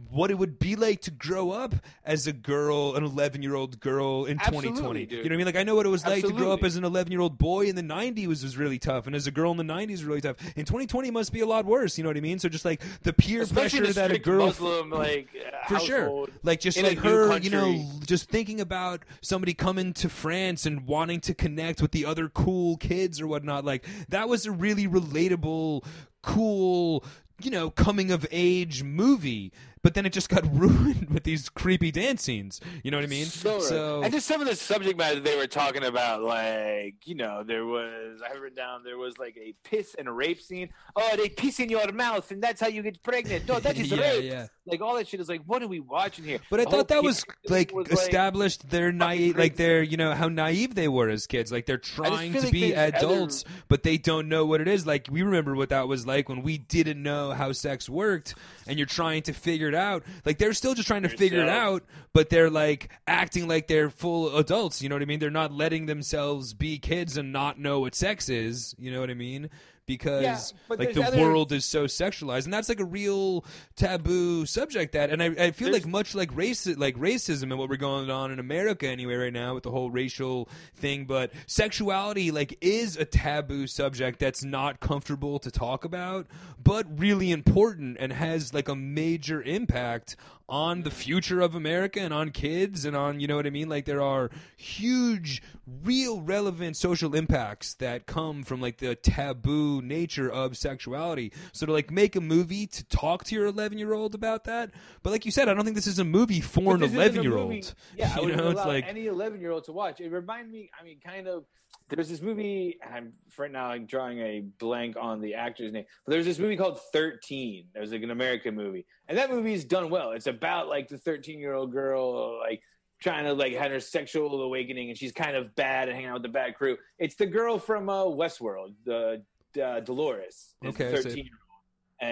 what 0.10 0.32
it 0.32 0.36
would 0.36 0.60
be 0.60 0.76
like 0.76 1.01
to 1.01 1.12
grow 1.12 1.51
up 1.51 1.76
as 2.03 2.28
a 2.28 2.34
girl, 2.34 2.95
an 2.95 3.03
11 3.03 3.41
year 3.41 3.55
old 3.55 3.80
girl 3.80 4.26
in 4.26 4.39
Absolutely, 4.39 4.70
2020. 4.70 5.05
dude. 5.05 5.12
You 5.12 5.18
know 5.18 5.24
what 5.24 5.34
I 5.34 5.38
mean? 5.38 5.45
Like 5.45 5.55
I 5.55 5.64
know 5.64 5.76
what 5.76 5.86
it 5.86 5.89
was 5.89 6.05
like 6.05 6.24
to 6.26 6.32
grow 6.32 6.51
up 6.51 6.64
as 6.64 6.76
an 6.76 6.84
11 6.84 7.12
year 7.12 7.22
old 7.22 7.38
boy 7.38 7.66
in 7.66 7.76
the 7.76 7.82
90s 7.82 8.28
was, 8.28 8.43
was 8.43 8.58
really 8.58 8.80
tough, 8.80 9.08
and 9.08 9.16
as 9.16 9.28
a 9.28 9.32
girl 9.32 9.51
in 9.51 9.58
the 9.58 9.64
90s 9.64 9.91
was 9.91 10.05
really 10.05 10.22
tough. 10.22 10.38
In 10.55 10.66
2020 10.66 11.12
must 11.12 11.34
be 11.34 11.41
a 11.41 11.45
lot 11.45 11.66
worse. 11.66 11.97
You 11.97 12.03
know 12.03 12.10
what 12.10 12.18
I 12.18 12.22
mean? 12.22 12.39
So 12.39 12.49
just 12.49 12.66
like 12.66 12.82
the 13.03 13.14
peer 13.14 13.41
especially 13.41 13.80
pressure 13.80 13.93
the 13.93 13.99
that 14.01 14.12
a 14.12 14.20
girl 14.20 14.47
Muslim 14.47 14.89
like 14.89 15.30
for 15.68 15.80
sure. 15.80 16.28
Like 16.43 16.60
just 16.60 16.82
like 16.82 16.99
her, 16.99 17.38
you 17.38 17.49
know, 17.49 17.86
just 18.05 18.30
thinking 18.30 18.62
about 18.62 19.03
somebody 19.22 19.53
coming 19.53 19.93
to 19.93 20.10
France 20.10 20.66
and 20.66 20.86
wanting 20.88 21.20
to 21.22 21.34
connect 21.34 21.82
with 21.82 21.91
the 21.91 22.05
other 22.05 22.30
cool 22.30 22.78
kids 22.78 23.20
or 23.22 23.28
whatnot. 23.28 23.66
Like 23.66 23.86
that 24.10 24.30
was 24.30 24.45
a 24.45 24.51
really 24.51 24.88
relatable, 24.88 25.86
cool, 26.22 27.03
you 27.41 27.51
know, 27.51 27.70
coming 27.70 28.12
of 28.12 28.26
age 28.32 28.84
movie. 28.84 29.51
But 29.88 29.93
then 29.93 30.05
it 30.05 30.11
just 30.11 30.27
got 30.27 30.43
ruined 30.53 31.09
with 31.11 31.23
these 31.23 31.47
creepy 31.47 31.91
dance 31.91 32.21
scenes. 32.21 32.59
You 32.83 32.91
know 32.91 32.97
what 32.97 33.05
I 33.05 33.07
mean? 33.07 33.23
So, 33.25 33.55
right. 33.99 34.03
and 34.03 34.13
just 34.13 34.27
some 34.27 34.41
of 34.41 34.47
the 34.47 34.55
subject 34.57 34.97
matter 34.97 35.21
they 35.21 35.38
were 35.38 35.47
talking 35.47 35.85
about, 35.85 36.21
like 36.23 36.95
you 37.07 37.15
know, 37.15 37.41
there 37.43 37.65
was 37.65 38.21
I 38.21 38.33
have 38.33 38.41
written 38.41 38.57
down 38.57 38.83
there 38.83 38.97
was 38.97 39.17
like 39.17 39.38
a 39.38 39.53
piss 39.63 39.95
and 39.97 40.09
a 40.09 40.11
rape 40.11 40.41
scene. 40.41 40.71
Oh, 40.93 41.15
they 41.15 41.29
piss 41.29 41.61
in 41.61 41.69
your 41.69 41.89
mouth, 41.93 42.29
and 42.31 42.43
that's 42.43 42.59
how 42.59 42.67
you 42.67 42.81
get 42.81 43.01
pregnant. 43.01 43.47
No, 43.47 43.61
that 43.61 43.77
is 43.79 43.89
Yeah, 43.89 43.97
rape. 44.01 44.25
yeah. 44.25 44.47
Like 44.65 44.81
all 44.81 44.95
that 44.97 45.07
shit 45.07 45.21
is 45.21 45.29
like, 45.29 45.43
what 45.45 45.63
are 45.63 45.67
we 45.69 45.79
watching 45.79 46.25
here? 46.25 46.39
But 46.51 46.59
I 46.59 46.65
The 46.65 46.71
thought 46.71 46.88
that 46.89 47.01
was 47.01 47.23
like 47.47 47.73
was, 47.73 47.88
established 47.88 48.69
their 48.69 48.91
naive, 48.91 49.38
like 49.38 49.55
their 49.55 49.81
you 49.81 49.95
know 49.95 50.13
how 50.13 50.27
naive 50.27 50.75
they 50.75 50.89
were 50.89 51.07
as 51.07 51.25
kids. 51.27 51.49
Like 51.53 51.65
they're 51.65 51.77
trying 51.77 52.33
to 52.33 52.41
like 52.41 52.51
be 52.51 52.71
there's 52.71 52.93
other- 52.95 52.97
adults, 52.97 53.45
but 53.69 53.83
they 53.83 53.97
don't 53.97 54.27
know 54.27 54.45
what 54.45 54.59
it 54.59 54.67
is. 54.67 54.85
Like 54.85 55.07
we 55.09 55.21
remember 55.21 55.55
what 55.55 55.69
that 55.69 55.88
was 55.88 56.05
like 56.05 56.27
when 56.27 56.41
we 56.41 56.57
didn't 56.57 57.01
know 57.01 57.31
how 57.31 57.53
sex 57.53 57.88
worked, 57.88 58.35
and 58.67 58.77
you're 58.77 58.85
trying 58.85 59.21
to 59.21 59.31
figure 59.31 59.69
it 59.69 59.73
out. 59.78 60.03
Like 60.25 60.38
they're 60.38 60.53
still 60.53 60.73
just 60.73 60.88
trying 60.88 61.03
to 61.03 61.09
figure 61.09 61.41
it 61.41 61.49
out, 61.49 61.84
but 62.13 62.30
they're 62.30 62.49
like 62.49 62.89
acting 63.07 63.47
like 63.47 63.67
they're 63.67 63.89
full 63.89 64.36
adults. 64.38 64.82
You 64.82 64.89
know 64.89 64.95
what 64.95 65.01
I 65.01 65.05
mean? 65.05 65.19
They're 65.19 65.30
not 65.30 65.51
letting 65.51 65.86
themselves 65.86 66.53
be 66.53 66.80
kids 66.80 67.17
and 67.17 67.32
not 67.32 67.59
know 67.59 67.80
what 67.80 67.95
sex 67.95 68.30
is. 68.30 68.75
You 68.78 68.91
know 68.91 68.99
what 68.99 69.09
I 69.09 69.15
mean? 69.15 69.49
Because 69.88 70.21
Yeah, 70.23 70.39
like 70.67 70.93
the 70.93 71.01
other- 71.01 71.17
world 71.19 71.51
is 71.53 71.63
so 71.65 71.85
sexualized, 71.85 72.43
and 72.43 72.53
that's 72.53 72.67
like 72.69 72.81
a 72.81 72.85
real 72.85 73.45
taboo 73.77 74.45
subject. 74.45 74.91
That, 74.91 75.09
and 75.09 75.23
I, 75.23 75.27
I 75.27 75.51
feel 75.51 75.69
There's- 75.71 75.85
like 75.85 75.88
much 75.88 76.13
like 76.13 76.29
race, 76.35 76.67
like 76.67 76.95
racism, 76.97 77.43
and 77.43 77.57
what 77.57 77.69
we're 77.69 77.77
going 77.77 78.09
on 78.11 78.29
in 78.31 78.38
America 78.39 78.85
anyway 78.88 79.15
right 79.15 79.33
now 79.33 79.53
with 79.55 79.63
the 79.63 79.71
whole 79.71 79.89
racial 79.89 80.49
thing. 80.75 81.05
But 81.05 81.31
sexuality, 81.47 82.31
like, 82.31 82.57
is 82.61 82.97
a 82.97 83.05
taboo 83.05 83.65
subject 83.65 84.19
that's 84.19 84.43
not 84.43 84.81
comfortable 84.81 85.39
to 85.39 85.49
talk 85.49 85.85
about, 85.85 86.27
but 86.61 86.85
really 86.99 87.31
important 87.31 87.95
and 87.99 88.11
has 88.11 88.53
like 88.53 88.67
a 88.67 88.75
major 88.75 89.41
impact 89.41 90.17
on 90.50 90.84
the 90.84 90.91
future 90.91 91.41
of 91.41 91.56
America 91.56 92.00
and 92.00 92.14
on 92.14 92.32
kids 92.32 92.86
and 92.86 92.95
on 92.95 93.20
you 93.20 93.28
know 93.28 93.36
what 93.36 93.45
I 93.45 93.50
mean. 93.50 93.70
Like, 93.70 93.86
there 93.86 94.02
are 94.02 94.30
huge, 94.56 95.41
real, 95.84 96.22
relevant 96.22 96.78
social 96.78 97.16
impacts 97.16 97.74
that 97.76 98.06
come 98.06 98.43
from 98.43 98.62
like 98.62 98.78
the 98.78 98.95
taboo 98.95 99.82
nature 99.82 100.30
of 100.30 100.58
sexuality. 100.58 101.34
So 101.52 101.66
to 101.66 101.72
like 101.74 101.91
make 101.91 102.16
a 102.16 102.22
movie 102.22 102.68
to 102.68 102.86
talk 102.86 103.24
to 103.26 103.36
your 103.36 103.45
11 103.48 103.78
year 103.78 103.93
old 103.93 104.16
about 104.16 104.45
that, 104.45 104.72
but 105.04 105.12
like 105.12 105.26
you 105.26 105.32
said, 105.32 105.50
I 105.50 105.54
don't 105.54 105.64
think 105.64 105.76
this 105.76 105.88
is 105.88 106.00
a 106.00 106.06
movie 106.06 106.41
for 106.41 106.64
But 106.64 106.74
an 106.74 106.80
this 106.82 106.91
isn't 106.91 107.00
a 107.00 107.22
11 107.22 107.24
year 107.24 107.38
old. 107.38 107.74
Yeah, 107.95 108.14
I 108.16 108.20
you 108.20 108.26
would 108.28 108.38
know, 108.38 108.50
it's 108.50 108.60
allow 108.60 108.68
like 108.68 108.86
any 108.88 109.08
11 109.08 109.41
year 109.41 109.52
old 109.52 109.66
to 109.66 109.72
watch. 109.74 110.00
It 110.00 110.12
reminded 110.12 110.52
me, 110.52 110.70
I 110.80 110.84
mean, 110.84 111.00
kind 111.06 111.28
of. 111.28 111.45
There's 111.89 112.09
this 112.09 112.21
movie. 112.21 112.77
I'm 112.85 113.13
right 113.38 113.51
now. 113.51 113.67
I'm 113.67 113.85
drawing 113.85 114.19
a 114.19 114.41
blank 114.59 114.97
on 114.99 115.21
the 115.21 115.35
actor's 115.35 115.71
name, 115.71 115.85
but 116.05 116.11
there's 116.11 116.25
this 116.25 116.38
movie 116.38 116.57
called 116.57 116.79
13. 116.91 117.67
It 117.73 117.79
was 117.79 117.91
like 117.91 118.03
an 118.03 118.11
American 118.11 118.55
movie, 118.55 118.85
and 119.07 119.17
that 119.17 119.29
movie's 119.31 119.63
done 119.63 119.89
well. 119.89 120.11
It's 120.11 120.27
about 120.27 120.67
like 120.67 120.89
the 120.89 120.97
13 120.97 121.39
year 121.39 121.53
old 121.53 121.71
girl, 121.71 122.39
like 122.39 122.61
trying 123.01 123.23
to 123.23 123.33
like 123.33 123.53
had 123.53 123.71
her 123.71 123.79
sexual 123.79 124.41
awakening, 124.41 124.89
and 124.89 124.97
she's 124.97 125.13
kind 125.13 125.35
of 125.38 125.55
bad 125.55 125.88
and 125.88 125.95
hanging 125.95 126.09
out 126.09 126.15
with 126.15 126.23
the 126.23 126.29
bad 126.29 126.55
crew. 126.55 126.77
It's 126.99 127.15
the 127.15 127.25
girl 127.25 127.57
from 127.57 127.88
uh, 127.89 128.03
Westworld, 128.03 128.73
the 128.83 129.23
uh, 129.63 129.79
Dolores. 129.79 130.55
Okay, 130.65 130.91
13 130.91 131.15
year 131.15 131.25
old, 131.25 131.61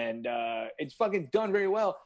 and 0.00 0.26
uh, 0.26 0.64
it's 0.78 0.94
fucking 0.94 1.28
done 1.32 1.52
very 1.52 1.68
well. 1.68 1.98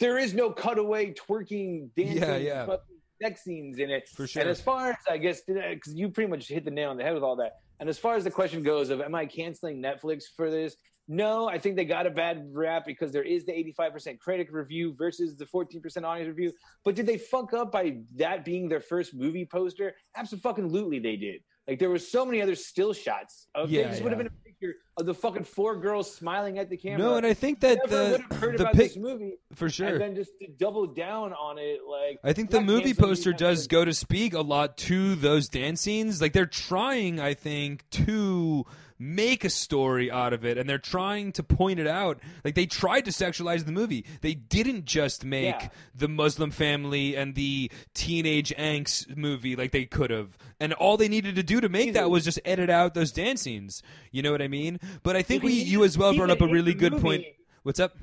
There 0.00 0.16
is 0.16 0.32
no 0.32 0.50
cutaway 0.52 1.12
twerking, 1.12 1.90
dancing, 1.96 2.22
Yeah, 2.22 2.36
yeah. 2.36 2.66
fucking 2.66 2.96
sex 3.22 3.44
scenes 3.44 3.78
in 3.78 3.90
it. 3.90 4.08
For 4.08 4.26
sure. 4.26 4.42
And 4.42 4.50
as 4.50 4.60
far 4.60 4.90
as 4.90 4.96
I 5.08 5.18
guess, 5.18 5.42
because 5.46 5.94
you 5.94 6.08
pretty 6.08 6.30
much 6.30 6.48
hit 6.48 6.64
the 6.64 6.70
nail 6.70 6.90
on 6.90 6.96
the 6.96 7.04
head 7.04 7.14
with 7.14 7.22
all 7.22 7.36
that. 7.36 7.60
And 7.80 7.88
as 7.88 7.98
far 7.98 8.16
as 8.16 8.24
the 8.24 8.30
question 8.30 8.62
goes 8.62 8.90
of, 8.90 9.00
am 9.00 9.14
I 9.14 9.26
canceling 9.26 9.82
Netflix 9.82 10.24
for 10.36 10.50
this? 10.50 10.76
No, 11.10 11.48
I 11.48 11.58
think 11.58 11.76
they 11.76 11.86
got 11.86 12.06
a 12.06 12.10
bad 12.10 12.50
rap 12.52 12.84
because 12.84 13.12
there 13.12 13.22
is 13.22 13.46
the 13.46 13.52
85% 13.78 14.18
critic 14.18 14.48
review 14.50 14.94
versus 14.98 15.36
the 15.36 15.46
14% 15.46 16.04
audience 16.04 16.28
review. 16.28 16.52
But 16.84 16.96
did 16.96 17.06
they 17.06 17.16
fuck 17.16 17.54
up 17.54 17.72
by 17.72 18.00
that 18.16 18.44
being 18.44 18.68
their 18.68 18.80
first 18.80 19.14
movie 19.14 19.46
poster? 19.46 19.94
Absolutely, 20.16 20.98
they 20.98 21.16
did. 21.16 21.40
Like 21.66 21.78
there 21.78 21.88
were 21.88 21.98
so 21.98 22.26
many 22.26 22.42
other 22.42 22.54
still 22.54 22.92
shots 22.92 23.48
of 23.54 23.70
Yeah, 23.70 23.94
yeah, 23.94 24.02
would 24.02 24.12
have 24.12 24.18
been 24.18 24.30
picture 24.60 24.76
of 24.96 25.06
the 25.06 25.14
fucking 25.14 25.44
four 25.44 25.76
girls 25.76 26.12
smiling 26.14 26.58
at 26.58 26.68
the 26.70 26.76
camera. 26.76 26.98
no, 26.98 27.16
and 27.16 27.26
I 27.26 27.34
think 27.34 27.60
that 27.60 27.78
Never 27.88 28.18
the 28.28 28.34
heard 28.36 28.58
the 28.58 28.62
about 28.62 28.74
pic 28.74 28.88
this 28.88 28.96
movie, 28.96 29.34
for 29.54 29.68
sure. 29.70 29.88
and 29.88 30.00
then 30.00 30.14
just 30.14 30.32
to 30.40 30.48
double 30.48 30.86
down 30.86 31.32
on 31.32 31.58
it, 31.58 31.80
like 31.88 32.18
I 32.24 32.32
think 32.32 32.50
the 32.50 32.60
movie 32.60 32.94
poster 32.94 33.32
does 33.32 33.66
go 33.66 33.84
to 33.84 33.92
speak 33.94 34.34
a 34.34 34.40
lot 34.40 34.76
to 34.78 35.14
those 35.14 35.48
dance 35.48 35.80
scenes. 35.82 36.20
Like 36.20 36.32
they're 36.32 36.46
trying, 36.46 37.20
I 37.20 37.34
think, 37.34 37.88
to 37.90 38.64
make 38.98 39.44
a 39.44 39.50
story 39.50 40.10
out 40.10 40.32
of 40.32 40.44
it 40.44 40.58
and 40.58 40.68
they're 40.68 40.78
trying 40.78 41.32
to 41.32 41.42
point 41.42 41.78
it 41.78 41.86
out. 41.86 42.18
Like 42.44 42.54
they 42.54 42.66
tried 42.66 43.04
to 43.06 43.10
sexualize 43.10 43.64
the 43.64 43.72
movie. 43.72 44.04
They 44.22 44.34
didn't 44.34 44.84
just 44.84 45.24
make 45.24 45.54
Yeah. 45.54 45.68
the 45.94 46.08
Muslim 46.08 46.50
family 46.50 47.16
and 47.16 47.34
the 47.34 47.70
teenage 47.94 48.52
angst 48.56 49.16
movie 49.16 49.54
like 49.56 49.70
they 49.72 49.84
could 49.84 50.10
have. 50.10 50.36
And 50.60 50.72
all 50.72 50.96
they 50.96 51.08
needed 51.08 51.36
to 51.36 51.42
do 51.42 51.60
to 51.60 51.68
make 51.68 51.92
that 51.92 52.10
was 52.10 52.24
just 52.24 52.40
edit 52.44 52.70
out 52.70 52.94
those 52.94 53.12
dance 53.12 53.42
scenes. 53.42 53.82
You 54.10 54.22
know 54.22 54.32
what 54.32 54.42
I 54.42 54.48
mean? 54.48 54.80
But 55.02 55.14
I 55.16 55.22
think 55.22 55.42
we 55.42 55.52
you 55.52 55.84
as 55.84 55.96
well 55.96 56.14
brought 56.16 56.30
up 56.30 56.40
a 56.40 56.46
really 56.48 56.74
good 56.74 57.00
point. 57.00 57.24
What's 57.62 57.80
up? 57.80 57.96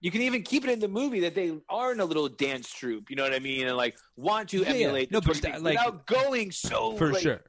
you 0.00 0.10
can 0.10 0.22
even 0.22 0.42
keep 0.42 0.64
it 0.64 0.70
in 0.70 0.78
the 0.80 0.88
movie 0.88 1.20
that 1.20 1.34
they 1.34 1.52
are 1.68 1.92
in 1.92 2.00
a 2.00 2.04
little 2.06 2.28
dance 2.30 2.72
troupe. 2.72 3.10
You 3.10 3.16
know 3.16 3.22
what 3.24 3.34
I 3.34 3.40
mean? 3.40 3.66
And 3.66 3.76
like 3.76 3.98
want 4.16 4.48
to 4.50 4.58
Yeah, 4.60 4.68
yeah. 4.68 4.74
emulate 4.74 5.10
No, 5.10 5.20
the 5.20 5.26
but 5.28 5.42
that, 5.42 5.62
like- 5.62 5.76
without 5.78 6.06
going 6.06 6.50
so 6.50 6.92
For 6.96 7.12
like, 7.12 7.22
sure. 7.22 7.42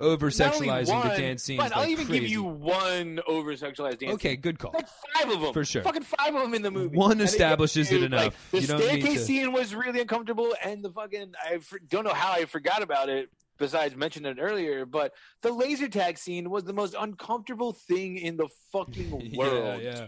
Over 0.00 0.30
sexualizing 0.30 1.02
the 1.02 1.16
dance 1.16 1.44
scenes. 1.44 1.62
But 1.62 1.72
I'll 1.76 1.82
like 1.82 1.90
even 1.90 2.06
crazy. 2.06 2.20
give 2.20 2.30
you 2.30 2.42
one 2.42 3.20
over 3.26 3.52
sexualized 3.54 3.98
dance. 3.98 4.14
Okay, 4.14 4.30
scene. 4.32 4.40
good 4.40 4.58
call. 4.58 4.72
Like 4.74 4.88
five 5.14 5.30
of 5.30 5.40
them, 5.40 5.52
For 5.52 5.64
sure. 5.64 5.82
Fucking 5.82 6.02
five 6.02 6.34
of 6.34 6.42
them 6.42 6.54
in 6.54 6.62
the 6.62 6.70
movie. 6.70 6.96
One 6.96 7.12
And 7.12 7.20
establishes 7.22 7.88
gets 7.90 8.02
it 8.02 8.10
you, 8.10 8.16
like, 8.16 8.22
enough. 8.26 8.50
the 8.50 8.60
You 8.60 8.66
don't 8.66 8.78
need 8.78 8.84
staircase 8.86 9.14
to- 9.20 9.24
scene 9.24 9.52
was 9.52 9.74
really 9.74 10.00
uncomfortable, 10.00 10.54
and 10.64 10.82
the 10.84 10.90
fucking 10.90 11.34
I 11.42 11.60
don't 11.88 12.04
know 12.04 12.14
how 12.14 12.32
I 12.32 12.44
forgot 12.46 12.82
about 12.82 13.08
it. 13.08 13.30
Besides 13.58 13.94
mentioning 13.94 14.32
it 14.32 14.40
earlier, 14.40 14.84
but 14.86 15.12
the 15.42 15.52
laser 15.52 15.86
tag 15.86 16.18
scene 16.18 16.50
was 16.50 16.64
the 16.64 16.72
most 16.72 16.96
uncomfortable 16.98 17.72
thing 17.72 18.16
in 18.16 18.36
the 18.36 18.48
fucking 18.72 19.34
world. 19.36 19.80
Yeah, 19.82 19.90
yeah. 19.94 20.06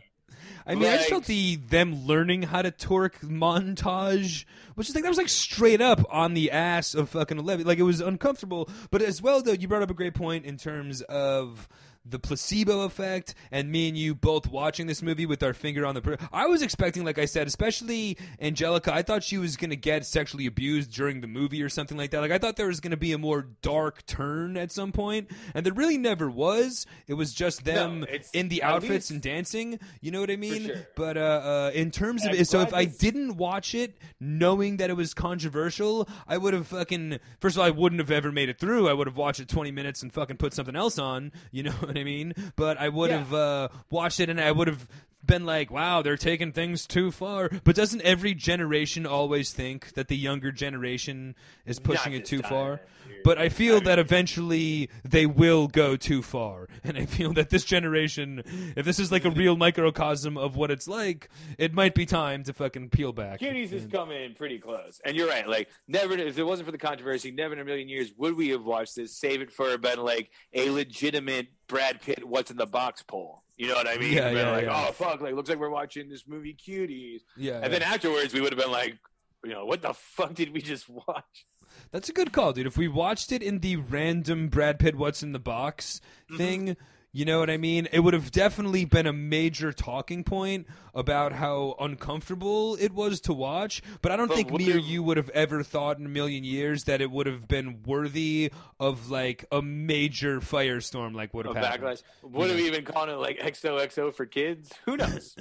I 0.66 0.74
mean, 0.74 0.88
I 0.88 0.96
just 0.96 1.08
felt 1.08 1.24
the 1.26 1.56
them 1.56 2.06
learning 2.06 2.42
how 2.42 2.62
to 2.62 2.70
twerk 2.70 3.20
montage, 3.22 4.44
which 4.74 4.88
is 4.88 4.94
like 4.94 5.04
that 5.04 5.10
was 5.10 5.18
like 5.18 5.28
straight 5.28 5.80
up 5.80 6.04
on 6.10 6.34
the 6.34 6.50
ass 6.50 6.94
of 6.94 7.10
fucking 7.10 7.38
Eleven. 7.38 7.66
Like 7.66 7.78
it 7.78 7.82
was 7.82 8.00
uncomfortable, 8.00 8.68
but 8.90 9.02
as 9.02 9.20
well 9.20 9.42
though, 9.42 9.52
you 9.52 9.68
brought 9.68 9.82
up 9.82 9.90
a 9.90 9.94
great 9.94 10.14
point 10.14 10.44
in 10.44 10.56
terms 10.56 11.02
of 11.02 11.68
the 12.06 12.18
placebo 12.18 12.82
effect 12.82 13.34
and 13.50 13.72
me 13.72 13.88
and 13.88 13.96
you 13.96 14.14
both 14.14 14.46
watching 14.50 14.86
this 14.86 15.00
movie 15.02 15.24
with 15.24 15.42
our 15.42 15.54
finger 15.54 15.86
on 15.86 15.94
the 15.94 16.02
per- 16.02 16.18
I 16.32 16.46
was 16.46 16.60
expecting 16.60 17.02
like 17.02 17.18
I 17.18 17.24
said 17.24 17.46
especially 17.46 18.18
Angelica 18.40 18.92
I 18.92 19.00
thought 19.02 19.24
she 19.24 19.38
was 19.38 19.56
going 19.56 19.70
to 19.70 19.76
get 19.76 20.04
sexually 20.04 20.44
abused 20.46 20.92
during 20.92 21.22
the 21.22 21.26
movie 21.26 21.62
or 21.62 21.70
something 21.70 21.96
like 21.96 22.10
that. 22.10 22.20
Like 22.20 22.30
I 22.30 22.36
thought 22.38 22.56
there 22.56 22.66
was 22.66 22.80
going 22.80 22.90
to 22.90 22.98
be 22.98 23.12
a 23.12 23.18
more 23.18 23.46
dark 23.62 24.04
turn 24.04 24.56
at 24.58 24.70
some 24.70 24.92
point 24.92 25.30
and 25.54 25.64
there 25.64 25.72
really 25.72 25.96
never 25.96 26.30
was. 26.30 26.84
It 27.06 27.14
was 27.14 27.32
just 27.32 27.64
them 27.64 28.00
No, 28.00 28.06
in 28.34 28.48
the 28.48 28.62
outfits 28.62 28.90
least- 28.90 29.10
and 29.10 29.22
dancing 29.22 29.78
you 30.02 30.10
know 30.10 30.20
what 30.20 30.30
I 30.30 30.36
mean? 30.36 30.66
sure. 30.66 30.86
but 30.96 31.16
uh, 31.16 31.20
uh 31.20 31.70
in 31.74 31.90
terms 31.90 32.26
of 32.26 32.34
it 32.34 32.46
so 32.48 32.60
if 32.60 32.74
I 32.74 32.84
didn't 32.84 33.36
watch 33.38 33.74
it 33.74 33.96
knowing 34.20 34.76
that 34.76 34.90
it 34.90 34.94
was 34.94 35.14
controversial 35.14 36.06
I 36.28 36.36
would 36.36 36.52
have 36.52 36.66
fucking 36.66 37.18
first 37.40 37.56
of 37.56 37.60
all 37.60 37.66
I 37.66 37.70
wouldn't 37.70 38.00
have 38.00 38.10
ever 38.10 38.30
made 38.30 38.50
it 38.50 38.58
through. 38.58 38.88
I 38.88 38.92
would 38.92 39.06
have 39.06 39.16
watched 39.16 39.40
it 39.40 39.48
20 39.48 39.70
minutes 39.70 40.02
and 40.02 40.12
fucking 40.12 40.36
put 40.36 40.52
something 40.52 40.76
else 40.76 40.98
on 40.98 41.32
you 41.50 41.62
know 41.62 41.72
what 41.94 42.00
I 42.00 42.04
mean 42.04 42.34
but 42.56 42.78
I 42.78 42.88
would 42.88 43.10
Yeah. 43.10 43.18
have 43.18 43.34
uh, 43.34 43.68
watched 43.90 44.20
it 44.20 44.28
and 44.28 44.40
I 44.40 44.50
would 44.52 44.68
have 44.68 44.88
been 45.26 45.46
like, 45.46 45.70
wow, 45.70 46.02
they're 46.02 46.18
taking 46.18 46.52
things 46.52 46.86
too 46.86 47.10
far. 47.10 47.48
But 47.64 47.74
doesn't 47.74 48.02
every 48.02 48.34
generation 48.34 49.06
always 49.06 49.54
think 49.54 49.94
that 49.94 50.08
the 50.08 50.16
younger 50.18 50.52
generation 50.52 51.34
is 51.64 51.78
pushing 51.80 52.12
Not 52.12 52.20
it 52.20 52.24
too 52.26 52.42
time, 52.42 52.50
far? 52.50 52.80
But 53.24 53.38
I 53.38 53.48
feel 53.48 53.80
that 53.80 53.98
eventually 53.98 54.90
they 55.02 55.26
will 55.26 55.66
go 55.66 55.96
too 55.96 56.22
far. 56.22 56.68
And 56.86 56.98
I 56.98 57.06
feel 57.06 57.32
that 57.32 57.48
this 57.48 57.64
generation, 57.64 58.42
if 58.76 58.84
this 58.84 58.98
is 58.98 59.10
like 59.10 59.24
a 59.24 59.30
real 59.42 59.56
microcosm 59.56 60.36
of 60.36 60.54
what 60.54 60.70
it's 60.70 60.86
like, 60.86 61.30
it 61.56 61.72
might 61.72 61.94
be 61.94 62.04
time 62.04 62.44
to 62.44 62.52
fucking 62.52 62.90
peel 62.90 63.12
back. 63.14 63.40
Cuties 63.40 63.72
is 63.72 63.86
coming 63.86 64.22
in 64.22 64.34
pretty 64.34 64.58
close, 64.58 65.00
and 65.02 65.16
you're 65.16 65.28
right. 65.28 65.48
Like, 65.48 65.70
never 65.88 66.12
if 66.12 66.36
it 66.36 66.44
wasn't 66.44 66.66
for 66.66 66.72
the 66.72 66.78
controversy, 66.78 67.30
never 67.30 67.54
in 67.54 67.60
a 67.60 67.64
million 67.64 67.88
years 67.88 68.12
would 68.18 68.36
we 68.36 68.50
have 68.50 68.66
watched 68.66 68.96
this. 68.96 69.16
Save 69.16 69.40
it 69.40 69.50
for 69.50 69.72
about 69.72 69.96
like 69.98 70.30
a 70.52 70.68
legitimate 70.68 71.48
Brad 71.68 72.02
Pitt 72.02 72.22
"What's 72.22 72.50
in 72.50 72.58
the 72.58 72.66
Box" 72.66 73.02
poll. 73.02 73.42
You 73.56 73.68
know 73.68 73.74
what 73.74 73.88
I 73.88 73.96
mean? 73.96 74.12
Yeah, 74.12 74.28
Been 74.28 74.36
yeah, 74.36 74.50
like, 74.50 74.64
yeah. 74.64 74.86
oh 74.88 74.92
fuck, 74.92 75.22
like 75.22 75.34
looks 75.34 75.48
like 75.48 75.58
we're 75.58 75.70
watching 75.70 76.10
this 76.10 76.24
movie 76.26 76.54
Cuties, 76.54 77.20
Yeah, 77.36 77.60
and 77.62 77.72
then 77.72 77.82
afterwards 77.82 78.34
we 78.34 78.42
would 78.42 78.52
have 78.52 78.60
been 78.60 78.72
like, 78.72 78.98
you 79.42 79.52
know, 79.52 79.64
what 79.64 79.80
the 79.80 79.94
fuck 79.94 80.34
did 80.34 80.52
we 80.52 80.60
just 80.60 80.88
watch? 81.08 81.46
That's 81.94 82.08
a 82.08 82.12
good 82.12 82.32
call, 82.32 82.52
dude. 82.52 82.66
If 82.66 82.76
we 82.76 82.88
watched 82.88 83.30
it 83.30 83.40
in 83.40 83.60
the 83.60 83.76
random 83.76 84.48
Brad 84.48 84.80
Pitt 84.80 84.96
"What's 84.96 85.22
in 85.22 85.30
the 85.30 85.38
Box" 85.38 86.00
Mm-hmm. 86.24 86.36
thing, 86.36 86.76
you 87.14 87.24
know 87.24 87.38
what 87.38 87.48
I 87.48 87.56
mean? 87.56 87.86
It 87.92 88.00
would 88.00 88.12
have 88.12 88.30
definitely 88.32 88.84
been 88.84 89.06
a 89.06 89.12
major 89.12 89.72
talking 89.72 90.24
point 90.24 90.66
about 90.94 91.32
how 91.32 91.76
uncomfortable 91.78 92.74
it 92.80 92.92
was 92.92 93.20
to 93.22 93.32
watch. 93.32 93.82
But 94.02 94.10
I 94.12 94.16
don't 94.16 94.26
But 94.28 94.36
think 94.36 94.52
me 94.52 94.72
or 94.72 94.76
you 94.78 95.02
would 95.04 95.16
have 95.16 95.30
ever 95.30 95.62
thought 95.62 95.98
in 95.98 96.06
a 96.06 96.08
million 96.08 96.42
years 96.42 96.84
that 96.84 97.00
it 97.00 97.10
would 97.10 97.26
have 97.26 97.46
been 97.48 97.82
worthy 97.86 98.50
of 98.80 99.10
like 99.10 99.44
a 99.52 99.62
major 99.62 100.40
firestorm, 100.40 101.14
like 101.14 101.32
would 101.32 101.46
have 101.46 101.54
happened. 101.54 101.84
backlash. 101.84 102.02
Would 102.22 102.50
have 102.50 102.58
even 102.58 102.84
called 102.84 103.08
it 103.08 103.16
like 103.16 103.38
XOXO 103.38 104.12
for 104.12 104.26
kids? 104.26 104.72
Who 104.84 104.96
knows? 104.98 105.36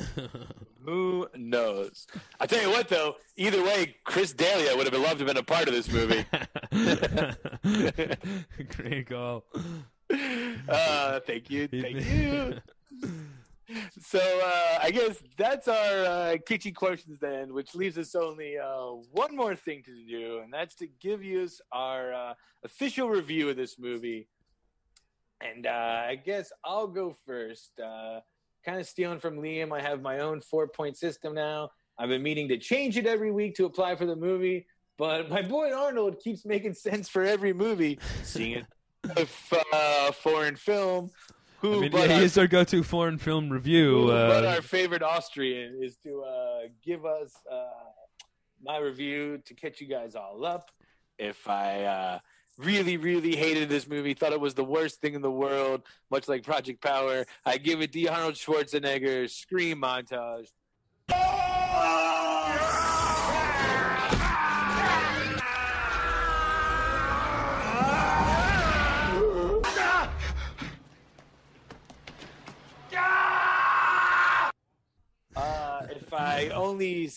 Who 0.86 1.28
knows? 1.36 2.06
I 2.40 2.45
tell 2.45 2.62
you 2.62 2.70
what, 2.70 2.88
though. 2.90 3.16
Either 3.36 3.64
way, 3.64 3.95
Chris 4.04 4.34
D'Elia 4.34 4.76
would 4.78 4.86
have 4.86 5.02
loved 5.02 5.20
to 5.20 5.26
have 5.26 5.28
been 5.28 5.38
a 5.38 5.44
part 5.44 5.68
of 5.68 5.74
this 5.74 5.91
movie. 5.91 6.26
Great 8.78 9.10
call. 9.10 9.45
uh, 10.69 11.19
thank 11.22 11.49
you, 11.49 11.68
thank 11.68 12.06
you. 12.06 12.56
So 14.02 14.19
uh, 14.19 14.80
I 14.84 14.91
guess 14.91 15.18
that's 15.38 15.68
our 15.68 16.06
uh, 16.06 16.38
kitschy 16.48 16.76
questions 16.76 17.18
then, 17.19 17.53
which 17.53 17.73
leaves 17.73 17.98
us 17.98 18.14
only 18.14 18.57
uh, 18.57 18.91
one 19.11 19.35
more 19.35 19.56
thing 19.56 19.84
to 19.84 19.91
do, 20.07 20.40
and 20.44 20.53
that's 20.53 20.76
to 20.76 20.88
give 21.02 21.23
you 21.23 21.48
our 21.72 22.14
uh, 22.14 22.34
official 22.64 23.10
review 23.10 23.49
of 23.49 23.56
this 23.56 23.80
movie. 23.80 24.27
And 25.41 25.65
uh, 25.65 26.03
I 26.07 26.15
guess 26.23 26.52
I'll 26.64 26.88
go 26.88 27.15
first. 27.26 27.72
Uh, 27.80 28.19
kind 28.65 28.80
of 28.80 28.85
stealing 28.85 29.19
from 29.19 29.38
Liam, 29.38 29.73
I 29.73 29.81
have 29.81 30.02
my 30.02 30.19
own 30.19 30.40
four-point 30.41 30.98
system 30.98 31.34
now. 31.34 31.69
I've 31.98 32.10
been 32.10 32.23
meaning 32.23 32.48
to 32.49 32.57
change 32.57 32.98
it 32.98 33.06
every 33.06 33.31
week 33.31 33.56
to 33.56 33.65
apply 33.65 33.95
for 33.95 34.06
the 34.06 34.15
movie, 34.15 34.68
but 34.98 35.30
my 35.30 35.41
boy 35.41 35.73
Arnold 35.73 36.19
keeps 36.19 36.45
making 36.45 36.73
sense 36.76 37.10
for 37.10 37.23
every 37.23 37.53
movie. 37.53 37.99
Seeing 38.23 38.53
it 38.53 38.65
with 39.15 39.53
uh, 39.73 40.11
foreign 40.11 40.55
film. 40.55 41.11
Who 41.59 41.77
I 41.77 41.80
mean, 41.81 41.91
but 41.91 42.09
yeah, 42.09 42.15
our 42.15 42.19
he 42.19 42.25
is 42.25 42.38
our 42.38 42.47
go-to 42.47 42.84
foreign 42.84 43.17
film 43.17 43.49
review. 43.49 44.01
who 44.01 44.07
but 44.07 44.43
Uh, 44.43 44.49
our 44.49 44.61
favorite 44.61 45.01
Austrian 45.01 45.81
is 45.81 45.95
to 46.03 46.21
uh, 46.21 46.59
give 46.84 47.05
us 47.05 47.31
uh, 47.49 47.63
my 48.61 48.77
review 48.77 49.38
to 49.45 49.53
catch 49.53 49.80
you 49.80 49.88
guys 49.88 50.15
all 50.15 50.45
up. 50.45 50.71
If 51.17 51.47
I 51.47 51.84
uh, 51.84 52.19
really, 52.57 52.97
really 52.97 53.35
hated 53.35 53.69
this 53.69 53.88
movie, 53.88 54.13
thought 54.13 54.34
it 54.34 54.41
was 54.41 54.55
the 54.55 54.63
worst 54.63 54.99
thing 54.99 55.13
in 55.13 55.21
the 55.21 55.31
world, 55.31 55.84
much 56.11 56.27
like 56.27 56.43
Project 56.43 56.81
Power, 56.81 57.25
I 57.45 57.57
give 57.57 57.81
it 57.81 57.93
the 57.93 58.09
Arnold 58.09 58.35
Schwarzenegger 58.35 59.30
scream 59.30 59.81
montage. 59.81 60.49
I 76.52 76.56
only, 76.56 77.10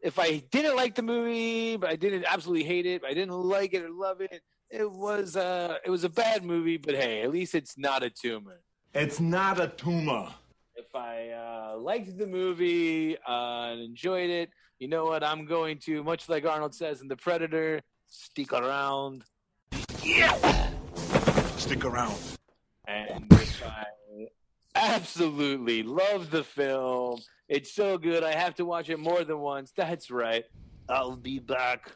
if 0.00 0.18
I 0.18 0.38
didn't 0.50 0.76
like 0.76 0.94
the 0.94 1.02
movie, 1.02 1.76
but 1.76 1.90
I 1.90 1.96
didn't 1.96 2.24
absolutely 2.24 2.64
hate 2.64 2.86
it, 2.86 3.02
I 3.04 3.14
didn't 3.14 3.32
like 3.32 3.74
it 3.74 3.84
or 3.84 3.90
love 3.90 4.20
it. 4.20 4.42
It 4.70 4.90
was, 4.90 5.36
uh, 5.36 5.76
it 5.84 5.90
was 5.90 6.04
a 6.04 6.08
bad 6.08 6.44
movie, 6.44 6.78
but 6.78 6.94
hey, 6.94 7.22
at 7.22 7.30
least 7.30 7.54
it's 7.54 7.76
not 7.76 8.02
a 8.02 8.10
tumor. 8.10 8.60
It's 8.94 9.20
not 9.20 9.60
a 9.60 9.68
tumor. 9.68 10.28
If 10.74 10.94
I 10.94 11.28
uh, 11.30 11.78
liked 11.78 12.16
the 12.16 12.26
movie 12.26 13.16
uh, 13.18 13.72
and 13.72 13.80
enjoyed 13.80 14.30
it, 14.30 14.50
you 14.78 14.88
know 14.88 15.04
what? 15.04 15.22
I'm 15.22 15.44
going 15.44 15.78
to, 15.80 16.02
much 16.02 16.28
like 16.28 16.46
Arnold 16.46 16.74
says 16.74 17.02
in 17.02 17.08
The 17.08 17.16
Predator, 17.16 17.80
stick 18.06 18.52
around. 18.52 19.24
Yeah, 20.02 20.70
Stick 21.62 21.84
around. 21.84 22.18
And 22.88 23.32
if 23.32 23.64
I 23.64 23.84
absolutely 24.74 25.82
love 25.82 26.30
the 26.30 26.44
film, 26.44 27.20
it's 27.48 27.72
so 27.72 27.98
good. 27.98 28.22
I 28.24 28.32
have 28.34 28.54
to 28.56 28.64
watch 28.64 28.88
it 28.90 28.98
more 28.98 29.24
than 29.24 29.38
once. 29.38 29.72
That's 29.76 30.10
right. 30.10 30.44
I'll 30.88 31.16
be 31.16 31.38
back. 31.38 31.92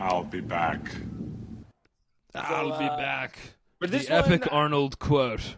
I'll 0.00 0.24
be 0.24 0.40
back. 0.40 0.80
I'll 2.34 2.72
So, 2.72 2.78
be 2.78 2.84
uh, 2.86 2.96
back. 2.96 3.38
For 3.80 3.86
The 3.88 4.08
epic 4.08 4.46
one, 4.46 4.54
Arnold 4.54 4.98
quote 4.98 5.56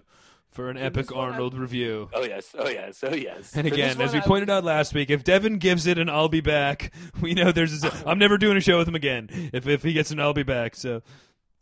for 0.50 0.68
an 0.70 0.76
epic 0.78 1.10
one, 1.10 1.20
I- 1.28 1.32
Arnold 1.32 1.54
review. 1.54 2.08
Oh 2.12 2.24
yes, 2.24 2.54
oh 2.58 2.68
yes, 2.68 3.04
oh 3.04 3.14
yes. 3.14 3.54
And 3.54 3.66
again, 3.66 3.98
this 3.98 4.08
as 4.08 4.12
we 4.14 4.20
I- 4.20 4.22
pointed 4.22 4.50
out 4.50 4.64
last 4.64 4.94
week, 4.94 5.10
if 5.10 5.22
Devin 5.22 5.58
gives 5.58 5.86
it 5.86 5.98
an 5.98 6.08
"I'll 6.08 6.28
be 6.30 6.40
back," 6.40 6.92
we 7.20 7.34
know 7.34 7.52
there's. 7.52 7.84
A, 7.84 7.92
I'm 8.06 8.18
never 8.18 8.36
doing 8.38 8.56
a 8.56 8.60
show 8.60 8.78
with 8.78 8.88
him 8.88 8.94
again. 8.94 9.28
If 9.52 9.66
if 9.68 9.82
he 9.82 9.92
gets 9.92 10.10
an 10.10 10.18
"I'll 10.20 10.32
be 10.34 10.42
back," 10.42 10.74
so 10.76 11.02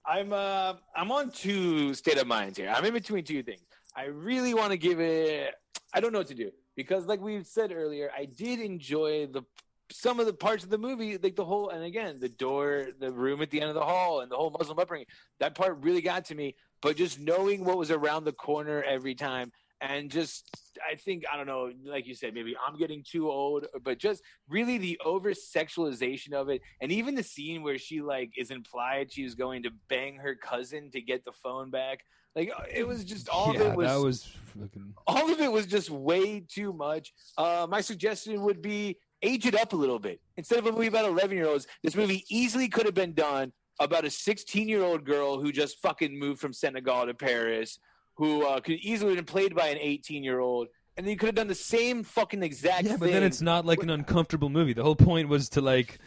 I'm 0.06 0.32
uh 0.32 0.74
I'm 0.96 1.10
on 1.12 1.30
two 1.32 1.92
state 1.94 2.18
of 2.18 2.26
minds 2.26 2.56
here. 2.58 2.72
I'm 2.74 2.84
in 2.84 2.92
between 2.94 3.24
two 3.24 3.42
things. 3.42 3.60
I 3.96 4.06
really 4.06 4.54
want 4.54 4.72
to 4.72 4.78
give 4.78 5.00
it 5.00 5.54
I 5.94 6.00
don't 6.00 6.12
know 6.12 6.18
what 6.18 6.28
to 6.28 6.34
do 6.34 6.50
because 6.76 7.06
like 7.06 7.20
we 7.20 7.42
said 7.44 7.72
earlier, 7.72 8.10
I 8.16 8.24
did 8.24 8.60
enjoy 8.60 9.26
the 9.26 9.42
some 9.90 10.18
of 10.18 10.26
the 10.26 10.32
parts 10.32 10.64
of 10.64 10.70
the 10.70 10.78
movie, 10.78 11.18
like 11.18 11.36
the 11.36 11.44
whole 11.44 11.68
and 11.68 11.84
again, 11.84 12.18
the 12.18 12.28
door, 12.28 12.88
the 12.98 13.12
room 13.12 13.42
at 13.42 13.50
the 13.50 13.60
end 13.60 13.68
of 13.68 13.74
the 13.74 13.84
hall 13.84 14.20
and 14.20 14.30
the 14.30 14.36
whole 14.36 14.50
Muslim 14.50 14.78
upbringing. 14.78 15.06
That 15.40 15.54
part 15.54 15.78
really 15.82 16.00
got 16.00 16.24
to 16.26 16.34
me, 16.34 16.54
but 16.80 16.96
just 16.96 17.20
knowing 17.20 17.64
what 17.64 17.78
was 17.78 17.90
around 17.90 18.24
the 18.24 18.32
corner 18.32 18.82
every 18.82 19.14
time 19.14 19.52
and 19.88 20.10
just 20.10 20.48
I 20.90 20.94
think 20.94 21.24
I 21.30 21.36
don't 21.36 21.46
know, 21.46 21.70
like 21.84 22.06
you 22.06 22.14
said, 22.14 22.34
maybe 22.34 22.56
I'm 22.56 22.76
getting 22.78 23.04
too 23.08 23.30
old, 23.30 23.66
but 23.82 23.98
just 23.98 24.22
really 24.48 24.78
the 24.78 25.00
over 25.04 25.32
sexualization 25.32 26.32
of 26.32 26.48
it, 26.48 26.62
and 26.80 26.90
even 26.90 27.14
the 27.14 27.22
scene 27.22 27.62
where 27.62 27.78
she 27.78 28.00
like 28.00 28.32
is 28.36 28.50
implied 28.50 29.12
she 29.12 29.24
was 29.24 29.34
going 29.34 29.62
to 29.64 29.70
bang 29.88 30.16
her 30.16 30.34
cousin 30.34 30.90
to 30.92 31.00
get 31.00 31.24
the 31.24 31.32
phone 31.32 31.70
back. 31.70 32.00
Like 32.34 32.50
it 32.72 32.86
was 32.86 33.04
just 33.04 33.28
all 33.28 33.54
yeah, 33.54 33.60
of 33.60 33.66
it 33.72 33.76
was, 33.76 33.88
that 33.88 34.00
was 34.00 34.24
fucking. 34.60 34.94
all 35.06 35.32
of 35.32 35.40
it 35.40 35.52
was 35.52 35.66
just 35.66 35.90
way 35.90 36.40
too 36.40 36.72
much. 36.72 37.12
Uh, 37.38 37.66
my 37.68 37.80
suggestion 37.80 38.40
would 38.42 38.60
be 38.60 38.98
age 39.22 39.46
it 39.46 39.54
up 39.54 39.72
a 39.72 39.76
little 39.76 39.98
bit. 39.98 40.20
Instead 40.36 40.58
of 40.58 40.66
a 40.66 40.72
movie 40.72 40.86
about 40.86 41.04
11 41.04 41.36
year 41.36 41.46
olds, 41.46 41.66
this 41.82 41.94
movie 41.94 42.24
easily 42.28 42.68
could 42.68 42.86
have 42.86 42.94
been 42.94 43.14
done 43.14 43.52
about 43.80 44.04
a 44.04 44.10
16 44.10 44.68
year 44.68 44.82
old 44.82 45.04
girl 45.04 45.40
who 45.40 45.52
just 45.52 45.78
fucking 45.80 46.18
moved 46.18 46.40
from 46.40 46.52
Senegal 46.52 47.06
to 47.06 47.14
Paris, 47.14 47.78
who 48.16 48.46
uh, 48.46 48.60
could 48.60 48.76
easily 48.80 49.16
have 49.16 49.24
been 49.26 49.32
played 49.32 49.54
by 49.54 49.68
an 49.68 49.78
18 49.80 50.22
year 50.22 50.38
old, 50.40 50.68
and 50.96 51.04
then 51.06 51.10
you 51.10 51.16
could 51.16 51.26
have 51.26 51.34
done 51.34 51.48
the 51.48 51.54
same 51.54 52.02
fucking 52.04 52.42
exact 52.42 52.84
Yeah, 52.84 52.90
thing. 52.92 52.98
but 53.00 53.10
then 53.10 53.22
it's 53.22 53.40
not 53.40 53.66
like 53.66 53.82
an 53.82 53.90
uncomfortable 53.90 54.48
movie. 54.50 54.72
The 54.72 54.84
whole 54.84 54.96
point 54.96 55.28
was 55.28 55.48
to 55.50 55.60
like 55.60 55.98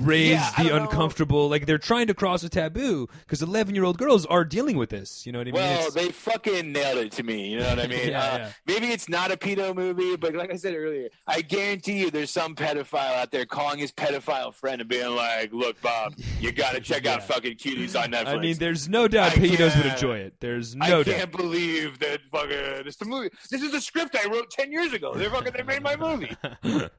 raise 0.00 0.30
yeah, 0.30 0.50
the 0.58 0.68
don't 0.68 0.78
know. 0.78 0.82
uncomfortable. 0.88 1.48
Like 1.48 1.66
they're 1.66 1.78
trying 1.78 2.06
to 2.08 2.14
cross 2.14 2.42
a 2.44 2.48
taboo 2.48 3.08
because 3.20 3.42
eleven-year-old 3.42 3.98
girls 3.98 4.26
are 4.26 4.44
dealing 4.44 4.76
with 4.76 4.90
this. 4.90 5.26
You 5.26 5.32
know 5.32 5.38
what 5.40 5.48
I 5.48 5.50
mean? 5.50 5.54
Well, 5.54 5.78
It's- 5.88 5.94
they 5.94 6.10
fucking 6.10 6.72
nailed 6.72 6.98
it 6.98 7.12
to 7.12 7.22
me. 7.22 7.48
You 7.48 7.60
know 7.60 7.68
what 7.70 7.80
I 7.80 7.86
mean? 7.88 8.08
Yeah, 8.10 8.20
uh, 8.22 8.38
yeah. 8.38 8.52
Maybe 8.66 8.88
it's 8.88 9.08
not 9.08 9.30
a 9.32 9.36
pedo 9.36 9.74
movie, 9.74 10.16
but 10.16 10.34
like 10.34 10.52
I 10.52 10.56
said 10.56 10.74
earlier, 10.74 11.08
I 11.26 11.42
guarantee 11.42 12.00
you 12.00 12.10
there's 12.10 12.30
some 12.30 12.54
pedophile 12.54 13.16
out 13.16 13.30
there 13.30 13.46
calling 13.46 13.78
his 13.78 13.92
pedophile 13.92 14.54
friend 14.54 14.80
and 14.80 14.88
being 14.88 15.14
like, 15.14 15.52
look, 15.52 15.80
Bob, 15.80 16.14
you 16.40 16.52
got 16.62 16.72
to 16.74 16.80
check 16.80 17.06
out 17.06 17.22
fucking 17.24 17.56
cuties 17.56 18.00
on 18.00 18.10
Netflix. 18.12 18.26
I 18.26 18.38
mean, 18.38 18.56
there's 18.58 18.88
no 18.88 19.08
doubt 19.08 19.32
I 19.32 19.34
pedos 19.36 19.76
would 19.76 19.86
enjoy 19.86 20.18
it. 20.18 20.34
There's 20.40 20.76
no. 20.76 21.00
I 21.00 21.04
can't 21.04 21.30
doubt. 21.32 21.40
believe 21.40 21.98
that 21.98 22.20
fucking 22.30 22.84
this 22.84 22.96
the 22.96 23.04
movie. 23.06 23.30
This 23.50 23.62
is 23.62 23.72
the 23.72 23.80
script 23.80 24.16
I 24.16 24.28
wrote 24.28 24.50
ten 24.50 24.70
years 24.70 24.92
ago. 24.92 25.14
They're 25.14 25.30
fucking 25.30 25.52
they 25.56 25.62
made 25.62 25.82
my 25.82 25.96
movie. 25.96 26.36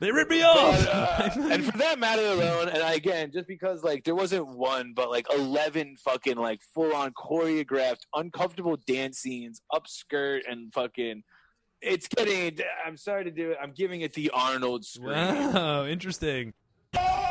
They 0.00 0.10
ripped 0.10 0.30
me 0.30 0.42
off. 0.42 0.69
But, 0.70 0.88
uh, 0.94 1.30
and 1.50 1.64
for 1.64 1.78
that 1.78 1.98
matter 1.98 2.24
alone, 2.24 2.68
and 2.68 2.82
I, 2.82 2.94
again, 2.94 3.30
just 3.32 3.48
because 3.48 3.82
like 3.82 4.04
there 4.04 4.14
wasn't 4.14 4.46
one, 4.46 4.92
but 4.94 5.10
like 5.10 5.26
eleven 5.34 5.96
fucking 5.96 6.36
like 6.36 6.60
full 6.74 6.94
on 6.94 7.12
choreographed, 7.12 8.02
uncomfortable 8.14 8.76
dance 8.86 9.18
scenes, 9.18 9.62
upskirt 9.72 10.40
and 10.48 10.72
fucking. 10.72 11.22
It's 11.82 12.08
getting. 12.08 12.58
I'm 12.86 12.96
sorry 12.96 13.24
to 13.24 13.30
do 13.30 13.52
it. 13.52 13.58
I'm 13.60 13.72
giving 13.72 14.02
it 14.02 14.12
the 14.12 14.30
Arnold 14.30 14.84
scream. 14.84 15.12
wow, 15.14 15.86
interesting. 15.86 16.52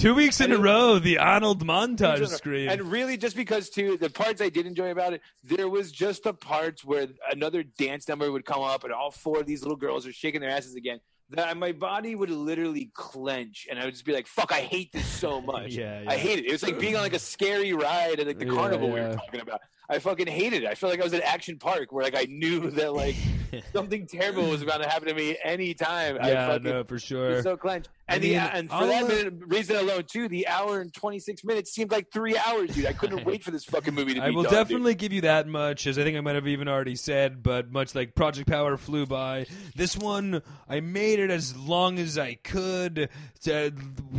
Two 0.00 0.14
weeks 0.14 0.40
in 0.40 0.50
a 0.50 0.56
row, 0.56 0.98
the 0.98 1.18
Arnold 1.18 1.62
montage 1.62 2.26
screen. 2.28 2.70
And 2.70 2.90
really, 2.90 3.18
just 3.18 3.36
because 3.36 3.68
too, 3.68 3.98
the 3.98 4.08
parts 4.08 4.40
I 4.40 4.48
did 4.48 4.64
enjoy 4.64 4.90
about 4.92 5.12
it, 5.12 5.20
there 5.44 5.68
was 5.68 5.92
just 5.92 6.22
the 6.22 6.32
parts 6.32 6.82
where 6.82 7.08
another 7.30 7.62
dance 7.62 8.08
number 8.08 8.32
would 8.32 8.46
come 8.46 8.62
up, 8.62 8.82
and 8.84 8.94
all 8.94 9.10
four 9.10 9.40
of 9.40 9.46
these 9.46 9.60
little 9.60 9.76
girls 9.76 10.06
are 10.06 10.12
shaking 10.12 10.40
their 10.40 10.48
asses 10.48 10.74
again. 10.74 11.00
That 11.28 11.54
my 11.58 11.72
body 11.72 12.14
would 12.14 12.30
literally 12.30 12.90
clench, 12.94 13.66
and 13.70 13.78
I 13.78 13.84
would 13.84 13.92
just 13.92 14.06
be 14.06 14.14
like, 14.14 14.26
"Fuck, 14.26 14.52
I 14.52 14.60
hate 14.60 14.90
this 14.90 15.04
so 15.06 15.38
much. 15.52 15.74
Yeah, 15.74 16.02
I 16.08 16.16
hate 16.16 16.38
it. 16.38 16.46
It 16.46 16.52
was 16.52 16.62
like 16.62 16.78
being 16.78 16.96
on 16.96 17.02
like 17.02 17.12
a 17.12 17.18
scary 17.18 17.74
ride 17.74 18.20
at 18.20 18.26
like 18.26 18.38
the 18.38 18.46
Yeah, 18.46 18.54
carnival 18.54 18.88
we 18.88 19.00
were 19.00 19.12
talking 19.12 19.40
about. 19.42 19.60
I 19.90 19.98
fucking 19.98 20.28
hated 20.28 20.62
it. 20.62 20.68
I 20.68 20.74
felt 20.74 20.92
like 20.92 21.00
I 21.00 21.04
was 21.04 21.14
at 21.14 21.22
Action 21.22 21.58
Park, 21.58 21.92
where 21.92 22.04
like 22.04 22.16
I 22.16 22.26
knew 22.30 22.70
that 22.70 22.94
like 22.94 23.16
something 23.72 24.06
terrible 24.06 24.48
was 24.48 24.62
about 24.62 24.82
to 24.82 24.88
happen 24.88 25.08
to 25.08 25.14
me 25.14 25.36
anytime. 25.44 26.16
I 26.20 26.30
yeah, 26.30 26.46
fucking, 26.46 26.70
no, 26.70 26.84
for 26.84 26.98
sure. 26.98 27.42
so 27.42 27.56
clenched. 27.56 27.88
I 28.08 28.14
And 28.14 28.22
the 28.24 28.34
and 28.36 28.68
for 28.68 28.74
I'll, 28.76 28.86
that 28.86 29.06
minute, 29.08 29.34
reason 29.46 29.76
alone 29.76 30.04
too, 30.04 30.28
the 30.28 30.46
hour 30.48 30.80
and 30.80 30.92
twenty 30.92 31.18
six 31.18 31.44
minutes 31.44 31.72
seemed 31.72 31.90
like 31.90 32.10
three 32.12 32.36
hours, 32.36 32.70
dude. 32.74 32.86
I 32.86 32.92
couldn't 32.92 33.24
wait 33.26 33.42
for 33.44 33.50
this 33.50 33.64
fucking 33.64 33.94
movie 33.94 34.14
to 34.14 34.20
be 34.20 34.26
I 34.26 34.30
will 34.30 34.42
done. 34.44 34.52
dude. 34.52 34.58
definitely 34.58 34.94
give 34.94 35.12
you 35.12 35.20
that 35.22 35.46
much, 35.48 35.86
as 35.86 35.98
I 35.98 36.04
think 36.04 36.16
I 36.16 36.20
might 36.20 36.34
have 36.36 36.46
even 36.48 36.68
already 36.68 36.96
said, 36.96 37.42
but 37.42 37.70
much 37.72 37.94
like 37.94 38.14
Project 38.14 38.48
Power 38.48 38.76
flew 38.76 39.06
by, 39.06 39.46
this 39.76 39.96
one, 39.96 40.42
I 40.68 40.80
made 40.80 41.18
it 41.18 41.30
as 41.30 41.56
long 41.56 41.98
as 41.98 42.18
I 42.18 42.34
could, 42.34 43.08
to, 43.42 43.72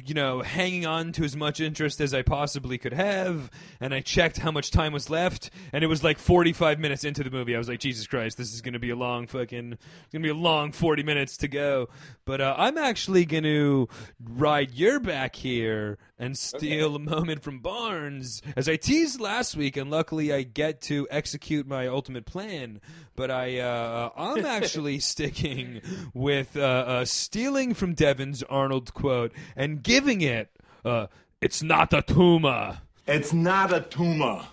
you 0.05 0.13
know, 0.13 0.41
hanging 0.41 0.85
on 0.85 1.11
to 1.13 1.23
as 1.23 1.35
much 1.35 1.59
interest 1.59 1.99
as 2.01 2.13
I 2.13 2.21
possibly 2.21 2.77
could 2.77 2.93
have, 2.93 3.49
and 3.79 3.93
I 3.93 3.99
checked 4.01 4.37
how 4.37 4.51
much 4.51 4.71
time 4.71 4.93
was 4.93 5.09
left, 5.09 5.49
and 5.73 5.83
it 5.83 5.87
was 5.87 6.03
like 6.03 6.17
45 6.17 6.79
minutes 6.79 7.03
into 7.03 7.23
the 7.23 7.31
movie. 7.31 7.55
I 7.55 7.57
was 7.57 7.69
like, 7.69 7.79
Jesus 7.79 8.07
Christ, 8.07 8.37
this 8.37 8.53
is 8.53 8.61
going 8.61 8.73
to 8.73 8.79
be 8.79 8.89
a 8.89 8.95
long 8.95 9.27
fucking, 9.27 9.73
it's 9.73 10.11
going 10.11 10.21
to 10.23 10.27
be 10.27 10.29
a 10.29 10.33
long 10.33 10.71
40 10.71 11.03
minutes 11.03 11.37
to 11.37 11.47
go. 11.47 11.89
But 12.25 12.41
uh, 12.41 12.55
I'm 12.57 12.77
actually 12.77 13.25
going 13.25 13.43
to 13.43 13.89
ride 14.23 14.71
your 14.71 14.99
back 14.99 15.35
here 15.35 15.97
and 16.17 16.37
steal 16.37 16.95
a 16.95 16.99
moment 16.99 17.41
from 17.41 17.59
Barnes, 17.59 18.41
as 18.55 18.69
I 18.69 18.75
teased 18.75 19.19
last 19.19 19.55
week, 19.55 19.75
and 19.75 19.89
luckily 19.89 20.31
I 20.31 20.43
get 20.43 20.81
to 20.83 21.07
execute 21.09 21.67
my 21.67 21.87
ultimate 21.87 22.25
plan. 22.25 22.79
But 23.15 23.31
I, 23.31 23.59
uh, 23.59 24.09
I'm 24.15 24.45
actually 24.45 24.99
sticking 24.99 25.81
with 26.13 26.55
uh, 26.55 26.61
uh, 26.61 27.05
stealing 27.05 27.73
from 27.73 27.93
Devin's 27.93 28.43
Arnold 28.43 28.93
quote 28.93 29.31
and 29.55 29.81
giving 29.81 30.21
it. 30.21 30.51
Uh, 30.85 31.07
it's 31.41 31.63
not 31.63 31.91
a 31.91 32.03
tumor. 32.03 32.81
It's 33.07 33.33
not 33.33 33.73
a 33.73 33.81
tumor. 33.81 34.45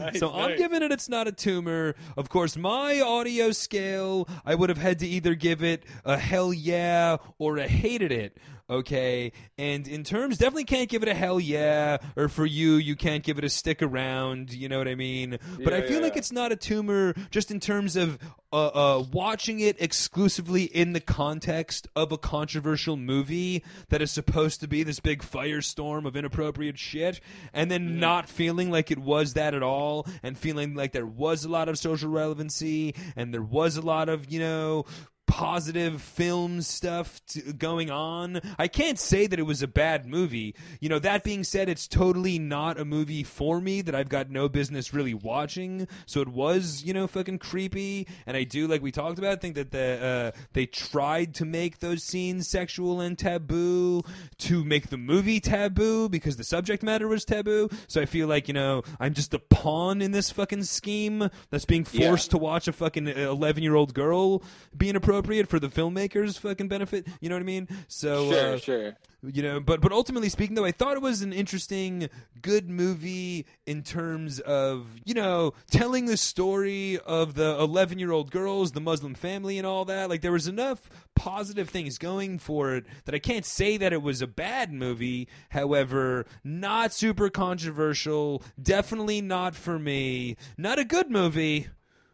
Oh, 0.00 0.10
so 0.14 0.32
I'm 0.32 0.56
giving 0.56 0.82
it 0.82 0.92
it's 0.92 1.08
not 1.08 1.28
a 1.28 1.32
tumor. 1.32 1.94
Of 2.16 2.28
course, 2.28 2.56
my 2.56 3.00
audio 3.00 3.52
scale, 3.52 4.28
I 4.44 4.54
would 4.54 4.68
have 4.68 4.78
had 4.78 4.98
to 5.00 5.06
either 5.06 5.34
give 5.34 5.62
it 5.62 5.84
a 6.04 6.16
hell 6.18 6.52
yeah 6.52 7.18
or 7.38 7.58
a 7.58 7.68
hated 7.68 8.12
it. 8.12 8.36
Okay, 8.70 9.32
and 9.58 9.86
in 9.86 10.04
terms, 10.04 10.38
definitely 10.38 10.64
can't 10.64 10.88
give 10.88 11.02
it 11.02 11.08
a 11.08 11.14
hell 11.14 11.38
yeah, 11.38 11.98
or 12.16 12.28
for 12.30 12.46
you, 12.46 12.76
you 12.76 12.96
can't 12.96 13.22
give 13.22 13.36
it 13.36 13.44
a 13.44 13.50
stick 13.50 13.82
around. 13.82 14.54
You 14.54 14.70
know 14.70 14.78
what 14.78 14.88
I 14.88 14.94
mean? 14.94 15.38
but 15.62 15.74
I 15.74 15.78
Yeah, 15.78 15.86
feel 15.86 16.00
like 16.00 16.16
it's 16.16 16.32
not 16.32 16.50
a 16.50 16.56
tumor, 16.56 17.14
just 17.30 17.50
in 17.50 17.60
terms 17.60 17.94
of 17.94 18.18
uh, 18.54 18.68
uh, 18.68 19.04
watching 19.12 19.60
it 19.60 19.76
exclusively 19.82 20.62
in 20.64 20.94
the 20.94 21.00
context 21.00 21.88
of 21.94 22.10
a 22.10 22.16
controversial 22.16 22.96
movie 22.96 23.62
that 23.90 24.00
is 24.00 24.10
supposed 24.10 24.60
to 24.60 24.68
be 24.68 24.82
this 24.82 24.98
big 24.98 25.20
firestorm 25.22 26.06
of 26.06 26.16
inappropriate 26.16 26.78
shit, 26.78 27.20
and 27.52 27.70
then 27.70 27.98
not 28.00 28.30
feeling 28.30 28.70
like 28.70 28.90
it 28.90 28.98
was 28.98 29.34
that 29.34 29.52
at 29.52 29.62
all, 29.62 30.06
and 30.22 30.38
feeling 30.38 30.74
like 30.74 30.92
there 30.92 31.04
was 31.04 31.44
a 31.44 31.50
lot 31.50 31.68
of 31.68 31.78
social 31.78 32.08
relevancy, 32.08 32.94
and 33.14 33.34
there 33.34 33.42
was 33.42 33.76
a 33.76 33.82
lot 33.82 34.08
of, 34.08 34.32
you 34.32 34.40
know, 34.40 34.86
positive 35.26 36.00
film 36.00 36.62
stuff 36.62 37.20
t- 37.26 37.40
going 37.52 37.90
on. 37.90 38.40
I 38.58 38.68
can't 38.68 38.98
say 38.98 39.26
that 39.26 39.38
it 39.38 39.42
was 39.44 39.62
a 39.62 39.66
bad 39.68 40.06
movie. 40.06 40.54
You 40.80 40.88
know, 40.88 40.98
that 41.00 41.24
being 41.24 41.44
said, 41.44 41.68
it's 41.68 41.88
totally 41.88 42.38
not 42.38 42.78
a 42.78 42.84
movie 42.84 43.22
for 43.24 43.60
me 43.60 43.82
that 43.82 43.94
I've 43.94 44.08
got 44.08 44.30
no 44.30 44.48
business 44.48 44.94
really 44.94 45.14
watching. 45.14 45.88
So 46.06 46.20
it 46.20 46.28
was, 46.28 46.84
you 46.84 46.92
know, 46.92 47.06
fucking 47.06 47.38
creepy. 47.38 48.06
And 48.26 48.36
I 48.36 48.44
do, 48.44 48.66
like 48.66 48.82
we 48.82 48.92
talked 48.92 49.18
about, 49.18 49.40
think 49.40 49.54
that 49.56 49.70
the 49.70 50.32
uh, 50.36 50.40
they 50.52 50.66
tried 50.66 51.34
to 51.36 51.44
make 51.44 51.78
those 51.80 52.02
scenes 52.04 52.48
sexual 52.48 53.00
and 53.00 53.18
taboo 53.18 54.02
to 54.38 54.64
make 54.64 54.90
the 54.90 54.96
movie 54.98 55.40
taboo 55.40 56.08
because 56.08 56.36
the 56.36 56.44
subject 56.44 56.82
matter 56.82 57.08
was 57.08 57.24
taboo. 57.24 57.68
So 57.88 58.00
I 58.00 58.06
feel 58.06 58.28
like, 58.28 58.46
you 58.48 58.54
know, 58.54 58.82
I'm 59.00 59.14
just 59.14 59.34
a 59.34 59.38
pawn 59.38 60.00
in 60.02 60.12
this 60.12 60.30
fucking 60.30 60.64
scheme 60.64 61.28
that's 61.50 61.64
being 61.64 61.86
Yeah. 61.92 62.08
forced 62.08 62.30
to 62.32 62.38
watch 62.38 62.68
a 62.68 62.72
fucking 62.72 63.08
11 63.08 63.62
year 63.62 63.74
old 63.74 63.94
girl 63.94 64.42
be 64.76 64.88
inappropriate 65.14 65.48
for 65.48 65.58
the 65.58 65.68
filmmaker's 65.68 66.36
fucking 66.38 66.68
benefit. 66.68 67.06
You 67.20 67.28
know 67.28 67.36
what 67.36 67.42
I 67.42 67.44
mean? 67.46 67.68
So, 67.88 68.30
Sure, 68.30 68.54
uh, 68.54 68.58
sure. 68.58 68.96
you 69.22 69.42
know, 69.42 69.60
but 69.60 69.80
but 69.80 69.92
ultimately 69.92 70.28
speaking, 70.28 70.54
though, 70.54 70.64
I 70.64 70.72
thought 70.72 70.96
it 70.96 71.02
was 71.02 71.22
an 71.22 71.32
interesting, 71.32 72.08
good 72.42 72.68
movie 72.68 73.46
in 73.66 73.82
terms 73.82 74.40
of 74.40 74.86
you 75.04 75.14
know 75.14 75.54
telling 75.70 76.06
the 76.06 76.16
story 76.16 76.98
of 77.06 77.34
the 77.34 77.56
11 77.58 77.98
year 77.98 78.12
old 78.12 78.30
girls, 78.30 78.72
the 78.72 78.80
Muslim 78.80 79.14
family, 79.14 79.58
and 79.58 79.66
all 79.66 79.84
that. 79.84 80.08
Like 80.08 80.20
there 80.20 80.32
was 80.32 80.48
enough 80.48 80.90
positive 81.14 81.68
things 81.68 81.96
going 81.98 82.38
for 82.38 82.74
it 82.74 82.84
that 83.04 83.14
I 83.14 83.18
can't 83.18 83.46
say 83.46 83.76
that 83.76 83.92
it 83.92 84.02
was 84.02 84.20
a 84.20 84.26
bad 84.26 84.72
movie. 84.72 85.28
However, 85.50 86.26
not 86.42 86.92
super 86.92 87.30
controversial. 87.30 88.42
Definitely 88.60 89.20
not 89.20 89.54
for 89.54 89.78
me. 89.78 90.36
Not 90.58 90.78
a 90.78 90.84
good 90.84 91.10
movie, 91.10 91.68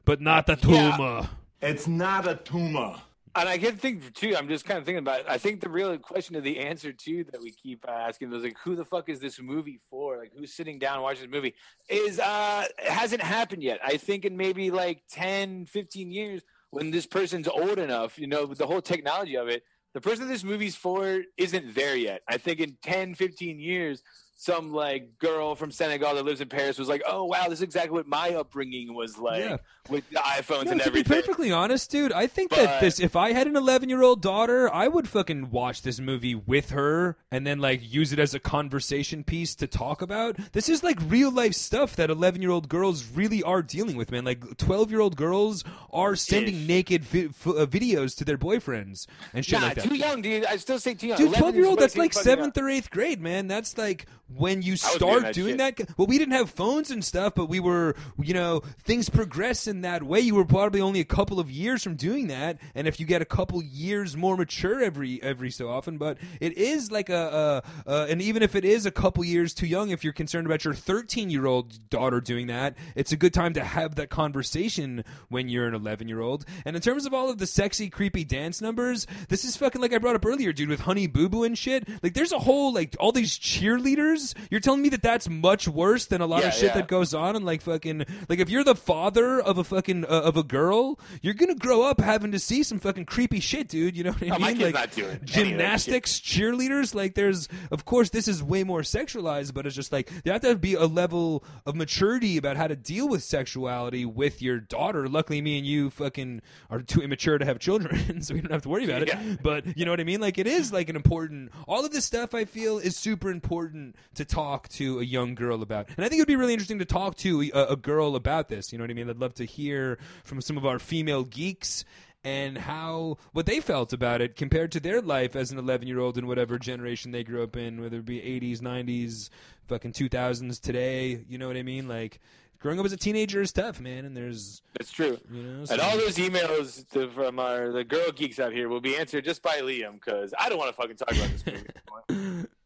but 0.04 0.20
not 0.20 0.46
the 0.46 0.58
Yeah. 0.66 1.26
It's 1.62 1.86
not 1.86 2.26
a 2.26 2.36
tumor. 2.36 2.96
And 3.36 3.48
I 3.48 3.58
can 3.58 3.76
think 3.76 4.12
too. 4.14 4.34
I'm 4.36 4.48
just 4.48 4.64
kind 4.64 4.78
of 4.78 4.84
thinking 4.84 4.98
about. 4.98 5.20
It. 5.20 5.26
I 5.28 5.38
think 5.38 5.60
the 5.60 5.68
real 5.68 5.96
question 5.98 6.34
of 6.34 6.42
the 6.42 6.58
answer 6.58 6.92
too 6.92 7.24
that 7.30 7.40
we 7.40 7.52
keep 7.52 7.86
uh, 7.86 7.92
asking 7.92 8.32
is 8.32 8.42
like, 8.42 8.56
who 8.64 8.74
the 8.74 8.84
fuck 8.84 9.08
is 9.08 9.20
this 9.20 9.40
movie 9.40 9.78
for? 9.88 10.18
Like, 10.18 10.32
who's 10.36 10.52
sitting 10.52 10.78
down 10.80 11.00
watching 11.00 11.22
this 11.22 11.30
movie? 11.30 11.54
Is 11.88 12.18
uh, 12.18 12.64
it 12.78 12.90
hasn't 12.90 13.22
happened 13.22 13.62
yet. 13.62 13.78
I 13.84 13.98
think 13.98 14.24
in 14.24 14.36
maybe 14.36 14.72
like 14.72 15.02
10, 15.10 15.66
15 15.66 16.10
years, 16.10 16.42
when 16.70 16.90
this 16.90 17.06
person's 17.06 17.46
old 17.46 17.78
enough, 17.78 18.18
you 18.18 18.26
know, 18.26 18.46
with 18.46 18.58
the 18.58 18.66
whole 18.66 18.82
technology 18.82 19.36
of 19.36 19.48
it, 19.48 19.62
the 19.94 20.00
person 20.00 20.26
this 20.26 20.44
movie's 20.44 20.76
for 20.76 21.22
isn't 21.36 21.74
there 21.74 21.96
yet. 21.96 22.22
I 22.28 22.36
think 22.36 22.58
in 22.58 22.78
10, 22.82 23.14
15 23.14 23.60
years, 23.60 24.02
some 24.42 24.72
like 24.72 25.18
girl 25.18 25.54
from 25.54 25.70
Senegal 25.70 26.14
that 26.14 26.24
lives 26.24 26.40
in 26.40 26.48
Paris 26.48 26.78
was 26.78 26.88
like, 26.88 27.02
"Oh 27.06 27.24
wow, 27.26 27.44
this 27.44 27.58
is 27.58 27.62
exactly 27.62 27.90
what 27.90 28.06
my 28.06 28.30
upbringing 28.30 28.94
was 28.94 29.18
like 29.18 29.44
Yeah. 29.44 29.58
with 29.90 30.08
the 30.08 30.16
iPhones 30.16 30.64
No, 30.64 30.70
and 30.70 30.80
to 30.80 30.90
be 30.90 31.00
everything." 31.00 31.20
perfectly 31.22 31.52
honest, 31.52 31.90
dude, 31.90 32.10
I 32.10 32.26
think 32.26 32.50
that 32.52 32.80
this 32.80 33.00
if 33.00 33.16
I 33.16 33.32
had 33.34 33.46
an 33.46 33.52
11-year-old 33.52 34.22
daughter, 34.22 34.72
I 34.72 34.88
would 34.88 35.06
fucking 35.08 35.50
watch 35.50 35.82
this 35.82 36.00
movie 36.00 36.34
with 36.34 36.70
her 36.70 37.18
and 37.30 37.46
then 37.46 37.58
like 37.58 37.80
use 37.82 38.14
it 38.14 38.18
as 38.18 38.32
a 38.34 38.40
conversation 38.40 39.24
piece 39.24 39.54
to 39.56 39.66
talk 39.66 40.00
about. 40.00 40.38
This 40.52 40.70
is 40.70 40.82
like 40.82 40.98
real 41.06 41.30
life 41.30 41.52
stuff 41.54 41.94
that 41.96 42.08
11-year-old 42.08 42.70
girls 42.70 43.04
really 43.14 43.42
are 43.42 43.60
dealing 43.60 43.94
with, 43.96 44.10
man. 44.10 44.24
Like 44.24 44.40
12-year-old 44.56 45.16
girls 45.16 45.64
are 45.92 46.16
sending 46.16 46.54
Ish. 46.62 46.66
naked 46.66 47.04
vi- 47.04 47.26
f- 47.26 47.46
uh, 47.46 47.66
videos 47.66 48.16
to 48.16 48.24
their 48.24 48.38
boyfriends 48.38 49.06
and 49.34 49.44
shit 49.44 49.60
Nah, 49.60 49.66
like 49.66 49.74
that. 49.74 49.84
too 49.84 49.96
young, 49.96 50.22
dude. 50.22 50.46
I 50.46 50.56
still 50.56 50.78
say 50.78 50.94
too 50.94 51.08
young. 51.08 51.18
Dude, 51.18 51.34
12-year-old 51.34 51.78
that's 51.78 51.98
like 51.98 52.14
fucking 52.14 52.26
young. 52.30 52.38
seventh 52.38 52.56
or 52.56 52.70
eighth 52.70 52.90
grade, 52.90 53.20
man. 53.20 53.46
That's 53.48 53.76
like 53.76 54.06
when 54.36 54.62
you 54.62 54.76
start 54.76 55.22
that 55.22 55.34
doing 55.34 55.58
shit. 55.58 55.76
that, 55.76 55.98
well, 55.98 56.06
we 56.06 56.18
didn't 56.18 56.34
have 56.34 56.50
phones 56.50 56.90
and 56.90 57.04
stuff, 57.04 57.34
but 57.34 57.46
we 57.46 57.60
were, 57.60 57.94
you 58.18 58.34
know, 58.34 58.60
things 58.82 59.08
progress 59.08 59.66
in 59.66 59.82
that 59.82 60.02
way. 60.02 60.20
You 60.20 60.34
were 60.34 60.44
probably 60.44 60.80
only 60.80 61.00
a 61.00 61.04
couple 61.04 61.40
of 61.40 61.50
years 61.50 61.82
from 61.82 61.96
doing 61.96 62.28
that, 62.28 62.58
and 62.74 62.86
if 62.86 63.00
you 63.00 63.06
get 63.06 63.22
a 63.22 63.26
couple 63.26 63.62
years 63.62 64.16
more 64.16 64.36
mature 64.36 64.82
every 64.82 65.22
every 65.22 65.50
so 65.50 65.68
often, 65.68 65.98
but 65.98 66.18
it 66.40 66.56
is 66.56 66.90
like 66.90 67.08
a, 67.08 67.62
a, 67.86 67.90
a 67.90 68.06
and 68.10 68.22
even 68.22 68.42
if 68.42 68.54
it 68.54 68.64
is 68.64 68.86
a 68.86 68.90
couple 68.90 69.24
years 69.24 69.54
too 69.54 69.66
young, 69.66 69.90
if 69.90 70.04
you're 70.04 70.12
concerned 70.12 70.46
about 70.46 70.64
your 70.64 70.74
13 70.74 71.30
year 71.30 71.46
old 71.46 71.88
daughter 71.90 72.20
doing 72.20 72.46
that, 72.48 72.76
it's 72.94 73.12
a 73.12 73.16
good 73.16 73.34
time 73.34 73.52
to 73.54 73.64
have 73.64 73.96
that 73.96 74.10
conversation 74.10 75.04
when 75.28 75.48
you're 75.48 75.66
an 75.66 75.74
11 75.74 76.08
year 76.08 76.20
old. 76.20 76.44
And 76.64 76.76
in 76.76 76.82
terms 76.82 77.06
of 77.06 77.14
all 77.14 77.30
of 77.30 77.38
the 77.38 77.46
sexy, 77.46 77.88
creepy 77.90 78.24
dance 78.24 78.60
numbers, 78.60 79.06
this 79.28 79.44
is 79.44 79.56
fucking 79.56 79.80
like 79.80 79.92
I 79.92 79.98
brought 79.98 80.16
up 80.16 80.26
earlier, 80.26 80.52
dude, 80.52 80.68
with 80.68 80.80
Honey 80.80 81.06
Boo 81.06 81.28
Boo 81.28 81.44
and 81.44 81.56
shit. 81.56 81.88
Like, 82.02 82.14
there's 82.14 82.32
a 82.32 82.38
whole 82.38 82.72
like 82.72 82.96
all 82.98 83.12
these 83.12 83.38
cheerleaders. 83.38 84.19
You're 84.50 84.60
telling 84.60 84.82
me 84.82 84.88
that 84.90 85.02
that's 85.02 85.28
much 85.28 85.68
worse 85.68 86.06
than 86.06 86.20
a 86.20 86.26
lot 86.26 86.42
Yeah, 86.42 86.48
of 86.48 86.54
shit 86.54 86.62
yeah. 86.64 86.74
that 86.74 86.88
goes 86.88 87.14
on 87.14 87.36
and 87.36 87.44
like 87.44 87.62
fucking 87.62 88.04
like 88.28 88.38
if 88.38 88.48
you're 88.50 88.64
the 88.64 88.74
father 88.74 89.40
of 89.40 89.58
a 89.58 89.64
fucking 89.64 90.04
uh, 90.04 90.08
of 90.08 90.36
a 90.36 90.42
girl, 90.42 90.98
you're 91.22 91.34
gonna 91.34 91.54
grow 91.54 91.82
up 91.82 92.00
having 92.00 92.32
to 92.32 92.38
see 92.38 92.62
some 92.62 92.78
fucking 92.78 93.06
creepy 93.06 93.40
shit, 93.40 93.68
dude. 93.68 93.96
You 93.96 94.04
know 94.04 94.12
what 94.12 94.22
I 94.22 94.36
Oh, 94.36 94.38
mean? 94.38 94.58
like 94.58 94.74
not 94.74 94.92
doing 94.92 95.20
gymnastics, 95.24 96.20
cheerleaders. 96.20 96.94
Like, 96.94 97.14
there's 97.14 97.48
of 97.70 97.84
course 97.84 98.10
this 98.10 98.28
is 98.28 98.42
way 98.42 98.64
more 98.64 98.80
sexualized, 98.82 99.54
but 99.54 99.66
it's 99.66 99.76
just 99.76 99.92
like 99.92 100.10
there 100.24 100.32
have 100.32 100.42
to 100.42 100.56
be 100.56 100.74
a 100.74 100.86
level 100.86 101.44
of 101.66 101.74
maturity 101.74 102.36
about 102.36 102.56
how 102.56 102.66
to 102.66 102.76
deal 102.76 103.08
with 103.08 103.22
sexuality 103.22 104.04
with 104.04 104.40
your 104.42 104.58
daughter. 104.60 105.08
Luckily, 105.08 105.40
me 105.40 105.58
and 105.58 105.66
you 105.66 105.90
fucking 105.90 106.42
are 106.70 106.80
too 106.82 107.00
immature 107.02 107.38
to 107.38 107.44
have 107.44 107.58
children, 107.58 108.22
so 108.22 108.34
we 108.34 108.40
don't 108.40 108.52
have 108.52 108.62
to 108.62 108.68
worry 108.68 108.84
about 108.84 109.02
it. 109.02 109.08
Yeah. 109.08 109.36
But 109.42 109.76
you 109.76 109.84
know 109.84 109.90
what 109.92 110.00
I 110.00 110.04
mean? 110.04 110.20
Like, 110.20 110.38
it 110.38 110.46
is 110.46 110.72
like 110.72 110.88
an 110.88 110.96
important. 110.96 111.50
All 111.66 111.84
of 111.84 111.90
this 111.92 112.04
stuff 112.04 112.34
I 112.34 112.44
feel 112.44 112.78
is 112.78 112.96
super 112.96 113.30
important 113.30 113.96
to 114.14 114.24
talk 114.24 114.68
to 114.70 115.00
a 115.00 115.04
young 115.04 115.34
girl 115.34 115.62
about, 115.62 115.88
and 115.96 116.04
I 116.04 116.08
think 116.08 116.18
it 116.18 116.22
would 116.22 116.28
be 116.28 116.36
really 116.36 116.52
interesting 116.52 116.78
to 116.80 116.84
talk 116.84 117.16
to 117.18 117.42
a, 117.54 117.72
a 117.72 117.76
girl 117.76 118.16
about 118.16 118.48
this. 118.48 118.72
You 118.72 118.78
know 118.78 118.84
what 118.84 118.90
I 118.90 118.94
mean? 118.94 119.08
I'd 119.08 119.18
love 119.18 119.34
to 119.34 119.44
hear 119.44 119.98
from 120.24 120.40
some 120.40 120.56
of 120.56 120.66
our 120.66 120.78
female 120.78 121.24
geeks 121.24 121.84
and 122.22 122.58
how 122.58 123.16
what 123.32 123.46
they 123.46 123.60
felt 123.60 123.92
about 123.92 124.20
it 124.20 124.36
compared 124.36 124.72
to 124.72 124.80
their 124.80 125.00
life 125.00 125.34
as 125.36 125.52
an 125.52 125.58
11 125.58 125.88
year 125.88 126.00
old 126.00 126.18
in 126.18 126.26
whatever 126.26 126.58
generation 126.58 127.12
they 127.12 127.24
grew 127.24 127.42
up 127.42 127.56
in, 127.56 127.80
whether 127.80 127.98
it 127.98 128.04
be 128.04 128.18
80s, 128.20 128.60
90s, 128.60 129.30
fucking 129.68 129.92
2000s, 129.92 130.60
today. 130.60 131.24
You 131.28 131.38
know 131.38 131.46
what 131.46 131.56
I 131.56 131.62
mean? 131.62 131.88
Like 131.88 132.20
growing 132.58 132.78
up 132.78 132.84
as 132.84 132.92
a 132.92 132.96
teenager 132.96 133.40
is 133.40 133.52
tough, 133.52 133.80
man. 133.80 134.04
And 134.04 134.16
there's 134.16 134.60
That's 134.78 134.92
true. 134.92 135.18
you 135.30 135.42
know, 135.42 135.64
And 135.70 135.80
all 135.80 135.96
those 135.96 136.16
emails 136.16 136.88
to, 136.90 137.08
from 137.10 137.38
our 137.38 137.72
the 137.72 137.84
girl 137.84 138.10
geeks 138.12 138.38
out 138.38 138.52
here 138.52 138.68
will 138.68 138.82
be 138.82 138.96
answered 138.96 139.24
just 139.24 139.42
by 139.42 139.60
Liam 139.60 139.94
because 139.94 140.34
I 140.38 140.48
don't 140.48 140.58
want 140.58 140.70
to 140.70 140.76
fucking 140.76 140.96
talk 140.96 141.12
about 141.12 141.30
this 141.30 141.46
movie. 141.46 142.46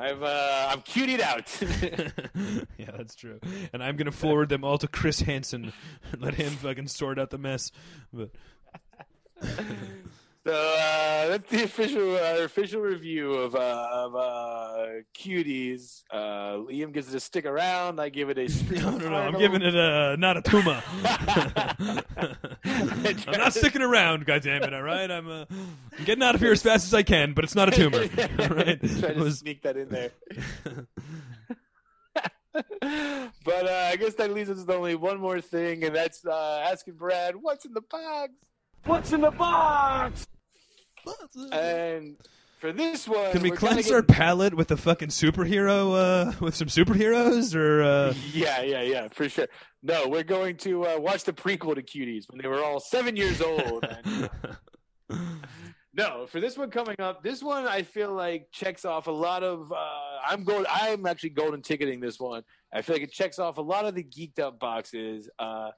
I've 0.00 0.22
uh, 0.22 0.68
I'm 0.70 0.80
cutied 0.80 1.20
out. 1.20 1.46
yeah, 2.78 2.90
that's 2.96 3.14
true. 3.14 3.38
And 3.72 3.82
I'm 3.82 3.96
gonna 3.96 4.12
forward 4.12 4.48
them 4.48 4.64
all 4.64 4.78
to 4.78 4.88
Chris 4.88 5.20
Hansen 5.20 5.74
and 6.10 6.22
let 6.22 6.34
him 6.34 6.52
fucking 6.52 6.88
sort 6.88 7.18
out 7.18 7.28
the 7.28 7.36
mess. 7.36 7.70
But 8.10 8.30
so 10.46 10.52
uh, 10.52 11.28
that's 11.28 11.50
the 11.50 11.64
official 11.64 12.16
uh, 12.16 12.44
official 12.44 12.80
review 12.80 13.34
of 13.34 13.54
uh, 13.54 13.88
of 13.92 14.14
uh, 14.16 14.86
cuties. 15.16 16.02
Uh, 16.10 16.56
Liam 16.68 16.92
gives 16.92 17.12
it 17.12 17.16
a 17.16 17.20
stick 17.20 17.44
around. 17.44 18.00
I 18.00 18.08
give 18.08 18.30
it 18.30 18.38
a 18.38 18.48
no, 18.80 18.96
no, 18.96 19.08
no. 19.10 19.16
I'm 19.16 19.38
giving 19.38 19.60
it 19.62 19.74
a 19.74 20.16
not 20.18 20.36
a 20.36 20.42
tuma. 20.42 20.82
I'm 23.26 23.38
not 23.38 23.54
sticking 23.54 23.82
around, 23.82 24.26
goddammit, 24.26 24.72
all 24.72 24.82
right? 24.82 25.10
I'm, 25.10 25.28
uh, 25.28 25.44
I'm 25.98 26.04
getting 26.04 26.22
out 26.22 26.34
of 26.34 26.40
here 26.40 26.52
as 26.52 26.62
fast 26.62 26.86
as 26.86 26.94
I 26.94 27.02
can, 27.02 27.32
but 27.34 27.44
it's 27.44 27.54
not 27.54 27.68
a 27.68 27.72
tumor. 27.72 27.98
All 28.38 28.48
right? 28.48 28.80
Try 28.80 29.08
It 29.10 29.14
to 29.14 29.20
was- 29.20 29.38
sneak 29.40 29.62
that 29.62 29.76
in 29.76 29.88
there. 29.88 30.10
but 32.52 33.66
uh, 33.68 33.88
I 33.92 33.96
guess 33.96 34.14
that 34.14 34.32
leaves 34.32 34.50
us 34.50 34.58
with 34.58 34.70
only 34.70 34.94
one 34.96 35.18
more 35.20 35.40
thing, 35.40 35.84
and 35.84 35.94
that's 35.94 36.24
uh, 36.26 36.64
asking 36.70 36.94
Brad, 36.94 37.36
"What's 37.36 37.64
in 37.64 37.72
the 37.72 37.80
box?" 37.82 38.32
What's 38.84 39.12
in 39.12 39.20
the 39.20 39.30
box? 39.30 40.26
And 41.52 42.16
for 42.58 42.72
this 42.72 43.08
one, 43.08 43.32
Can 43.32 43.42
we 43.42 43.50
we're 43.50 43.56
gonna 43.56 43.72
cleanse 43.74 43.86
get- 43.86 43.94
our 43.94 44.02
palate 44.02 44.54
with 44.54 44.70
a 44.70 44.76
fucking 44.76 45.08
superhero, 45.08 45.94
uh, 45.94 46.32
with 46.40 46.54
some 46.54 46.68
superheroes, 46.68 47.54
or 47.54 47.82
uh, 47.82 48.14
Yeah, 48.32 48.62
yeah, 48.62 48.82
yeah, 48.82 49.08
for 49.08 49.28
sure. 49.28 49.46
No, 49.82 50.08
we're 50.08 50.22
going 50.24 50.56
to 50.58 50.86
uh, 50.86 50.98
watch 50.98 51.24
the 51.24 51.32
prequel 51.32 51.74
to 51.74 51.82
Cuties 51.82 52.24
when 52.30 52.40
they 52.40 52.48
were 52.48 52.62
all 52.62 52.80
seven 52.80 53.16
years 53.16 53.40
old. 53.40 53.84
And, 53.84 54.30
uh, 55.08 55.16
no, 55.94 56.26
for 56.26 56.38
this 56.40 56.58
one 56.58 56.70
coming 56.70 56.96
up, 56.98 57.22
this 57.22 57.42
one 57.42 57.66
I 57.66 57.82
feel 57.82 58.12
like 58.12 58.48
checks 58.52 58.84
off 58.84 59.06
a 59.06 59.10
lot 59.12 59.42
of. 59.42 59.72
Uh, 59.72 59.76
I'm 60.26 60.44
going. 60.44 60.66
I'm 60.68 61.06
actually 61.06 61.30
golden 61.30 61.62
ticketing 61.62 62.00
this 62.00 62.20
one. 62.20 62.42
I 62.72 62.82
feel 62.82 62.94
like 62.96 63.02
it 63.04 63.12
checks 63.12 63.38
off 63.38 63.56
a 63.56 63.62
lot 63.62 63.86
of 63.86 63.94
the 63.94 64.04
geeked 64.04 64.38
up 64.38 64.58
boxes. 64.60 65.30
Uh, 65.38 65.70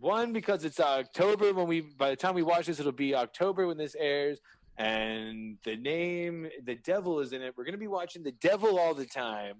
one 0.00 0.32
because 0.32 0.64
it's 0.64 0.80
October 0.80 1.52
when 1.52 1.66
we. 1.66 1.80
By 1.80 2.10
the 2.10 2.16
time 2.16 2.34
we 2.34 2.42
watch 2.42 2.66
this, 2.66 2.78
it'll 2.80 2.92
be 2.92 3.14
October 3.14 3.66
when 3.66 3.76
this 3.78 3.94
airs. 3.98 4.38
And 4.76 5.58
the 5.64 5.76
name, 5.76 6.48
the 6.64 6.76
devil 6.76 7.18
is 7.18 7.32
in 7.32 7.42
it. 7.42 7.54
We're 7.56 7.64
going 7.64 7.72
to 7.72 7.78
be 7.78 7.88
watching 7.88 8.22
the 8.22 8.30
devil 8.30 8.78
all 8.78 8.94
the 8.94 9.06
time. 9.06 9.56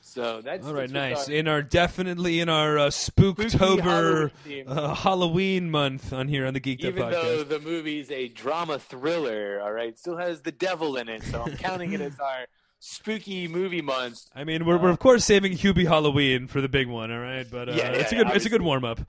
So 0.00 0.40
that's 0.42 0.66
all 0.66 0.74
right, 0.74 0.88
nice. 0.90 1.28
our- 1.28 1.34
In 1.34 1.48
our 1.48 1.60
definitely 1.62 2.38
in 2.40 2.48
our 2.48 2.78
uh, 2.78 2.86
Spooktober 2.88 3.80
Halloween 4.44 4.68
uh, 4.68 4.94
Halloween 4.94 5.70
month 5.70 6.12
on 6.12 6.28
here 6.28 6.46
on 6.46 6.54
the 6.54 6.60
Geeked 6.60 6.80
Up 6.84 6.90
even 6.92 7.10
though 7.10 7.42
the 7.44 7.58
movie's 7.58 8.10
a 8.10 8.28
drama 8.28 8.78
thriller, 8.78 9.60
all 9.62 9.72
right, 9.72 9.98
still 9.98 10.16
has 10.16 10.42
the 10.42 10.52
devil 10.52 10.96
in 10.96 11.08
it. 11.08 11.22
So 11.24 11.42
I'm 11.42 11.56
counting 11.56 11.92
it 11.94 12.00
as 12.00 12.18
our 12.20 12.46
spooky 12.78 13.48
movie 13.48 13.82
month. 13.82 14.20
I 14.36 14.44
mean, 14.44 14.64
we're, 14.66 14.78
we're 14.78 14.90
of 14.90 14.98
course 14.98 15.24
saving 15.24 15.52
Hubie 15.54 15.86
Halloween 15.86 16.46
for 16.46 16.60
the 16.60 16.68
big 16.68 16.86
one, 16.88 17.10
all 17.10 17.18
right? 17.18 17.46
But 17.50 17.68
uh, 17.70 17.72
Yeah, 17.72 17.90
yeah, 17.92 17.98
it's 17.98 18.12
a 18.12 18.16
yeah, 18.16 18.24
good 18.24 18.36
it's 18.36 18.46
a 18.46 18.50
good 18.50 18.62
warm 18.62 18.84
up. 18.84 19.00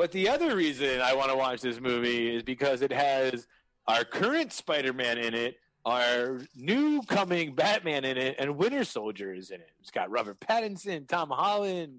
But 0.00 0.12
the 0.12 0.30
other 0.30 0.56
reason 0.56 1.02
I 1.02 1.12
want 1.14 1.30
to 1.30 1.36
watch 1.36 1.60
this 1.60 1.78
movie 1.78 2.34
is 2.34 2.42
because 2.42 2.80
it 2.80 2.90
has 2.90 3.46
our 3.86 4.02
current 4.02 4.50
Spider-Man 4.50 5.18
in 5.18 5.34
it, 5.34 5.58
our 5.84 6.40
new 6.56 7.02
coming 7.02 7.54
Batman 7.54 8.06
in 8.06 8.16
it, 8.16 8.36
and 8.38 8.56
Winter 8.56 8.84
Soldier 8.84 9.34
is 9.34 9.50
in 9.50 9.60
it. 9.60 9.68
It's 9.78 9.90
got 9.90 10.10
Robert 10.10 10.40
Pattinson, 10.40 11.06
Tom 11.06 11.28
Holland, 11.28 11.98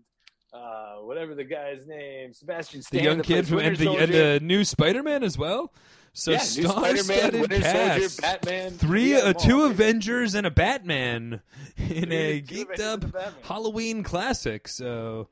uh, 0.51 0.95
whatever 0.95 1.35
the 1.35 1.43
guy's 1.43 1.85
name, 1.85 2.33
Sebastian 2.33 2.81
The 2.89 3.03
young 3.03 3.21
kid 3.21 3.47
from, 3.47 3.59
and 3.59 3.77
the 3.77 3.91
and 3.91 4.11
the 4.11 4.39
new 4.41 4.63
Spider-Man 4.65 5.23
as 5.23 5.37
well. 5.37 5.71
So 6.13 6.31
yeah, 6.31 6.39
star-studded 6.39 7.05
Spider-Man, 7.05 7.41
Winter 7.41 7.59
cast. 7.59 7.99
Soldier, 7.99 8.21
Batman, 8.23 8.71
Three, 8.71 9.13
uh, 9.13 9.33
two. 9.33 9.65
Avengers 9.65 10.33
and 10.33 10.47
a 10.47 10.51
Batman 10.51 11.41
in 11.77 12.05
Three- 12.05 12.15
a 12.15 12.41
geeked 12.41 12.79
Avengers 12.79 12.79
up 12.79 13.03
and 13.03 13.13
a 13.13 13.13
Batman. 13.13 13.43
Halloween 13.43 14.01
classic. 14.01 14.67
So 14.67 15.27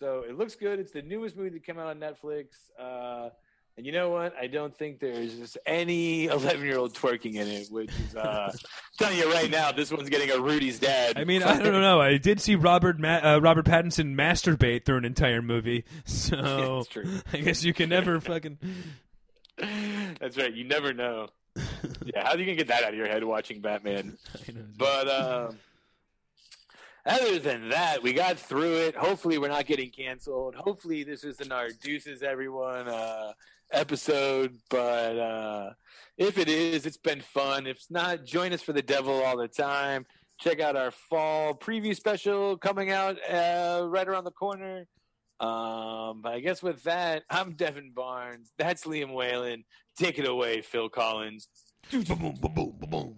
So 0.00 0.24
it 0.28 0.36
looks 0.36 0.54
good. 0.56 0.78
It's 0.80 0.92
the 0.92 1.02
newest 1.02 1.36
movie 1.36 1.50
that 1.50 1.64
came 1.64 1.78
out 1.78 1.86
on 1.86 1.98
Netflix. 1.98 2.46
Uh, 2.78 3.30
and 3.76 3.84
you 3.84 3.90
know 3.92 4.10
what? 4.10 4.34
I 4.40 4.46
don't 4.46 4.72
think 4.76 5.00
there's 5.00 5.34
just 5.34 5.58
any 5.66 6.24
11 6.28 6.64
year 6.64 6.78
old 6.78 6.94
twerking 6.94 7.34
in 7.34 7.48
it, 7.48 7.68
which 7.70 7.90
is, 8.08 8.14
uh, 8.14 8.52
telling 8.98 9.18
you 9.18 9.32
right 9.32 9.50
now, 9.50 9.72
this 9.72 9.90
one's 9.90 10.08
getting 10.08 10.30
a 10.30 10.38
Rudy's 10.40 10.78
dad. 10.78 11.18
I 11.18 11.24
mean, 11.24 11.42
I 11.42 11.58
don't 11.60 11.80
know. 11.80 12.00
I 12.00 12.16
did 12.18 12.40
see 12.40 12.54
Robert 12.54 12.98
Ma- 13.00 13.20
uh, 13.34 13.38
Robert 13.40 13.64
Pattinson 13.66 14.14
masturbate 14.14 14.84
through 14.84 14.98
an 14.98 15.04
entire 15.04 15.42
movie. 15.42 15.84
So 16.06 16.78
It's 16.80 16.88
true. 16.88 17.04
I 17.32 17.38
guess 17.38 17.64
you 17.64 17.72
can 17.74 17.88
never 17.88 18.20
fucking. 18.20 18.58
That's 20.20 20.36
right. 20.36 20.52
You 20.52 20.64
never 20.64 20.92
know. 20.92 21.28
Yeah, 22.04 22.24
how 22.24 22.30
are 22.34 22.38
you 22.38 22.44
going 22.44 22.56
to 22.58 22.64
get 22.64 22.68
that 22.68 22.82
out 22.82 22.90
of 22.90 22.96
your 22.96 23.06
head 23.06 23.22
watching 23.24 23.60
Batman? 23.60 24.18
But 24.76 25.08
um, 25.08 25.58
other 27.06 27.38
than 27.38 27.68
that, 27.70 28.02
we 28.02 28.12
got 28.12 28.38
through 28.38 28.74
it. 28.74 28.96
Hopefully, 28.96 29.38
we're 29.38 29.48
not 29.48 29.66
getting 29.66 29.90
canceled. 29.90 30.54
Hopefully, 30.54 31.04
this 31.04 31.24
isn't 31.24 31.52
our 31.52 31.68
deuces, 31.68 32.22
everyone 32.22 32.88
uh, 32.88 33.32
episode. 33.72 34.56
But 34.70 35.18
uh, 35.18 35.70
if 36.16 36.38
it 36.38 36.48
is, 36.48 36.86
it's 36.86 36.96
been 36.96 37.20
fun. 37.20 37.66
If 37.66 37.84
not, 37.90 38.24
join 38.24 38.52
us 38.52 38.62
for 38.62 38.72
the 38.72 38.82
devil 38.82 39.22
all 39.22 39.36
the 39.36 39.48
time. 39.48 40.06
Check 40.40 40.60
out 40.60 40.76
our 40.76 40.90
fall 40.90 41.54
preview 41.54 41.94
special 41.94 42.56
coming 42.56 42.90
out 42.90 43.18
uh, 43.30 43.86
right 43.86 44.08
around 44.08 44.24
the 44.24 44.32
corner. 44.32 44.86
Um, 45.40 46.22
but 46.22 46.32
I 46.32 46.40
guess 46.40 46.62
with 46.62 46.84
that, 46.84 47.24
I'm 47.28 47.52
Devin 47.52 47.92
Barnes. 47.94 48.52
That's 48.56 48.84
Liam 48.84 49.12
Whalen. 49.12 49.64
Take 49.98 50.18
it 50.18 50.26
away, 50.26 50.62
Phil 50.62 50.88
Collins. 50.88 51.48
boom, 51.90 52.02
boom, 52.02 52.34
boom, 52.40 52.52
boom, 52.54 52.76
boom. 52.88 53.14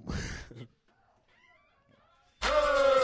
Ooh, 2.44 2.95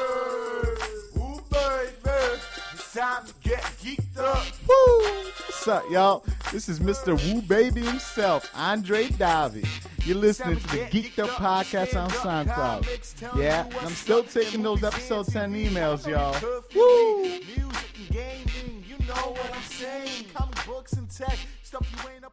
time 2.93 3.25
to 3.25 3.33
get 3.43 3.63
geeked 3.83 4.19
up. 4.19 4.45
Woo! 4.69 5.25
What's 5.47 5.67
up, 5.67 5.85
y'all? 5.91 6.25
This 6.53 6.69
is 6.69 6.79
Mr. 6.79 7.17
Woo 7.33 7.41
Baby 7.41 7.81
himself, 7.81 8.51
Andre 8.55 9.07
Davi. 9.07 9.67
You're 10.05 10.19
listening 10.19 10.59
to 10.59 10.67
the 10.69 10.79
Geeked 10.91 11.19
Up 11.19 11.31
Podcast 11.31 11.99
on 11.99 12.11
SoundCloud. 12.11 13.39
Yeah, 13.39 13.67
I'm 13.81 13.93
still 13.93 14.25
taking 14.25 14.63
those 14.63 14.85
episode 14.85 15.27
10 15.27 15.55
emails, 15.55 16.07
y'all. 16.07 16.37
Woo! 16.75 17.23
Music 17.23 17.99
and 17.99 18.09
gaming, 18.11 18.85
you 18.87 18.99
know 19.07 19.31
what 19.31 19.55
I'm 19.55 19.63
saying. 19.63 20.27
Comic 20.35 20.67
books 20.67 20.93
and 20.93 21.09
tech, 21.11 21.39
stuff 21.63 21.89
you 21.91 22.11
ain't 22.11 22.25